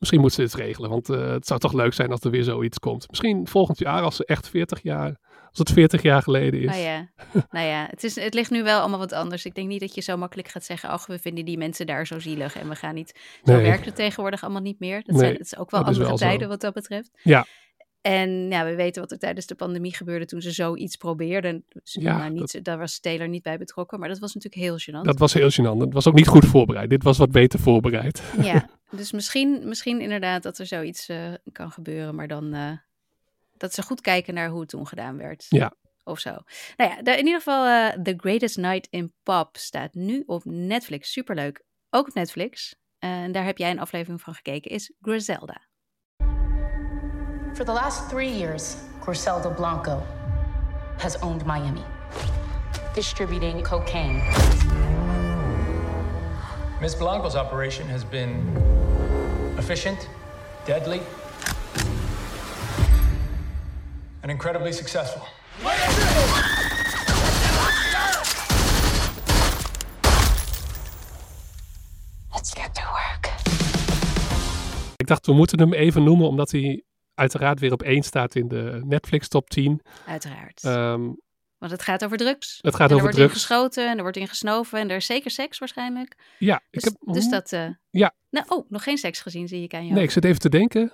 Misschien 0.00 0.20
moet 0.20 0.32
ze 0.32 0.40
dit 0.40 0.54
regelen, 0.54 0.90
want 0.90 1.08
eh, 1.08 1.30
het 1.30 1.46
zou 1.46 1.60
toch 1.60 1.72
leuk 1.72 1.92
zijn 1.92 2.10
als 2.10 2.20
er 2.20 2.30
weer 2.30 2.44
zoiets 2.44 2.78
komt. 2.78 3.08
Misschien 3.08 3.46
volgend 3.46 3.78
jaar, 3.78 4.02
als 4.02 4.16
ze 4.16 4.24
echt 4.24 4.48
40 4.48 4.82
jaar, 4.82 5.16
als 5.48 5.58
het 5.58 5.70
40 5.70 6.02
jaar 6.02 6.22
geleden 6.22 6.60
is. 6.60 6.66
Nou 6.66 6.78
ja, 6.80 7.10
nou 7.50 7.66
ja 7.66 7.86
het, 7.90 8.04
is, 8.04 8.14
het 8.14 8.34
ligt 8.34 8.50
nu 8.50 8.62
wel 8.62 8.80
allemaal 8.80 8.98
wat 8.98 9.12
anders. 9.12 9.44
Ik 9.44 9.54
denk 9.54 9.68
niet 9.68 9.80
dat 9.80 9.94
je 9.94 10.00
zo 10.00 10.16
makkelijk 10.16 10.48
gaat 10.48 10.64
zeggen... 10.64 10.88
ach, 10.88 11.06
we 11.06 11.18
vinden 11.18 11.44
die 11.44 11.58
mensen 11.58 11.86
daar 11.86 12.06
zo 12.06 12.18
zielig 12.18 12.56
en 12.56 12.68
we 12.68 12.74
gaan 12.74 12.94
niet... 12.94 13.18
Zo 13.44 13.52
Nee. 13.52 13.62
werkt 13.62 13.84
het 13.84 13.96
tegenwoordig 13.96 14.42
allemaal 14.42 14.62
niet 14.62 14.78
meer. 14.80 14.96
Dat, 14.96 15.06
Nee, 15.06 15.18
zijn, 15.18 15.32
het 15.32 15.40
is 15.40 15.56
ook 15.56 15.70
wel 15.70 15.80
andere 15.84 15.98
wel 16.06 16.18
zo. 16.18 16.24
tijden 16.24 16.48
wat 16.48 16.60
dat 16.60 16.74
betreft. 16.74 17.10
Ja. 17.22 17.46
En 18.00 18.48
ja, 18.50 18.64
we 18.64 18.74
weten 18.74 19.02
wat 19.02 19.10
er 19.10 19.18
tijdens 19.18 19.46
de 19.46 19.54
pandemie 19.54 19.94
gebeurde 19.94 20.24
toen 20.26 20.40
ze 20.40 20.50
zoiets 20.50 20.96
probeerden. 20.96 21.64
Dus, 21.68 21.96
Ja, 22.00 22.18
nou, 22.18 22.30
niet, 22.32 22.64
Daar 22.64 22.78
was 22.78 23.00
Taylor 23.00 23.28
niet 23.28 23.42
bij 23.42 23.58
betrokken, 23.58 23.98
maar 23.98 24.08
dat 24.08 24.18
was 24.18 24.34
natuurlijk 24.34 24.62
heel 24.62 24.78
gênant. 24.78 25.04
Dat 25.04 25.18
was 25.18 25.34
heel 25.34 25.50
gênant. 25.50 25.78
Het 25.78 25.92
was 25.92 26.06
ook 26.06 26.14
niet 26.14 26.28
goed 26.28 26.44
voorbereid. 26.44 26.90
Dit 26.90 27.02
was 27.02 27.18
wat 27.18 27.30
beter 27.30 27.58
voorbereid. 27.58 28.22
Ja, 28.42 28.68
dus 28.90 29.12
misschien, 29.12 29.68
misschien 29.68 30.00
inderdaad 30.00 30.42
dat 30.42 30.58
er 30.58 30.66
zoiets 30.66 31.08
eh, 31.08 31.32
kan 31.52 31.70
gebeuren, 31.70 32.14
maar 32.14 32.28
dan 32.28 32.54
eh, 32.54 32.72
dat 33.56 33.74
ze 33.74 33.82
goed 33.82 34.00
kijken 34.00 34.34
naar 34.34 34.48
hoe 34.48 34.60
het 34.60 34.68
toen 34.68 34.86
gedaan 34.86 35.16
werd. 35.16 35.46
Ja. 35.48 35.72
Of 36.04 36.18
zo. 36.18 36.30
Nou 36.76 36.90
ja, 36.90 37.02
de- 37.02 37.10
in 37.10 37.24
ieder 37.24 37.38
geval 37.40 37.66
eh, 37.66 38.02
The 38.02 38.14
Greatest 38.16 38.56
Night 38.56 38.86
in 38.90 39.12
Pop 39.22 39.56
staat 39.56 39.94
nu 39.94 40.22
op 40.26 40.44
Netflix. 40.44 41.12
Superleuk. 41.12 41.62
Ook 41.90 42.08
op 42.08 42.14
Netflix. 42.14 42.74
En 42.98 43.32
daar 43.32 43.44
heb 43.44 43.58
jij 43.58 43.70
een 43.70 43.80
aflevering 43.80 44.20
van 44.20 44.34
gekeken, 44.34 44.70
is 44.70 44.92
Griselda. 45.00 45.60
For 47.54 47.64
the 47.64 47.72
last 47.72 48.08
three 48.08 48.36
years, 48.38 48.74
Griselda 49.00 49.48
Blanco 49.48 50.02
has 50.98 51.18
owned 51.18 51.44
Miami, 51.46 51.84
distributing 52.94 53.62
cocaine. 53.68 54.22
Ms. 56.80 56.96
Blanco's 56.96 57.34
operation 57.34 57.88
has 57.88 58.08
been 58.08 58.52
efficient, 59.60 60.08
deadly, 60.64 61.00
and 64.22 64.30
incredibly 64.30 64.72
successful. 64.72 65.22
Let's 72.32 72.54
get 72.54 72.74
to 72.74 72.82
work. 72.82 73.32
Ik 74.96 75.06
dacht, 75.06 75.26
we 75.26 75.32
moeten 75.32 75.58
hem 75.58 75.72
even 75.72 76.02
noemen, 76.02 76.28
omdat 76.28 76.50
hij 76.50 76.84
uiteraard 77.14 77.60
weer 77.60 77.72
op 77.72 77.82
één 77.82 78.02
staat 78.02 78.34
in 78.34 78.48
de 78.48 78.80
Netflix 78.84 79.28
top 79.28 79.50
10. 79.50 79.80
Uiteraard. 80.06 80.64
Ehm, 80.64 81.08
Want 81.60 81.72
het 81.72 81.82
gaat 81.82 82.04
over 82.04 82.16
drugs. 82.16 82.58
het 82.60 82.74
gaat 82.74 82.90
en 82.90 82.96
er 82.96 83.02
over 83.02 83.02
wordt 83.02 83.16
drugs. 83.16 83.32
in 83.32 83.38
geschoten 83.40 83.88
en 83.88 83.96
er 83.96 84.02
wordt 84.02 84.16
in 84.16 84.28
gesnoven 84.28 84.78
en 84.78 84.90
er 84.90 84.96
is 84.96 85.06
zeker 85.06 85.30
seks 85.30 85.58
waarschijnlijk. 85.58 86.16
ja, 86.38 86.60
Dus, 86.70 86.84
ik 86.84 86.90
heb... 87.00 87.14
dus 87.14 87.28
dat... 87.28 87.52
eh, 87.52 87.68
Ja. 87.90 88.14
Nou, 88.30 88.46
oh, 88.48 88.70
nog 88.70 88.82
geen 88.82 88.98
seks 88.98 89.20
gezien 89.20 89.48
zie 89.48 89.62
ik 89.62 89.74
aan 89.74 89.82
jou. 89.82 89.94
Nee, 89.94 90.02
ik 90.04 90.10
zit 90.10 90.24
even 90.24 90.40
te 90.40 90.48
denken. 90.48 90.92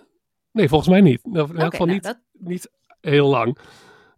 Nee, 0.52 0.68
volgens 0.68 0.90
mij 0.90 1.00
niet. 1.00 1.24
Nou, 1.24 1.50
in 1.50 1.56
elk 1.58 1.70
geval 1.70 1.86
nou, 1.86 1.98
niet, 1.98 2.02
dat- 2.06 2.20
niet 2.32 2.70
heel 3.00 3.28
lang. 3.28 3.58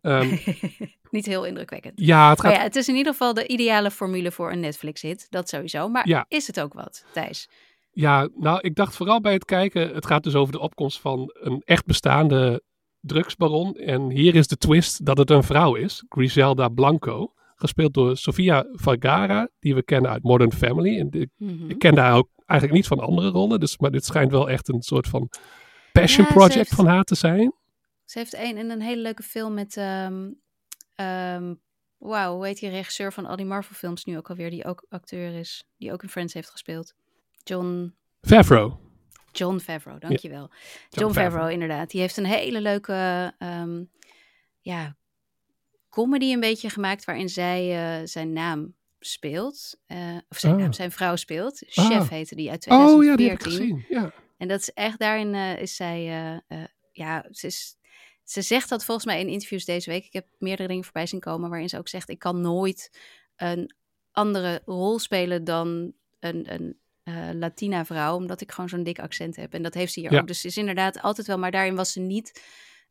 Ehm, 0.00 0.36
Niet 1.10 1.26
heel 1.26 1.44
indrukwekkend. 1.44 1.92
ja, 2.00 2.30
het 2.30 2.40
gaat... 2.40 2.52
ja, 2.52 2.60
het 2.62 2.76
is 2.76 2.88
in 2.88 2.94
ieder 2.96 3.12
geval 3.12 3.34
de 3.34 3.46
ideale 3.46 3.90
formule 3.90 4.30
voor 4.32 4.52
een 4.52 4.60
Netflix-hit. 4.60 5.26
Dat 5.30 5.48
sowieso. 5.48 5.88
Maar 5.88 6.08
Ja. 6.08 6.24
is 6.28 6.46
het 6.46 6.60
ook 6.60 6.72
wat, 6.72 7.04
Thijs? 7.12 7.48
Ja, 7.90 8.28
nou, 8.36 8.60
ik 8.60 8.74
dacht 8.74 8.94
vooral 8.96 9.20
bij 9.20 9.32
het 9.32 9.44
kijken, 9.44 9.94
het 9.94 10.06
gaat 10.06 10.22
dus 10.22 10.34
over 10.34 10.52
de 10.52 10.58
opkomst 10.60 11.00
van 11.00 11.30
een 11.40 11.62
echt 11.64 11.86
bestaande 11.86 12.62
drugsbaron. 13.08 13.74
En 13.74 14.10
hier 14.10 14.34
is 14.34 14.46
de 14.46 14.56
twist 14.56 15.04
dat 15.06 15.18
het 15.18 15.30
een 15.30 15.42
vrouw 15.42 15.74
is, 15.74 16.04
Griselda 16.08 16.68
Blanco. 16.68 17.32
Gespeeld 17.56 17.94
door 17.94 18.16
Sofia 18.16 18.66
Vergara, 18.72 19.48
die 19.60 19.74
we 19.74 19.82
kennen 19.82 20.10
uit 20.10 20.22
Modern 20.22 20.52
Family. 20.52 20.98
En 20.98 21.10
ik, 21.10 21.28
Mhm. 21.36 21.70
ik 21.70 21.78
ken 21.78 21.94
daar 21.94 22.14
ook 22.16 22.28
eigenlijk 22.46 22.80
niet 22.80 22.88
van 22.88 23.00
andere 23.00 23.28
rollen, 23.28 23.60
dus, 23.60 23.78
maar 23.78 23.90
dit 23.90 24.04
schijnt 24.04 24.30
wel 24.30 24.50
echt 24.50 24.68
een 24.68 24.82
soort 24.82 25.08
van 25.08 25.30
passion 25.92 26.26
Ja, 26.26 26.32
project 26.32 26.54
heeft- 26.54 26.74
van 26.74 26.86
haar 26.86 27.04
te 27.04 27.14
zijn. 27.14 27.52
Ze 28.04 28.18
heeft 28.18 28.34
een, 28.34 28.56
in 28.56 28.70
een 28.70 28.80
hele 28.80 29.02
leuke 29.02 29.22
film 29.22 29.54
met... 29.54 29.76
ehm 29.76 30.28
ehm, 30.94 31.54
Wauw, 31.98 32.34
hoe 32.34 32.46
heet 32.46 32.60
die 32.60 32.68
regisseur 32.68 33.12
van 33.12 33.26
al 33.26 33.36
die 33.36 33.46
Marvel-films 33.46 34.04
nu 34.04 34.16
ook 34.16 34.28
alweer? 34.30 34.50
Die 34.50 34.64
ook 34.64 34.86
acteur 34.88 35.34
is. 35.38 35.64
Die 35.76 35.92
ook 35.92 36.02
in 36.02 36.08
Friends 36.08 36.34
heeft 36.34 36.50
gespeeld. 36.50 36.94
John... 37.44 37.94
Favreau. 38.20 38.72
John 39.38 39.58
Favreau, 39.58 39.98
dankjewel. 39.98 40.50
John, 40.88 41.06
Favreau. 41.06 41.12
Favreau, 41.12 41.52
inderdaad. 41.52 41.90
Die 41.90 42.00
heeft 42.00 42.16
een 42.16 42.26
hele 42.26 42.60
leuke... 42.60 43.34
ehm, 43.38 43.84
ja, 44.60 44.96
comedy 45.88 46.32
een 46.32 46.40
beetje 46.40 46.70
gemaakt... 46.70 47.04
waarin 47.04 47.28
zij 47.28 47.70
eh, 48.00 48.06
zijn 48.06 48.32
naam 48.32 48.74
speelt. 49.00 49.80
Eh, 49.86 50.16
of 50.28 50.38
zijn 50.38 50.54
Ah. 50.54 50.60
naam, 50.60 50.72
zijn 50.72 50.90
vrouw 50.92 51.16
speelt. 51.16 51.62
Ah. 51.74 51.86
Chef 51.86 52.08
heette 52.08 52.34
die 52.34 52.50
uit 52.50 52.66
Oh 52.66 52.86
2014. 52.86 53.10
ja, 53.10 53.16
die 53.16 53.28
heb 53.28 53.38
ik 53.38 53.44
gezien. 53.44 53.84
Ja. 53.88 54.12
En 54.38 54.48
dat 54.48 54.60
is 54.60 54.72
echt, 54.72 54.98
daarin 54.98 55.34
eh, 55.34 55.58
is 55.62 55.76
zij, 55.76 56.02
ja, 56.92 57.26
ze, 57.30 57.46
is, 57.46 57.76
ze 58.24 58.42
zegt 58.42 58.68
dat 58.68 58.84
volgens 58.84 59.06
mij 59.06 59.20
in 59.20 59.28
interviews 59.28 59.64
deze 59.64 59.90
week. 59.90 60.04
Ik 60.04 60.12
heb 60.12 60.26
meerdere 60.38 60.68
dingen 60.68 60.84
voorbij 60.84 61.06
zien 61.06 61.20
komen 61.20 61.50
waarin 61.50 61.68
ze 61.68 61.78
ook 61.78 61.88
zegt, 61.88 62.08
ik 62.08 62.18
kan 62.18 62.40
nooit 62.40 62.90
een 63.36 63.74
andere 64.12 64.62
rol 64.64 64.98
spelen 64.98 65.44
dan 65.44 65.92
een, 66.20 66.52
een 66.52 66.78
eh, 67.08 67.28
Latina 67.34 67.84
vrouw, 67.84 68.16
omdat 68.16 68.40
ik 68.40 68.52
gewoon 68.52 68.68
zo'n 68.68 68.82
dik 68.82 68.98
accent 68.98 69.36
heb. 69.36 69.54
En 69.54 69.62
dat 69.62 69.74
heeft 69.74 69.92
ze 69.92 70.00
hier 70.00 70.12
Ja. 70.12 70.20
ook. 70.20 70.26
Dus 70.26 70.40
ze 70.40 70.46
is 70.46 70.56
inderdaad 70.56 71.00
altijd 71.02 71.26
wel, 71.26 71.38
maar 71.38 71.50
daarin 71.50 71.74
was 71.76 71.92
ze 71.92 72.00
niet, 72.00 72.42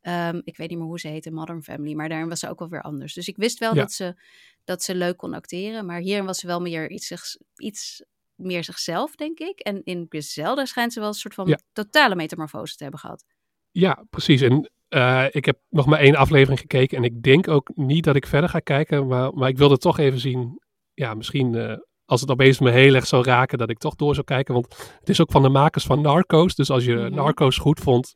ehm, 0.02 0.42
ik 0.44 0.58
weet 0.58 0.70
niet 0.70 0.78
meer 0.78 0.88
hoe 0.88 1.00
ze 1.00 1.08
heette, 1.08 1.32
Modern 1.32 1.64
Family, 1.64 1.94
maar 1.94 2.10
daarin 2.10 2.30
was 2.30 2.40
ze 2.40 2.50
ook 2.50 2.60
wel 2.60 2.70
weer 2.70 2.82
anders. 2.82 3.14
Dus 3.14 3.28
ik 3.28 3.38
wist 3.38 3.60
wel 3.60 3.74
Ja. 3.76 3.82
dat, 3.82 3.92
ze, 3.92 4.16
dat 4.64 4.84
ze 4.84 4.96
leuk 4.96 5.18
kon 5.18 5.34
acteren, 5.34 5.86
maar 5.86 6.00
hierin 6.00 6.26
was 6.26 6.40
ze 6.40 6.48
wel 6.48 6.62
meer 6.62 6.90
iets, 6.90 7.38
iets 7.56 8.04
meer 8.36 8.64
zichzelf, 8.64 9.16
denk 9.16 9.40
ik. 9.40 9.60
En 9.60 9.84
in 9.84 10.06
Griselda 10.10 10.66
schijnt 10.66 10.94
ze 10.94 11.00
wel 11.00 11.08
een 11.08 11.14
soort 11.14 11.34
van 11.34 11.48
Ja. 11.48 11.60
totale 11.74 12.16
metamorfose 12.16 12.76
te 12.76 12.82
hebben 12.84 13.00
gehad. 13.00 13.24
Ja, 13.72 14.06
precies. 14.10 14.42
En 14.42 14.72
eh, 14.88 15.26
ik 15.32 15.46
heb 15.46 15.60
nog 15.70 15.86
maar 15.86 16.00
één 16.00 16.16
aflevering 16.16 16.60
gekeken. 16.60 16.98
En 16.98 17.04
ik 17.04 17.24
denk 17.24 17.48
ook 17.48 17.72
niet 17.76 18.04
dat 18.04 18.16
ik 18.16 18.28
verder 18.28 18.50
ga 18.50 18.60
kijken. 18.60 19.08
Maar, 19.08 19.34
maar 19.34 19.50
ik 19.50 19.58
wilde 19.58 19.78
toch 19.78 19.98
even 20.00 20.20
zien. 20.20 20.62
Ja, 20.94 21.14
misschien 21.14 21.56
eh, 21.56 21.78
als 22.08 22.22
het 22.22 22.32
opeens 22.32 22.60
me 22.60 22.72
heel 22.72 22.96
erg 22.96 23.08
zou 23.08 23.24
raken. 23.24 23.58
Dat 23.58 23.70
ik 23.70 23.78
toch 23.78 23.96
door 23.96 24.14
zou 24.14 24.26
kijken. 24.26 24.54
Want 24.54 24.96
het 25.00 25.10
is 25.10 25.22
ook 25.22 25.32
van 25.32 25.42
de 25.42 25.50
makers 25.50 25.86
van 25.86 26.02
Narcos. 26.02 26.56
Dus 26.56 26.70
als 26.70 26.86
je 26.86 26.96
Mhm. 26.96 27.16
Narcos 27.16 27.58
goed 27.58 27.80
vond. 27.80 28.16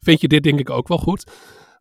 Vind 0.00 0.20
je 0.20 0.28
dit 0.28 0.42
denk 0.42 0.58
ik 0.58 0.70
ook 0.70 0.88
wel 0.88 0.98
goed. 0.98 1.32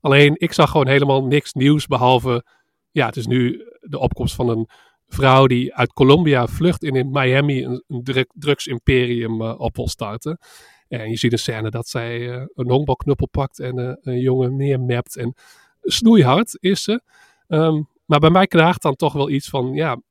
Alleen 0.02 0.36
ik 0.38 0.54
zag 0.54 0.70
gewoon 0.70 0.88
helemaal 0.88 1.24
niks 1.24 1.54
nieuws. 1.54 1.88
Behalve. 1.88 2.46
Ja, 2.92 3.06
het 3.06 3.16
is 3.16 3.28
nu 3.28 3.66
de 3.80 4.00
opkomst 4.00 4.36
van 4.36 4.50
een 4.50 4.70
vrouw 5.08 5.48
die 5.48 5.76
uit 5.76 5.94
Colombia 5.94 6.48
vlucht. 6.48 6.84
En 6.84 6.96
in 6.96 7.10
Miami 7.12 7.66
een, 7.66 7.84
een 7.88 8.04
drug, 8.04 8.26
drugsimperium 8.34 9.42
eh, 9.42 9.60
op 9.60 9.76
wil 9.76 9.88
starten. 9.88 10.38
En 10.88 11.10
je 11.10 11.18
ziet 11.18 11.32
een 11.32 11.40
scène 11.40 11.70
dat 11.70 11.88
zij 11.88 12.32
eh, 12.32 12.46
een 12.54 12.70
honkbalknuppel 12.70 13.28
pakt 13.28 13.60
en 13.60 13.78
eh, 13.80 13.94
een 14.02 14.20
jongen 14.20 14.56
neermept. 14.56 15.18
En 15.18 15.34
snoeihard 15.82 16.58
is 16.60 16.84
ze. 16.84 17.02
Ehm, 17.48 17.82
maar 18.06 18.20
bij 18.20 18.30
mij 18.30 18.48
knaagt 18.48 18.82
dan 18.82 18.96
toch 18.96 19.14
wel 19.14 19.30
iets 19.30 19.50
van, 19.50 19.74
ja, 19.74 20.02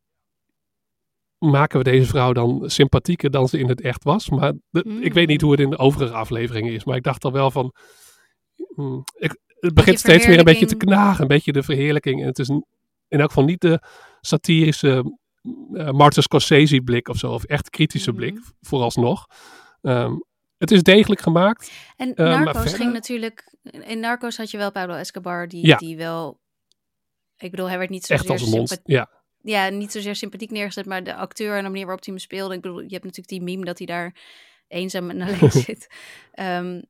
maken 1.40 1.78
we 1.78 1.84
deze 1.84 2.06
vrouw 2.06 2.32
dan 2.32 2.62
sympathieker 2.70 3.30
dan 3.30 3.48
ze 3.48 3.58
in 3.58 3.68
het 3.68 3.80
echt 3.80 4.04
was? 4.04 4.28
Maar 4.28 4.52
de- 4.70 4.98
ik 5.00 5.12
weet 5.14 5.28
niet 5.28 5.40
hoe 5.40 5.50
het 5.50 5.60
in 5.60 5.70
de 5.70 5.78
overige 5.78 6.12
afleveringen 6.12 6.72
is. 6.72 6.84
Maar 6.84 6.96
ik 6.96 7.02
dacht 7.02 7.24
al 7.24 7.32
wel 7.32 7.50
van, 7.50 7.74
hmm, 8.74 9.04
ik, 9.14 9.36
het 9.60 9.74
begint 9.74 9.98
steeds 9.98 10.26
meer 10.26 10.38
een 10.38 10.44
beetje 10.44 10.66
te 10.66 10.76
knagen. 10.76 11.22
Een 11.22 11.28
beetje 11.28 11.52
de 11.52 11.62
verheerlijking. 11.62 12.20
En 12.20 12.26
het 12.26 12.38
is 12.38 12.48
in 12.48 12.64
elk 13.20 13.28
geval 13.28 13.44
niet 13.44 13.60
de 13.60 13.82
satirische 14.20 15.18
eh 15.72 15.90
Martin 15.90 16.22
Scorsese 16.22 16.80
blik 16.80 17.08
of 17.08 17.16
zo. 17.16 17.32
Of 17.32 17.44
echt 17.44 17.70
kritische 17.70 18.12
blik, 18.12 18.38
vooralsnog. 18.60 19.26
Ehm, 19.82 20.12
het 20.58 20.70
is 20.70 20.82
degelijk 20.82 21.20
gemaakt. 21.20 21.72
En 21.96 22.14
Eh, 22.14 22.24
Narcos 22.40 22.74
ging 22.74 22.92
natuurlijk... 22.92 23.54
In 23.62 24.00
Narcos 24.00 24.36
had 24.36 24.50
je 24.50 24.56
wel 24.56 24.72
Pablo 24.72 24.94
Escobar, 24.94 25.48
die, 25.48 25.66
Ja. 25.66 25.76
die 25.76 25.96
wel... 25.96 26.38
Ik 27.36 27.50
bedoel, 27.50 27.68
hij 27.68 27.78
werd 27.78 27.90
niet 27.90 28.04
zo 28.06 28.12
Echt 28.12 28.30
als 28.30 28.42
een 28.42 28.50
monster. 28.50 28.78
Ja, 28.84 29.08
ja, 29.42 29.68
niet 29.68 29.92
zozeer 29.92 30.14
sympathiek 30.16 30.50
neergezet, 30.50 30.86
maar 30.86 31.04
de 31.04 31.14
acteur 31.14 31.56
en 31.56 31.62
de 31.62 31.68
manier 31.68 31.84
waarop 31.86 32.04
hij 32.04 32.14
hem 32.14 32.22
speelde. 32.22 32.54
Ik 32.54 32.60
bedoel, 32.60 32.80
je 32.80 32.88
hebt 32.88 33.04
natuurlijk 33.04 33.28
die 33.28 33.42
meme 33.42 33.64
dat 33.64 33.78
hij 33.78 33.86
daar 33.86 34.14
eenzaam 34.68 35.10
en 35.10 35.20
alleen 35.20 35.50
zit. 35.66 35.86
Ehm, 36.32 36.80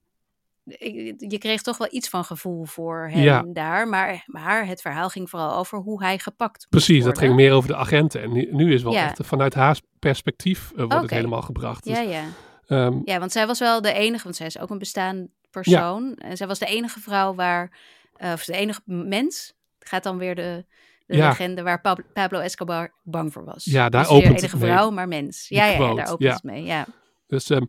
je 1.19 1.37
kreeg 1.39 1.63
toch 1.63 1.79
wel 1.79 1.89
iets 1.91 2.09
van 2.09 2.25
gevoel 2.25 2.65
voor 2.65 3.09
hem 3.13 3.23
Ja. 3.23 3.45
daar. 3.47 3.89
Maar, 3.89 4.23
maar 4.27 4.67
het 4.67 4.81
verhaal 4.81 5.09
ging 5.09 5.31
vooral 5.31 5.57
over 5.57 5.79
hoe 5.79 6.03
hij 6.03 6.19
gepakt 6.19 6.67
Precies, 6.71 7.05
dat 7.05 7.19
ging 7.19 7.35
meer 7.35 7.53
over 7.53 7.69
de 7.69 7.77
agenten. 7.77 8.23
En 8.23 8.33
nu, 8.33 8.49
nu 8.51 8.73
is 8.75 8.83
wel 8.83 8.93
Ja. 8.93 9.05
echt 9.09 9.19
vanuit 9.27 9.55
haar 9.55 9.81
perspectief 9.99 10.71
eh, 10.71 10.77
wordt 10.77 10.95
het 10.95 11.11
helemaal 11.11 11.43
gebracht. 11.43 11.85
Dus, 11.85 11.99
Ja, 11.99 12.03
ja. 12.03 12.25
ehm, 12.67 12.99
Ja, 13.05 13.19
want 13.19 13.33
zij 13.33 13.47
was 13.47 13.59
wel 13.59 13.81
de 13.81 13.93
enige, 13.93 14.25
want 14.25 14.37
zij 14.37 14.47
is 14.47 14.59
ook 14.59 14.71
een 14.71 14.79
bestaand 14.79 15.29
persoon. 15.51 16.15
En 16.15 16.37
zij 16.37 16.47
was 16.47 16.59
de 16.59 16.67
enige 16.67 17.01
vrouw 17.01 17.35
waar, 17.35 17.79
eh, 18.17 18.33
of 18.33 18.45
de 18.45 18.53
enige 18.57 18.81
mens, 18.85 19.55
gaat 19.79 20.03
dan 20.03 20.19
weer 20.19 20.35
de, 20.35 20.65
de 21.11 21.17
Ja. 21.17 21.29
legende 21.29 21.63
waar 21.63 21.81
Pab- 21.81 22.03
Pablo 22.13 22.39
Escobar 22.39 22.93
bang 23.03 23.33
voor 23.33 23.45
was. 23.45 23.65
Ja, 23.65 23.89
daar 23.89 24.05
zozeer 24.05 24.19
opent 24.23 24.39
enige 24.39 24.57
het 24.57 24.65
mee. 24.65 24.71
vrouw, 24.73 24.91
maar 24.91 25.09
mens. 25.09 25.49
Die 25.49 25.59
Ja, 25.59 25.65
ja, 25.67 25.73
ja, 25.73 25.95
daar 25.95 26.05
opent 26.13 26.23
ja. 26.23 26.33
het 26.35 26.43
mee. 26.43 26.65
Ja. 26.65 26.87
Dus 27.27 27.51
ehm, 27.51 27.65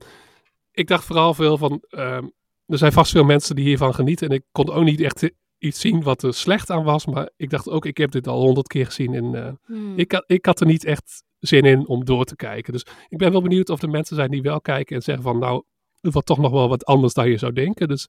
ik 0.72 0.88
dacht 0.88 1.06
vooral 1.06 1.34
veel 1.34 1.58
van, 1.58 1.84
ehm, 1.90 2.24
er 2.66 2.78
zijn 2.78 2.92
vast 2.92 3.12
veel 3.12 3.24
mensen 3.24 3.56
die 3.56 3.66
hiervan 3.66 3.94
genieten. 3.96 4.30
En 4.30 4.36
ik 4.36 4.44
kon 4.52 4.70
ook 4.72 4.84
niet 4.84 5.02
echt 5.02 5.30
iets 5.58 5.80
zien 5.80 6.04
wat 6.04 6.24
er 6.24 6.34
slecht 6.34 6.70
aan 6.70 6.84
was. 6.84 7.06
Maar 7.06 7.30
ik 7.36 7.50
dacht 7.50 7.70
ook, 7.70 7.86
ik 7.86 7.98
heb 7.98 8.12
dit 8.12 8.28
al 8.28 8.42
honderd 8.42 8.68
keer 8.68 8.86
gezien. 8.86 9.14
En 9.14 9.36
eh, 9.46 9.52
Hmm. 9.66 9.98
ik, 9.98 10.12
had, 10.12 10.24
ik 10.28 10.46
had 10.46 10.60
er 10.60 10.66
niet 10.68 10.86
echt 10.86 11.24
zin 11.40 11.64
in 11.64 11.88
om 11.88 12.06
door 12.06 12.24
te 12.26 12.36
kijken. 12.36 12.74
Dus 12.74 12.86
ik 13.10 13.18
ben 13.18 13.32
wel 13.32 13.42
benieuwd 13.42 13.70
of 13.70 13.82
er 13.82 13.90
mensen 13.90 14.16
zijn 14.16 14.32
die 14.32 14.42
wel 14.42 14.62
kijken 14.62 14.96
en 14.96 15.02
zeggen 15.02 15.24
van, 15.24 15.40
nou, 15.40 15.64
het 16.02 16.14
wordt 16.14 16.28
toch 16.28 16.38
nog 16.38 16.52
wel 16.52 16.70
wat 16.70 16.86
anders 16.86 17.14
dan 17.14 17.30
je 17.30 17.38
zou 17.38 17.54
denken. 17.54 17.88
Dus 17.88 18.08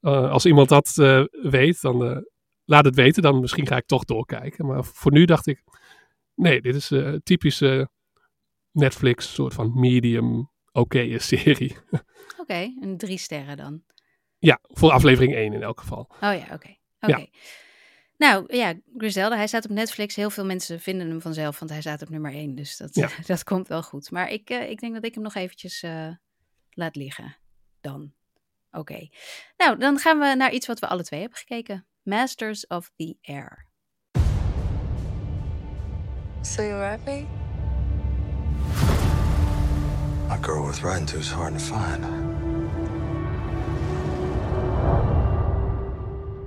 eh, 0.00 0.30
als 0.30 0.46
iemand 0.46 0.68
dat 0.68 0.92
eh, 0.98 1.24
weet, 1.42 1.80
dan 1.80 2.24
laat 2.72 2.84
het 2.84 2.94
weten. 2.94 3.22
Dan 3.22 3.40
misschien 3.40 3.66
ga 3.66 3.76
ik 3.76 3.86
toch 3.86 4.04
doorkijken. 4.04 4.66
Maar 4.66 4.84
voor 4.84 5.12
nu 5.12 5.24
dacht 5.24 5.46
ik, 5.46 5.62
nee, 6.34 6.60
dit 6.60 6.74
is 6.74 6.90
eh 6.90 7.14
typische 7.22 7.90
Netflix 8.70 9.34
soort 9.34 9.54
van 9.54 9.80
medium 9.80 10.50
oké 10.72 11.18
serie. 11.18 11.76
Oké, 12.42 12.72
een 12.80 12.96
drie 12.96 13.18
sterren 13.18 13.56
dan. 13.56 13.82
Ja, 14.38 14.58
voor 14.62 14.90
aflevering 14.90 15.34
1 15.34 15.52
in 15.52 15.62
elk 15.62 15.80
geval. 15.80 16.08
Oh 16.10 16.18
ja, 16.20 16.46
oké. 16.52 16.76
Oké. 17.00 17.16
Ja. 17.16 17.26
Nou 18.16 18.56
ja, 18.56 18.74
Griselda, 18.96 19.36
hij 19.36 19.46
staat 19.46 19.64
op 19.64 19.70
Netflix. 19.70 20.16
Heel 20.16 20.30
veel 20.30 20.44
mensen 20.44 20.80
vinden 20.80 21.08
hem 21.08 21.20
vanzelf, 21.20 21.58
want 21.58 21.70
hij 21.70 21.80
staat 21.80 22.02
op 22.02 22.08
nummer 22.08 22.32
1. 22.32 22.54
Dus 22.54 22.76
dat, 22.76 22.94
Ja. 22.94 23.08
dat 23.26 23.44
komt 23.44 23.68
wel 23.68 23.82
goed. 23.82 24.10
Maar 24.10 24.30
ik, 24.30 24.50
eh, 24.50 24.70
ik 24.70 24.80
denk 24.80 24.94
dat 24.94 25.04
ik 25.04 25.14
hem 25.14 25.22
nog 25.22 25.34
eventjes 25.34 25.82
eh, 25.82 26.08
laat 26.70 26.96
liggen. 26.96 27.36
Dan. 27.80 28.12
Oké. 28.70 29.08
Nou, 29.56 29.78
dan 29.78 29.98
gaan 29.98 30.18
we 30.18 30.34
naar 30.34 30.52
iets 30.52 30.66
wat 30.66 30.78
we 30.78 30.86
alle 30.86 31.02
twee 31.02 31.20
hebben 31.20 31.38
gekeken. 31.38 31.86
Masters 32.04 32.64
of 32.64 32.90
the 32.98 33.16
Air. 33.28 33.64
So 36.42 36.62
you 36.62 36.72
are 36.74 36.80
ride 36.80 37.06
me? 37.06 37.28
A 40.28 40.38
girl 40.42 40.64
worth 40.64 40.82
riding 40.82 41.06
to 41.06 41.18
is 41.18 41.30
hard 41.30 41.54
to 41.54 41.60
find. 41.60 42.02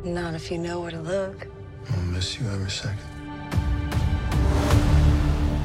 Not 0.03 0.33
if 0.33 0.51
you 0.51 0.57
know 0.57 0.81
where 0.81 0.91
to 0.91 0.99
look. 0.99 1.47
I'll 1.93 2.01
miss 2.01 2.37
you 2.37 2.47
every 2.47 2.69
second. 2.69 2.99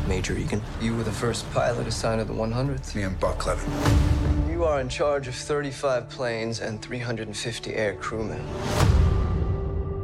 Major 0.06 0.36
Egan, 0.36 0.62
you 0.80 0.94
were 0.94 1.02
the 1.02 1.10
first 1.10 1.50
pilot 1.50 1.88
assigned 1.88 2.20
to 2.20 2.24
the 2.24 2.32
100th. 2.32 2.94
Me 2.94 3.02
and 3.02 3.18
Buck 3.18 3.44
Levin. 3.44 4.48
You 4.48 4.62
are 4.62 4.80
in 4.80 4.88
charge 4.88 5.26
of 5.26 5.34
35 5.34 6.08
planes 6.08 6.60
and 6.60 6.80
350 6.80 7.74
air 7.74 7.94
crewmen. 7.94 8.46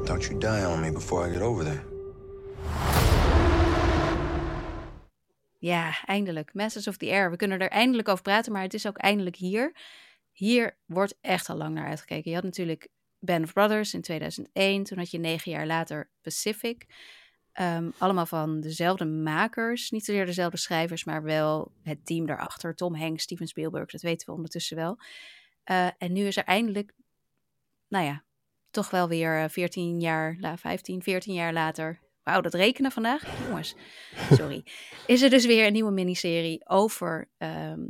Don't 0.06 0.24
you 0.24 0.38
die 0.38 0.66
on 0.66 0.80
me 0.80 0.92
before 0.92 1.28
I 1.28 1.32
get 1.32 1.42
over 1.42 1.64
there. 1.64 1.84
Ja, 5.58 6.04
eindelijk. 6.04 6.54
Masters 6.54 6.88
of 6.88 6.96
the 6.96 7.10
Air. 7.10 7.30
We 7.30 7.36
kunnen 7.36 7.60
er 7.60 7.70
eindelijk 7.70 8.08
over 8.08 8.22
praten, 8.22 8.52
maar 8.52 8.62
het 8.62 8.74
is 8.74 8.86
ook 8.86 8.96
eindelijk 8.96 9.36
hier. 9.36 9.76
Hier 10.32 10.76
wordt 10.84 11.18
echt 11.20 11.48
al 11.48 11.56
lang 11.56 11.74
naar 11.74 11.86
uitgekeken. 11.86 12.30
Je 12.30 12.36
had 12.36 12.44
natuurlijk 12.44 12.88
Band 13.18 13.44
of 13.44 13.52
Brothers 13.52 13.94
in 13.94 14.00
2001. 14.00 14.84
Toen 14.84 14.98
had 14.98 15.10
je 15.10 15.18
negen 15.18 15.50
jaar 15.50 15.66
later 15.66 16.10
Pacific. 16.22 16.86
Ehm, 17.52 17.90
allemaal 17.98 18.26
van 18.26 18.60
dezelfde 18.60 19.04
makers. 19.04 19.90
Niet 19.90 20.04
zozeer 20.04 20.26
dezelfde 20.26 20.58
schrijvers, 20.58 21.04
maar 21.04 21.22
wel 21.22 21.72
het 21.82 22.06
team 22.06 22.26
daarachter. 22.26 22.74
Tom 22.74 22.94
Hanks, 22.94 23.22
Steven 23.22 23.46
Spielberg, 23.46 23.90
dat 23.90 24.02
weten 24.02 24.26
we 24.26 24.34
ondertussen 24.34 24.76
wel. 24.76 24.98
Eh, 25.64 25.88
en 25.98 26.12
nu 26.12 26.26
is 26.26 26.36
er 26.36 26.44
eindelijk, 26.44 26.92
nou 27.88 28.04
ja, 28.04 28.24
toch 28.76 28.90
wel 28.90 29.08
weer 29.08 29.42
eh, 29.42 29.48
14 29.48 30.00
jaar, 30.00 30.36
la- 30.40 30.56
15, 30.56 31.02
14 31.02 31.34
jaar 31.34 31.52
later. 31.52 32.00
Wauw, 32.22 32.40
dat 32.40 32.54
rekenen 32.54 32.92
vandaag? 32.92 33.46
Jongens, 33.48 33.74
sorry. 34.32 34.64
Is 35.06 35.22
er 35.22 35.30
dus 35.30 35.46
weer 35.46 35.66
een 35.66 35.72
nieuwe 35.72 35.90
miniserie 35.90 36.68
over 36.68 37.30
ehm, 37.38 37.80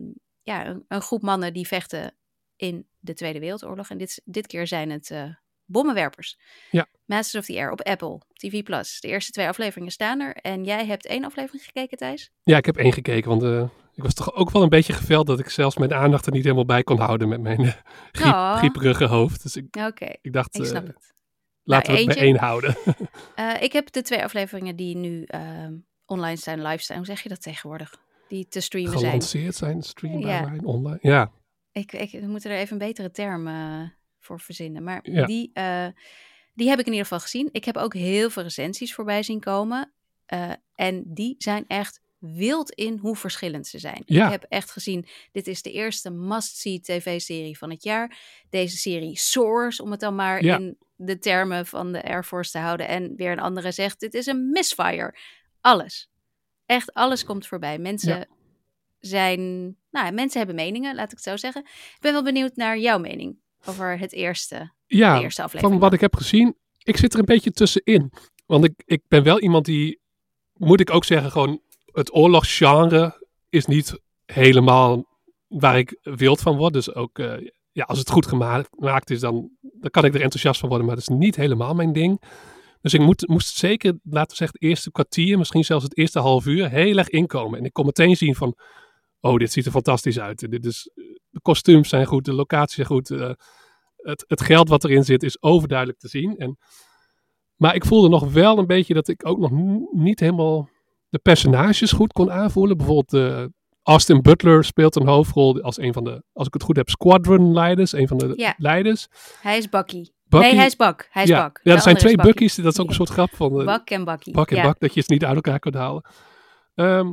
ja, 0.43 0.67
een, 0.67 0.85
een 0.89 1.01
groep 1.01 1.23
mannen 1.23 1.53
die 1.53 1.67
vechten 1.67 2.17
in 2.57 2.87
de 2.99 3.15
Tweede 3.15 3.39
Wereldoorlog. 3.39 3.91
En 3.91 3.99
dit, 3.99 4.23
dit 4.25 4.47
keer 4.47 4.67
zijn 4.67 4.91
het 4.91 5.11
eh, 5.11 5.35
bommenwerpers. 5.65 6.39
Ja. 6.71 6.87
Masters 7.05 7.43
of 7.43 7.55
the 7.55 7.61
Air 7.61 7.71
op 7.71 7.83
Apple 7.83 8.21
TV+. 8.33 8.63
Plus. 8.63 9.01
De 9.01 9.09
eerste 9.09 9.33
twee 9.33 9.49
afleveringen 9.49 9.93
staan 9.93 10.21
er. 10.21 10.35
En 10.35 10.65
jij 10.65 10.87
hebt 10.87 11.07
één 11.07 11.25
aflevering 11.25 11.65
gekeken, 11.65 11.97
Thijs? 11.99 12.31
Ja, 12.43 12.57
ik 12.57 12.67
heb 12.67 12.77
één 12.77 12.93
gekeken, 12.93 13.29
want 13.29 13.43
eh, 13.43 13.69
ik 13.97 14.03
was 14.03 14.15
toch 14.15 14.35
ook 14.35 14.51
wel 14.51 14.63
een 14.63 14.69
beetje 14.69 14.93
geveld 14.93 15.27
dat 15.27 15.39
ik 15.39 15.49
zelfs 15.49 15.77
mijn 15.77 15.95
aandacht 15.95 16.27
er 16.27 16.33
niet 16.33 16.43
helemaal 16.43 16.65
bij 16.65 16.83
kon 16.83 16.99
houden 16.99 17.29
met 17.29 17.41
mijn 17.41 17.61
eh, 17.61 17.73
griep, 18.13 18.33
Oh. 18.33 18.57
grieperige 18.57 19.05
hoofd. 19.05 19.43
Dus 19.43 19.57
ik, 19.57 19.77
Oké, 19.77 20.09
ik 20.23 20.33
dacht, 20.33 20.59
ik 20.59 20.65
snap 20.65 20.83
eh, 20.83 20.89
het. 20.89 21.15
laten 21.63 21.93
we 21.93 21.99
het 21.99 22.07
bij 22.07 22.17
één 22.17 22.37
houden. 22.39 22.77
Eh, 23.35 23.63
ik 23.63 23.73
heb 23.73 23.93
de 23.93 24.03
twee 24.03 24.23
afleveringen 24.25 24.77
die 24.77 24.97
nu 24.97 25.23
ehm, 25.25 25.75
online 26.07 26.37
staan, 26.37 26.63
live 26.63 26.83
staan. 26.83 26.97
Hoe 26.97 27.07
zeg 27.07 27.23
je 27.23 27.29
dat 27.29 27.43
tegenwoordig? 27.43 27.95
Die 28.29 28.49
te 28.49 28.61
streamen 28.61 28.99
zijn. 28.99 29.05
Gelanceerd 29.05 29.55
zijn, 29.55 29.83
Ja. 30.21 30.45
zijn, 30.45 30.65
online. 30.65 30.99
Ja, 31.01 31.31
Ik, 31.73 31.93
ik 31.93 32.11
we 32.11 32.27
moeten 32.27 32.51
er 32.51 32.57
even 32.59 32.73
een 32.73 32.87
betere 32.87 33.11
term 33.11 33.49
voor 34.21 34.41
verzinnen. 34.41 34.83
Maar 34.83 35.01
Ja. 35.03 35.27
die, 35.27 35.53
die 36.55 36.69
heb 36.69 36.79
ik 36.79 36.87
in 36.87 36.93
ieder 36.93 37.07
geval 37.07 37.21
gezien. 37.21 37.49
Ik 37.53 37.65
heb 37.65 37.77
ook 37.77 37.95
heel 37.95 38.31
veel 38.31 38.43
recensies 38.43 38.95
voorbij 38.95 39.23
zien 39.23 39.41
komen. 39.41 39.93
En 40.75 41.03
die 41.07 41.35
zijn 41.39 41.65
echt 41.67 42.01
wild 42.19 42.71
in 42.71 42.99
hoe 42.99 43.17
verschillend 43.17 43.67
ze 43.67 43.79
zijn. 43.79 44.03
Ja. 44.07 44.25
Ik 44.25 44.31
heb 44.31 44.45
echt 44.49 44.71
gezien, 44.71 45.07
dit 45.33 45.47
is 45.47 45.63
de 45.63 45.73
eerste 45.73 46.11
must-see 46.11 46.81
tv-serie 46.81 47.59
van 47.59 47.71
het 47.71 47.83
jaar. 47.83 48.19
Deze 48.51 48.77
serie 48.77 49.19
soars, 49.19 49.81
om 49.81 49.91
het 49.91 50.01
dan 50.01 50.15
maar 50.15 50.45
Ja. 50.45 50.59
in 50.59 50.77
de 50.97 51.19
termen 51.19 51.67
van 51.67 51.93
de 51.93 52.03
Air 52.05 52.25
Force 52.25 52.51
te 52.51 52.59
houden. 52.59 52.89
En 52.89 53.17
weer 53.17 53.33
een 53.33 53.41
andere 53.41 53.73
zegt, 53.73 54.01
dit 54.01 54.15
is 54.15 54.27
een 54.27 54.51
misfire. 54.51 55.15
Alles. 55.61 56.11
Echt 56.67 56.95
alles 56.95 57.25
komt 57.25 57.47
voorbij. 57.47 57.79
Mensen 57.79 58.19
Ja. 58.19 58.27
zijn, 58.99 59.41
nou, 59.91 60.13
mensen 60.13 60.39
hebben 60.39 60.57
meningen, 60.57 60.95
laat 60.95 61.05
ik 61.05 61.11
het 61.11 61.23
zo 61.23 61.37
zeggen. 61.37 61.63
Ik 61.65 61.97
ben 62.01 62.13
wel 62.13 62.23
benieuwd 62.25 62.57
naar 62.57 62.79
jouw 62.79 62.99
mening 62.99 63.37
over 63.65 63.99
het 63.99 64.13
eerste, 64.13 64.73
ja 64.87 65.17
de 65.17 65.23
eerste 65.23 65.43
aflevering. 65.43 65.73
van 65.73 65.83
wat 65.83 65.93
ik 65.93 66.01
heb 66.01 66.15
gezien, 66.17 66.57
ik 66.83 66.97
zit 66.97 67.13
er 67.13 67.19
een 67.19 67.25
beetje 67.25 67.51
tussenin. 67.51 68.13
Want 68.47 68.65
ik, 68.65 68.73
ik 68.85 69.03
ben 69.09 69.23
wel 69.23 69.41
iemand 69.41 69.65
die, 69.65 70.01
moet 70.57 70.81
ik 70.81 70.91
ook 70.91 71.05
zeggen, 71.05 71.31
gewoon 71.31 71.61
het 71.97 72.15
oorlogsgenre 72.15 73.27
is 73.49 73.67
niet 73.67 74.01
helemaal 74.25 75.05
waar 75.47 75.79
ik 75.79 75.99
wild 76.03 76.41
van 76.41 76.57
word. 76.57 76.73
Dus 76.73 76.95
ook, 76.95 77.19
eh, 77.19 77.51
ja, 77.73 77.85
als 77.85 77.99
het 77.99 78.11
goed 78.11 78.27
gemaakt 78.27 79.11
is, 79.11 79.21
dan, 79.21 79.51
dan 79.61 79.91
kan 79.91 80.05
ik 80.05 80.15
er 80.15 80.23
enthousiast 80.23 80.61
van 80.61 80.69
worden. 80.69 80.87
Maar 80.87 80.97
dat 80.97 81.09
is 81.09 81.17
niet 81.17 81.37
helemaal 81.37 81.75
mijn 81.75 81.93
ding. 81.93 82.23
Dus 82.81 82.95
ik 82.95 83.01
moet, 83.01 83.29
moest 83.29 83.57
zeker, 83.57 83.99
laten 84.03 84.31
we 84.31 84.37
zeggen, 84.37 84.59
het 84.61 84.69
eerste 84.69 84.91
kwartier, 84.91 85.39
misschien 85.39 85.65
zelfs 85.65 85.85
het 85.85 85.97
eerste 85.97 86.19
half 86.19 86.47
uur, 86.47 86.71
heel 86.71 86.97
erg 86.97 87.09
inkomen. 87.09 87.59
En 87.59 87.65
ik 87.65 87.73
kon 87.73 87.85
meteen 87.85 88.17
zien 88.17 88.35
van, 88.35 88.57
oh, 89.21 89.37
dit 89.37 89.53
ziet 89.53 89.67
er 89.67 89.73
fantastisch 89.73 90.19
uit. 90.19 90.51
Dit 90.51 90.65
is, 90.65 90.91
de 91.31 91.41
kostuums 91.41 91.89
zijn 91.89 92.07
goed, 92.07 92.25
de 92.25 92.33
locaties 92.33 92.75
zijn 92.75 92.87
goed. 92.87 93.11
eh, 93.11 93.31
het, 93.97 94.25
het 94.27 94.43
geld 94.43 94.69
wat 94.69 94.85
erin 94.85 95.05
zit 95.05 95.23
is 95.23 95.43
overduidelijk 95.43 95.99
te 95.99 96.09
zien. 96.09 96.37
En, 96.37 96.59
maar 97.57 97.75
ik 97.75 97.85
voelde 97.85 98.09
nog 98.09 98.33
wel 98.33 98.59
een 98.59 98.67
beetje 98.67 98.95
dat 98.95 99.09
ik 99.09 99.27
ook 99.27 99.39
nog 99.39 99.51
niet 99.93 100.21
helemaal 100.21 100.69
de 101.09 101.19
personages 101.19 101.93
goed 101.93 102.13
kon 102.13 102.33
aanvoelen. 102.33 102.77
Bijvoorbeeld 102.77 103.13
eh, 103.15 103.45
Austin 103.83 104.23
Butler 104.23 104.65
speelt 104.65 104.97
een 104.97 105.07
hoofdrol 105.07 105.61
als 105.61 105.79
een 105.79 105.93
van 105.93 106.05
de, 106.05 106.23
als 106.33 106.47
ik 106.47 106.53
het 106.53 106.63
goed 106.63 106.77
heb, 106.77 106.89
squadron-leiders. 106.89 107.93
Een 107.93 108.09
van 108.09 108.19
de 108.19 108.33
Ja. 108.37 108.55
leiders. 108.57 109.07
Hij 109.41 109.57
is 109.59 109.69
Bucky. 109.69 110.05
Bucky- 110.25 110.47
Nee, 110.47 110.55
hij 110.57 110.67
is 110.67 110.77
Bak. 110.77 111.09
Hij 111.11 111.23
is 111.23 111.29
ja, 111.29 111.39
Bak. 111.41 111.61
Ja, 111.63 111.75
er 111.75 111.81
zijn 111.81 111.97
twee. 111.97 112.17
Bucky's. 112.17 112.55
Dat 112.55 112.73
is 112.73 112.81
ook 112.81 112.89
een 112.89 112.95
soort 112.95 113.09
grap 113.09 113.35
van... 113.35 113.61
eh, 113.61 113.67
Bak 113.67 113.91
en 113.91 114.05
Bucky. 114.05 114.31
Bak 114.33 114.51
en 114.51 114.57
ja. 114.57 114.63
bak, 114.63 114.79
dat 114.81 114.95
je 114.95 115.01
het 115.01 115.09
niet 115.09 115.25
uit 115.25 115.35
elkaar 115.35 115.59
kunt 115.59 115.75
halen. 115.75 116.05
Ehm, 116.75 117.13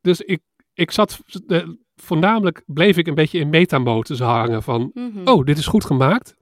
dus 0.00 0.20
ik, 0.20 0.40
ik 0.74 0.90
zat, 0.90 1.20
de, 1.46 1.78
voornamelijk 1.94 2.62
bleef 2.66 2.96
ik 2.96 3.06
een 3.06 3.14
beetje 3.14 3.38
in 3.38 3.48
metamodus 3.48 4.18
hangen 4.18 4.62
van, 4.62 4.90
Mhm. 4.94 5.28
oh, 5.28 5.44
dit 5.44 5.58
is 5.58 5.66
goed 5.66 5.84
gemaakt. 5.84 6.34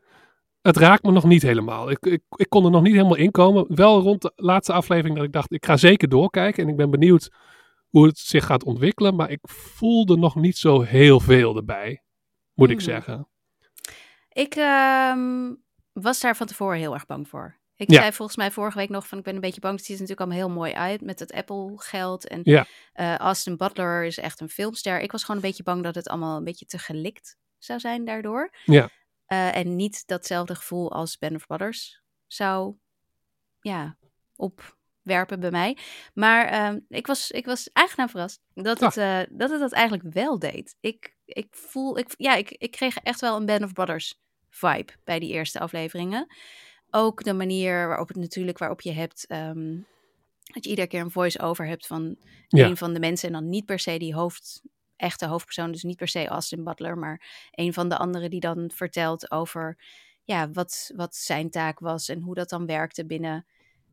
Het 0.65 0.77
raakt 0.77 1.03
me 1.03 1.11
nog 1.13 1.25
niet 1.25 1.43
helemaal. 1.43 1.91
Ik, 1.91 1.99
ik, 2.07 2.23
ik 2.37 2.49
kon 2.49 2.65
er 2.65 2.71
nog 2.71 2.83
niet 2.83 2.93
helemaal 2.95 3.17
in 3.17 3.31
komen. 3.31 3.65
Wel 3.75 4.01
rond 4.01 4.23
de 4.23 4.33
laatste 4.37 4.73
aflevering 4.73 5.17
dat 5.17 5.25
ik 5.25 5.33
dacht, 5.33 5.53
ik 5.53 5.67
ga 5.67 5.77
zeker 5.77 6.09
doorkijken. 6.09 6.63
En 6.63 6.69
ik 6.69 6.77
ben 6.77 6.91
benieuwd 6.91 7.31
hoe 7.89 8.07
het 8.07 8.19
zich 8.19 8.45
gaat 8.47 8.65
ontwikkelen. 8.65 9.15
Maar 9.17 9.31
ik 9.31 9.39
voelde 9.43 10.17
nog 10.17 10.35
niet 10.35 10.57
zo 10.59 10.81
heel 10.83 11.21
veel 11.21 11.57
erbij, 11.57 12.03
moet 12.55 12.71
ik 12.71 12.77
Mhm. 12.77 12.85
zeggen. 12.85 13.29
Ik 14.29 14.55
ehm, 14.55 15.53
was 15.93 16.21
daar 16.21 16.37
van 16.37 16.47
tevoren 16.47 16.79
heel 16.79 16.95
erg 16.95 17.07
bang 17.07 17.29
voor. 17.29 17.59
Ik 17.77 17.91
Ja. 17.91 18.01
zei 18.01 18.13
volgens 18.13 18.37
mij 18.37 18.51
vorige 18.51 18.79
week 18.79 18.89
nog 18.89 19.07
van 19.09 19.19
ik 19.19 19.25
ben 19.25 19.35
een 19.35 19.41
beetje 19.41 19.61
bang. 19.61 19.77
Het 19.77 19.85
ziet 19.85 19.95
er 19.97 20.03
natuurlijk 20.03 20.31
allemaal 20.31 20.47
heel 20.49 20.57
mooi 20.59 20.73
uit 20.73 21.01
met 21.01 21.19
het 21.19 21.33
Apple 21.33 21.73
geld. 21.77 22.29
En 22.29 22.41
Ja. 22.45 22.67
eh, 22.93 23.17
Austin 23.17 23.57
Butler 23.57 24.05
is 24.05 24.19
echt 24.19 24.41
een 24.41 24.49
filmster. 24.49 25.01
Ik 25.01 25.13
was 25.13 25.21
gewoon 25.25 25.37
een 25.43 25.47
beetje 25.49 25.63
bang 25.63 25.83
dat 25.83 25.95
het 25.95 26.09
allemaal 26.09 26.37
een 26.37 26.45
beetje 26.45 26.67
te 26.67 26.79
gelikt 26.79 27.37
zou 27.59 27.81
zijn 27.81 28.05
daardoor. 28.05 28.55
Ja. 28.65 28.89
Eh, 29.27 29.57
en 29.57 29.77
niet 29.77 30.07
datzelfde 30.07 30.55
gevoel 30.55 30.93
als 30.93 31.19
Band 31.19 31.35
of 31.35 31.47
Brothers 31.47 32.03
zou 32.27 32.75
ja, 33.61 33.97
opwerpen 34.37 35.41
bij 35.41 35.51
mij. 35.51 35.79
Maar 36.15 36.47
ehm, 36.47 36.79
ik, 36.89 37.07
was, 37.07 37.31
ik 37.31 37.47
was 37.47 37.69
aangenaam 37.73 38.09
verrast 38.09 38.41
dat 38.55 38.81
het, 38.81 38.97
eh, 38.97 39.21
dat 39.31 39.51
het 39.51 39.61
dat 39.61 39.73
eigenlijk 39.73 40.15
wel 40.15 40.39
deed. 40.39 40.77
Ik, 40.81 41.17
ik 41.25 41.47
voel, 41.51 41.99
ik, 41.99 42.15
ja, 42.17 42.35
ik, 42.35 42.51
ik 42.51 42.71
kreeg 42.71 42.97
echt 42.97 43.21
wel 43.21 43.37
een 43.37 43.47
Band 43.47 43.63
of 43.63 43.73
Brothers 43.73 44.21
vibe 44.51 44.93
bij 45.05 45.19
die 45.19 45.33
eerste 45.33 45.61
afleveringen. 45.61 46.27
Ook 46.91 47.23
de 47.25 47.33
manier 47.33 47.89
waarop 47.89 48.09
het 48.09 48.17
natuurlijk, 48.17 48.59
waarop 48.59 48.81
je 48.81 48.93
hebt, 48.93 49.27
ehm, 49.27 49.77
dat 50.53 50.65
je 50.65 50.71
iedere 50.71 50.89
keer 50.89 51.01
een 51.01 51.11
voice-over 51.11 51.67
hebt 51.67 51.87
van 51.87 52.17
Ja. 52.49 52.67
een 52.67 52.77
van 52.77 52.93
de 52.93 53.01
mensen. 53.01 53.29
En 53.29 53.35
dan 53.35 53.49
niet 53.49 53.65
per 53.67 53.79
se 53.79 53.99
die 53.99 54.15
hoofd, 54.15 54.63
echte 54.97 55.27
hoofdpersoon, 55.27 55.73
dus 55.73 55.83
niet 55.83 55.97
per 55.97 56.09
se 56.09 56.27
Austin 56.27 56.65
Butler, 56.65 56.99
maar 56.99 57.49
een 57.51 57.73
van 57.73 57.89
de 57.89 57.97
anderen 57.99 58.31
die 58.31 58.41
dan 58.41 58.71
vertelt 58.75 59.31
over 59.31 59.79
ja, 60.25 60.51
wat, 60.51 60.91
wat 60.97 61.15
zijn 61.17 61.51
taak 61.51 61.79
was 61.79 62.09
en 62.09 62.21
hoe 62.21 62.35
dat 62.35 62.49
dan 62.49 62.67
werkte 62.67 63.07
binnen 63.07 63.47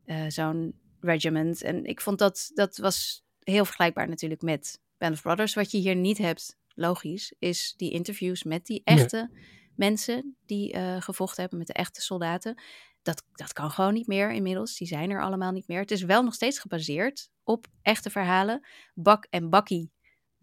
eh, 0.04 0.24
zo'n 0.28 0.80
regiment. 1.00 1.62
En 1.62 1.84
ik 1.84 2.00
vond 2.00 2.18
dat, 2.18 2.50
dat 2.54 2.76
was 2.76 3.24
heel 3.38 3.64
vergelijkbaar 3.64 4.08
natuurlijk 4.08 4.42
met 4.42 4.80
Band 4.98 5.14
of 5.14 5.22
Brothers. 5.22 5.54
Wat 5.54 5.70
je 5.70 5.78
hier 5.78 5.96
niet 5.96 6.18
hebt, 6.18 6.56
logisch, 6.74 7.34
is 7.38 7.74
die 7.76 7.90
interviews 7.90 8.42
met 8.42 8.66
die 8.66 8.82
Nee. 8.84 8.96
echte 8.98 9.30
mensen 9.76 10.36
die 10.46 10.72
eh, 10.72 11.00
gevochten 11.00 11.40
hebben, 11.40 11.58
met 11.58 11.66
de 11.66 11.72
echte 11.72 12.00
soldaten. 12.00 12.62
Dat, 13.02 13.24
dat 13.32 13.52
kan 13.52 13.70
gewoon 13.70 13.94
niet 13.94 14.06
meer 14.06 14.32
inmiddels. 14.32 14.76
Die 14.76 14.88
zijn 14.88 15.10
er 15.10 15.22
allemaal 15.22 15.52
niet 15.52 15.68
meer. 15.68 15.80
Het 15.80 15.90
is 15.90 16.02
wel 16.02 16.22
nog 16.22 16.34
steeds 16.34 16.58
gebaseerd 16.58 17.30
op 17.44 17.66
echte 17.82 18.10
verhalen. 18.10 18.66
Bak 18.94 19.26
en 19.30 19.50
Bakkie 19.50 19.92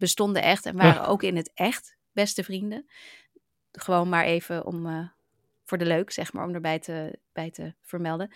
bestonden 0.00 0.42
echt 0.42 0.66
en 0.66 0.76
waren 0.76 1.02
Ja. 1.02 1.06
ook 1.08 1.22
in 1.22 1.36
het 1.36 1.50
echt 1.54 1.96
beste 2.12 2.44
vrienden. 2.44 2.86
Gewoon 3.72 4.08
maar 4.08 4.24
even 4.24 4.66
om 4.66 4.86
eh, 4.86 5.08
voor 5.64 5.78
de 5.78 5.86
leuk, 5.86 6.10
zeg 6.10 6.32
maar, 6.32 6.46
om 6.46 6.54
erbij 6.54 6.78
te, 6.78 7.18
bij 7.32 7.50
te 7.50 7.74
vermelden. 7.82 8.30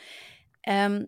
Ehm, 0.60 1.04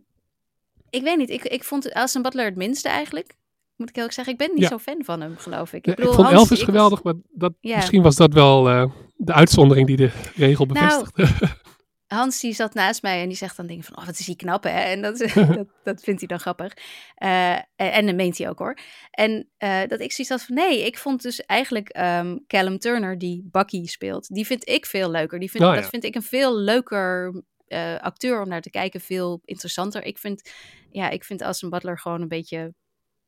ik 0.90 1.02
weet 1.02 1.16
niet, 1.16 1.30
ik, 1.30 1.44
ik 1.44 1.64
vond 1.64 1.92
Alison 1.92 2.22
Butler 2.22 2.44
het 2.44 2.57
minste 2.57 2.88
eigenlijk. 2.88 3.34
Moet 3.76 3.88
ik 3.88 3.94
heel 3.94 4.04
erg 4.04 4.12
zeggen. 4.14 4.32
Ik 4.32 4.38
ben 4.38 4.50
niet 4.52 4.62
Ja. 4.62 4.68
zo 4.68 4.78
fan 4.78 5.04
van 5.04 5.20
hem, 5.20 5.36
geloof 5.36 5.72
ik. 5.72 5.84
Ja, 5.86 5.92
ik 5.92 5.98
bedoel, 5.98 6.12
vond 6.14 6.26
Hans, 6.26 6.38
Elvis 6.40 6.59
ik 6.61 6.64
was- 6.66 6.74
geweldig, 6.74 7.02
maar 7.02 7.14
dat, 7.28 7.52
Ja. 7.61 7.76
misschien 7.76 8.02
was 8.02 8.16
dat 8.16 8.32
wel 8.32 8.68
eh, 8.70 8.90
de 9.16 9.32
uitzondering 9.32 9.86
die 9.86 9.96
de 9.96 10.11
regel 10.34 10.64
Nou, 10.66 10.78
bevestigde. 11.04 11.26
Hans 12.07 12.40
die 12.40 12.52
zat 12.52 12.74
naast 12.74 13.02
mij 13.02 13.22
en 13.22 13.28
die 13.28 13.36
zegt 13.36 13.57
dan 13.57 13.66
dingen 13.66 13.84
van, 13.84 13.98
oh 13.98 14.07
wat 14.07 14.18
is 14.18 14.26
hij 14.26 14.34
knap 14.34 14.62
hè? 14.62 14.80
En 14.80 15.02
dat, 15.02 15.18
dat, 15.34 15.66
dat 15.82 16.02
vindt 16.02 16.20
hij 16.20 16.28
dan 16.28 16.40
grappig. 16.40 16.76
Eh, 17.14 17.52
en, 17.54 17.64
en 17.76 18.07
dat 18.07 18.14
meent 18.14 18.38
hij 18.38 18.48
ook 18.48 18.59
hoor. 18.59 18.78
En 19.11 19.48
eh, 19.57 19.80
dat 19.88 20.00
ik 20.00 20.12
zoiets 20.12 20.28
had 20.28 20.42
van, 20.42 20.54
nee, 20.54 20.86
ik 20.86 20.98
vond 20.98 21.22
dus 21.22 21.44
eigenlijk 21.44 21.88
ehm, 21.88 22.36
Callum 22.46 22.78
Turner 22.78 23.18
die 23.18 23.48
Bucky 23.50 23.86
speelt. 23.86 24.34
Die 24.34 24.46
vind 24.46 24.68
ik 24.68 24.86
veel 24.86 25.11
leuker. 25.11 25.38
Die 25.38 25.50
vind, 25.50 25.64
Oh, 25.64 25.74
ja. 25.74 25.80
Dat 25.80 25.90
vind 25.90 26.04
ik 26.04 26.14
een 26.14 26.22
veel 26.22 26.57
leuker 26.59 27.42
eh, 27.66 27.96
acteur 27.96 28.40
om 28.42 28.48
naar 28.48 28.62
te 28.62 28.70
kijken. 28.70 29.00
Veel 29.00 29.40
interessanter. 29.44 30.04
Ik 30.04 30.18
vind, 30.18 30.50
ja, 30.90 31.09
ik 31.11 31.24
vind 31.24 31.42
Austin 31.42 31.70
Butler 31.70 31.98
gewoon 31.98 32.20
een 32.20 32.28
beetje, 32.28 32.74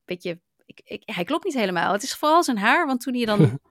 beetje 0.05 0.41
ik, 0.69 0.81
ik, 0.85 1.03
hij 1.05 1.25
klopt 1.25 1.45
niet 1.45 1.55
helemaal. 1.55 1.93
Het 1.93 2.03
is 2.03 2.15
vooral 2.15 2.45
zijn 2.45 2.59
haar, 2.59 2.87
want 2.87 3.01
toen 3.01 3.15
hij 3.15 3.25
dan 3.25 3.41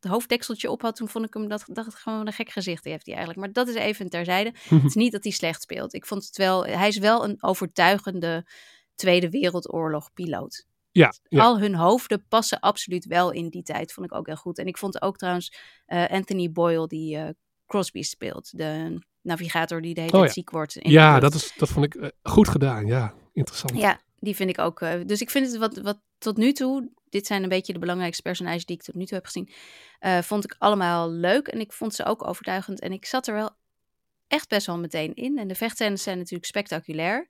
dat 0.00 0.12
hoofddekseltje 0.12 0.70
op 0.70 0.82
had, 0.82 0.96
toen 0.96 1.08
vond 1.08 1.26
ik 1.26 1.34
hem 1.34 1.48
dat, 1.48 1.64
dat 1.66 1.84
het 1.84 1.94
gewoon 1.94 2.26
een 2.26 2.32
gek 2.32 2.50
gezicht 2.50 2.84
heeft 2.84 3.06
hij 3.06 3.14
eigenlijk. 3.14 3.44
Maar 3.46 3.64
dat 3.64 3.74
is 3.74 3.82
even 3.82 4.08
terzijde. 4.10 4.52
Het 4.68 4.84
is 4.84 4.94
niet 4.94 5.12
dat 5.12 5.22
hij 5.22 5.32
slecht 5.32 5.62
speelt. 5.62 5.94
Ik 5.94 6.06
vond 6.06 6.26
het 6.26 6.36
wel, 6.36 6.64
hij 6.66 6.88
is 6.88 6.98
wel 6.98 7.24
een 7.24 7.36
overtuigende 7.42 8.46
Tweede 8.94 9.30
Wereldoorlog 9.30 10.12
piloot. 10.12 10.64
ja, 10.90 11.12
ja. 11.28 11.42
Al 11.42 11.58
hun 11.60 11.74
hoofden 11.74 12.24
passen 12.28 12.60
absoluut 12.60 13.04
wel 13.04 13.30
in 13.30 13.48
die 13.48 13.62
tijd, 13.62 13.92
vond 13.92 14.06
ik 14.06 14.14
ook 14.14 14.26
heel 14.26 14.36
goed. 14.36 14.58
En 14.58 14.66
ik 14.66 14.78
vond 14.78 15.02
ook 15.02 15.16
trouwens 15.16 15.56
eh, 15.86 16.06
Anthony 16.08 16.52
Boyle, 16.52 16.86
die 16.86 17.16
eh, 17.16 17.28
Crosby 17.66 18.02
speelt, 18.02 18.56
de 18.58 18.98
navigator 19.22 19.82
die 19.82 19.94
de 19.94 20.00
hele 20.00 20.12
Oh, 20.12 20.18
tijd 20.18 20.34
ja. 20.34 20.40
ziek 20.40 20.50
wordt. 20.50 20.76
in 20.76 20.90
ja, 20.90 21.20
dat, 21.20 21.34
is, 21.34 21.52
dat 21.56 21.68
vond 21.68 21.84
ik 21.84 21.94
eh, 21.94 22.08
goed 22.22 22.48
gedaan. 22.48 22.86
Ja, 22.86 23.14
interessant. 23.32 23.78
Ja, 23.78 24.00
die 24.18 24.36
vind 24.36 24.50
ik 24.50 24.58
ook. 24.58 24.78
dus 25.06 25.20
ik 25.20 25.30
vind 25.30 25.46
het 25.46 25.56
wat, 25.56 25.76
wat 25.76 26.00
tot 26.18 26.36
nu 26.36 26.52
toe, 26.52 26.90
dit 27.10 27.26
zijn 27.26 27.42
een 27.42 27.48
beetje 27.48 27.72
de 27.72 27.78
belangrijkste 27.78 28.22
personages 28.22 28.64
die 28.64 28.76
ik 28.76 28.82
tot 28.82 28.94
nu 28.94 29.04
toe 29.04 29.16
heb 29.16 29.26
gezien, 29.26 29.50
eh, 29.98 30.18
vond 30.18 30.44
ik 30.44 30.54
allemaal 30.58 31.10
leuk. 31.10 31.48
En 31.48 31.60
ik 31.60 31.72
vond 31.72 31.94
ze 31.94 32.04
ook 32.04 32.26
overtuigend. 32.26 32.80
En 32.80 32.92
ik 32.92 33.04
zat 33.04 33.26
er 33.26 33.34
wel 33.34 33.50
echt 34.26 34.48
best 34.48 34.66
wel 34.66 34.78
meteen 34.78 35.14
in. 35.14 35.38
En 35.38 35.48
de 35.48 35.54
vechtscènes 35.54 36.02
zijn 36.02 36.18
natuurlijk 36.18 36.44
spectaculair. 36.44 37.28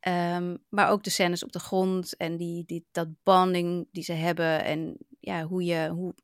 Ehm, 0.00 0.56
maar 0.68 0.90
ook 0.90 1.04
de 1.04 1.10
scènes 1.10 1.44
op 1.44 1.52
de 1.52 1.58
grond 1.58 2.16
en 2.16 2.36
die, 2.36 2.64
die, 2.64 2.86
dat 2.92 3.08
bonding 3.22 3.88
die 3.92 4.02
ze 4.02 4.12
hebben. 4.12 4.64
En 4.64 4.96
ja, 5.20 5.42
hoe, 5.42 5.64
je, 5.64 5.88
hoe, 5.88 6.14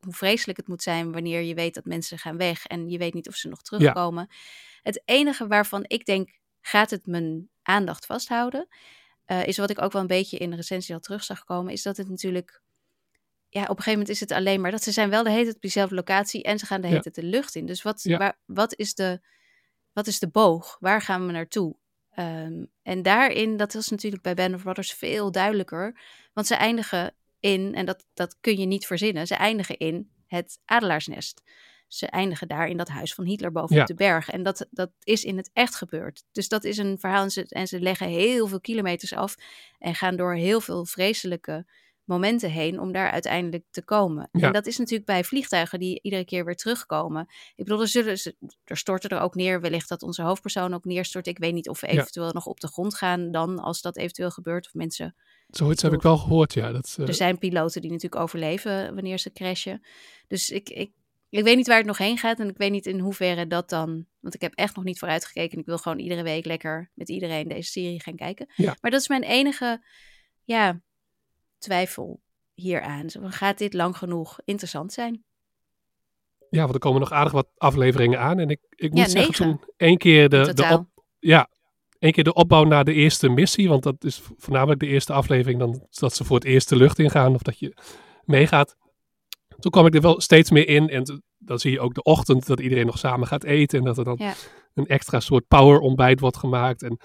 hoe 0.00 0.12
vreselijk 0.12 0.58
het 0.58 0.68
moet 0.68 0.82
zijn 0.82 1.12
wanneer 1.12 1.40
je 1.40 1.54
weet 1.54 1.74
dat 1.74 1.84
mensen 1.84 2.18
gaan 2.18 2.36
weg 2.36 2.66
en 2.66 2.88
je 2.88 2.98
weet 2.98 3.14
niet 3.14 3.28
of 3.28 3.34
ze 3.34 3.48
nog 3.48 3.62
terugkomen. 3.62 4.28
Het 4.82 5.02
enige 5.04 5.46
waarvan 5.46 5.84
ik 5.86 6.04
denk, 6.04 6.38
gaat 6.60 6.90
het 6.90 7.06
mijn 7.06 7.48
aandacht 7.62 8.06
vasthouden, 8.06 8.68
eh, 9.30 9.46
is 9.46 9.56
wat 9.58 9.70
ik 9.70 9.82
ook 9.82 9.92
wel 9.92 10.00
een 10.00 10.06
beetje 10.06 10.38
in 10.38 10.50
de 10.50 10.56
recensie 10.56 10.94
al 10.94 11.00
terug 11.00 11.24
zag 11.24 11.44
komen, 11.44 11.72
is 11.72 11.82
dat 11.82 11.96
het 11.96 12.08
natuurlijk, 12.08 12.62
ja, 13.48 13.62
op 13.62 13.68
een 13.68 13.76
gegeven 13.76 13.92
moment 13.92 14.08
is 14.08 14.20
het 14.20 14.32
alleen 14.32 14.60
maar 14.60 14.70
dat 14.70 14.82
ze 14.82 14.92
zijn 14.92 15.10
wel 15.10 15.22
de 15.22 15.30
hele 15.30 15.42
tijd 15.42 15.54
op 15.54 15.60
diezelfde 15.60 15.94
locatie 15.94 16.42
en 16.42 16.58
ze 16.58 16.66
gaan 16.66 16.80
de 16.80 16.86
hele 16.86 17.00
Ja. 17.04 17.10
tijd 17.10 17.14
de 17.14 17.30
lucht 17.30 17.54
in. 17.54 17.66
Dus 17.66 17.82
wat, 17.82 18.02
Ja. 18.02 18.18
waar, 18.18 18.38
wat, 18.44 18.74
is 18.76 18.94
de, 18.94 19.20
wat 19.92 20.06
is 20.06 20.18
de 20.18 20.28
boog? 20.28 20.76
Waar 20.80 21.02
gaan 21.02 21.26
we 21.26 21.32
naartoe? 21.32 21.76
Ehm, 22.10 22.64
en 22.82 23.02
daarin, 23.02 23.56
dat 23.56 23.72
was 23.72 23.88
natuurlijk 23.88 24.22
bij 24.22 24.34
Band 24.34 24.54
of 24.54 24.62
Brothers 24.62 24.92
veel 24.92 25.30
duidelijker, 25.32 26.00
want 26.32 26.46
ze 26.46 26.54
eindigen 26.54 27.14
in, 27.40 27.74
en 27.74 27.86
dat, 27.86 28.06
dat 28.14 28.36
kun 28.40 28.58
je 28.58 28.66
niet 28.66 28.86
verzinnen, 28.86 29.26
ze 29.26 29.34
eindigen 29.34 29.76
in 29.78 30.10
het 30.26 30.58
adelaarsnest. 30.64 31.42
Ze 31.92 32.06
eindigen 32.06 32.48
daar 32.48 32.68
in 32.68 32.76
dat 32.76 32.88
huis 32.88 33.14
van 33.14 33.24
Hitler 33.24 33.52
bovenop 33.52 33.78
Ja. 33.78 33.84
de 33.84 33.94
berg. 33.94 34.30
En 34.30 34.42
dat, 34.42 34.66
dat 34.70 34.90
is 35.02 35.24
in 35.24 35.36
het 35.36 35.50
echt 35.52 35.74
gebeurd. 35.74 36.24
Dus 36.32 36.48
dat 36.48 36.64
is 36.64 36.76
een 36.78 36.98
verhaal. 36.98 37.22
En 37.22 37.30
ze, 37.30 37.46
en 37.48 37.66
ze 37.66 37.80
leggen 37.80 38.08
heel 38.08 38.46
veel 38.46 38.60
kilometers 38.60 39.14
af. 39.14 39.34
En 39.78 39.94
gaan 39.94 40.16
door 40.16 40.34
heel 40.34 40.60
veel 40.60 40.84
vreselijke 40.86 41.66
momenten 42.04 42.50
heen 42.50 42.80
om 42.80 42.92
daar 42.92 43.10
uiteindelijk 43.10 43.64
te 43.70 43.82
komen. 43.84 44.28
Ja. 44.32 44.46
En 44.46 44.52
dat 44.52 44.66
is 44.66 44.78
natuurlijk 44.78 45.06
bij 45.06 45.24
vliegtuigen 45.24 45.78
die 45.78 45.98
iedere 46.02 46.24
keer 46.24 46.44
weer 46.44 46.56
terugkomen. 46.56 47.26
Ik 47.54 47.64
bedoel, 47.64 47.80
er, 47.80 47.88
zullen, 47.88 48.18
ze- 48.18 48.36
er 48.64 48.76
storten 48.76 49.10
er 49.10 49.20
ook 49.20 49.34
neer. 49.34 49.60
Wellicht 49.60 49.88
dat 49.88 50.02
onze 50.02 50.22
hoofdpersoon 50.22 50.74
ook 50.74 50.84
neerstort. 50.84 51.26
Ik 51.26 51.38
weet 51.38 51.52
niet 51.54 51.68
of 51.68 51.80
we 51.80 51.86
Ja. 51.86 51.92
eventueel 51.92 52.32
nog 52.32 52.46
op 52.46 52.60
de 52.60 52.68
grond 52.68 52.94
gaan 52.94 53.30
dan 53.30 53.58
als 53.58 53.80
dat 53.80 53.96
eventueel 53.96 54.30
gebeurt. 54.30 54.66
Of 54.66 54.74
mensen 54.74 55.14
Zoiets 55.48 55.82
heb 55.82 55.92
ik 55.92 56.02
wel 56.02 56.16
gehoord, 56.16 56.54
ja. 56.54 56.72
Dat, 56.72 56.96
er 57.06 57.14
zijn 57.14 57.38
piloten 57.38 57.80
die 57.80 57.90
natuurlijk 57.90 58.22
overleven 58.22 58.94
wanneer 58.94 59.18
ze 59.18 59.32
crashen. 59.32 59.82
Dus 60.28 60.50
ik, 60.50 60.68
ik, 60.68 60.92
ik 61.38 61.44
weet 61.44 61.56
niet 61.56 61.66
waar 61.66 61.76
het 61.76 61.86
nog 61.86 61.98
heen 61.98 62.18
gaat. 62.18 62.38
En 62.38 62.48
ik 62.48 62.56
weet 62.56 62.70
niet 62.70 62.86
in 62.86 62.98
hoeverre 62.98 63.46
dat 63.46 63.68
dan. 63.68 64.06
Want 64.20 64.34
ik 64.34 64.40
heb 64.40 64.54
echt 64.54 64.76
nog 64.76 64.84
niet 64.84 64.98
vooruitgekeken. 64.98 65.58
Ik 65.58 65.66
wil 65.66 65.78
gewoon 65.78 65.98
iedere 65.98 66.22
week 66.22 66.44
lekker 66.44 66.90
met 66.94 67.08
iedereen 67.08 67.48
deze 67.48 67.70
serie 67.70 68.02
gaan 68.02 68.16
kijken. 68.16 68.52
Ja. 68.54 68.76
Maar 68.80 68.90
dat 68.90 69.00
is 69.00 69.08
mijn 69.08 69.22
enige 69.22 69.84
ja, 70.44 70.80
twijfel 71.58 72.20
hieraan. 72.54 73.06
Gaat 73.12 73.58
dit 73.58 73.74
lang 73.74 73.96
genoeg 73.96 74.38
interessant 74.44 74.92
zijn? 74.92 75.24
Ja, 76.50 76.60
want 76.60 76.74
er 76.74 76.80
komen 76.80 77.00
nog 77.00 77.12
aardig 77.12 77.32
wat 77.32 77.48
afleveringen 77.56 78.20
aan. 78.20 78.38
En 78.38 78.48
ik, 78.48 78.60
ik 78.70 78.90
moet 78.90 78.98
Ja, 78.98 79.08
zeggen, 79.08 79.34
toen 79.34 79.64
één 79.76 79.98
keer 79.98 80.28
de, 80.28 80.54
de, 80.54 80.68
op, 80.72 81.04
ja, 81.18 81.48
één 81.98 82.12
keer 82.12 82.24
de 82.24 82.34
opbouw 82.34 82.64
naar 82.64 82.84
de 82.84 82.92
eerste 82.92 83.28
missie. 83.28 83.68
Want 83.68 83.82
dat 83.82 84.04
is 84.04 84.22
voornamelijk 84.36 84.80
de 84.80 84.86
eerste 84.86 85.12
aflevering. 85.12 85.58
Dan 85.58 85.86
dat 85.90 86.14
ze 86.14 86.24
voor 86.24 86.36
het 86.36 86.44
eerst 86.44 86.68
de 86.68 86.76
lucht 86.76 86.98
ingaan. 86.98 87.34
Of 87.34 87.42
dat 87.42 87.58
je 87.58 87.76
meegaat. 88.24 88.76
Toen 89.60 89.70
kwam 89.70 89.86
ik 89.86 89.94
er 89.94 90.00
wel 90.00 90.20
steeds 90.20 90.50
meer 90.50 90.68
in. 90.68 90.88
En 90.88 91.22
dan 91.38 91.58
zie 91.58 91.72
je 91.72 91.80
ook 91.80 91.94
de 91.94 92.02
ochtend 92.02 92.46
dat 92.46 92.60
iedereen 92.60 92.86
nog 92.86 92.98
samen 92.98 93.26
gaat 93.26 93.44
eten. 93.44 93.78
En 93.78 93.84
dat 93.84 93.98
er 93.98 94.04
dan 94.04 94.16
Ja. 94.18 94.32
een 94.74 94.86
extra 94.86 95.20
soort 95.20 95.46
power 95.48 95.78
ontbijt 95.78 96.20
wordt 96.20 96.36
gemaakt. 96.36 96.82
En 96.82 96.98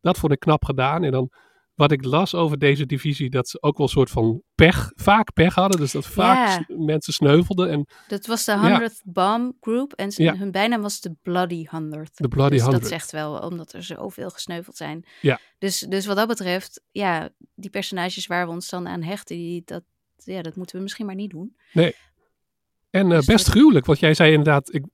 dat 0.00 0.18
vond 0.18 0.32
ik 0.32 0.40
knap 0.40 0.64
gedaan. 0.64 1.04
En 1.04 1.10
dan 1.12 1.30
wat 1.74 1.92
ik 1.92 2.04
las 2.04 2.34
over 2.34 2.58
deze 2.58 2.86
divisie. 2.86 3.30
Dat 3.30 3.48
ze 3.48 3.62
ook 3.62 3.76
wel 3.76 3.86
een 3.86 3.92
soort 3.92 4.10
van 4.10 4.42
pech, 4.54 4.92
vaak 4.94 5.32
pech 5.32 5.54
hadden. 5.54 5.80
Dus 5.80 5.92
dat 5.92 6.06
vaak 6.06 6.64
Ja. 6.68 6.76
mensen 6.76 7.12
sneuvelden. 7.12 7.68
En 7.70 7.86
Dat 8.08 8.26
was 8.26 8.44
de 8.44 8.52
Ja. 8.52 8.58
100th 8.60 9.02
Bomb 9.04 9.52
Group. 9.60 9.92
En 9.92 10.12
Ja. 10.16 10.36
hun 10.36 10.50
bijnaam 10.50 10.82
was 10.82 11.00
de 11.00 11.14
Bloody 11.22 11.66
100th. 11.66 12.16
De 12.16 12.28
Bloody 12.28 12.50
dus 12.54 12.62
100th. 12.62 12.80
dat 12.80 12.90
zegt 12.90 13.10
wel, 13.10 13.38
omdat 13.38 13.72
er 13.72 13.82
zoveel 13.82 14.30
gesneuveld 14.30 14.76
zijn. 14.76 15.04
Ja. 15.20 15.38
Dus, 15.58 15.78
dus 15.78 16.06
wat 16.06 16.16
dat 16.16 16.28
betreft, 16.28 16.82
ja, 16.90 17.28
die 17.54 17.70
personages 17.70 18.26
waar 18.26 18.46
we 18.46 18.52
ons 18.52 18.68
dan 18.70 18.88
aan 18.88 19.02
hechten, 19.02 19.36
die, 19.36 19.62
dat, 19.64 19.82
ja, 20.24 20.42
dat 20.42 20.56
moeten 20.56 20.76
we 20.76 20.82
misschien 20.82 21.06
maar 21.06 21.14
niet 21.14 21.30
doen. 21.30 21.56
Nee. 21.72 21.94
En 22.90 23.10
eh, 23.10 23.16
Dus 23.16 23.26
best 23.26 23.44
dat- 23.44 23.54
gruwelijk, 23.54 23.86
want 23.86 23.98
jij 23.98 24.14
zei 24.14 24.30
inderdaad, 24.30 24.74
ik, 24.74 24.84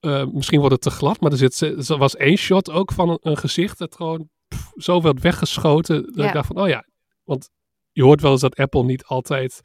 eh, 0.00 0.26
misschien 0.26 0.58
wordt 0.58 0.74
het 0.74 0.82
te 0.82 0.90
glad, 0.90 1.20
maar 1.20 1.30
er, 1.32 1.36
zit, 1.38 1.60
er 1.88 1.98
was 1.98 2.16
één 2.16 2.36
shot 2.36 2.70
ook 2.70 2.92
van 2.92 3.08
een, 3.08 3.18
een 3.20 3.36
gezicht 3.36 3.78
dat 3.78 3.94
gewoon 3.96 4.28
pff, 4.48 4.70
zo 4.76 5.00
werd 5.02 5.20
weggeschoten. 5.20 6.02
Dat 6.04 6.14
Ja. 6.14 6.26
ik 6.26 6.32
dacht 6.32 6.46
van, 6.46 6.60
oh 6.62 6.68
ja, 6.68 6.84
want 7.24 7.50
je 7.92 8.02
hoort 8.02 8.20
wel 8.20 8.30
eens 8.30 8.40
dat 8.40 8.56
Apple 8.56 8.84
niet 8.84 9.04
altijd, 9.04 9.60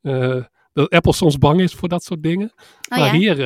eh, 0.00 0.44
dat 0.72 0.90
Apple 0.90 1.12
soms 1.12 1.38
bang 1.38 1.60
is 1.60 1.74
voor 1.74 1.88
dat 1.88 2.04
soort 2.04 2.22
dingen. 2.22 2.52
maar 2.88 2.98
Oh 2.98 3.06
ja? 3.06 3.12
hier, 3.12 3.36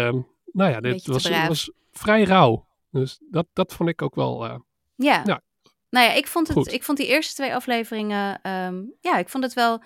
nou 0.52 0.70
ja, 0.70 0.80
dit 0.80 1.06
was, 1.06 1.70
vrij 1.92 2.22
rauw. 2.22 2.66
Dus 2.90 3.20
dat, 3.30 3.46
dat 3.52 3.74
vond 3.74 3.88
ik 3.88 4.02
ook 4.02 4.14
wel, 4.14 4.44
Ja. 4.96 5.22
Ja. 5.26 5.42
Nou 5.90 6.06
ja, 6.06 6.12
ik 6.12 6.26
vond, 6.26 6.46
het, 6.48 6.56
Goed. 6.56 6.72
ik 6.72 6.82
vond 6.82 6.98
die 6.98 7.06
eerste 7.06 7.34
twee 7.34 7.54
afleveringen, 7.54 8.40
ehm, 8.42 8.82
ja, 9.00 9.18
ik 9.18 9.28
vond 9.28 9.44
het 9.44 9.52
wel 9.54 9.82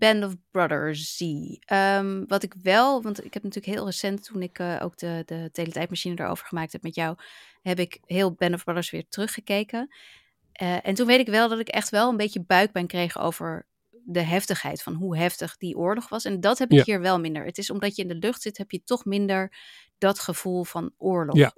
Band 0.00 0.24
of 0.24 0.34
Brothers. 0.50 1.22
Ehm 1.64 2.24
wat 2.26 2.42
ik 2.42 2.54
wel, 2.62 3.02
want 3.02 3.24
ik 3.24 3.34
heb 3.34 3.42
natuurlijk 3.42 3.74
heel 3.74 3.84
recent, 3.84 4.24
toen 4.24 4.42
ik 4.42 4.58
eh, 4.58 4.76
ook 4.82 4.96
de, 4.98 5.22
de 5.26 5.48
teletijdmachine 5.52 6.14
erover 6.22 6.46
gemaakt 6.46 6.72
heb 6.72 6.82
met 6.82 6.94
jou, 6.94 7.16
heb 7.62 7.78
ik 7.78 7.98
heel 8.04 8.32
Band 8.32 8.54
of 8.54 8.64
Brothers 8.64 8.90
weer 8.90 9.04
teruggekeken. 9.08 9.94
Eh, 10.52 10.86
en 10.86 10.94
toen 10.94 11.06
weet 11.06 11.20
ik 11.20 11.26
wel 11.28 11.48
dat 11.48 11.58
ik 11.58 11.68
echt 11.68 11.90
wel 11.90 12.08
een 12.10 12.16
beetje 12.16 12.40
buikpijn 12.44 12.86
kreeg 12.86 13.18
over 13.18 13.66
de 14.04 14.20
heftigheid 14.22 14.82
van 14.82 14.94
hoe 14.94 15.16
heftig 15.16 15.56
die 15.56 15.76
oorlog 15.76 16.08
was. 16.08 16.24
En 16.24 16.40
dat 16.40 16.58
heb 16.58 16.70
ik 16.70 16.76
Ja. 16.76 16.84
hier 16.84 17.00
wel 17.00 17.20
minder. 17.20 17.44
Het 17.44 17.58
is 17.58 17.70
omdat 17.70 17.96
je 17.96 18.02
in 18.02 18.08
de 18.08 18.14
lucht 18.14 18.42
zit, 18.42 18.58
heb 18.58 18.70
je 18.70 18.84
toch 18.84 19.04
minder 19.04 19.52
dat 19.98 20.18
gevoel 20.18 20.64
van 20.64 20.92
oorlog 20.98 21.36
Ja. 21.36 21.52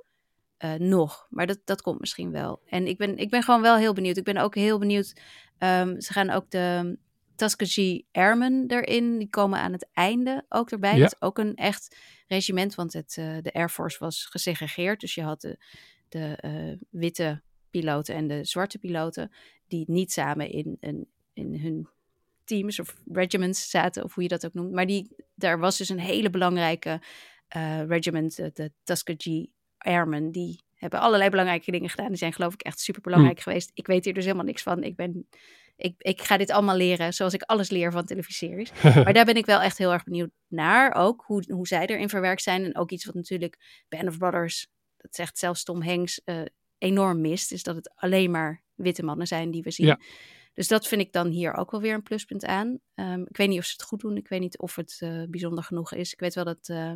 eh, 0.56 0.74
nog. 0.74 1.26
Maar 1.30 1.46
dat, 1.46 1.58
dat 1.64 1.82
komt 1.82 2.00
misschien 2.00 2.30
wel. 2.30 2.60
En 2.66 2.86
ik 2.86 2.96
ben, 2.98 3.16
ik 3.18 3.30
ben 3.30 3.42
gewoon 3.42 3.62
wel 3.62 3.76
heel 3.76 3.92
benieuwd. 3.92 4.16
Ik 4.16 4.24
ben 4.24 4.36
ook 4.36 4.54
heel 4.54 4.78
benieuwd. 4.78 5.20
ehm, 5.58 6.00
ze 6.00 6.12
gaan 6.12 6.30
ook 6.30 6.50
de 6.50 6.98
Tuskegee 7.36 8.06
Airmen 8.12 8.64
erin. 8.68 9.18
Die 9.18 9.30
komen 9.30 9.58
aan 9.58 9.72
het 9.72 9.88
einde 9.92 10.44
ook 10.48 10.70
erbij. 10.70 10.94
Ja. 10.94 11.02
Dat 11.02 11.12
is 11.12 11.20
ook 11.20 11.38
een 11.38 11.54
echt 11.54 11.96
regiment. 12.26 12.74
Want 12.74 12.92
het, 12.92 13.16
eh, 13.18 13.36
de 13.42 13.52
Air 13.52 13.68
Force 13.68 13.98
was 13.98 14.24
gesegregeerd. 14.24 15.00
Dus 15.00 15.14
je 15.14 15.22
had 15.22 15.40
de, 15.40 15.58
de 16.08 16.36
eh, 16.36 16.86
witte 16.90 17.42
piloten 17.70 18.14
en 18.14 18.28
de 18.28 18.44
zwarte 18.44 18.78
piloten. 18.78 19.32
Die 19.68 19.84
niet 19.88 20.12
samen 20.12 20.50
in, 20.50 20.76
in, 20.80 21.08
in 21.32 21.60
hun 21.60 21.88
teams 22.44 22.80
of 22.80 22.96
regiments 23.12 23.70
zaten. 23.70 24.04
Of 24.04 24.14
hoe 24.14 24.22
je 24.22 24.28
dat 24.28 24.46
ook 24.46 24.54
noemt. 24.54 24.72
Maar 24.72 24.86
die, 24.86 25.16
daar 25.34 25.58
was 25.58 25.78
dus 25.78 25.88
een 25.88 26.00
hele 26.00 26.30
belangrijke 26.30 27.00
eh, 27.48 27.86
regiment. 27.86 28.36
De, 28.36 28.50
de 28.54 28.72
Tuskegee 28.82 29.52
Airmen. 29.78 30.30
Die 30.30 30.60
hebben 30.74 31.00
allerlei 31.00 31.30
belangrijke 31.30 31.70
dingen 31.70 31.88
gedaan. 31.88 32.08
Die 32.08 32.16
zijn 32.16 32.32
geloof 32.32 32.54
ik 32.54 32.62
echt 32.62 32.80
super 32.80 33.02
belangrijk 33.02 33.40
geweest. 33.40 33.70
Ik 33.74 33.86
weet 33.86 34.04
hier 34.04 34.14
dus 34.14 34.24
helemaal 34.24 34.44
niks 34.44 34.62
van. 34.62 34.82
Ik 34.82 34.96
ben... 34.96 35.26
Ik, 35.82 35.94
ik 35.98 36.22
ga 36.22 36.36
dit 36.36 36.50
allemaal 36.50 36.76
leren 36.76 37.14
zoals 37.14 37.34
ik 37.34 37.42
alles 37.42 37.70
leer 37.70 37.92
van 37.92 38.04
televisieries. 38.04 38.72
maar 39.04 39.12
daar 39.12 39.24
ben 39.24 39.36
ik 39.36 39.46
wel 39.46 39.60
echt 39.60 39.78
heel 39.78 39.92
erg 39.92 40.04
benieuwd 40.04 40.30
naar. 40.48 40.94
Ook 40.94 41.22
hoe, 41.26 41.44
hoe 41.52 41.66
zij 41.66 41.86
erin 41.86 42.08
verwerkt 42.08 42.42
zijn. 42.42 42.64
En 42.64 42.76
ook 42.76 42.90
iets 42.90 43.04
wat 43.04 43.14
natuurlijk 43.14 43.84
Band 43.88 44.08
of 44.08 44.18
Brothers, 44.18 44.66
dat 44.96 45.14
zegt 45.14 45.38
zelfs 45.38 45.64
Tom 45.64 45.82
Hanks, 45.82 46.24
eh, 46.24 46.42
enorm 46.78 47.20
mist. 47.20 47.52
Is 47.52 47.62
dat 47.62 47.76
het 47.76 47.92
alleen 47.94 48.30
maar 48.30 48.62
witte 48.74 49.04
mannen 49.04 49.26
zijn 49.26 49.50
die 49.50 49.62
we 49.62 49.70
zien. 49.70 49.86
Ja. 49.86 49.98
Dus 50.54 50.68
dat 50.68 50.88
vind 50.88 51.00
ik 51.00 51.12
dan 51.12 51.28
hier 51.28 51.54
ook 51.54 51.70
wel 51.70 51.80
weer 51.80 51.94
een 51.94 52.02
pluspunt 52.02 52.44
aan. 52.44 52.80
Ehm, 52.94 53.20
ik 53.20 53.36
weet 53.36 53.48
niet 53.48 53.58
of 53.58 53.64
ze 53.64 53.72
het 53.72 53.82
goed 53.82 54.00
doen. 54.00 54.16
Ik 54.16 54.28
weet 54.28 54.40
niet 54.40 54.58
of 54.58 54.76
het 54.76 54.96
eh, 54.98 55.22
bijzonder 55.28 55.64
genoeg 55.64 55.92
is. 55.92 56.12
Ik 56.12 56.20
weet 56.20 56.34
wel 56.34 56.44
dat 56.44 56.68
eh, 56.68 56.92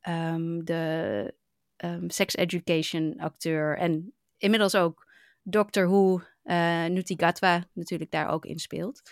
ehm, 0.00 0.64
de 0.64 1.34
ehm, 1.76 2.08
sex 2.08 2.36
education 2.36 3.14
acteur 3.18 3.78
en 3.78 4.14
inmiddels 4.36 4.74
ook 4.74 5.10
Doctor 5.42 5.86
Who, 5.88 6.20
eh 6.42 6.84
Nuti 6.84 7.14
Gatwa 7.16 7.64
natuurlijk 7.72 8.10
daar 8.10 8.28
ook 8.28 8.44
in 8.44 8.58
speelt. 8.58 9.02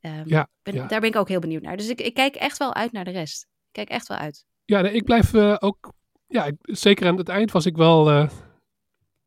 Ehm, 0.00 0.22
Ja, 0.28 0.48
ben- 0.62 0.74
ja. 0.74 0.86
Daar 0.86 1.00
ben 1.00 1.08
ik 1.08 1.16
ook 1.16 1.28
heel 1.28 1.40
benieuwd 1.40 1.62
naar. 1.62 1.76
Dus 1.76 1.88
ik, 1.88 2.00
ik 2.00 2.14
kijk 2.14 2.34
echt 2.34 2.56
wel 2.58 2.74
uit 2.74 2.92
naar 2.92 3.04
de 3.04 3.10
rest. 3.10 3.42
Ik 3.42 3.72
kijk 3.72 3.88
echt 3.88 4.06
wel 4.08 4.16
uit. 4.18 4.44
Ja, 4.64 4.80
nee, 4.80 4.92
ik 4.92 5.04
blijf 5.04 5.34
eh, 5.34 5.56
ook. 5.58 5.92
Ja, 6.26 6.44
ik- 6.44 6.56
zeker 6.62 7.06
aan 7.06 7.16
het 7.16 7.28
eind 7.28 7.50
was 7.50 7.66
ik 7.66 7.76
wel 7.76 8.10
eh, 8.10 8.28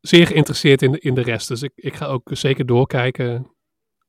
zeer 0.01 0.27
geïnteresseerd 0.27 0.81
in 0.81 0.91
de, 0.91 0.99
in 0.99 1.13
de 1.13 1.21
rest. 1.21 1.47
Dus 1.47 1.61
ik, 1.61 1.71
ik 1.75 1.93
ga 1.95 2.05
ook 2.05 2.29
zeker 2.33 2.65
doorkijken. 2.65 3.51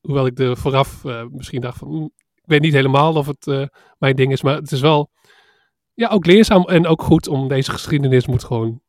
Hoewel 0.00 0.26
ik 0.26 0.38
er 0.38 0.56
vooraf 0.56 1.04
misschien 1.30 1.60
dacht 1.60 1.78
van. 1.78 1.88
hm, 1.88 2.04
ik 2.34 2.46
weet 2.46 2.60
niet 2.60 2.72
helemaal 2.72 3.14
of 3.16 3.26
het 3.26 3.70
mijn 3.98 4.16
ding 4.16 4.32
is. 4.32 4.42
Maar 4.42 4.54
het 4.56 4.72
is 4.72 4.80
wel. 4.80 5.10
Ja, 5.94 6.08
ook 6.08 6.26
leerzaam 6.26 6.64
en 6.64 6.86
ook 6.86 7.02
goed 7.02 7.28
om 7.28 7.48
deze 7.48 7.70
geschiedenis 7.70 8.26
moet 8.26 8.44
gewoon. 8.44 8.82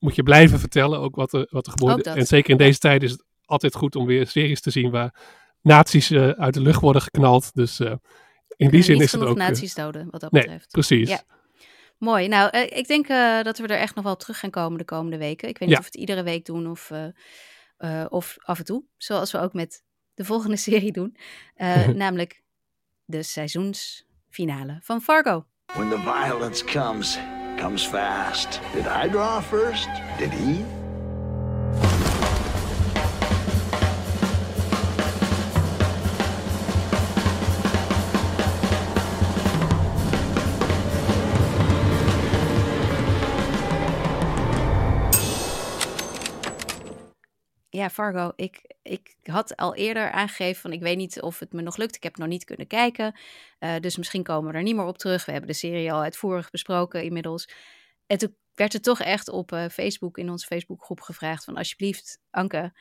Moet 0.00 0.14
je 0.14 0.22
blijven 0.22 0.58
vertellen 0.58 0.98
ook 1.00 1.14
wat 1.16 1.32
er, 1.32 1.46
wat 1.50 1.66
er 1.66 1.76
dat. 1.76 2.06
En 2.06 2.26
zeker 2.26 2.50
in 2.50 2.56
deze 2.56 2.78
tijd 2.78 3.02
is 3.02 3.10
het 3.10 3.24
altijd 3.44 3.74
goed 3.74 3.96
om 3.96 4.06
weer 4.06 4.26
series 4.26 4.60
te 4.60 4.70
zien 4.70 4.90
waar 4.90 5.14
nazi's 5.60 6.10
eh, 6.10 6.28
uit 6.28 6.54
de 6.54 6.60
lucht 6.60 6.80
worden 6.80 7.02
geknald. 7.02 7.54
Dus 7.54 7.80
eh, 7.80 7.92
in 8.56 8.70
die 8.70 8.82
zin 8.82 8.94
is 8.94 9.00
het 9.00 9.10
genoeg 9.10 9.28
ook. 9.28 9.38
eh, 9.38 9.48
nazi's 9.48 9.74
doden, 9.74 10.08
wat 10.10 10.20
dat 10.20 10.32
nee, 10.32 10.42
betreft. 10.42 10.70
precies. 10.70 11.08
Ja. 11.08 11.22
Mooi. 11.98 12.28
Nou, 12.28 12.50
eh, 12.50 12.78
ik 12.78 12.86
denk 12.86 13.08
eh, 13.08 13.42
dat 13.42 13.58
we 13.58 13.66
er 13.66 13.78
echt 13.78 13.94
nog 13.94 14.04
wel 14.04 14.16
terug 14.16 14.38
gaan 14.38 14.50
komen 14.50 14.78
de 14.78 14.84
komende 14.84 15.18
weken. 15.18 15.48
Ik 15.48 15.58
weet 15.58 15.68
niet 15.68 15.78
Ja. 15.78 15.84
of 15.84 15.90
we 15.92 15.98
het 15.98 16.00
iedere 16.08 16.22
week 16.22 16.44
doen 16.44 16.70
of, 16.70 16.90
eh, 16.90 17.06
eh, 17.76 18.06
of 18.08 18.36
af 18.40 18.58
en 18.58 18.64
toe. 18.64 18.84
Zoals 18.96 19.32
we 19.32 19.38
ook 19.38 19.52
met 19.52 19.82
de 20.14 20.24
volgende 20.24 20.56
serie 20.68 20.92
doen. 20.92 21.16
Eh, 21.54 21.88
namelijk 22.04 22.42
de 23.04 23.22
seizoensfinale 23.22 24.78
van 24.82 25.00
Fargo. 25.00 25.44
When 25.74 25.88
the 25.88 25.98
violence 25.98 26.64
comes, 26.64 27.18
comes 27.60 27.84
fast. 27.84 28.58
Did 28.72 28.86
I 28.86 29.06
draw 29.06 29.38
first? 29.40 29.90
Did 30.18 30.32
he? 30.32 30.64
Ja, 47.80 47.90
Fargo. 47.90 48.32
Ik, 48.36 48.74
ik 48.82 49.16
had 49.22 49.56
al 49.56 49.74
eerder 49.74 50.10
aangegeven 50.10 50.60
van 50.60 50.72
ik 50.72 50.80
weet 50.80 50.96
niet 50.96 51.20
of 51.20 51.38
het 51.38 51.52
me 51.52 51.62
nog 51.62 51.76
lukt. 51.76 51.96
Ik 51.96 52.02
heb 52.02 52.16
nog 52.16 52.28
niet 52.28 52.44
kunnen 52.44 52.66
kijken. 52.66 53.18
Eh, 53.58 53.74
dus 53.80 53.96
misschien 53.96 54.22
komen 54.22 54.50
we 54.50 54.56
er 54.56 54.62
niet 54.62 54.76
meer 54.76 54.84
op 54.84 54.98
terug. 54.98 55.24
We 55.24 55.32
hebben 55.32 55.50
de 55.50 55.56
serie 55.56 55.92
al 55.92 56.02
uitvoerig 56.02 56.50
besproken 56.50 57.02
inmiddels. 57.02 57.48
En 58.06 58.18
toen 58.18 58.36
werd 58.54 58.74
er 58.74 58.80
toch 58.80 59.00
echt 59.00 59.28
op 59.28 59.52
eh, 59.52 59.68
Facebook, 59.68 60.18
in 60.18 60.30
onze 60.30 60.46
Facebookgroep 60.46 61.00
gevraagd 61.00 61.44
van 61.44 61.56
alsjeblieft, 61.56 62.18
Anke, 62.30 62.72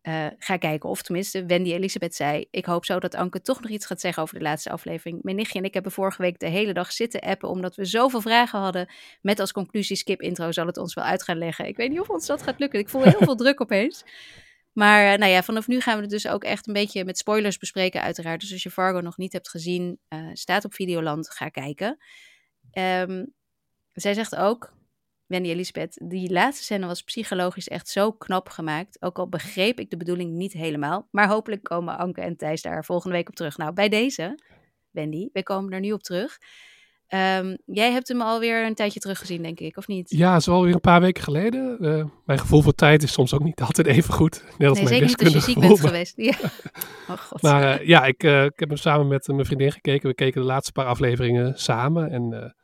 eh, 0.00 0.26
ga 0.38 0.56
kijken. 0.56 0.88
Of 0.88 1.02
tenminste, 1.02 1.46
Wendy 1.46 1.72
Elisabeth 1.72 2.14
zei, 2.14 2.46
ik 2.50 2.64
hoop 2.64 2.84
zo 2.84 2.98
dat 2.98 3.14
Anke 3.14 3.40
toch 3.40 3.60
nog 3.60 3.70
iets 3.70 3.86
gaat 3.86 4.00
zeggen 4.00 4.22
over 4.22 4.38
de 4.38 4.44
laatste 4.44 4.70
aflevering. 4.70 5.22
Mijn 5.22 5.36
nichtje 5.36 5.58
en 5.58 5.64
ik 5.64 5.74
hebben 5.74 5.92
vorige 5.92 6.22
week 6.22 6.38
de 6.38 6.48
hele 6.48 6.72
dag 6.72 6.92
zitten 6.92 7.20
appen, 7.20 7.48
omdat 7.48 7.74
we 7.74 7.84
zoveel 7.84 8.20
vragen 8.20 8.58
hadden. 8.58 8.88
Met 9.22 9.40
als 9.40 9.52
conclusie, 9.52 9.96
skip 9.96 10.20
intro 10.20 10.52
zal 10.52 10.66
het 10.66 10.76
ons 10.76 10.94
wel 10.94 11.04
uit 11.04 11.22
gaan 11.22 11.38
leggen. 11.38 11.66
Ik 11.66 11.76
weet 11.76 11.90
niet 11.90 12.00
of 12.00 12.08
ons 12.08 12.26
dat 12.26 12.42
gaat 12.42 12.58
lukken. 12.58 12.78
Ik 12.78 12.88
voel 12.88 13.02
heel 13.02 13.18
veel 13.18 13.36
druk 13.36 13.60
opeens. 13.60 14.04
Maar 14.72 15.12
eh, 15.12 15.18
nou 15.18 15.30
ja, 15.32 15.42
vanaf 15.42 15.66
nu 15.66 15.80
gaan 15.80 15.96
we 15.96 16.02
het 16.02 16.10
dus 16.10 16.28
ook 16.28 16.44
echt 16.44 16.66
een 16.66 16.72
beetje 16.72 17.04
met 17.04 17.18
spoilers 17.18 17.58
bespreken, 17.58 18.02
uiteraard. 18.02 18.40
Dus 18.40 18.52
als 18.52 18.62
je 18.62 18.70
Fargo 18.70 19.00
nog 19.00 19.16
niet 19.16 19.32
hebt 19.32 19.48
gezien, 19.48 19.98
eh, 20.08 20.28
staat 20.32 20.64
op 20.64 20.74
Videoland, 20.74 21.30
ga 21.30 21.48
kijken. 21.48 21.98
Ehm, 22.70 23.24
zij 23.92 24.14
zegt 24.14 24.36
ook, 24.36 24.72
Wendy 25.30 25.48
Elisabeth, 25.48 26.00
die 26.02 26.32
laatste 26.32 26.64
scène 26.64 26.86
was 26.86 27.02
psychologisch 27.02 27.68
echt 27.68 27.88
zo 27.88 28.12
knap 28.12 28.48
gemaakt. 28.48 29.02
Ook 29.02 29.18
al 29.18 29.28
begreep 29.28 29.80
ik 29.80 29.90
de 29.90 29.96
bedoeling 29.96 30.32
niet 30.32 30.52
helemaal. 30.52 31.08
Maar 31.10 31.28
hopelijk 31.28 31.62
komen 31.62 31.98
Anke 31.98 32.20
en 32.20 32.36
Thijs 32.36 32.62
daar 32.62 32.84
volgende 32.84 33.16
week 33.16 33.28
op 33.28 33.34
terug. 33.34 33.56
Nou, 33.56 33.72
bij 33.72 33.88
deze, 33.88 34.38
Wendy, 34.90 35.28
we 35.32 35.42
komen 35.42 35.72
er 35.72 35.80
nu 35.80 35.92
op 35.92 36.02
terug. 36.02 36.38
Ehm, 37.06 37.56
jij 37.64 37.92
hebt 37.92 38.08
hem 38.08 38.20
alweer 38.20 38.66
een 38.66 38.74
tijdje 38.74 39.00
teruggezien, 39.00 39.42
denk 39.42 39.60
ik, 39.60 39.76
of 39.76 39.86
niet? 39.86 40.10
Ja, 40.10 40.32
het 40.32 40.40
is 40.40 40.48
alweer 40.48 40.74
een 40.74 40.80
paar 40.80 41.00
weken 41.00 41.22
geleden. 41.22 41.78
Eh, 41.80 42.04
mijn 42.24 42.38
gevoel 42.38 42.62
voor 42.62 42.74
tijd 42.74 43.02
is 43.02 43.12
soms 43.12 43.34
ook 43.34 43.44
niet 43.44 43.60
altijd 43.66 43.86
even 43.86 44.14
goed. 44.14 44.44
Net 44.58 44.68
als 44.68 44.78
nee, 44.78 44.88
mijn 44.88 45.08
zeker 45.08 45.24
niet 45.24 45.34
als 45.34 45.44
je 45.44 45.50
ziek 45.52 45.60
bent 45.60 45.80
geweest. 45.80 46.16
Ja. 46.16 46.34
Oh 47.08 47.16
god. 47.16 47.42
Maar 47.42 47.78
eh, 47.78 47.86
ja, 47.86 48.04
ik, 48.04 48.22
eh, 48.22 48.44
ik 48.44 48.58
heb 48.58 48.68
hem 48.68 48.78
samen 48.78 49.08
met 49.08 49.26
mijn 49.26 49.44
vriendin 49.44 49.72
gekeken. 49.72 50.08
We 50.08 50.14
keken 50.14 50.40
de 50.40 50.46
laatste 50.46 50.72
paar 50.72 50.86
afleveringen 50.86 51.58
samen. 51.58 52.10
En 52.10 52.54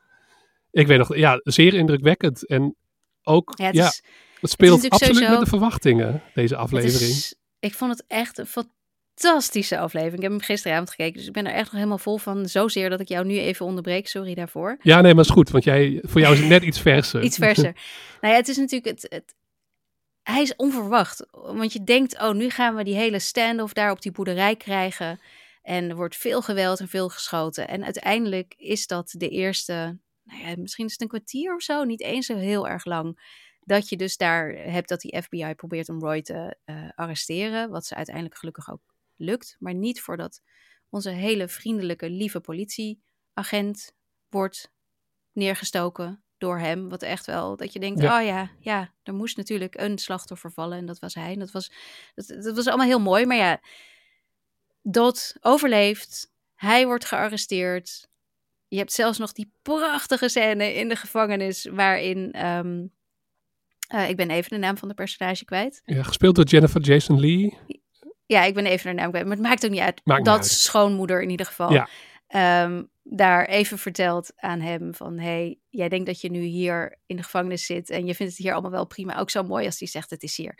ik 0.80 0.86
weet 0.86 0.98
nog, 0.98 1.16
ja, 1.16 1.40
zeer 1.42 1.74
indrukwekkend. 1.74 2.46
En 2.46 2.76
ook, 3.22 3.52
Ja, 3.56 3.66
het 3.66 3.74
is- 3.74 4.02
speelt 4.42 4.88
absoluut 4.90 5.14
sowieso- 5.14 5.30
met 5.30 5.40
de 5.40 5.46
verwachtingen, 5.46 6.22
deze 6.34 6.56
aflevering. 6.56 7.00
is- 7.10 7.34
ik 7.60 7.74
vond 7.74 7.90
het 7.90 8.04
echt 8.08 8.38
een 8.38 8.46
fantastische 8.46 9.78
aflevering. 9.78 10.16
Ik 10.16 10.22
heb 10.22 10.30
hem 10.30 10.40
gisteravond 10.40 10.90
gekeken, 10.90 11.14
dus 11.18 11.26
ik 11.26 11.32
ben 11.32 11.46
er 11.46 11.52
echt 11.52 11.64
nog 11.64 11.72
helemaal 11.74 11.98
vol 11.98 12.16
van. 12.18 12.48
Zozeer 12.48 12.90
dat 12.90 13.00
ik 13.00 13.08
jou 13.08 13.24
nu 13.26 13.38
even 13.38 13.66
onderbreek. 13.66 14.08
Sorry 14.08 14.34
daarvoor. 14.34 14.76
Ja, 14.82 14.94
nee, 15.00 15.14
maar 15.14 15.20
het 15.20 15.30
is 15.30 15.36
goed, 15.36 15.50
want 15.50 15.64
jij, 15.64 15.98
voor 16.02 16.20
jou 16.20 16.32
is 16.34 16.40
het 16.40 16.48
net 16.48 16.62
iets 16.62 16.80
verser. 16.80 17.22
Iets 17.22 17.36
verser. 17.36 17.72
nou 18.20 18.32
ja, 18.32 18.38
het 18.40 18.48
is 18.48 18.56
natuurlijk 18.56 18.90
het, 19.02 19.06
het. 19.12 19.34
Hij 20.22 20.42
is 20.42 20.56
onverwacht. 20.56 21.26
Want 21.30 21.72
je 21.72 21.84
denkt, 21.84 22.20
oh, 22.20 22.32
nu 22.34 22.50
gaan 22.50 22.74
we 22.74 22.84
die 22.84 22.94
hele 22.94 23.18
standoff 23.18 23.72
daar 23.72 23.90
op 23.90 24.02
die 24.02 24.12
boerderij 24.12 24.56
krijgen. 24.56 25.20
En 25.62 25.88
er 25.90 25.96
wordt 25.96 26.16
veel 26.16 26.42
geweld 26.42 26.80
en 26.80 26.88
veel 26.88 27.08
geschoten. 27.08 27.68
En 27.68 27.84
uiteindelijk 27.84 28.54
is 28.56 28.86
dat 28.86 29.14
de 29.18 29.28
eerste, 29.28 29.98
nou 30.26 30.40
ja, 30.40 30.54
misschien 30.56 30.86
is 30.86 30.92
het 30.92 31.00
een 31.00 31.08
kwartier 31.08 31.54
of 31.54 31.62
zo, 31.62 31.84
niet 31.84 32.00
eens 32.00 32.26
zo 32.26 32.36
heel 32.36 32.68
erg 32.68 32.84
lang. 32.84 33.34
Dat 33.60 33.88
je 33.88 33.96
dus 33.96 34.16
daar 34.16 34.48
hebt 34.48 34.88
dat 34.88 35.00
die 35.00 35.22
FBI 35.22 35.54
probeert 35.54 35.88
om 35.88 36.00
Roy 36.00 36.22
te 36.22 36.56
eh, 36.64 36.88
arresteren. 36.94 37.70
Wat 37.70 37.86
ze 37.86 37.94
uiteindelijk 37.94 38.36
gelukkig 38.36 38.70
ook 38.70 38.94
lukt. 39.16 39.56
Maar 39.58 39.74
niet 39.74 40.00
voordat 40.00 40.40
onze 40.88 41.10
hele 41.10 41.48
vriendelijke, 41.48 42.10
lieve 42.10 42.40
politieagent 42.40 43.92
wordt 44.28 44.72
neergestoken 45.32 46.22
door 46.38 46.58
hem. 46.58 46.88
Wat 46.88 47.02
echt 47.02 47.26
wel, 47.26 47.56
dat 47.56 47.72
je 47.72 47.78
denkt, 47.78 48.02
Ja. 48.02 48.20
oh 48.20 48.26
ja, 48.26 48.50
ja, 48.58 48.94
er 49.02 49.14
moest 49.14 49.36
natuurlijk 49.36 49.74
een 49.74 49.98
slachtoffer 49.98 50.52
vallen. 50.52 50.78
En 50.78 50.86
dat 50.86 50.98
was 50.98 51.14
hij. 51.14 51.32
En 51.32 51.38
dat 51.38 51.50
was, 51.50 51.72
dat, 52.14 52.26
dat 52.26 52.56
was 52.56 52.66
allemaal 52.66 52.86
heel 52.86 53.00
mooi. 53.00 53.26
Maar 53.26 53.36
ja, 53.36 53.60
dood 54.82 55.36
overleeft. 55.40 56.32
Hij 56.54 56.86
wordt 56.86 57.04
gearresteerd. 57.04 58.08
Je 58.76 58.82
hebt 58.82 58.94
zelfs 58.94 59.18
nog 59.18 59.32
die 59.32 59.52
prachtige 59.62 60.28
scène 60.28 60.74
in 60.74 60.88
de 60.88 60.96
gevangenis 60.96 61.68
waarin 61.70 62.32
ehm, 62.32 62.86
Eh, 63.86 64.08
ik 64.08 64.16
ben 64.16 64.30
even 64.30 64.50
de 64.50 64.58
naam 64.58 64.76
van 64.76 64.88
de 64.88 64.94
personage 64.94 65.44
kwijt. 65.44 65.82
Ja, 65.84 66.02
gespeeld 66.02 66.34
door 66.34 66.44
Jennifer 66.44 66.80
Jason 66.80 67.20
Lee. 67.20 67.58
Ja, 68.26 68.44
ik 68.44 68.54
ben 68.54 68.66
even 68.66 68.90
de 68.90 69.00
naam 69.00 69.10
kwijt. 69.10 69.26
Maar 69.26 69.36
het 69.36 69.46
maakt 69.46 69.64
ook 69.64 69.70
niet 69.70 69.80
uit. 69.80 70.00
Maakt 70.04 70.18
niet 70.18 70.28
dat 70.28 70.38
uit. 70.38 70.46
schoonmoeder 70.46 71.22
in 71.22 71.30
ieder 71.30 71.46
geval. 71.46 71.72
Ja. 71.72 71.88
ehm, 72.26 72.82
daar 73.02 73.46
even 73.46 73.78
vertelt 73.78 74.32
aan 74.36 74.60
hem 74.60 74.94
van... 74.94 75.18
hey, 75.18 75.58
jij 75.68 75.88
denkt 75.88 76.06
dat 76.06 76.20
je 76.20 76.30
nu 76.30 76.40
hier 76.40 76.98
in 77.06 77.16
de 77.16 77.22
gevangenis 77.22 77.66
zit... 77.66 77.90
en 77.90 78.06
je 78.06 78.14
vindt 78.14 78.32
het 78.32 78.42
hier 78.42 78.52
allemaal 78.52 78.70
wel 78.70 78.86
prima. 78.86 79.18
Ook 79.18 79.30
zo 79.30 79.42
mooi 79.42 79.66
als 79.66 79.78
hij 79.78 79.88
zegt, 79.88 80.10
het 80.10 80.22
is 80.22 80.36
hier... 80.36 80.58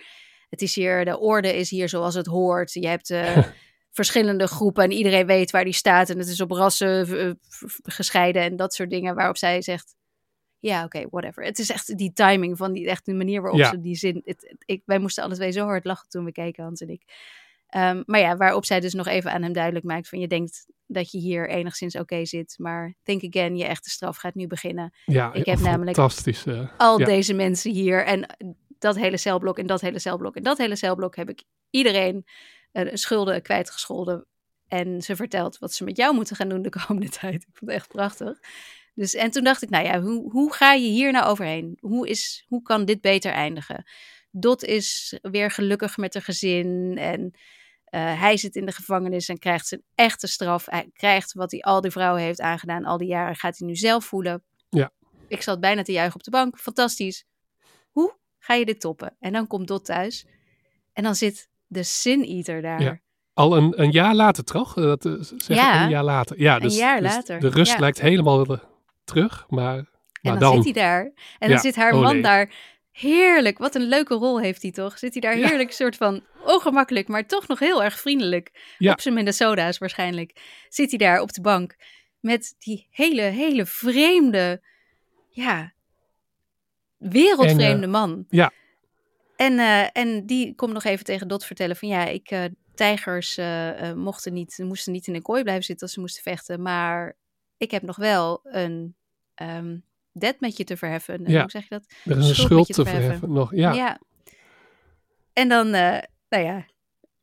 Het 0.49 0.63
is 0.63 0.75
hier, 0.75 1.05
de 1.05 1.19
orde 1.19 1.57
is 1.57 1.71
hier 1.71 1.89
zoals 1.89 2.15
het 2.15 2.27
hoort. 2.27 2.73
Je 2.73 2.89
hebt 2.89 3.11
eh, 3.11 3.37
verschillende 3.97 4.47
groepen 4.47 4.85
en 4.85 4.91
iedereen 4.91 5.27
weet 5.27 5.51
waar 5.51 5.65
die 5.65 5.73
staat. 5.73 6.11
En 6.11 6.19
het 6.19 6.29
is 6.29 6.41
op 6.41 6.51
rassen 6.51 7.19
eh, 7.19 7.31
gescheiden 7.83 8.43
en 8.43 8.57
dat 8.57 8.75
soort 8.75 8.91
dingen. 8.91 9.15
Waarop 9.15 9.37
zij 9.37 9.63
zegt, 9.63 9.95
ja, 10.59 10.85
oké, 10.85 11.07
whatever. 11.11 11.45
Het 11.45 11.59
is 11.59 11.71
echt 11.71 11.97
die 11.99 12.13
timing 12.13 12.57
van 12.57 12.73
die, 12.73 12.89
echt 12.89 13.05
de 13.07 13.15
manier 13.15 13.41
waarop 13.41 13.61
Ja. 13.61 13.71
ze 13.71 13.81
die 13.81 13.95
zin... 13.95 14.23
Het, 14.25 14.55
ik, 14.65 14.83
wij 14.85 14.99
moesten 14.99 15.25
alle 15.25 15.35
twee 15.35 15.53
zo 15.53 15.65
hard 15.65 15.85
lachen 15.85 16.09
toen 16.09 16.25
we 16.25 16.33
keken, 16.33 16.65
Hans 16.65 16.81
en 16.81 16.89
ik. 16.89 17.03
Ehm, 17.67 18.03
maar 18.07 18.21
ja, 18.21 18.37
waarop 18.37 18.65
zij 18.65 18.81
dus 18.81 18.95
nog 18.95 19.07
even 19.07 19.33
aan 19.33 19.43
hem 19.43 19.53
duidelijk 19.53 19.85
maakt 19.85 20.09
van... 20.09 20.21
je 20.21 20.29
denkt 20.29 20.67
dat 20.87 21.11
je 21.11 21.19
hier 21.19 21.49
enigszins 21.49 21.97
oké 21.97 22.25
zit, 22.25 22.55
maar 22.59 22.95
think 23.03 23.25
again, 23.25 23.57
je 23.57 23.65
echte 23.65 23.91
straf 23.91 24.17
gaat 24.17 24.35
nu 24.35 24.47
beginnen. 24.47 24.95
Ja, 25.05 25.33
ik 25.33 25.47
heb 25.47 25.59
namelijk 25.59 25.97
al 26.77 26.99
ja. 26.99 27.07
deze 27.07 27.35
mensen 27.35 27.73
hier 27.73 28.05
en 28.05 28.37
dat 28.79 28.97
hele 28.97 29.17
celblok 29.17 29.59
en 29.59 29.67
dat 29.67 29.81
hele 29.81 29.99
celblok 29.99 30.37
en 30.37 30.43
dat 30.43 30.59
hele 30.59 30.77
celblok 30.77 31.17
heb 31.17 31.29
ik 31.29 31.43
iedereen 31.71 32.25
schulden 32.93 33.43
kwijtgescholden. 33.43 34.27
En 34.69 35.03
ze 35.03 35.17
vertelt 35.17 35.59
wat 35.59 35.75
ze 35.75 35.85
met 35.85 35.97
jou 35.97 36.15
moeten 36.15 36.37
gaan 36.37 36.49
doen 36.49 36.63
de 36.63 36.71
komende 36.87 37.09
tijd. 37.21 37.35
Ik 37.35 37.49
vond 37.53 37.71
het 37.71 37.81
echt 37.81 37.89
prachtig. 37.89 38.39
Dus, 38.95 39.15
en 39.15 39.31
toen 39.31 39.45
dacht 39.45 39.63
ik, 39.63 39.71
nou 39.71 39.85
ja, 39.85 40.01
hoe, 40.01 40.31
hoe 40.31 40.53
ga 40.53 40.73
je 40.73 40.89
hier 40.89 41.13
nou 41.13 41.27
overheen? 41.27 41.79
Hoe, 41.81 42.09
is, 42.09 42.45
hoe 42.49 42.63
kan 42.63 42.85
dit 42.85 43.01
beter 43.01 43.33
eindigen? 43.33 43.85
Dot 44.31 44.65
is 44.65 45.19
weer 45.23 45.51
gelukkig 45.51 45.97
met 45.97 46.15
haar 46.15 46.23
gezin 46.23 46.97
en 46.99 47.35
eh, 47.85 48.21
hij 48.21 48.37
zit 48.37 48.57
in 48.57 48.67
de 48.67 48.73
gevangenis 48.73 49.29
en 49.29 49.39
krijgt 49.39 49.67
zijn 49.67 49.83
echte 49.95 50.27
straf. 50.27 50.67
Hij 50.67 50.91
krijgt 50.93 51.33
wat 51.33 51.51
hij 51.51 51.61
al 51.61 51.81
die 51.81 51.91
vrouwen 51.91 52.23
heeft 52.23 52.41
aangedaan, 52.41 52.85
al 52.85 52.99
die 52.99 53.09
jaren 53.09 53.37
gaat 53.37 53.59
hij 53.59 53.67
nu 53.67 53.77
zelf 53.77 54.05
voelen. 54.05 54.45
Ja. 54.69 54.93
Ik 55.29 55.43
zat 55.43 55.61
bijna 55.61 55.83
te 55.83 55.93
juichen 55.93 56.17
op 56.17 56.23
de 56.23 56.31
bank. 56.31 56.59
Fantastisch. 56.59 57.25
Hoe 57.91 58.17
ga 58.39 58.55
je 58.55 58.65
dit 58.65 58.81
toppen? 58.81 59.17
En 59.21 59.33
dan 59.33 59.47
komt 59.47 59.69
Dot 59.69 59.85
thuis. 59.85 60.27
En 60.93 61.03
dan 61.03 61.15
zit 61.15 61.49
de 61.67 61.83
Sin 61.83 62.23
Eater 62.23 62.63
daar. 62.63 62.83
Ja. 62.83 63.01
Al 63.35 63.57
een, 63.57 63.83
een 63.83 63.91
jaar 63.91 64.15
later, 64.15 64.45
toch? 64.45 64.77
Eh, 64.77 64.85
Dat 64.85 65.05
eh, 65.05 65.13
zeg 65.19 65.57
Ja, 65.57 65.75
ik, 65.75 65.81
een 65.83 65.89
jaar 65.89 66.05
later. 66.05 66.41
Ja, 66.41 66.55
een 66.55 66.61
dus, 66.61 66.77
jaar 66.77 67.01
dus 67.01 67.15
later, 67.15 67.41
de 67.41 67.49
rust 67.49 67.73
ja. 67.73 67.79
lijkt 67.79 68.01
helemaal 68.01 68.45
eh, 68.45 68.59
terug, 69.05 69.47
maar, 69.49 69.77
En 69.77 69.87
maar 70.23 70.39
dan, 70.39 70.63
zit 70.63 70.65
hij 70.65 70.83
daar. 70.83 71.03
En 71.03 71.13
dan 71.39 71.51
Ja, 71.51 71.59
zit 71.59 71.77
haar 71.77 71.93
oh 71.93 72.01
man 72.01 72.13
nee. 72.13 72.23
daar. 72.23 72.51
Heerlijk. 72.93 73.59
Wat 73.59 73.75
een 73.75 73.89
leuke 73.89 74.15
rol 74.15 74.41
heeft 74.41 74.63
hij 74.63 74.71
toch? 74.71 74.99
Zit 74.99 75.13
hij 75.13 75.21
daar 75.21 75.49
heerlijk 75.49 75.73
soort 75.73 75.97
van 75.97 76.25
ongemakkelijk, 76.45 77.09
maar 77.09 77.27
toch 77.27 77.49
nog 77.49 77.59
heel 77.59 77.85
erg 77.85 78.01
vriendelijk. 78.01 78.75
Ja. 78.79 78.93
Op 78.93 79.01
zijn 79.01 79.15
Minnesota's 79.15 79.79
waarschijnlijk. 79.79 80.41
Zit 80.69 80.91
hij 80.91 80.99
daar 80.99 81.21
op 81.21 81.33
de 81.33 81.41
bank 81.41 81.77
met 82.21 82.55
die 82.59 82.87
hele, 82.91 83.23
hele 83.23 83.67
vreemde, 83.67 84.63
ja, 85.29 85.73
wereldvreemde 86.97 87.87
man. 87.87 88.25
Ja, 88.29 88.53
En, 89.37 89.59
eh, 89.59 89.87
en 89.93 90.27
die 90.27 90.55
komt 90.55 90.73
nog 90.73 90.85
even 90.85 91.05
tegen 91.05 91.29
Dot 91.29 91.45
vertellen 91.45 91.77
van 91.77 91.89
ja, 91.89 92.05
ik, 92.05 92.31
eh, 92.31 92.45
tijgers 92.75 93.37
eh, 93.37 93.93
mochten 93.93 94.33
niet, 94.33 94.59
moesten 94.63 94.93
niet 94.93 95.07
in 95.07 95.15
een 95.15 95.23
kooi 95.23 95.43
blijven 95.43 95.65
zitten 95.65 95.87
als 95.87 95.95
ze 95.95 96.01
moesten 96.01 96.23
vechten. 96.23 96.63
Maar 96.63 97.17
ik 97.57 97.71
heb 97.71 97.83
nog 97.83 97.97
wel 97.97 98.41
een 98.43 98.95
ehm 99.35 99.77
debt 100.13 100.41
met 100.41 100.57
je 100.57 100.65
te 100.65 100.77
verheffen. 100.77 101.25
Ja. 101.27 101.41
Hoe 101.41 101.51
zeg 101.51 101.63
je 101.63 101.69
dat? 101.69 101.87
er 102.05 102.19
is 102.19 102.29
een 102.29 102.35
Schuld 102.35 102.73
te 102.73 102.85
verheffen 102.85 103.33
nog. 103.33 103.55
Ja, 103.55 103.99
En 105.33 105.49
dan, 105.49 105.71
nou 105.71 106.05
ja, 106.29 106.67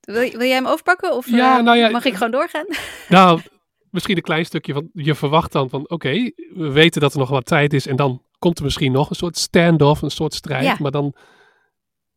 wil, 0.01 0.31
wil 0.31 0.47
jij 0.47 0.55
hem 0.55 0.67
overpakken 0.67 1.15
of 1.15 1.29
Ja, 1.29 1.61
nou 1.61 1.77
ja, 1.77 1.89
mag 1.89 2.05
ik 2.05 2.13
gewoon 2.13 2.31
doorgaan? 2.31 2.65
nou, 3.09 3.41
misschien 3.89 4.15
een 4.15 4.21
klein 4.21 4.45
stukje 4.45 4.73
van, 4.73 4.89
je 4.93 5.15
verwacht 5.15 5.51
dan 5.51 5.69
van, 5.69 5.89
oké, 5.89 6.31
we 6.53 6.71
weten 6.71 7.01
dat 7.01 7.13
er 7.13 7.19
nog 7.19 7.29
wat 7.29 7.45
tijd 7.45 7.73
is 7.73 7.87
en 7.87 7.95
dan 7.95 8.21
komt 8.39 8.57
er 8.57 8.63
misschien 8.63 8.91
nog 8.91 9.09
een 9.09 9.15
soort 9.15 9.37
standoff, 9.37 10.01
een 10.01 10.11
soort 10.11 10.33
strijd, 10.33 10.63
Ja. 10.63 10.75
maar 10.79 10.91
dan, 10.91 11.15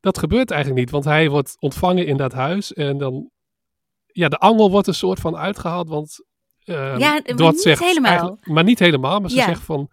dat 0.07 0.19
gebeurt 0.19 0.51
eigenlijk 0.51 0.81
niet, 0.81 0.91
want 0.91 1.05
hij 1.05 1.31
wordt 1.31 1.57
ontvangen 1.59 2.07
in 2.07 2.17
dat 2.17 2.33
huis 2.33 2.73
en 2.73 2.99
dan, 2.99 3.31
ja, 4.07 4.29
de 4.29 4.39
angel 4.39 4.71
wordt 4.71 4.87
een 4.87 4.95
soort 4.95 5.21
van 5.21 5.37
uitgehaald, 5.37 5.89
want 5.89 6.25
ehm, 6.65 6.99
Ja, 6.99 7.21
maar 7.37 7.51
niet 7.53 7.61
zegt 7.61 7.81
helemaal. 7.85 8.39
maar 8.43 8.65
niet 8.65 8.79
helemaal, 8.79 9.21
maar 9.21 9.31
ze 9.31 9.37
Ja. 9.37 9.45
zegt 9.45 9.63
van, 9.63 9.91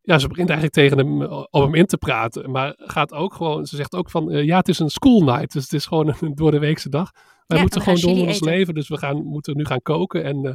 ja, 0.00 0.18
ze 0.18 0.28
begint 0.28 0.48
eigenlijk 0.50 0.78
tegen 0.78 0.98
hem, 0.98 1.22
eh, 1.22 1.38
op 1.50 1.62
hem 1.62 1.74
in 1.74 1.86
te 1.86 1.96
praten, 1.96 2.50
maar 2.50 2.74
gaat 2.76 3.12
ook 3.12 3.34
gewoon, 3.34 3.66
ze 3.66 3.76
zegt 3.76 3.94
ook 3.94 4.10
van, 4.10 4.30
eh, 4.30 4.44
ja, 4.44 4.56
het 4.56 4.68
is 4.68 4.78
een 4.78 4.90
school 4.90 5.20
night, 5.20 5.52
dus 5.52 5.62
het 5.62 5.72
is 5.72 5.86
gewoon 5.86 6.14
een 6.20 6.34
door 6.34 6.50
de 6.50 6.58
weekse 6.58 6.88
dag. 6.88 7.10
Wij 7.46 7.56
Ja, 7.56 7.62
moeten 7.62 7.80
gewoon 7.82 8.00
door 8.00 8.26
ons 8.26 8.34
eten. 8.36 8.46
leven, 8.46 8.74
dus 8.74 8.88
we 8.88 8.96
gaan, 8.98 9.24
moeten 9.24 9.56
nu 9.56 9.64
gaan 9.64 9.82
koken 9.82 10.24
en 10.24 10.44
eh, 10.46 10.54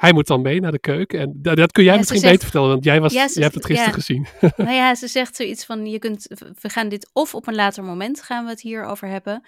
hij 0.00 0.12
moet 0.12 0.26
dan 0.26 0.42
mee 0.42 0.60
naar 0.60 0.72
de 0.72 0.78
keuken. 0.78 1.20
En 1.20 1.32
dat, 1.36 1.56
dat 1.56 1.72
kun 1.72 1.82
jij 1.84 1.92
Ja, 1.92 1.98
misschien 1.98 2.20
zegt- 2.20 2.32
beter 2.32 2.48
vertellen, 2.48 2.72
want 2.72 2.84
jij, 2.84 3.00
was, 3.00 3.12
Ja, 3.12 3.28
ze- 3.28 3.34
jij 3.34 3.42
hebt 3.42 3.54
het 3.54 3.64
gisteren 3.66 3.90
ja. 3.92 3.96
gezien. 3.98 4.26
nou 4.66 4.70
ja, 4.76 4.94
ze 4.94 5.06
zegt 5.08 5.36
zoiets 5.36 5.64
van, 5.64 5.86
je 5.86 5.98
kunt, 5.98 6.26
we 6.60 6.68
gaan 6.68 6.88
dit 6.88 7.10
of 7.12 7.34
op 7.34 7.46
een 7.46 7.54
later 7.54 7.84
moment 7.84 8.22
gaan 8.22 8.44
we 8.44 8.50
het 8.50 8.60
hier 8.60 8.84
over 8.84 9.08
hebben. 9.08 9.44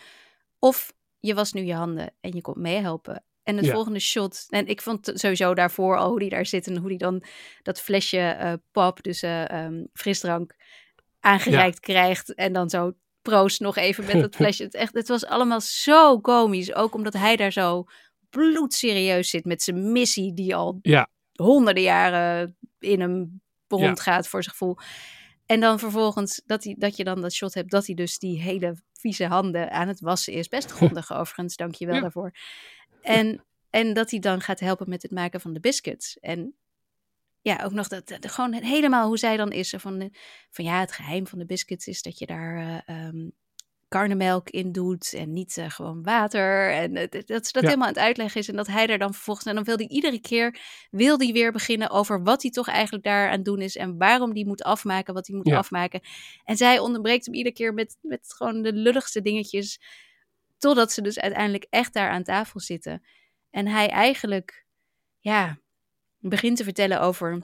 Of 0.59 0.93
je 1.21 1.35
was 1.35 1.53
nu 1.53 1.63
je 1.65 1.75
handen 1.75 2.13
en 2.21 2.31
je 2.35 2.41
komt 2.41 2.57
meehelpen. 2.57 3.25
En 3.43 3.57
het 3.57 3.71
volgende 3.71 3.99
shot, 4.01 4.47
en 4.49 4.67
ik 4.67 4.83
vond 4.83 5.11
sowieso 5.15 5.55
daarvoor 5.55 5.97
al 5.97 6.09
hoe 6.09 6.19
die 6.19 6.29
daar 6.31 6.47
zit 6.47 6.67
en 6.67 6.77
hoe 6.77 6.89
die 6.89 6.99
dan 6.99 7.23
dat 7.63 7.81
flesje 7.81 8.19
eh, 8.19 8.53
pap, 8.73 9.03
dus 9.03 9.23
eh, 9.23 9.51
ehm, 9.51 9.85
frisdrank, 9.93 10.55
aangereikt 11.21 11.81
krijgt. 11.81 12.35
En 12.35 12.53
dan 12.53 12.71
zo 12.71 12.93
proost 13.23 13.61
nog 13.61 13.77
even 13.77 14.05
met 14.05 14.21
dat 14.23 14.35
flesje. 14.35 14.63
Het, 14.63 14.75
echt, 14.75 14.95
het 14.95 15.09
was 15.09 15.27
allemaal 15.27 15.61
zo 15.61 16.21
komisch, 16.21 16.75
ook 16.75 16.95
omdat 16.95 17.13
hij 17.13 17.37
daar 17.37 17.53
zo 17.53 17.85
bloedserieus 18.37 19.31
zit 19.31 19.45
met 19.45 19.63
zijn 19.63 19.93
missie 19.93 20.35
die 20.35 20.55
al 20.55 20.79
Ja, 20.83 21.09
honderden 21.33 21.83
jaren 21.83 22.57
in 22.79 23.01
hem 23.01 23.41
rondgaat 23.69 24.29
voor 24.29 24.43
zijn 24.43 24.57
gevoel. 24.57 24.77
En 25.47 25.61
dan 25.61 25.79
vervolgens 25.79 26.43
dat, 26.47 26.65
hij, 26.65 26.75
dat 26.79 26.97
je 26.97 27.05
dan 27.05 27.21
dat 27.21 27.33
shot 27.33 27.55
hebt 27.55 27.71
dat 27.71 27.87
hij 27.87 27.95
dus 27.95 28.19
die 28.19 28.41
hele 28.41 28.77
vieze 28.93 29.27
handen 29.27 29.71
aan 29.71 29.89
het 29.89 30.01
wassen 30.01 30.33
is. 30.33 30.49
Best 30.49 30.71
grondig 30.71 31.13
overigens, 31.19 31.57
dank 31.57 31.75
je 31.75 31.87
wel 31.87 31.95
Ja. 31.95 32.01
daarvoor. 32.01 32.31
En, 33.03 33.45
en 33.71 33.95
dat 33.95 34.11
hij 34.11 34.21
dan 34.21 34.41
gaat 34.41 34.61
helpen 34.61 34.89
met 34.89 35.03
het 35.03 35.11
maken 35.11 35.41
van 35.41 35.53
de 35.53 35.61
biscuits. 35.61 36.19
En 36.19 36.55
ja, 37.41 37.61
ook 37.65 37.73
nog 37.73 37.89
dat, 37.89 38.09
dat- 38.09 38.31
gewoon 38.31 38.53
helemaal 38.53 39.07
hoe 39.07 39.19
zij 39.19 39.37
dan 39.37 39.53
is. 39.53 39.75
Van, 39.79 40.13
van 40.51 40.65
ja, 40.65 40.81
het 40.81 40.93
geheim 40.93 41.27
van 41.27 41.39
de 41.39 41.47
biscuits 41.47 41.87
is 41.87 42.03
dat 42.03 42.19
je 42.19 42.27
daar 42.27 42.57
eh, 42.57 43.07
ehm, 43.07 43.29
karnemelk 43.93 44.51
in 44.51 44.73
doet 44.73 45.13
en 45.13 45.33
niet 45.33 45.57
eh, 45.57 45.71
gewoon 45.71 46.03
water. 46.03 46.71
En 46.73 46.95
dat, 46.95 47.13
ze 47.47 47.53
dat 47.53 47.53
Ja. 47.53 47.61
helemaal 47.61 47.87
aan 47.89 47.95
het 47.95 48.03
uitleggen 48.03 48.41
is. 48.41 48.49
En 48.49 48.57
dat 48.57 48.67
hij 48.67 48.87
daar 48.87 48.99
dan 48.99 49.15
vervolgens... 49.15 49.47
En 49.47 49.55
dan 49.55 49.65
wil 49.65 49.77
hij 49.77 49.87
iedere 49.89 50.21
keer 50.21 50.59
wil 50.91 51.19
die 51.19 51.33
weer 51.33 51.53
beginnen 51.53 51.91
over 51.91 52.23
wat 52.23 52.43
hij 52.43 52.51
toch 52.51 52.69
eigenlijk 52.69 53.05
daar 53.05 53.27
aan 53.27 53.33
het 53.37 53.45
doen 53.45 53.61
is. 53.61 53.77
En 53.77 53.99
waarom 53.99 54.33
die 54.35 54.47
moet 54.47 54.63
afmaken 54.63 55.15
wat 55.15 55.27
hij 55.27 55.37
moet 55.37 55.49
Ja. 55.49 55.57
afmaken. 55.57 56.01
En 56.45 56.57
zij 56.57 56.79
onderbreekt 56.79 57.25
hem 57.25 57.35
iedere 57.35 57.55
keer 57.55 57.75
met, 57.75 57.97
met 58.01 58.33
gewoon 58.37 58.63
de 58.63 58.73
lulligste 58.73 59.21
dingetjes. 59.23 59.81
Totdat 60.59 60.93
ze 60.93 61.03
dus 61.03 61.19
uiteindelijk 61.19 61.67
echt 61.71 61.93
daar 61.93 62.11
aan 62.11 62.23
tafel 62.23 62.61
zitten. 62.61 63.03
En 63.51 63.67
hij 63.67 63.89
eigenlijk, 63.89 64.65
ja, 65.19 65.59
begint 66.19 66.57
te 66.57 66.65
vertellen 66.65 67.01
over 67.01 67.43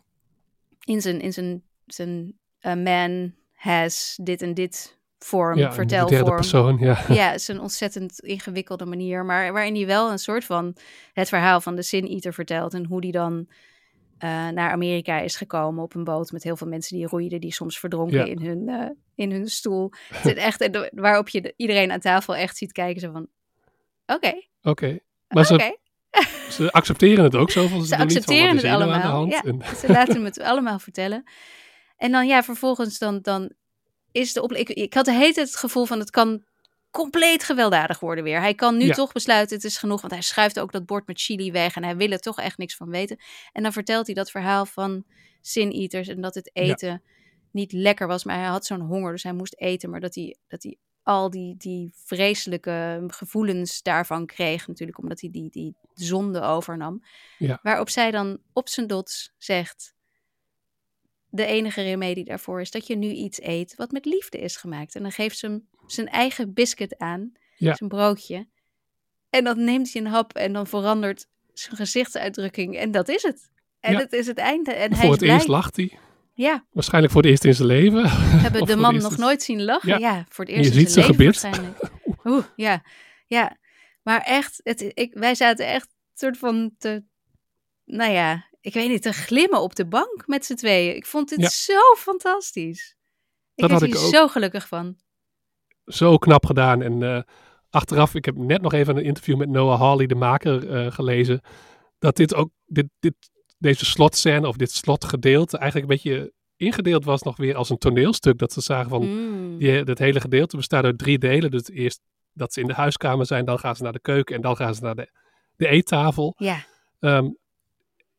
in 0.84 1.00
zijn, 1.00 1.20
in 1.20 1.32
zijn, 1.32 1.62
zijn 1.86 2.38
eh, 2.58 2.74
man 2.74 3.34
has 3.52 4.18
dit 4.22 4.42
en 4.42 4.54
dit 4.54 4.97
vorm, 5.18 5.58
ja 5.58 5.72
vertelvorm. 5.72 6.34
persoon, 6.34 6.76
ja. 6.78 7.04
Ja, 7.14 7.30
het 7.30 7.40
is 7.40 7.48
een 7.48 7.60
ontzettend 7.60 8.20
ingewikkelde 8.20 8.86
manier, 8.86 9.24
maar 9.24 9.52
waarin 9.52 9.74
hij 9.74 9.86
wel 9.86 10.10
een 10.10 10.18
soort 10.18 10.44
van 10.44 10.76
het 11.12 11.28
verhaal 11.28 11.60
van 11.60 11.74
de 11.76 11.82
Sin 11.82 12.06
Eater 12.06 12.32
vertelt 12.34 12.74
en 12.74 12.86
hoe 12.86 13.00
die 13.00 13.12
dan 13.12 13.48
eh, 14.18 14.48
naar 14.48 14.70
Amerika 14.70 15.18
is 15.18 15.36
gekomen 15.36 15.82
op 15.82 15.94
een 15.94 16.04
boot 16.04 16.32
met 16.32 16.42
heel 16.42 16.56
veel 16.56 16.66
mensen 16.66 16.96
die 16.96 17.06
roeiden, 17.06 17.40
die 17.40 17.52
soms 17.52 17.78
verdronken 17.78 18.18
Ja. 18.18 18.24
in, 18.24 18.40
hun, 18.42 18.68
eh, 18.68 18.90
in 19.14 19.30
hun 19.30 19.48
stoel. 19.48 19.90
Het 20.12 20.36
is 20.36 20.42
echt, 20.42 20.88
waarop 20.94 21.28
je 21.28 21.40
de- 21.40 21.54
iedereen 21.56 21.92
aan 21.92 22.00
tafel 22.00 22.36
echt 22.36 22.56
ziet 22.56 22.72
kijken, 22.72 23.00
zo 23.00 23.12
van, 23.12 23.26
oké, 24.06 24.42
Oké. 24.62 24.98
Maar 25.28 25.44
ze, 25.46 26.68
accepteren 26.72 27.24
het 27.24 27.34
ook 27.36 27.50
zo, 27.50 27.60
ze, 27.60 27.68
Ze 27.68 27.74
doen 27.74 27.80
niet 27.80 27.88
van, 27.94 28.00
accepteren 28.00 28.52
het 28.52 28.62
hier 28.62 28.70
aan 28.70 28.78
de 28.78 28.84
allemaal. 28.84 29.10
hand? 29.10 29.32
Ja, 29.32 29.42
En- 29.42 29.62
ze 29.76 29.88
laten 29.88 30.24
het 30.24 30.40
allemaal 30.40 30.78
vertellen. 30.78 31.22
En 31.96 32.12
dan 32.12 32.26
ja, 32.26 32.42
vervolgens 32.42 32.98
dan, 32.98 33.18
dan 33.22 33.52
is 34.12 34.32
de. 34.32 34.48
Ik, 34.54 34.68
ik 34.68 34.94
had 34.94 35.04
de 35.04 35.12
hele 35.12 35.32
tijd 35.32 35.46
het 35.46 35.56
gevoel 35.56 35.84
van 35.84 35.98
het 35.98 36.10
kan 36.10 36.44
compleet 36.90 37.42
gewelddadig 37.44 38.00
worden 38.00 38.24
weer. 38.24 38.40
Hij 38.40 38.54
kan 38.54 38.76
nu 38.76 38.86
Ja. 38.86 38.94
toch 38.94 39.12
besluiten 39.12 39.56
het 39.56 39.64
is 39.64 39.76
genoeg, 39.76 40.00
want 40.00 40.12
hij 40.12 40.22
schuift 40.22 40.60
ook 40.60 40.72
dat 40.72 40.86
bord 40.86 41.06
met 41.06 41.20
chili 41.20 41.52
weg 41.52 41.76
en 41.76 41.84
hij 41.84 41.96
wil 41.96 42.10
er 42.10 42.18
toch 42.18 42.38
echt 42.38 42.58
niks 42.58 42.76
van 42.76 42.88
weten. 42.90 43.18
En 43.52 43.62
dan 43.62 43.72
vertelt 43.72 44.06
hij 44.06 44.14
dat 44.14 44.30
verhaal 44.30 44.66
van 44.66 45.04
Sin 45.40 45.70
Eaters 45.72 46.08
en 46.08 46.20
dat 46.20 46.34
het 46.34 46.50
Ja. 46.52 46.62
eten 46.62 47.02
niet 47.52 47.72
lekker 47.72 48.06
was, 48.06 48.24
maar 48.24 48.36
hij 48.38 48.46
had 48.48 48.66
zo'n 48.66 48.80
honger, 48.80 49.12
dus 49.12 49.22
hij 49.22 49.32
moest 49.32 49.54
eten, 49.56 49.90
maar 49.90 50.00
dat 50.00 50.14
hij, 50.14 50.36
dat 50.48 50.62
hij 50.62 50.76
al 51.02 51.30
die, 51.30 51.54
die 51.56 51.92
vreselijke 52.04 53.04
gevoelens 53.06 53.82
daarvan 53.82 54.26
kreeg, 54.26 54.66
natuurlijk 54.66 54.98
omdat 54.98 55.20
hij 55.20 55.30
die, 55.30 55.50
die 55.50 55.74
zonde 55.94 56.40
overnam. 56.40 57.02
Ja. 57.38 57.58
Waarop 57.62 57.88
zij 57.90 58.10
dan 58.10 58.38
op 58.52 58.68
zijn 58.68 58.86
dots 58.86 59.32
zegt: 59.38 59.94
de 61.30 61.44
enige 61.44 61.82
remedie 61.82 62.24
daarvoor 62.24 62.60
is 62.60 62.70
dat 62.70 62.86
je 62.86 62.96
nu 62.96 63.08
iets 63.10 63.42
eet 63.42 63.74
wat 63.76 63.90
met 63.90 64.04
liefde 64.04 64.38
is 64.38 64.56
gemaakt. 64.56 64.94
En 64.94 65.02
dan 65.02 65.12
geeft 65.12 65.38
ze 65.38 65.46
hem 65.46 65.68
zijn 65.86 66.08
eigen 66.08 66.52
biscuit 66.54 66.98
aan, 66.98 67.32
Ja. 67.56 67.74
zijn 67.74 67.88
broodje. 67.88 68.46
En 69.30 69.44
dan 69.44 69.64
neemt 69.64 69.92
hij 69.92 70.02
een 70.02 70.08
hap 70.08 70.32
en 70.32 70.52
dan 70.52 70.66
verandert 70.66 71.26
zijn 71.52 71.76
gezichtsuitdrukking. 71.76 72.76
En 72.76 72.90
dat 72.90 73.08
is 73.08 73.22
het. 73.22 73.50
En 73.80 73.92
Ja. 73.92 73.98
het 73.98 74.12
is 74.12 74.26
het 74.26 74.38
einde. 74.38 74.72
En 74.72 74.88
hij 74.92 74.96
voor 74.96 75.04
is 75.04 75.10
het 75.10 75.18
blij. 75.20 75.34
eerst 75.34 75.46
lacht 75.48 75.76
hij. 75.76 75.98
Ja, 76.34 76.64
Waarschijnlijk 76.70 77.12
voor 77.12 77.22
het 77.22 77.30
eerst 77.30 77.44
in 77.44 77.54
zijn 77.54 77.68
leven. 77.68 78.02
we 78.02 78.08
hebben 78.46 78.66
de 78.66 78.76
man 78.76 78.96
nog 78.96 79.16
nooit 79.16 79.42
zien 79.42 79.62
lachen. 79.64 79.88
Ja. 79.88 79.96
Ja, 79.98 80.24
voor 80.28 80.44
het 80.44 80.54
eerst 80.54 80.70
in 80.70 80.76
ziet 80.78 80.90
zijn 80.90 81.06
leven 81.06 81.24
waarschijnlijk. 81.24 81.78
Oeh, 82.24 82.44
ja, 82.56 82.82
ja. 83.26 83.56
Maar 84.02 84.20
echt, 84.20 84.60
het, 84.62 84.90
ik, 84.94 85.14
wij 85.14 85.34
zaten 85.34 85.66
echt 85.66 85.88
soort 86.14 86.38
van 86.38 86.74
te, 86.78 87.02
nou 87.84 88.12
ja, 88.12 88.47
ik 88.60 88.74
weet 88.74 88.88
niet, 88.88 89.02
te 89.02 89.12
glimmen 89.12 89.60
op 89.60 89.74
de 89.74 89.86
bank 89.86 90.22
met 90.26 90.44
z'n 90.44 90.54
tweeën. 90.54 90.96
Ik 90.96 91.06
vond 91.06 91.28
dit 91.28 91.40
Ja. 91.40 91.48
zo 91.48 91.94
fantastisch. 91.96 92.96
Ik 93.54 93.70
had 93.70 93.80
hier 93.80 93.96
zo 93.96 94.28
gelukkig 94.28 94.68
van. 94.68 94.96
Zo 95.84 96.16
knap 96.18 96.46
gedaan. 96.46 96.82
En 96.82 97.02
eh, 97.02 97.22
achteraf, 97.70 98.14
ik 98.14 98.24
heb 98.24 98.36
net 98.36 98.62
nog 98.62 98.72
even 98.72 98.96
een 98.96 99.04
interview 99.04 99.36
met 99.36 99.48
Noah 99.48 99.80
Hawley, 99.80 100.06
de 100.06 100.14
maker, 100.14 100.70
eh, 100.70 100.92
gelezen. 100.92 101.40
Dat 101.98 102.16
dit 102.16 102.34
ook, 102.34 102.50
dit, 102.66 102.86
dit, 102.98 103.14
deze 103.58 103.84
slotscène 103.84 104.48
of 104.48 104.56
dit 104.56 104.70
slotgedeelte 104.72 105.58
eigenlijk 105.58 105.90
een 105.90 105.96
beetje 105.96 106.32
ingedeeld 106.56 107.04
was 107.04 107.22
nog 107.22 107.36
weer 107.36 107.56
als 107.56 107.70
een 107.70 107.78
toneelstuk. 107.78 108.38
Dat 108.38 108.52
ze 108.52 108.60
zagen 108.60 108.90
van, 108.90 109.02
Mm. 109.08 109.58
die, 109.58 109.84
dat 109.84 109.98
hele 109.98 110.20
gedeelte 110.20 110.56
bestaat 110.56 110.84
uit 110.84 110.98
drie 110.98 111.18
delen. 111.18 111.50
Dus 111.50 111.68
eerst 111.70 112.00
dat 112.32 112.52
ze 112.52 112.60
in 112.60 112.66
de 112.66 112.72
huiskamer 112.74 113.26
zijn, 113.26 113.44
dan 113.44 113.58
gaan 113.58 113.76
ze 113.76 113.82
naar 113.82 113.92
de 113.92 114.00
keuken 114.00 114.34
en 114.36 114.42
dan 114.42 114.56
gaan 114.56 114.74
ze 114.74 114.82
naar 114.82 114.94
de, 114.94 115.10
de 115.56 115.68
eettafel. 115.68 116.34
Ja, 116.36 116.64
Ehm, 117.00 117.28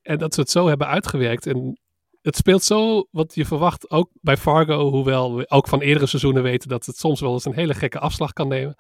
en 0.10 0.18
dat 0.18 0.34
ze 0.34 0.39
het 0.39 0.49
zo 0.49 0.68
hebben 0.68 0.88
uitgewerkt. 0.88 1.47
En 1.47 1.80
het 2.22 2.36
speelt 2.36 2.64
zo 2.64 3.07
wat 3.12 3.36
je 3.36 3.45
verwacht, 3.45 3.89
ook 3.89 4.10
bij 4.22 4.38
Fargo, 4.38 4.89
hoewel 4.89 5.36
we 5.36 5.49
ook 5.49 5.68
van 5.68 5.82
eerdere 5.82 6.05
seizoenen 6.05 6.43
weten 6.43 6.70
dat 6.70 6.86
het 6.86 6.97
soms 6.97 7.20
wel 7.20 7.34
eens 7.34 7.45
een 7.45 7.53
hele 7.53 7.74
gekke 7.74 7.99
afslag 7.99 8.34
kan 8.34 8.47
nemen. 8.47 8.76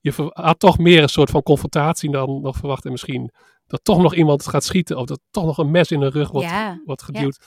Je 0.00 0.30
had 0.32 0.58
toch 0.58 0.78
meer 0.78 1.02
een 1.02 1.08
soort 1.08 1.30
van 1.30 1.42
confrontatie 1.42 2.10
dan 2.10 2.40
nog 2.40 2.56
verwacht. 2.56 2.84
En 2.84 2.90
misschien 2.90 3.30
dat 3.66 3.84
toch 3.84 3.98
nog 4.02 4.14
iemand 4.14 4.46
gaat 4.48 4.64
schieten 4.64 4.96
of 4.96 5.06
dat 5.06 5.20
toch 5.30 5.44
nog 5.44 5.58
een 5.58 5.70
mes 5.70 5.90
in 5.90 6.00
de 6.00 6.08
rug 6.08 6.30
wordt, 6.30 6.48
Ja, 6.48 6.80
wordt 6.84 7.04
ja. 7.06 7.06
geduwd. 7.06 7.40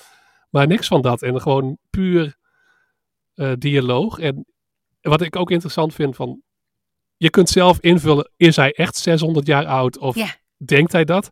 Maar 0.49 0.67
niks 0.67 0.87
van 0.87 1.01
dat. 1.01 1.21
En 1.21 1.41
gewoon 1.41 1.77
puur 1.89 2.37
eh, 3.33 3.51
dialoog. 3.57 4.19
En 4.19 4.45
wat 5.01 5.21
ik 5.21 5.35
ook 5.35 5.51
interessant 5.51 5.93
vind 5.93 6.15
van, 6.15 6.41
je 7.17 7.29
kunt 7.29 7.49
zelf 7.49 7.79
invullen, 7.79 8.31
is 8.37 8.55
hij 8.55 8.71
echt 8.71 8.95
600 8.95 9.45
jaar 9.47 9.65
oud 9.65 9.97
of 9.97 10.15
Ja. 10.15 10.35
denkt 10.57 10.91
hij 10.91 11.03
dat? 11.05 11.29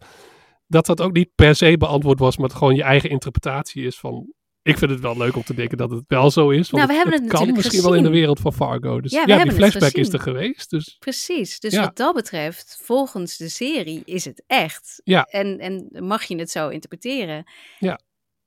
Dat 0.68 0.86
dat 0.86 1.02
ook 1.02 1.14
niet 1.14 1.30
per 1.36 1.56
se 1.56 1.78
beantwoord 1.78 2.20
was, 2.20 2.38
maar 2.38 2.48
het 2.48 2.58
gewoon 2.58 2.76
je 2.76 2.84
eigen 2.84 3.10
interpretatie 3.10 3.86
is 3.86 4.00
van, 4.00 4.34
ik 4.62 4.78
vind 4.78 4.92
het 4.92 5.00
wel 5.00 5.18
leuk 5.18 5.36
om 5.36 5.44
te 5.44 5.54
denken 5.54 5.78
dat 5.78 5.90
het 5.90 6.04
wel 6.08 6.32
zo 6.32 6.50
is. 6.50 6.70
Want 6.70 6.84
Nou, 6.84 6.88
we 6.88 6.94
hebben 6.94 7.22
het 7.22 7.32
kan 7.40 7.52
misschien 7.52 7.82
wel 7.82 7.94
in 7.96 8.04
de 8.04 8.10
wereld 8.10 8.40
van 8.40 8.54
Fargo. 8.54 9.02
Dus 9.02 9.12
Ja, 9.12 9.24
ja, 9.26 9.44
die 9.44 9.52
flashback 9.52 9.92
is 9.92 10.14
er 10.14 10.20
geweest. 10.20 10.70
Dus 10.70 10.96
precies. 11.00 11.60
Dus 11.60 11.74
Ja. 11.74 11.82
wat 11.82 11.98
dat 11.98 12.16
betreft, 12.16 12.80
volgens 12.82 13.38
de 13.38 13.50
serie 13.50 14.02
is 14.06 14.26
het 14.26 14.44
echt. 14.48 15.02
Ja. 15.04 15.24
En, 15.24 15.60
en 15.60 15.90
mag 16.06 16.24
je 16.24 16.36
het 16.36 16.50
zo 16.52 16.70
interpreteren. 16.70 17.44
Ja. 17.80 18.00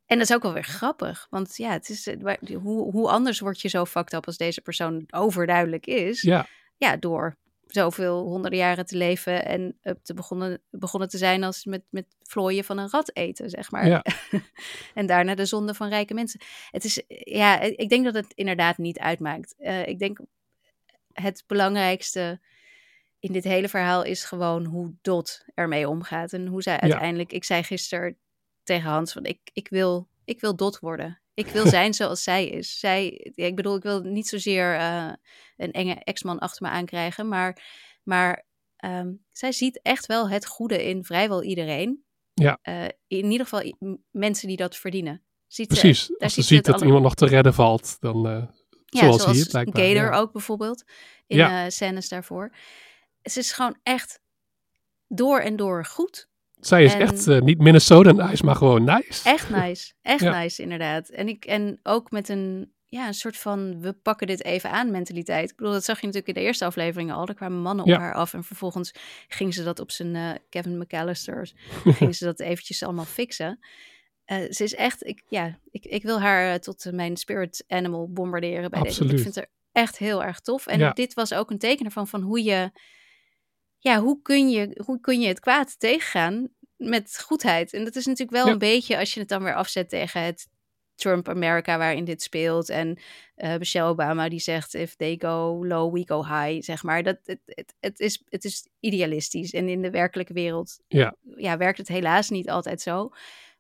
En 0.07 0.19
dat 0.19 0.29
is 0.29 0.35
ook 0.35 0.43
wel 0.43 0.53
weer 0.53 0.65
grappig. 0.65 1.27
Want 1.31 1.57
ja, 1.57 1.71
het 1.71 1.89
is, 1.89 2.07
eh, 2.07 2.35
hoe, 2.63 2.91
hoe 2.91 3.09
anders 3.09 3.41
word 3.41 3.61
je 3.61 3.69
zo 3.69 3.85
fucked 3.85 4.13
up 4.13 4.27
als 4.27 4.37
deze 4.37 4.61
persoon 4.61 5.05
overduidelijk 5.11 5.87
is. 5.87 6.23
ja, 6.23 6.47
ja, 6.77 6.97
door 6.97 7.37
zoveel 7.69 8.23
honderden 8.23 8.59
jaren 8.59 8.87
te 8.87 8.97
leven 8.97 9.45
en 9.45 9.79
eh, 9.81 9.93
te 10.03 10.15
begonnen, 10.15 10.63
begonnen 10.71 11.09
te 11.09 11.19
zijn 11.19 11.45
als 11.45 11.65
met, 11.65 11.83
met 11.91 12.07
vlooien 12.23 12.65
van 12.65 12.79
een 12.79 12.91
rat 12.91 13.17
eten, 13.17 13.51
zeg 13.51 13.71
maar. 13.71 13.87
Ja. 13.87 14.05
en 14.95 15.07
daarna 15.07 15.35
de 15.35 15.47
zonde 15.47 15.75
van 15.75 15.89
rijke 15.89 16.15
mensen. 16.15 16.41
Het 16.71 16.85
is, 16.85 17.03
ja, 17.09 17.61
ik 17.61 17.89
denk 17.89 18.05
dat 18.05 18.15
het 18.15 18.33
inderdaad 18.35 18.79
niet 18.79 18.99
uitmaakt. 18.99 19.55
Eh, 19.59 19.87
ik 19.87 19.99
denk 19.99 20.19
het 21.13 21.45
belangrijkste 21.47 22.41
in 23.21 23.33
dit 23.33 23.45
hele 23.45 23.69
verhaal 23.69 24.05
is 24.05 24.25
gewoon 24.25 24.65
hoe 24.65 24.95
Dot 25.03 25.45
ermee 25.55 25.89
omgaat. 25.89 26.33
En 26.33 26.47
hoe 26.47 26.63
zij 26.63 26.81
uiteindelijk, 26.81 27.33
ik 27.33 27.45
zei 27.45 27.63
gisteren 27.63 28.17
tegen 28.63 28.91
Hans, 28.91 29.13
van 29.13 29.25
ik, 29.25 29.41
ik, 29.53 29.69
wil, 29.69 30.09
ik 30.25 30.41
wil 30.41 30.57
Dot 30.57 30.79
worden. 30.79 31.21
Ik 31.39 31.47
wil 31.47 31.67
zijn 31.67 31.95
zoals 31.95 32.23
zij 32.23 32.47
is. 32.49 32.79
Zij, 32.79 33.31
ja, 33.35 33.47
ik 33.47 33.57
bedoel, 33.57 33.77
ik 33.77 33.83
wil 33.83 34.01
niet 34.03 34.29
zozeer 34.29 34.75
eh, 34.77 35.13
een 35.57 35.73
enge 35.73 35.95
ex-man 35.95 36.39
achter 36.39 36.63
me 36.63 36.69
aankrijgen, 36.69 37.29
maar, 37.29 37.63
maar 38.03 38.45
ehm, 38.77 39.13
zij 39.31 39.53
ziet 39.53 39.81
echt 39.83 40.07
wel 40.07 40.29
het 40.29 40.47
goede 40.47 40.85
in 40.85 41.05
vrijwel 41.05 41.43
iedereen. 41.43 42.05
ja, 42.35 42.59
Eh, 42.63 42.85
in 43.07 43.31
ieder 43.31 43.47
geval 43.47 43.73
mensen 44.11 44.49
die 44.49 44.57
dat 44.57 44.77
verdienen. 44.77 45.23
Ziet 45.47 45.73
ze- 45.73 45.79
precies. 45.81 46.07
daar 46.07 46.17
Als 46.19 46.35
ze 46.35 46.43
ziet 46.43 46.67
ze 46.67 46.73
dat 46.73 46.81
iemand 46.81 47.03
nog 47.03 47.15
te 47.15 47.27
redden 47.27 47.55
valt, 47.55 47.97
dan 48.01 48.29
eh, 48.29 48.47
ja, 48.87 49.01
zoals, 49.01 49.23
zoals 49.23 49.37
hier 49.37 49.47
blijkbaar. 49.49 49.85
Gator 49.85 50.11
ja. 50.13 50.17
ook 50.19 50.33
bijvoorbeeld. 50.33 50.85
In 51.27 51.37
Ja. 51.37 51.71
scènes 51.71 52.09
daarvoor. 52.09 52.55
Ze 53.23 53.39
is 53.39 53.53
gewoon 53.53 53.79
echt 53.83 54.21
door 55.09 55.39
en 55.41 55.57
door 55.57 55.85
goed. 55.85 56.28
Zij 56.61 56.85
is 56.85 56.95
En- 56.95 57.01
echt 57.01 57.27
eh, 57.27 57.41
niet 57.41 57.59
Minnesota 57.59 58.13
nice, 58.13 58.45
maar 58.45 58.57
gewoon 58.57 58.85
nice. 58.85 59.29
Echt 59.29 59.51
nice. 59.51 59.93
Echt 60.03 60.21
Ja. 60.23 60.41
nice, 60.41 60.63
inderdaad. 60.63 61.09
En, 61.09 61.29
ik, 61.29 61.45
en 61.45 61.81
ook 61.83 62.11
met 62.11 62.29
een, 62.29 62.73
ja, 62.87 63.07
een 63.07 63.15
soort 63.15 63.37
van 63.37 63.81
we 63.81 63.93
pakken 63.93 64.27
dit 64.27 64.45
even 64.45 64.71
aan 64.71 64.91
mentaliteit. 64.91 65.51
Ik 65.51 65.57
bedoel, 65.57 65.73
dat 65.73 65.85
zag 65.85 66.01
je 66.01 66.07
natuurlijk 66.07 66.37
in 66.37 66.43
de 66.43 66.47
eerste 66.49 66.65
aflevering 66.65 67.13
al. 67.13 67.27
Er 67.29 67.35
kwamen 67.35 67.59
mannen 67.63 67.85
op 67.85 67.91
haar 68.01 68.15
af 68.15 68.35
en 68.35 68.45
vervolgens 68.45 68.95
ging 69.29 69.55
ze 69.55 69.63
dat 69.65 69.79
op 69.81 69.91
zijn 69.91 70.15
eh, 70.15 70.31
Kevin 70.49 70.79
McAllister's. 70.79 71.55
ging 71.85 72.17
ze 72.17 72.25
dat 72.25 72.41
eventjes 72.41 72.83
allemaal 72.83 73.05
fixen. 73.05 73.59
Eh, 74.25 74.37
ze 74.51 74.65
is 74.65 74.75
echt, 74.75 75.07
ik, 75.07 75.23
ja, 75.29 75.59
ik, 75.71 75.85
ik 75.85 76.03
wil 76.03 76.21
haar 76.21 76.61
tot 76.61 76.89
mijn 76.93 77.17
spirit 77.17 77.65
animal 77.69 78.13
bombarderen 78.13 78.71
bij 78.71 78.83
deze. 78.83 79.05
Ik 79.05 79.19
vind 79.19 79.35
haar 79.35 79.47
echt 79.73 79.99
heel 79.99 80.25
erg 80.25 80.41
tof. 80.41 80.67
En 80.67 80.79
Ja. 80.79 80.91
dit 80.93 81.15
was 81.15 81.35
ook 81.35 81.51
een 81.51 81.59
teken 81.59 81.85
ervan 81.85 82.09
van 82.09 82.21
hoe 82.23 82.43
je, 82.43 82.71
ja, 83.79 84.01
hoe 84.01 84.23
kun 84.23 84.49
je, 84.51 84.81
hoe 84.85 85.01
kun 85.01 85.21
je 85.21 85.29
het 85.29 85.41
kwaad 85.41 85.79
tegengaan 85.81 86.49
met 86.77 87.21
goedheid? 87.23 87.73
En 87.73 87.85
dat 87.85 87.97
is 87.97 88.07
natuurlijk 88.07 88.37
wel 88.37 88.47
Ja. 88.47 88.53
een 88.53 88.59
beetje 88.59 88.99
als 88.99 89.15
je 89.15 89.21
het 89.21 89.29
dan 89.29 89.43
weer 89.43 89.55
afzet 89.55 89.89
tegen 89.89 90.23
het 90.23 90.49
Trump 90.95 91.29
America 91.29 91.79
waarin 91.79 92.05
dit 92.05 92.23
speelt. 92.23 92.69
En 92.69 92.99
eh, 93.35 93.57
Michelle 93.57 93.89
Obama 93.89 94.29
die 94.29 94.41
zegt, 94.41 94.75
if 94.75 94.95
they 94.97 95.17
go 95.19 95.67
low, 95.67 95.95
we 95.95 96.03
go 96.07 96.25
high, 96.25 96.65
zeg 96.65 96.83
maar. 96.83 97.03
Dat, 97.03 97.19
het, 97.25 97.41
het, 97.45 97.75
het, 97.81 98.01
is, 98.01 98.23
het 98.29 98.45
is 98.45 98.69
idealistisch. 98.81 99.53
En 99.53 99.69
in 99.69 99.83
de 99.83 99.91
werkelijke 99.91 100.33
wereld 100.33 100.79
Ja. 100.89 101.15
ja, 101.37 101.57
werkt 101.57 101.79
het 101.79 101.89
helaas 101.89 102.29
niet 102.31 102.51
altijd 102.51 102.81
zo. 102.81 103.11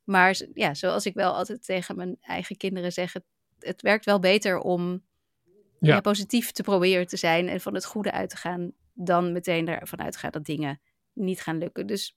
Maar 0.04 0.40
ja, 0.54 0.74
zoals 0.74 1.06
ik 1.06 1.14
wel 1.14 1.34
altijd 1.34 1.64
tegen 1.64 1.96
mijn 1.96 2.16
eigen 2.20 2.56
kinderen 2.56 2.92
zeg, 2.92 3.12
het, 3.12 3.24
het 3.58 3.82
werkt 3.82 4.04
wel 4.04 4.18
beter 4.18 4.58
om 4.58 5.02
Ja. 5.80 5.94
ja, 5.94 6.00
positief 6.00 6.50
te 6.52 6.62
proberen 6.62 7.06
te 7.06 7.16
zijn 7.16 7.48
en 7.48 7.60
van 7.60 7.74
het 7.74 7.84
goede 7.84 8.12
uit 8.12 8.30
te 8.30 8.36
gaan, 8.36 8.72
dan 9.05 9.32
meteen 9.32 9.68
ervan 9.68 10.01
uit 10.01 10.12
te 10.12 10.18
gaan 10.18 10.30
dat 10.30 10.44
dingen 10.44 10.80
niet 11.12 11.40
gaan 11.40 11.59
lukken. 11.59 11.86
Dus 11.86 12.16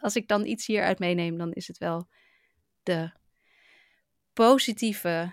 als 0.00 0.16
ik 0.16 0.28
dan 0.28 0.46
iets 0.46 0.66
hieruit 0.66 0.98
meeneem, 0.98 1.38
dan 1.38 1.52
is 1.52 1.66
het 1.66 1.78
wel 1.78 2.08
de 2.82 3.10
positieve 4.32 5.32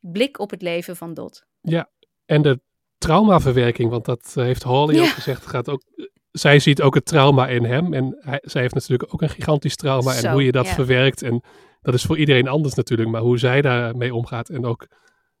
blik 0.00 0.38
op 0.38 0.50
het 0.50 0.62
leven 0.62 0.96
van 0.96 1.14
Dot. 1.14 1.46
Ja, 1.60 1.90
en 2.24 2.42
de 2.42 2.60
traumaverwerking, 2.98 3.90
want 3.90 4.04
dat 4.04 4.32
eh, 4.36 4.44
heeft 4.44 4.62
Ja. 4.62 4.70
ook 5.02 5.08
gezegd, 5.08 5.46
gaat 5.46 5.68
ook, 5.68 5.82
zij 6.30 6.58
ziet 6.58 6.82
ook 6.82 6.94
het 6.94 7.06
trauma 7.06 7.48
in 7.48 7.64
hem. 7.64 7.94
En 7.94 8.16
hij, 8.20 8.38
zij 8.42 8.60
heeft 8.60 8.74
natuurlijk 8.74 9.14
ook 9.14 9.22
een 9.22 9.28
gigantisch 9.28 9.76
trauma. 9.76 10.12
Zo, 10.12 10.26
en 10.26 10.32
hoe 10.32 10.44
je 10.44 10.52
dat 10.52 10.66
ja. 10.66 10.74
verwerkt, 10.74 11.22
en 11.22 11.42
dat 11.80 11.94
is 11.94 12.02
voor 12.04 12.18
iedereen 12.18 12.48
anders 12.48 12.74
natuurlijk, 12.74 13.08
maar 13.10 13.20
hoe 13.20 13.38
zij 13.38 13.62
daarmee 13.62 14.14
omgaat 14.14 14.48
en 14.48 14.64
ook 14.64 14.86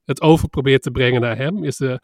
het 0.04 0.20
over 0.20 0.48
probeert 0.48 0.82
te 0.82 0.90
brengen 0.90 1.20
naar 1.20 1.36
hem, 1.36 1.64
is 1.64 1.76
de... 1.76 2.00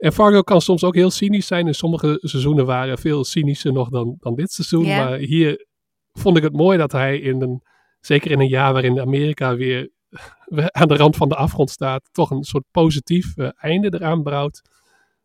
En 0.00 0.12
Fargo 0.12 0.40
kan 0.42 0.60
soms 0.60 0.84
ook 0.84 0.94
heel 0.94 1.10
cynisch 1.10 1.46
zijn. 1.46 1.66
In 1.66 1.74
sommige 1.74 2.18
seizoenen 2.20 2.66
waren 2.66 2.98
veel 2.98 3.24
cynischer 3.24 3.72
nog 3.72 3.88
dan, 3.88 4.16
dan 4.18 4.34
dit 4.34 4.52
seizoen. 4.52 4.86
Maar 4.86 5.18
hier 5.18 5.66
vond 6.12 6.36
ik 6.36 6.42
het 6.42 6.52
mooi 6.52 6.78
dat 6.78 6.92
hij 6.92 7.18
in 7.18 7.42
een, 7.42 7.62
zeker 8.00 8.30
in 8.30 8.40
een 8.40 8.48
jaar 8.48 8.72
waarin 8.72 9.00
Amerika 9.00 9.56
weer 9.56 9.90
aan 10.80 10.88
de 10.88 10.96
rand 10.96 11.16
van 11.16 11.28
de 11.28 11.34
afgrond 11.36 11.70
staat, 11.70 12.08
toch 12.12 12.30
een 12.30 12.42
soort 12.42 12.64
positief 12.70 13.36
eh, 13.36 13.48
einde 13.56 13.94
eraan 13.94 14.22
brouwt. 14.22 14.62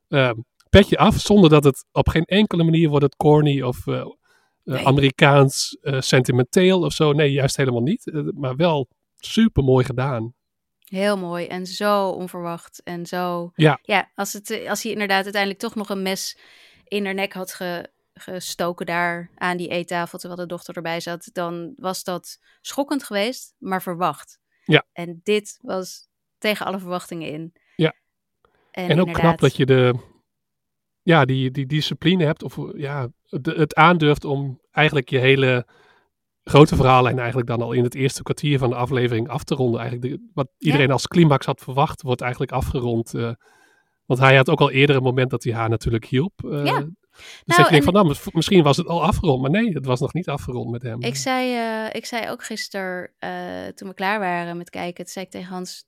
Eh, 0.08 0.32
petje 0.70 0.98
af, 0.98 1.20
zonder 1.20 1.50
dat 1.50 1.64
het 1.64 1.86
op 1.92 2.10
geen 2.10 2.26
enkele 2.26 2.64
manier 2.64 2.90
wordt 2.90 3.06
het 3.06 3.16
corny 3.16 3.62
of 3.62 3.88
eh, 3.88 4.00
eh, 4.00 4.06
Nee. 4.64 4.86
Amerikaans 4.86 5.78
sentimenteel 5.82 6.82
of 6.82 6.94
zo. 6.94 7.14
Nee, 7.14 7.32
juist 7.32 7.58
helemaal 7.58 7.82
niet. 7.82 8.12
Maar 8.36 8.56
wel 8.56 8.88
super 9.16 9.64
mooi 9.64 9.86
gedaan. 9.86 10.34
Heel 10.96 11.18
mooi 11.18 11.48
en 11.48 11.66
zo 11.66 12.10
onverwacht 12.10 12.84
en 12.84 13.06
zo. 13.06 13.52
Ja. 13.56 13.80
Ja, 13.82 14.12
als, 14.16 14.34
het, 14.34 14.50
eh, 14.50 14.70
als 14.70 14.84
hij 14.84 14.92
inderdaad 14.92 15.24
uiteindelijk 15.24 15.62
toch 15.62 15.76
nog 15.76 15.90
een 15.90 16.02
mes 16.02 16.38
in 16.88 17.06
haar 17.06 17.14
nek 17.14 17.34
had 17.34 17.54
ge- 17.54 17.90
gestoken 18.14 18.86
daar 18.86 19.30
aan 19.36 19.58
die 19.58 19.68
eettafel 19.70 20.18
terwijl 20.20 20.42
de 20.42 20.48
dochter 20.48 20.76
erbij 20.76 21.00
zat, 21.00 21.30
dan 21.34 21.74
was 21.78 22.04
dat 22.04 22.40
schokkend 22.62 23.04
geweest, 23.04 23.56
maar 23.58 23.82
verwacht. 23.82 24.40
Ja. 24.64 24.86
En 24.94 25.20
dit 25.24 25.60
was 25.62 26.08
tegen 26.38 26.66
alle 26.66 26.80
verwachtingen 26.80 27.30
in. 27.32 27.54
Ja. 27.76 27.94
En, 28.72 28.90
En, 28.90 29.00
ook 29.00 29.14
knap 29.14 29.40
dat 29.40 29.56
je 29.56 29.66
de, 29.66 29.94
ja, 31.02 31.26
die, 31.26 31.52
die 31.52 31.66
discipline 31.66 32.24
hebt, 32.26 32.44
of 32.44 32.58
ja, 32.76 33.08
de- 33.24 33.56
het 33.56 33.76
aandurft 33.76 34.26
om 34.26 34.62
eigenlijk 34.72 35.10
je 35.10 35.18
hele 35.20 35.68
grote 36.50 36.76
verhaallijn 36.76 37.18
eigenlijk 37.18 37.48
dan 37.48 37.62
al 37.62 37.72
in 37.72 37.84
het 37.84 37.96
eerste 37.96 38.24
kwartier 38.24 38.58
van 38.60 38.70
de 38.70 38.76
aflevering 38.76 39.30
af 39.30 39.44
te 39.44 39.56
ronden. 39.56 39.80
Eigenlijk 39.82 40.12
de- 40.12 40.30
wat 40.34 40.48
iedereen 40.58 40.92
als 40.92 41.08
climax 41.08 41.46
had 41.46 41.62
verwacht, 41.62 42.02
wordt 42.02 42.22
eigenlijk 42.22 42.52
afgerond. 42.52 43.14
eh, 43.14 43.32
want 44.06 44.20
hij 44.20 44.36
had 44.36 44.50
ook 44.50 44.60
al 44.60 44.72
eerder 44.72 44.96
een 44.96 45.04
moment 45.04 45.30
dat 45.30 45.44
hij 45.44 45.54
haar 45.54 45.70
natuurlijk 45.70 46.06
hielp. 46.06 46.34
eh, 46.44 46.66
Ja. 46.66 46.80
Dus 47.46 47.58
Nou, 47.58 47.70
denkt 47.70 47.72
en- 47.72 47.84
van, 47.84 47.94
nou, 47.94 48.08
mis- 48.08 48.32
misschien 48.32 48.64
was 48.64 48.78
het 48.78 48.88
al 48.88 49.04
afgerond. 49.04 49.42
Maar 49.42 49.50
nee, 49.52 49.74
het 49.74 49.86
was 49.86 50.00
nog 50.00 50.14
niet 50.14 50.30
afgerond 50.30 50.72
met 50.72 50.82
hem. 50.82 51.02
Ik 51.02 51.16
zei, 51.16 51.54
eh, 51.56 51.90
ik 51.96 52.06
zei 52.06 52.30
ook 52.30 52.44
gisteren, 52.44 53.10
toen 53.76 53.88
we 53.88 53.94
klaar 53.94 54.20
waren 54.20 54.58
met 54.58 54.70
kijken, 54.70 55.04
toen 55.04 55.14
zei 55.14 55.26
ik 55.26 55.32
tegen 55.32 55.54
Hans, 55.54 55.86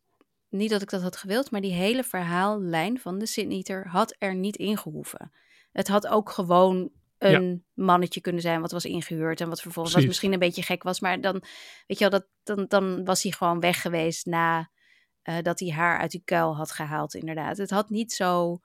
niet 0.49 0.69
dat 0.69 0.81
ik 0.81 0.89
dat 0.89 1.01
had 1.01 1.15
gewild, 1.17 1.51
maar 1.51 1.61
die 1.61 1.73
hele 1.73 2.03
verhaallijn 2.03 2.99
van 2.99 3.19
de 3.19 3.25
Sydney 3.25 3.55
Eater 3.55 3.87
had 3.87 4.15
er 4.19 4.35
niet 4.35 4.55
ingehoeven. 4.55 5.31
Het 5.71 5.87
had 5.87 6.07
ook 6.07 6.29
gewoon 6.29 6.89
een 7.17 7.65
mannetje 7.73 8.21
kunnen 8.21 8.41
zijn 8.41 8.61
wat 8.61 8.71
was 8.71 8.85
ingehuurd 8.85 9.41
en 9.41 9.49
wat 9.49 9.61
vervolgens 9.61 9.95
wat 9.95 10.05
misschien 10.05 10.33
een 10.33 10.39
beetje 10.39 10.61
gek 10.63 10.83
was, 10.83 10.99
maar 10.99 11.21
dan, 11.21 11.43
weet 11.87 11.99
je 11.99 12.09
wel, 12.09 12.19
dat, 12.19 12.27
dan, 12.43 12.65
dan 12.67 13.05
was 13.05 13.23
hij 13.23 13.31
gewoon 13.31 13.59
weg 13.59 13.81
geweest 13.81 14.25
na 14.25 14.69
eh, 15.21 15.37
dat 15.41 15.59
hij 15.59 15.69
haar 15.69 15.99
uit 15.99 16.11
die 16.11 16.21
kuil 16.25 16.55
had 16.55 16.71
gehaald, 16.71 17.13
inderdaad. 17.13 17.57
Het 17.57 17.69
had 17.69 17.89
niet 17.89 18.13
zo, 18.13 18.59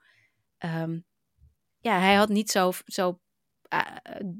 ehm, 0.57 0.99
ja, 1.79 1.99
hij 1.99 2.13
had 2.13 2.29
niet 2.29 2.51
zo, 2.51 2.71
zo 2.85 3.19
eh, 3.69 3.79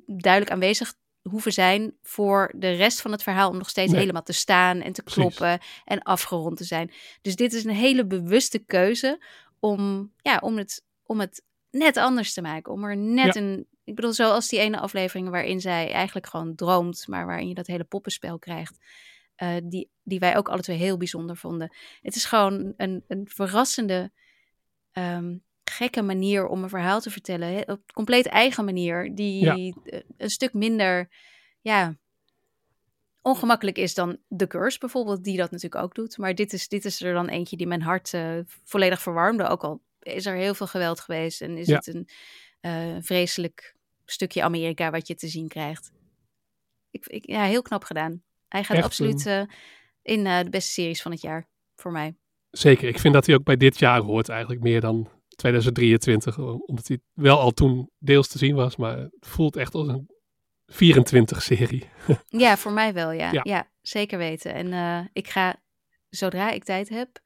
duidelijk 0.05 0.51
aanwezig 0.51 0.93
hoeven 1.29 1.53
zijn 1.53 1.97
voor 2.01 2.53
de 2.55 2.71
rest 2.71 3.01
van 3.01 3.11
het 3.11 3.23
verhaal 3.23 3.49
om 3.49 3.57
nog 3.57 3.69
steeds 3.69 3.91
Nee. 3.91 3.99
helemaal 3.99 4.23
te 4.23 4.33
staan 4.33 4.81
en 4.81 4.93
te 4.93 5.03
Precies. 5.03 5.21
kloppen 5.21 5.59
en 5.85 6.01
afgerond 6.01 6.57
te 6.57 6.63
zijn. 6.63 6.91
Dus 7.21 7.35
dit 7.35 7.53
is 7.53 7.63
een 7.63 7.71
hele 7.75 8.05
bewuste 8.05 8.59
keuze 8.59 9.25
om, 9.59 10.11
ja, 10.21 10.37
om, 10.37 10.57
het, 10.57 10.83
om 11.03 11.19
het 11.19 11.43
net 11.73 11.97
anders 11.97 12.33
te 12.33 12.41
maken. 12.41 12.73
Om 12.73 12.83
er 12.83 12.97
net 12.97 13.35
Ja. 13.35 13.41
een, 13.41 13.67
ik 13.83 13.95
bedoel, 13.95 14.13
zoals 14.13 14.47
die 14.47 14.59
ene 14.59 14.79
aflevering 14.79 15.29
waarin 15.29 15.61
zij 15.61 15.91
eigenlijk 15.91 16.27
gewoon 16.27 16.55
droomt, 16.55 17.07
maar 17.07 17.25
waarin 17.25 17.47
je 17.47 17.53
dat 17.53 17.67
hele 17.67 17.83
poppenspel 17.83 18.39
krijgt. 18.39 18.77
eh, 19.35 19.55
die, 19.63 19.89
die 20.03 20.19
wij 20.19 20.37
ook 20.37 20.49
alle 20.49 20.61
twee 20.61 20.77
heel 20.77 20.97
bijzonder 20.97 21.37
vonden. 21.37 21.75
Het 22.01 22.15
is 22.15 22.25
gewoon 22.25 22.73
een, 22.77 23.03
een 23.07 23.27
verrassende, 23.33 24.11
ehm, 24.91 25.37
gekke 25.63 26.01
manier 26.01 26.47
om 26.47 26.63
een 26.63 26.69
verhaal 26.69 26.99
te 27.01 27.09
vertellen. 27.09 27.67
Op 27.69 27.91
compleet 27.93 28.25
eigen 28.27 28.65
manier. 28.65 29.15
Die 29.15 29.39
Ja. 29.45 29.55
eh, 29.83 29.99
een 30.17 30.29
stuk 30.29 30.53
minder, 30.53 31.09
ja, 31.61 31.95
ongemakkelijk 33.21 33.77
is 33.77 33.93
dan 33.93 34.17
The 34.37 34.47
Curse 34.47 34.79
bijvoorbeeld, 34.79 35.23
die 35.23 35.37
dat 35.37 35.51
natuurlijk 35.51 35.83
ook 35.83 35.95
doet. 35.95 36.17
Maar 36.17 36.35
dit 36.35 36.53
is, 36.53 36.67
dit 36.67 36.85
is 36.85 37.01
er 37.01 37.13
dan 37.13 37.27
eentje 37.27 37.57
die 37.57 37.67
mijn 37.67 37.81
hart 37.81 38.13
eh, 38.13 38.37
volledig 38.63 39.01
verwarmde. 39.01 39.47
Ook 39.47 39.63
al 39.63 39.81
is 40.03 40.25
er 40.25 40.35
heel 40.35 40.53
veel 40.53 40.67
geweld 40.67 40.99
geweest 40.99 41.41
en 41.41 41.57
is 41.57 41.67
Ja. 41.67 41.75
het 41.75 41.87
een 41.87 42.07
eh, 42.59 42.95
vreselijk 42.99 43.75
stukje 44.05 44.43
Amerika 44.43 44.91
wat 44.91 45.07
je 45.07 45.15
te 45.15 45.27
zien 45.27 45.47
krijgt. 45.47 45.91
Ik, 46.91 47.05
ik, 47.07 47.27
ja, 47.27 47.43
heel 47.43 47.61
knap 47.61 47.83
gedaan. 47.83 48.23
Hij 48.47 48.63
gaat 48.63 48.77
Echt 48.77 48.85
absoluut 48.85 49.25
eh, 49.25 49.41
in 50.01 50.25
eh, 50.25 50.39
de 50.39 50.49
beste 50.49 50.71
series 50.71 51.01
van 51.01 51.11
het 51.11 51.21
jaar, 51.21 51.47
voor 51.75 51.91
mij. 51.91 52.15
Zeker, 52.51 52.87
ik 52.87 52.99
vind 52.99 53.13
dat 53.13 53.25
hij 53.25 53.35
ook 53.35 53.43
bij 53.43 53.57
dit 53.57 53.79
jaar 53.79 54.01
hoort 54.01 54.29
eigenlijk 54.29 54.61
meer 54.61 54.81
dan 54.81 55.09
2023. 55.35 56.37
Omdat 56.37 56.87
hij 56.87 56.99
wel 57.13 57.39
al 57.39 57.51
toen 57.51 57.89
deels 57.97 58.27
te 58.27 58.37
zien 58.37 58.55
was, 58.55 58.75
maar 58.75 58.97
het 58.97 59.11
voelt 59.19 59.55
echt 59.55 59.73
als 59.73 59.87
een 59.87 60.09
24-serie. 60.71 61.89
Ja, 62.27 62.57
voor 62.57 62.71
mij 62.71 62.93
wel, 62.93 63.11
ja. 63.11 63.31
Ja. 63.37 63.41
Ja, 63.43 63.69
zeker 63.81 64.17
weten. 64.17 64.53
En 64.53 65.09
ik 65.13 65.27
ga, 65.27 65.61
zodra 66.09 66.51
ik 66.51 66.63
tijd 66.63 66.89
heb, 66.89 67.19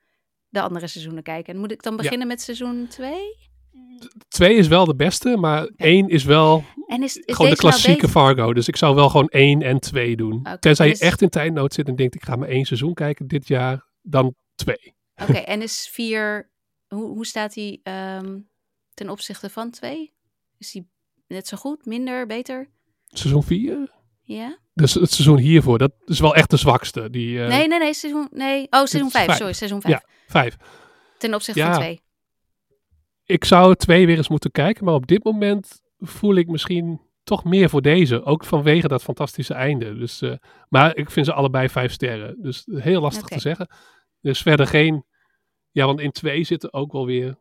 de 0.50 0.62
andere 0.62 0.88
seizoenen 0.88 1.24
kijken. 1.24 1.54
En 1.54 1.60
moet 1.60 1.72
ik 1.72 1.84
dan 1.84 1.96
Ja. 1.96 2.02
beginnen 2.02 2.28
met 2.28 2.42
seizoen 2.42 2.88
2? 2.88 3.46
Twee 4.28 4.56
is 4.56 4.68
wel 4.68 4.86
de 4.86 4.96
beste, 4.96 5.38
maar 5.38 5.70
één 5.76 6.08
is 6.10 6.24
wel 6.24 6.64
En 6.88 7.04
is, 7.04 7.16
is 7.16 7.36
gewoon 7.36 7.52
de 7.52 7.58
nou 7.62 7.72
klassieke? 7.72 8.08
Fargo. 8.08 8.54
Dus 8.54 8.68
ik 8.68 8.76
zou 8.76 8.96
wel 8.96 9.10
gewoon 9.10 9.28
één 9.28 9.62
en 9.62 9.80
twee 9.80 10.16
doen. 10.16 10.48
Tenzij 10.60 10.90
dus- 10.90 11.00
je 11.00 11.06
echt 11.06 11.22
in 11.22 11.30
tijdnood 11.30 11.74
zit 11.74 11.88
en 11.88 11.96
denkt, 11.96 12.16
ik 12.16 12.24
ga 12.24 12.36
maar 12.36 12.50
één 12.50 12.66
seizoen 12.66 12.94
kijken 12.94 13.28
dit 13.28 13.48
jaar, 13.48 13.86
dan 14.02 14.36
twee. 14.56 14.96
Oké, 15.16 15.38
en 15.54 15.62
is 15.62 15.90
4, 15.92 16.52
hoe, 16.88 17.06
hoe 17.06 17.26
staat 17.26 17.54
die 17.54 17.80
ehm, 17.84 18.40
ten 18.94 19.10
opzichte 19.10 19.50
van 19.50 19.70
2? 19.72 20.14
Is 20.58 20.72
die 20.72 20.90
net 21.28 21.48
zo 21.48 21.58
goed, 21.58 21.86
minder, 21.86 22.28
beter? 22.28 22.70
Seizoen 23.08 23.44
vier? 23.44 23.92
Ja? 24.22 24.58
Dus 24.78 24.94
het 24.94 25.12
seizoen 25.12 25.38
hiervoor, 25.38 25.78
dat 25.78 25.92
is 26.06 26.20
wel 26.20 26.36
echt 26.36 26.50
de 26.50 26.58
zwakste. 26.58 27.10
Die, 27.10 27.42
eh, 27.44 27.48
nee, 27.48 27.68
nee, 27.68 27.80
nee, 27.80 27.94
seizoen, 27.94 28.28
nee. 28.32 28.62
Oh, 28.70 28.86
seizoen 28.86 29.06
is 29.06 29.12
5, 29.12 29.26
vijf. 29.26 29.38
sorry, 29.38 29.54
seizoen 29.54 29.82
5. 29.82 29.94
Ja, 29.94 30.04
vijf. 30.28 30.58
Ten 31.18 31.34
opzichte 31.34 31.60
Ja. 31.60 31.72
van 31.72 31.82
2. 31.82 32.02
Ik 33.26 33.46
zou 33.46 33.76
twee 33.76 34.06
weer 34.06 34.18
eens 34.18 34.28
moeten 34.28 34.52
kijken, 34.52 34.86
maar 34.86 34.94
op 34.94 35.08
dit 35.08 35.24
moment 35.24 35.82
voel 36.00 36.36
ik 36.36 36.48
misschien 36.48 37.02
toch 37.24 37.44
meer 37.44 37.70
voor 37.70 37.82
deze. 37.82 38.24
Ook 38.24 38.46
vanwege 38.46 38.88
dat 38.88 39.04
fantastische 39.04 39.54
einde. 39.54 39.98
Dus, 39.98 40.22
eh, 40.22 40.34
maar 40.70 40.96
ik 40.96 41.12
vind 41.12 41.26
ze 41.26 41.34
allebei 41.34 41.70
vijf 41.70 41.92
sterren. 41.92 42.38
Dus 42.42 42.68
heel 42.72 43.02
lastig 43.02 43.28
te 43.28 43.40
zeggen. 43.40 43.68
Dus 44.22 44.42
verder 44.42 44.68
geen... 44.68 45.06
Ja, 45.72 45.86
want 45.86 46.00
in 46.00 46.12
twee 46.12 46.44
zitten 46.44 46.74
ook 46.74 46.92
wel 46.92 47.06
weer 47.06 47.36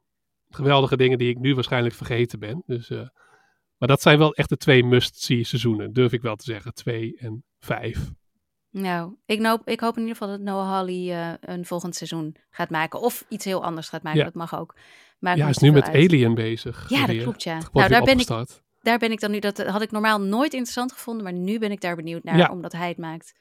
geweldige 0.49 0.97
dingen 0.97 1.19
die 1.19 1.31
ik 1.31 1.39
nu 1.39 1.55
waarschijnlijk 1.55 1.95
vergeten 1.95 2.39
ben. 2.39 2.63
Dus, 2.67 2.91
eh, 2.91 3.09
maar 3.79 3.89
dat 3.89 4.03
zijn 4.03 4.19
wel 4.19 4.35
echt 4.35 4.49
de 4.49 4.57
twee 4.57 4.85
must-see 4.85 5.45
seizoenen, 5.45 5.93
durf 5.93 6.13
ik 6.13 6.23
wel 6.23 6.37
te 6.37 6.45
zeggen. 6.45 6.75
Twee 6.75 7.17
en 7.19 7.45
vijf. 7.59 8.11
Nou, 8.71 9.15
ik 9.27 9.47
hoop, 9.47 9.69
ik 9.69 9.81
hoop 9.81 9.95
in 9.97 10.01
ieder 10.03 10.17
geval 10.17 10.33
dat 10.37 10.41
Noah 10.41 10.69
Hawley 10.69 11.11
eh, 11.13 11.33
een 11.41 11.65
volgend 11.65 11.95
seizoen 11.97 12.37
gaat 12.51 12.71
maken. 12.71 13.01
Of 13.01 13.25
iets 13.29 13.45
heel 13.45 13.65
anders 13.65 13.89
gaat 13.89 14.03
maken, 14.03 14.19
Ja. 14.19 14.25
dat 14.25 14.35
mag 14.35 14.59
ook. 14.59 14.75
Maakt 15.19 15.37
ja, 15.37 15.43
hij 15.43 15.53
is 15.53 15.59
nu 15.59 15.73
met 15.73 15.85
uit. 15.85 15.95
Alien 15.95 16.35
bezig. 16.35 16.89
Ja, 16.89 17.07
dat 17.07 17.17
klopt, 17.17 17.43
ja. 17.43 17.59
Nou, 17.73 17.89
daar 17.89 18.03
ben, 18.03 18.19
ik, 18.19 18.27
daar 18.83 18.99
ben 18.99 19.11
ik 19.13 19.21
dan 19.21 19.31
nu, 19.31 19.39
dat 19.39 19.59
had 19.67 19.83
ik 19.83 19.91
normaal 19.91 20.21
nooit 20.21 20.53
interessant 20.53 20.93
gevonden, 20.93 21.25
maar 21.25 21.33
nu 21.33 21.59
ben 21.59 21.71
ik 21.71 21.81
daar 21.81 21.97
benieuwd 21.97 22.25
naar, 22.25 22.37
Ja. 22.37 22.51
omdat 22.51 22.73
hij 22.73 22.89
het 22.89 22.99
maakt. 22.99 23.35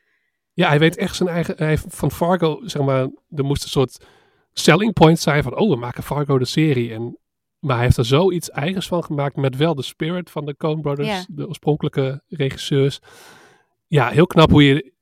Ja, 0.53 0.67
hij 0.67 0.79
weet 0.79 0.97
echt 0.97 1.15
zijn 1.15 1.29
eigen. 1.29 1.55
Hij 1.57 1.67
heeft 1.67 1.86
van 1.88 2.11
Fargo, 2.11 2.59
zeg 2.63 2.81
maar, 2.81 3.09
er 3.29 3.43
moest 3.43 3.63
een 3.63 3.69
soort 3.69 4.05
selling 4.53 4.93
point 4.93 5.19
zijn 5.19 5.43
van, 5.43 5.55
oh, 5.57 5.69
we 5.69 5.75
maken 5.75 6.03
Fargo 6.03 6.38
de 6.38 6.45
serie. 6.45 6.93
En, 6.93 7.17
maar 7.66 7.76
hij 7.76 7.86
heeft 7.86 7.97
er 7.97 8.05
zoiets 8.05 8.49
eigens 8.49 8.88
van 8.88 9.03
gemaakt 9.03 9.36
met 9.36 9.55
wel 9.55 9.76
de 9.76 9.84
spirit 9.84 10.30
van 10.32 10.45
de 10.45 10.55
Coen 10.55 10.82
Brothers, 10.82 11.07
Ja. 11.07 11.26
de 11.28 11.47
oorspronkelijke 11.47 12.24
regisseurs. 12.28 12.99
Ja, 13.88 14.09
heel 14.09 14.28
knap 14.28 14.51
hoe 14.51 14.63
je, 14.63 14.93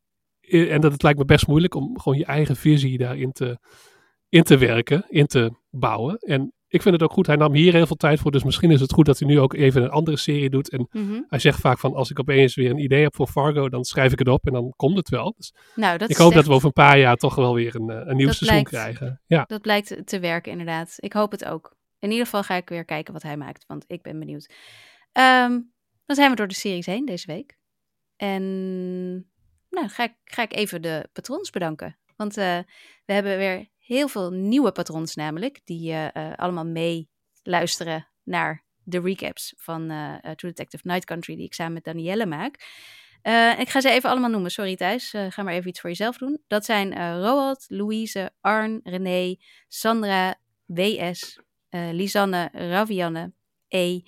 en 0.70 0.82
dat 0.82 0.92
het 0.92 1.04
lijkt 1.04 1.20
me 1.20 1.26
best 1.26 1.48
moeilijk 1.48 1.76
om 1.76 2.00
gewoon 2.00 2.18
je 2.18 2.26
eigen 2.26 2.56
visie 2.56 2.98
daarin 2.98 3.32
te, 3.32 3.58
in 4.30 4.44
te 4.44 4.58
werken, 4.58 5.06
in 5.10 5.26
te 5.28 5.52
bouwen. 5.70 6.18
En 6.18 6.54
ik 6.68 6.82
vind 6.82 6.94
het 6.94 7.04
ook 7.04 7.12
goed, 7.12 7.28
hij 7.28 7.36
nam 7.36 7.54
hier 7.54 7.74
heel 7.74 7.86
veel 7.88 7.96
tijd 7.96 8.20
voor, 8.20 8.32
dus 8.32 8.44
misschien 8.44 8.72
is 8.72 8.82
het 8.82 8.94
goed 8.94 9.06
dat 9.06 9.20
hij 9.20 9.28
nu 9.28 9.40
ook 9.40 9.54
even 9.54 9.84
een 9.84 9.90
andere 9.90 10.18
serie 10.18 10.50
doet. 10.50 10.70
En 10.70 10.88
Mhm. 10.92 11.22
hij 11.28 11.40
zegt 11.40 11.60
vaak 11.60 11.80
van, 11.80 11.94
als 11.94 12.10
ik 12.12 12.20
opeens 12.20 12.56
weer 12.56 12.70
een 12.70 12.84
idee 12.84 13.04
heb 13.04 13.16
voor 13.16 13.28
Fargo, 13.28 13.70
dan 13.70 13.84
schrijf 13.84 14.12
ik 14.12 14.20
het 14.20 14.28
op 14.28 14.46
en 14.46 14.54
dan 14.54 14.74
komt 14.76 14.98
het 14.98 15.10
wel. 15.10 15.34
Dus 15.38 15.54
Nou, 15.76 15.98
dat 15.98 16.10
ik 16.10 16.16
hoop 16.18 16.34
dat 16.34 16.46
we 16.46 16.54
over 16.54 16.66
een 16.68 16.74
paar 16.74 17.00
jaar 17.00 17.16
toch 17.16 17.36
wel 17.36 17.54
weer 17.54 17.76
een, 17.76 17.90
eh, 17.90 18.02
een 18.06 18.16
nieuw 18.16 18.26
dat 18.28 18.36
seizoen 18.36 18.64
blijkt- 18.64 18.70
krijgen. 18.98 19.22
Ja, 19.26 19.44
Dat 19.48 19.62
blijkt 19.62 20.02
te 20.08 20.20
werken, 20.20 20.52
inderdaad. 20.52 20.96
Ik 20.98 21.14
hoop 21.14 21.32
het 21.32 21.46
ook. 21.46 21.76
In 22.04 22.10
ieder 22.12 22.26
geval 22.26 22.44
ga 22.44 22.56
ik 22.56 22.70
weer 22.70 22.86
kijken 22.86 23.14
wat 23.14 23.24
hij 23.24 23.38
maakt, 23.38 23.66
want 23.68 23.84
ik 23.88 24.02
ben 24.02 24.20
benieuwd. 24.20 24.54
Ehm, 25.12 25.60
dan 26.06 26.16
zijn 26.16 26.30
we 26.30 26.36
door 26.36 26.48
de 26.48 26.54
series 26.54 26.86
heen 26.86 27.06
deze 27.06 27.28
week. 27.28 27.58
En 28.16 28.44
nou, 29.70 29.88
ga 29.88 30.04
ik, 30.04 30.14
ga 30.24 30.42
ik 30.42 30.54
even 30.54 30.82
de 30.82 31.10
patrons 31.14 31.50
bedanken. 31.50 31.98
Want 32.16 32.38
eh, 32.38 32.60
we 33.06 33.14
hebben 33.14 33.38
weer 33.38 33.70
heel 33.78 34.08
veel 34.08 34.32
nieuwe 34.32 34.72
patrons 34.72 35.16
namelijk, 35.16 35.62
die 35.64 35.92
eh, 35.92 36.16
eh, 36.16 36.38
allemaal 36.38 36.66
meeluisteren 36.66 38.08
naar 38.24 38.66
de 38.84 39.00
recaps 39.00 39.54
van 39.58 39.88
True 40.22 40.52
Detective 40.52 40.88
Night 40.88 41.06
Country, 41.06 41.36
die 41.36 41.46
ik 41.46 41.54
samen 41.54 41.74
met 41.74 41.84
Danielle 41.84 42.26
maak. 42.26 42.56
Ik 43.58 43.70
ga 43.70 43.82
ze 43.82 43.90
even 43.90 44.10
allemaal 44.10 44.30
noemen. 44.30 44.52
Sorry 44.52 44.76
Thijs, 44.76 45.14
Eh, 45.14 45.26
ga 45.30 45.44
maar 45.44 45.54
even 45.54 45.70
iets 45.70 45.80
voor 45.80 45.90
jezelf 45.90 46.18
doen. 46.18 46.42
Dat 46.48 46.66
zijn 46.66 46.94
eh 46.94 47.18
Roald, 47.20 47.66
Louise, 47.68 48.32
Arn, 48.42 48.80
René, 48.84 49.36
Sandra, 49.68 50.36
WS, 50.66 51.40
eh, 51.74 51.90
Lisanne, 51.92 52.50
Ravianne, 52.52 53.32
E, 53.68 54.02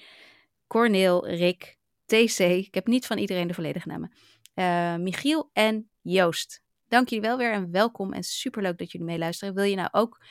Corneel, 0.68 1.28
Rick, 1.28 1.78
TC. 2.06 2.40
Ik 2.40 2.74
heb 2.74 2.88
niet 2.88 3.06
van 3.06 3.18
iedereen 3.18 3.48
de 3.48 3.54
volledige 3.54 3.88
namen. 3.88 4.12
Eh, 4.54 4.96
Michiel 4.96 5.50
en 5.54 5.90
Joost. 6.02 6.64
Dank 6.88 7.10
jullie 7.10 7.26
wel 7.28 7.38
weer 7.38 7.52
en 7.52 7.72
welkom 7.72 8.14
en 8.14 8.24
superleuk 8.24 8.78
dat 8.78 8.92
jullie 8.92 9.08
meeluisteren. 9.08 9.54
Wil 9.54 9.64
je 9.64 9.76
nou 9.76 9.90
ook 9.92 10.22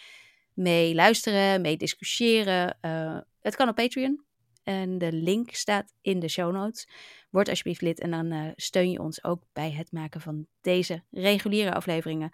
meeluisteren, 0.53 1.61
mee 1.61 1.76
discussiëren? 1.76 2.78
Eh, 2.80 3.18
het 3.41 3.57
kan 3.57 3.68
op 3.68 3.74
Patreon. 3.74 4.24
En 4.62 4.99
de 4.99 5.12
link 5.12 5.51
staat 5.55 5.93
in 6.01 6.20
de 6.20 6.28
show 6.28 6.53
notes. 6.53 6.89
Word 7.30 7.49
alsjeblieft 7.49 7.80
lid 7.80 8.01
en 8.01 8.11
dan 8.11 8.53
steun 8.57 8.91
je 8.91 9.01
ons 9.01 9.24
ook 9.24 9.43
bij 9.53 9.72
het 9.72 9.93
maken 9.93 10.20
van 10.20 10.47
deze 10.61 11.03
reguliere 11.11 11.74
afleveringen. 11.74 12.32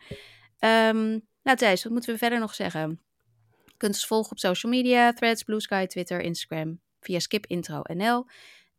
Ehm, 0.59 1.19
nou 1.43 1.57
Thijs, 1.57 1.83
wat 1.83 1.93
moeten 1.93 2.13
we 2.13 2.19
verder 2.19 2.39
nog 2.39 2.55
zeggen? 2.55 3.01
Je 3.81 3.87
kunt 3.87 3.99
ons 3.99 4.09
volgen 4.09 4.31
op 4.31 4.39
social 4.39 4.73
media, 4.73 5.13
Threads, 5.13 5.43
Blue 5.43 5.61
Sky, 5.61 5.87
Twitter, 5.87 6.21
Instagram, 6.21 6.81
via 7.01 7.19
skipintro.nl. 7.19 8.25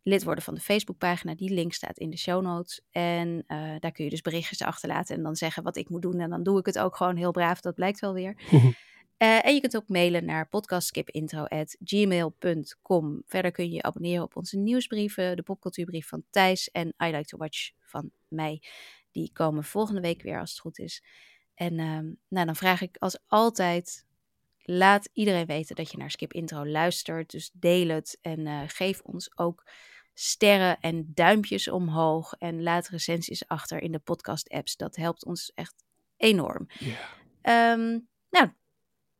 Lid 0.04 0.24
worden 0.24 0.44
van 0.44 0.54
de 0.54 0.60
Facebookpagina, 0.60 1.36
die 1.36 1.54
link 1.54 1.74
staat 1.74 1.98
in 1.98 2.10
de 2.10 2.18
show 2.18 2.44
notes. 2.44 2.82
En 2.92 3.44
eh, 3.48 3.76
daar 3.80 3.92
kun 3.92 4.04
je 4.04 4.10
dus 4.10 4.22
berichtjes 4.22 4.62
achterlaten 4.62 5.16
en 5.16 5.24
dan 5.24 5.36
zeggen 5.36 5.64
wat 5.64 5.76
ik 5.76 5.90
moet 5.90 6.02
doen. 6.02 6.20
En 6.20 6.30
dan 6.30 6.44
doe 6.44 6.60
ik 6.60 6.66
het 6.66 6.80
ook 6.80 6.96
gewoon 6.96 7.16
heel 7.16 7.32
braaf, 7.32 7.62
dat 7.62 7.76
blijkt 7.76 8.00
wel 8.00 8.14
weer. 8.14 8.36
Eh, 9.18 9.46
en 9.46 9.54
je 9.54 9.62
kunt 9.62 9.76
ook 9.76 9.88
mailen 9.88 10.26
naar 10.26 10.50
podcastskipintro.gmail.com. 10.50 13.24
Verder 13.26 13.52
kun 13.52 13.66
je 13.66 13.72
je 13.72 13.82
abonneren 13.82 14.24
op 14.24 14.36
onze 14.36 14.58
nieuwsbrieven, 14.58 15.36
de 15.36 15.44
popcultuurbrief 15.44 16.08
van 16.08 16.24
Thijs 16.30 16.72
en 16.72 16.88
I 16.88 17.12
Like 17.12 17.26
to 17.26 17.38
Watch 17.38 17.72
van 17.80 18.12
mij. 18.28 18.64
Die 19.12 19.30
komen 19.34 19.64
volgende 19.64 20.02
week 20.02 20.22
weer 20.22 20.40
als 20.40 20.50
het 20.50 20.60
goed 20.60 20.80
is. 20.80 21.04
En 21.54 21.80
ehm, 21.80 22.12
nou, 22.28 22.46
dan 22.46 22.56
vraag 22.56 22.82
ik 22.82 22.96
als 23.00 23.20
altijd, 23.28 24.06
laat 24.78 25.10
iedereen 25.14 25.46
weten 25.46 25.76
dat 25.76 25.92
je 25.92 25.98
naar 25.98 26.12
Skip 26.12 26.34
Intro 26.34 26.66
luistert. 26.68 27.32
Dus 27.32 27.50
deel 27.54 27.88
het 27.88 28.18
en 28.22 28.48
eh, 28.48 28.62
geef 28.68 29.02
ons 29.02 29.38
ook 29.38 29.64
sterren 30.14 30.80
en 30.80 31.12
duimpjes 31.14 31.68
omhoog. 31.68 32.34
En 32.34 32.64
laat 32.64 32.88
recensies 32.88 33.48
achter 33.48 33.82
in 33.82 33.92
de 33.92 34.00
podcast-apps. 34.00 34.76
Dat 34.76 34.96
helpt 34.96 35.26
ons 35.26 35.52
echt 35.56 35.84
enorm. 36.18 36.68
Ehm, 37.42 38.00
nou, 38.30 38.50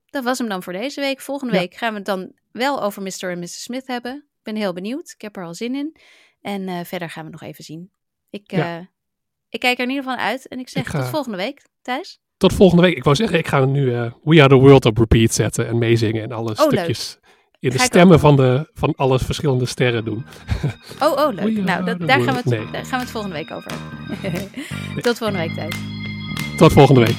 dat 0.06 0.24
was 0.24 0.38
hem 0.38 0.50
dan 0.50 0.64
voor 0.64 0.74
deze 0.74 1.00
week. 1.02 1.22
Volgende 1.22 1.54
Ja. 1.54 1.60
week 1.60 1.76
gaan 1.76 1.90
we 1.92 1.98
het 1.98 2.06
dan 2.06 2.34
wel 2.52 2.82
over 2.84 3.02
Mr. 3.02 3.24
en 3.32 3.40
Mrs. 3.40 3.64
Smith 3.64 3.88
hebben. 3.88 4.16
Ik 4.16 4.44
ben 4.44 4.56
heel 4.56 4.74
benieuwd. 4.74 5.12
Ik 5.12 5.22
heb 5.22 5.36
er 5.36 5.44
al 5.46 5.54
zin 5.54 5.76
in. 5.76 5.96
En 6.42 6.68
eh, 6.68 6.80
verder 6.84 7.10
gaan 7.10 7.26
we 7.26 7.32
nog 7.32 7.42
even 7.42 7.64
zien. 7.64 7.92
Ik, 8.30 8.52
Ja. 8.52 8.78
eh, 8.80 8.86
ik 9.50 9.60
kijk 9.60 9.78
er 9.78 9.84
in 9.84 9.90
ieder 9.90 10.04
geval 10.04 10.20
uit. 10.26 10.48
En 10.48 10.60
ik 10.60 10.70
zeg 10.70 10.84
Ik 10.84 10.90
ga- 10.90 11.00
tot 11.02 11.10
volgende 11.10 11.38
week. 11.38 11.62
Thijs? 11.82 12.20
Tot 12.42 12.54
volgende 12.54 12.84
week. 12.84 12.96
Ik 12.96 13.04
wou 13.04 13.16
zeggen, 13.16 13.38
ik 13.38 13.48
ga 13.48 13.66
nu 13.66 13.94
eh, 13.96 14.12
We 14.24 14.40
Are 14.40 14.50
The 14.50 14.56
World 14.56 14.86
op 14.86 14.98
repeat 14.98 15.34
zetten 15.34 15.68
en 15.68 15.78
meezingen 15.78 16.24
en 16.24 16.32
alle 16.32 16.48
leuk. 16.48 16.58
stukjes 16.58 17.20
in 17.60 17.70
de 17.70 17.80
stemmen 17.80 18.20
van, 18.20 18.36
de, 18.36 18.70
van 18.74 18.94
alle 18.96 19.20
verschillende 19.20 19.66
sterren 19.66 20.06
doen. 20.06 20.26
Oh, 21.00 21.12
oh, 21.12 21.34
leuk. 21.34 21.56
We 21.56 21.62
Nou, 21.62 21.86
dat, 21.86 22.00
daar, 22.00 22.22
gaan 22.22 22.34
we 22.34 22.40
het, 22.40 22.46
Nee. 22.46 22.72
daar 22.72 22.86
gaan 22.86 23.00
we 23.00 23.04
het 23.06 23.10
volgende 23.12 23.36
week 23.36 23.52
over. 23.52 23.72
Tot 25.02 25.18
volgende 25.18 25.44
week, 25.44 25.54
Thijs. 25.54 25.76
Tot 26.58 26.72
volgende 26.74 27.02
week. 27.06 27.16